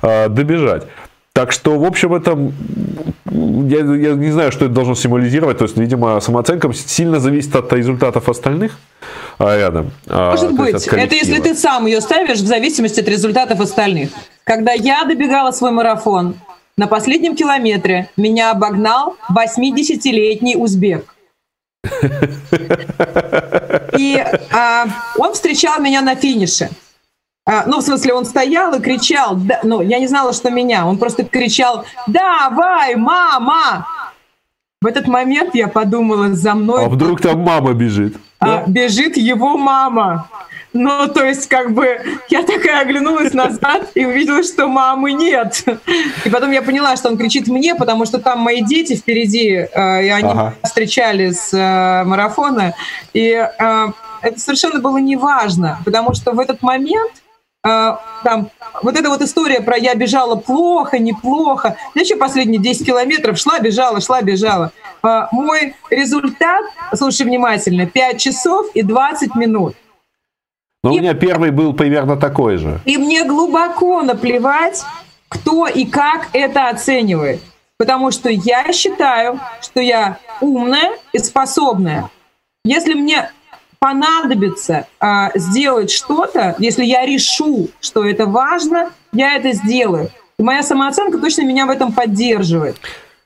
а, 0.03 0.29
добежать. 0.29 0.85
Так 1.33 1.53
что, 1.53 1.79
в 1.79 1.85
общем, 1.85 2.15
это, 2.15 2.31
я, 3.31 3.79
я 3.81 4.15
не 4.15 4.31
знаю, 4.31 4.51
что 4.53 4.65
это 4.65 4.75
должно 4.75 4.95
символизировать. 4.95 5.59
То 5.59 5.65
есть, 5.65 5.77
видимо, 5.77 6.19
самооценка 6.21 6.73
сильно 6.73 7.21
зависит 7.21 7.55
от 7.55 7.71
результатов 7.75 8.31
остальных 8.31 8.79
а, 9.39 9.55
рядом. 9.55 9.91
А, 10.07 10.31
Может 10.31 10.55
быть. 10.55 10.87
Это 10.87 11.15
если 11.15 11.39
ты 11.41 11.55
сам 11.55 11.85
ее 11.85 12.01
ставишь 12.01 12.39
в 12.39 12.47
зависимости 12.47 13.01
от 13.01 13.09
результатов 13.09 13.61
остальных. 13.61 14.11
Когда 14.45 14.73
я 14.73 15.05
добегала 15.05 15.51
свой 15.51 15.73
марафон, 15.73 16.37
на 16.79 16.87
последнем 16.87 17.37
километре 17.37 18.09
меня 18.17 18.51
обогнал 18.51 19.17
80-летний 19.31 20.57
узбек. 20.57 21.16
И 23.99 24.25
а, 24.53 24.87
он 25.19 25.33
встречал 25.33 25.81
меня 25.81 26.03
на 26.03 26.15
финише. 26.15 26.71
А, 27.49 27.65
ну, 27.67 27.79
в 27.79 27.83
смысле, 27.83 28.15
он 28.15 28.25
стоял 28.25 28.75
и 28.75 28.81
кричал, 28.81 29.37
да, 29.37 29.61
ну, 29.63 29.81
я 29.81 30.01
не 30.01 30.09
знала, 30.09 30.33
что 30.33 30.51
меня, 30.51 30.85
он 30.85 30.99
просто 30.99 31.25
кричал, 31.25 31.85
давай, 32.09 32.97
мама! 32.97 33.87
В 34.83 34.87
этот 34.87 35.07
момент 35.07 35.55
я 35.55 35.69
подумала, 35.69 36.35
за 36.35 36.55
мной... 36.55 36.87
А 36.87 36.89
вдруг 36.89 37.21
там 37.21 37.41
мама 37.41 37.73
бежит? 37.73 38.17
А, 38.39 38.47
да? 38.47 38.65
Бежит 38.67 39.17
его 39.17 39.57
мама. 39.57 40.29
Ну, 40.73 41.09
то 41.09 41.25
есть, 41.25 41.49
как 41.49 41.73
бы, 41.73 42.01
я 42.29 42.43
такая 42.43 42.83
оглянулась 42.83 43.33
назад 43.33 43.91
и 43.95 44.05
увидела, 44.05 44.43
что 44.43 44.69
мамы 44.69 45.13
нет. 45.13 45.65
И 46.25 46.29
потом 46.29 46.51
я 46.51 46.61
поняла, 46.61 46.97
что 46.97 47.09
он 47.09 47.17
кричит 47.17 47.49
мне, 47.49 47.75
потому 47.75 48.05
что 48.05 48.19
там 48.19 48.41
мои 48.41 48.63
дети 48.63 48.95
впереди, 48.95 49.67
э, 49.73 50.05
и 50.05 50.09
они 50.09 50.31
ага. 50.31 50.55
встречали 50.63 51.31
с 51.31 51.55
э, 51.55 52.05
марафона. 52.05 52.75
И 53.15 53.31
э, 53.31 53.87
это 54.21 54.39
совершенно 54.39 54.81
было 54.81 54.99
неважно, 54.99 55.79
потому 55.85 56.15
что 56.15 56.33
в 56.33 56.41
этот 56.41 56.61
момент 56.63 57.13
там, 58.23 58.51
вот 58.83 58.97
эта 58.97 59.09
вот 59.09 59.23
история 59.23 59.61
про 59.61 59.77
я 59.77 59.95
бежала 59.95 60.37
плохо, 60.37 60.99
неплохо. 60.99 61.77
Я 61.95 62.03
еще 62.03 62.17
последние 62.17 62.61
10 62.61 62.87
километров 62.87 63.39
шла, 63.39 63.59
бежала, 63.59 64.01
шла, 64.01 64.23
бежала. 64.23 64.73
А, 65.03 65.29
мой 65.33 65.75
результат, 65.91 66.65
слушай 66.95 67.27
внимательно, 67.27 67.87
5 67.87 68.21
часов 68.21 68.67
и 68.75 68.83
20 68.83 69.35
минут. 69.35 69.75
Но 70.85 70.93
и, 70.93 70.99
у 70.99 71.01
меня 71.01 71.15
первый 71.15 71.51
был 71.51 71.73
примерно 71.73 72.17
такой 72.17 72.59
же. 72.59 72.81
И 72.85 72.97
мне 72.99 73.25
глубоко 73.25 74.03
наплевать, 74.03 74.85
кто 75.29 75.67
и 75.67 75.85
как 75.85 76.29
это 76.33 76.69
оценивает. 76.69 77.41
Потому 77.79 78.13
что 78.13 78.31
я 78.31 78.73
считаю, 78.73 79.41
что 79.61 79.81
я 79.81 80.19
умная 80.41 80.93
и 81.13 81.19
способная. 81.19 82.11
Если 82.65 82.95
мне 82.95 83.31
понадобится 83.79 84.87
а, 85.01 85.31
сделать 85.35 85.91
что-то, 85.91 86.57
если 86.59 86.85
я 86.85 87.05
решу, 87.07 87.69
что 87.81 88.05
это 88.05 88.27
важно, 88.27 88.91
я 89.13 89.37
это 89.37 89.53
сделаю. 89.53 90.11
И 90.39 90.43
моя 90.43 90.63
самооценка 90.63 91.19
точно 91.19 91.43
меня 91.43 91.67
в 91.67 91.71
этом 91.71 91.93
поддерживает. 91.93 92.77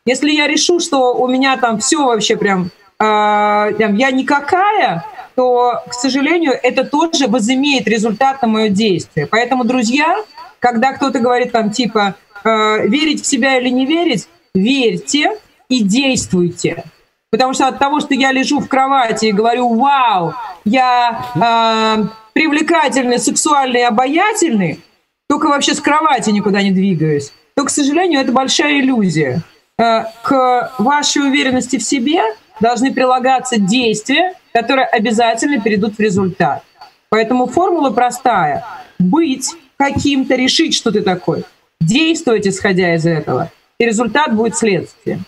Если 0.06 0.30
я 0.30 0.46
решу, 0.46 0.80
что 0.80 1.14
у 1.14 1.28
меня 1.28 1.56
там 1.56 1.78
все 1.78 2.04
вообще 2.04 2.36
прям, 2.36 2.70
а, 2.98 3.72
прям 3.72 3.96
я 3.96 4.10
никакая, 4.10 5.04
то, 5.34 5.82
к 5.88 5.94
сожалению, 5.94 6.52
это 6.62 6.84
тоже 6.84 7.26
возымеет 7.26 7.86
результат 7.88 8.42
на 8.42 8.48
мое 8.48 8.68
действие. 8.68 9.26
Поэтому, 9.26 9.64
друзья, 9.64 10.16
когда 10.58 10.92
кто-то 10.92 11.18
говорит 11.18 11.52
там 11.52 11.70
типа 11.70 12.14
э, 12.44 12.86
верить 12.86 13.22
в 13.22 13.26
себя 13.26 13.58
или 13.58 13.70
не 13.70 13.86
верить, 13.86 14.28
верьте 14.54 15.38
и 15.68 15.82
действуйте. 15.82 16.84
Потому 17.30 17.54
что 17.54 17.68
от 17.68 17.78
того, 17.78 18.00
что 18.00 18.14
я 18.14 18.32
лежу 18.32 18.58
в 18.58 18.68
кровати 18.68 19.26
и 19.26 19.32
говорю, 19.32 19.74
вау, 19.74 20.34
я 20.64 21.24
э, 21.36 22.04
привлекательный, 22.32 23.18
сексуальный, 23.18 23.86
обаятельный, 23.86 24.80
только 25.28 25.46
вообще 25.46 25.74
с 25.74 25.80
кровати 25.80 26.30
никуда 26.30 26.60
не 26.60 26.72
двигаюсь, 26.72 27.32
то, 27.54 27.64
к 27.64 27.70
сожалению, 27.70 28.20
это 28.20 28.32
большая 28.32 28.80
иллюзия. 28.80 29.42
Э, 29.78 30.06
к 30.22 30.72
вашей 30.78 31.22
уверенности 31.22 31.78
в 31.78 31.82
себе 31.84 32.20
должны 32.58 32.92
прилагаться 32.92 33.60
действия, 33.60 34.34
которые 34.52 34.86
обязательно 34.86 35.60
перейдут 35.60 35.96
в 35.96 36.00
результат. 36.00 36.64
Поэтому 37.10 37.46
формула 37.46 37.90
простая. 37.90 38.64
Быть 38.98 39.54
каким-то, 39.76 40.34
решить, 40.34 40.74
что 40.74 40.90
ты 40.90 41.00
такой. 41.00 41.44
Действовать, 41.80 42.46
исходя 42.46 42.94
из 42.94 43.06
этого. 43.06 43.50
И 43.78 43.86
результат 43.86 44.34
будет 44.34 44.56
следствием. 44.56 45.24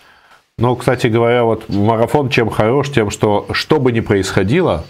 Ну, 0.63 0.77
кстати 0.77 1.09
говоря, 1.09 1.43
вот 1.43 1.69
марафон 1.69 2.29
чем 2.29 2.49
хорош, 2.49 2.89
тем, 2.89 3.11
что 3.11 3.47
что 3.51 3.81
бы 3.81 3.91
ни 3.91 3.99
происходило, 3.99 4.85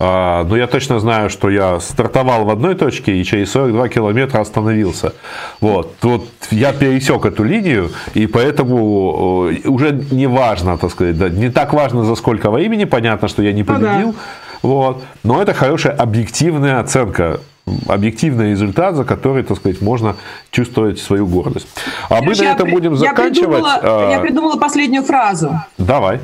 а, 0.00 0.44
но 0.44 0.56
я 0.56 0.66
точно 0.66 1.00
знаю, 1.00 1.28
что 1.28 1.50
я 1.50 1.80
стартовал 1.80 2.46
в 2.46 2.50
одной 2.50 2.74
точке 2.74 3.14
и 3.14 3.24
через 3.24 3.50
42 3.50 3.90
километра 3.90 4.40
остановился. 4.40 5.12
Вот. 5.60 5.96
вот 6.00 6.26
я 6.50 6.72
пересек 6.72 7.26
эту 7.26 7.44
линию, 7.44 7.90
и 8.14 8.26
поэтому 8.26 9.50
э, 9.50 9.68
уже 9.68 9.92
не 10.10 10.26
важно, 10.26 10.78
так 10.78 10.90
сказать, 10.92 11.18
да, 11.18 11.28
не 11.28 11.50
так 11.50 11.74
важно, 11.74 12.04
за 12.04 12.14
сколько 12.14 12.50
времени, 12.50 12.84
понятно, 12.84 13.28
что 13.28 13.42
я 13.42 13.52
не 13.52 13.64
победил. 13.64 14.06
Ну, 14.06 14.12
да. 14.12 14.18
Вот. 14.62 15.02
Но 15.24 15.42
это 15.42 15.52
хорошая 15.52 15.92
объективная 15.92 16.80
оценка 16.80 17.40
объективный 17.86 18.50
результат, 18.50 18.94
за 18.94 19.04
который, 19.04 19.42
так 19.42 19.56
сказать, 19.56 19.80
можно 19.80 20.16
чувствовать 20.50 20.98
свою 20.98 21.26
гордость. 21.26 21.68
А 22.08 22.22
мы 22.22 22.34
на 22.34 22.42
этом 22.42 22.70
будем 22.70 22.96
заканчивать. 22.96 23.62
Я 23.64 23.80
придумала, 23.80 24.10
я 24.10 24.20
придумала 24.20 24.56
последнюю 24.56 25.04
фразу. 25.04 25.52
Давай. 25.78 26.20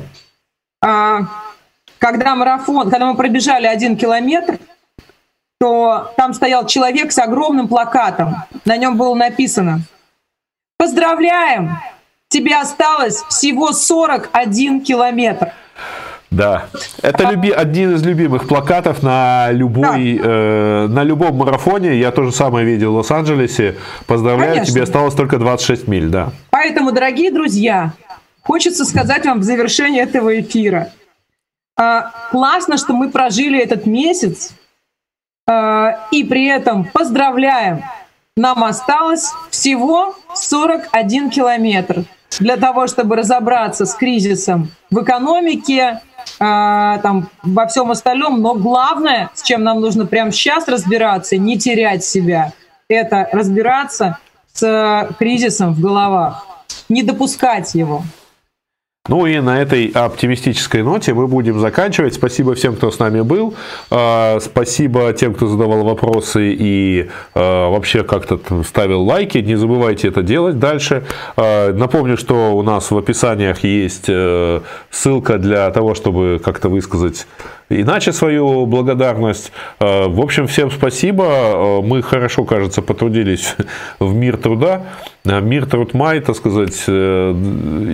А, 0.83 1.21
когда 1.99 2.35
марафон, 2.35 2.89
когда 2.89 3.07
мы 3.07 3.15
пробежали 3.15 3.65
один 3.65 3.97
километр, 3.97 4.59
то 5.59 6.11
там 6.17 6.33
стоял 6.33 6.65
человек 6.65 7.11
с 7.11 7.19
огромным 7.19 7.67
плакатом. 7.67 8.35
На 8.65 8.77
нем 8.77 8.97
было 8.97 9.15
написано 9.15 9.81
«Поздравляем! 10.77 11.77
Тебе 12.27 12.57
осталось 12.57 13.23
всего 13.29 13.71
41 13.71 14.81
километр». 14.81 15.53
Да, 16.35 16.67
это 17.01 17.29
люби, 17.29 17.49
один 17.49 17.95
из 17.95 18.03
любимых 18.03 18.45
плакатов 18.47 19.01
на 19.01 19.51
любой, 19.51 20.17
да. 20.17 20.27
э, 20.27 20.87
на 20.87 21.03
любом 21.03 21.37
марафоне. 21.37 21.97
Я 21.97 22.11
тоже 22.11 22.33
самое 22.33 22.65
видел 22.65 22.91
в 22.91 22.95
Лос-Анджелесе. 22.97 23.77
Поздравляю, 24.05 24.51
Конечно. 24.55 24.73
тебе 24.73 24.83
осталось 24.83 25.13
только 25.13 25.37
26 25.37 25.87
миль, 25.87 26.09
да. 26.09 26.33
Поэтому, 26.49 26.91
дорогие 26.91 27.31
друзья, 27.31 27.93
хочется 28.41 28.83
сказать 28.83 29.25
вам 29.25 29.39
в 29.39 29.43
завершении 29.43 30.01
этого 30.01 30.37
эфира. 30.41 30.91
Классно, 32.31 32.77
что 32.77 32.93
мы 32.93 33.09
прожили 33.09 33.57
этот 33.57 33.85
месяц, 33.85 34.51
и 35.49 36.23
при 36.23 36.47
этом 36.47 36.83
поздравляем, 36.83 37.81
нам 38.35 38.65
осталось 38.65 39.31
всего 39.49 40.15
41 40.33 41.29
километр 41.29 42.03
для 42.39 42.57
того, 42.57 42.87
чтобы 42.87 43.15
разобраться 43.15 43.85
с 43.85 43.95
кризисом 43.95 44.71
в 44.91 45.01
экономике, 45.03 46.01
там, 46.37 47.29
во 47.43 47.67
всем 47.67 47.91
остальном. 47.91 48.41
Но 48.41 48.55
главное, 48.55 49.29
с 49.33 49.41
чем 49.41 49.63
нам 49.63 49.79
нужно 49.79 50.05
прямо 50.05 50.31
сейчас 50.31 50.67
разбираться, 50.67 51.37
не 51.37 51.57
терять 51.57 52.03
себя, 52.03 52.51
это 52.89 53.29
разбираться 53.31 54.17
с 54.53 55.09
кризисом 55.17 55.73
в 55.73 55.81
головах, 55.81 56.45
не 56.89 57.03
допускать 57.03 57.73
его. 57.75 58.03
Ну 59.07 59.27
и 59.27 59.39
на 59.39 59.61
этой 59.61 59.87
оптимистической 59.87 60.81
ноте 60.81 61.13
мы 61.13 61.27
будем 61.27 61.59
заканчивать. 61.59 62.15
Спасибо 62.15 62.55
всем, 62.55 62.75
кто 62.75 62.89
с 62.89 62.97
нами 62.97 63.21
был. 63.21 63.53
А, 63.91 64.39
спасибо 64.41 65.13
тем, 65.13 65.35
кто 65.35 65.45
задавал 65.47 65.83
вопросы 65.83 66.55
и 66.57 67.09
а, 67.35 67.69
вообще 67.69 68.03
как-то 68.03 68.39
ставил 68.63 69.03
лайки. 69.03 69.37
Не 69.37 69.57
забывайте 69.57 70.07
это 70.07 70.23
делать 70.23 70.57
дальше. 70.57 71.03
А, 71.37 71.71
напомню, 71.71 72.17
что 72.17 72.55
у 72.55 72.63
нас 72.63 72.89
в 72.89 72.97
описаниях 72.97 73.63
есть 73.63 74.05
э, 74.07 74.61
ссылка 74.89 75.37
для 75.37 75.69
того, 75.69 75.93
чтобы 75.93 76.41
как-то 76.43 76.69
высказать 76.69 77.27
иначе 77.69 78.11
свою 78.13 78.65
благодарность. 78.65 79.51
В 79.79 80.21
общем, 80.21 80.47
всем 80.47 80.71
спасибо. 80.71 81.81
Мы 81.83 82.01
хорошо, 82.01 82.45
кажется, 82.45 82.81
потрудились 82.81 83.55
в 83.99 84.13
мир 84.13 84.37
труда. 84.37 84.83
Мир 85.25 85.65
труд 85.65 85.95
май, 85.95 86.19
так 86.19 86.35
сказать, 86.35 86.83
э, 86.87 87.33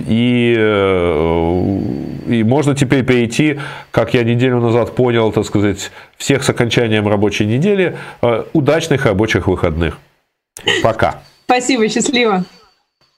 и 0.06 0.54
э, 0.58 1.78
и 2.28 2.44
можно 2.44 2.74
теперь 2.74 3.04
перейти, 3.04 3.58
как 3.90 4.12
я 4.12 4.22
неделю 4.22 4.60
назад 4.60 4.94
понял, 4.94 5.32
так 5.32 5.46
сказать, 5.46 5.90
всех 6.18 6.42
с 6.42 6.50
окончанием 6.50 7.08
рабочей 7.08 7.46
недели. 7.46 7.96
Э, 8.20 8.44
удачных 8.52 9.06
рабочих 9.06 9.46
выходных. 9.46 9.98
Пока. 10.82 11.22
Спасибо, 11.46 11.88
счастливо. 11.88 12.44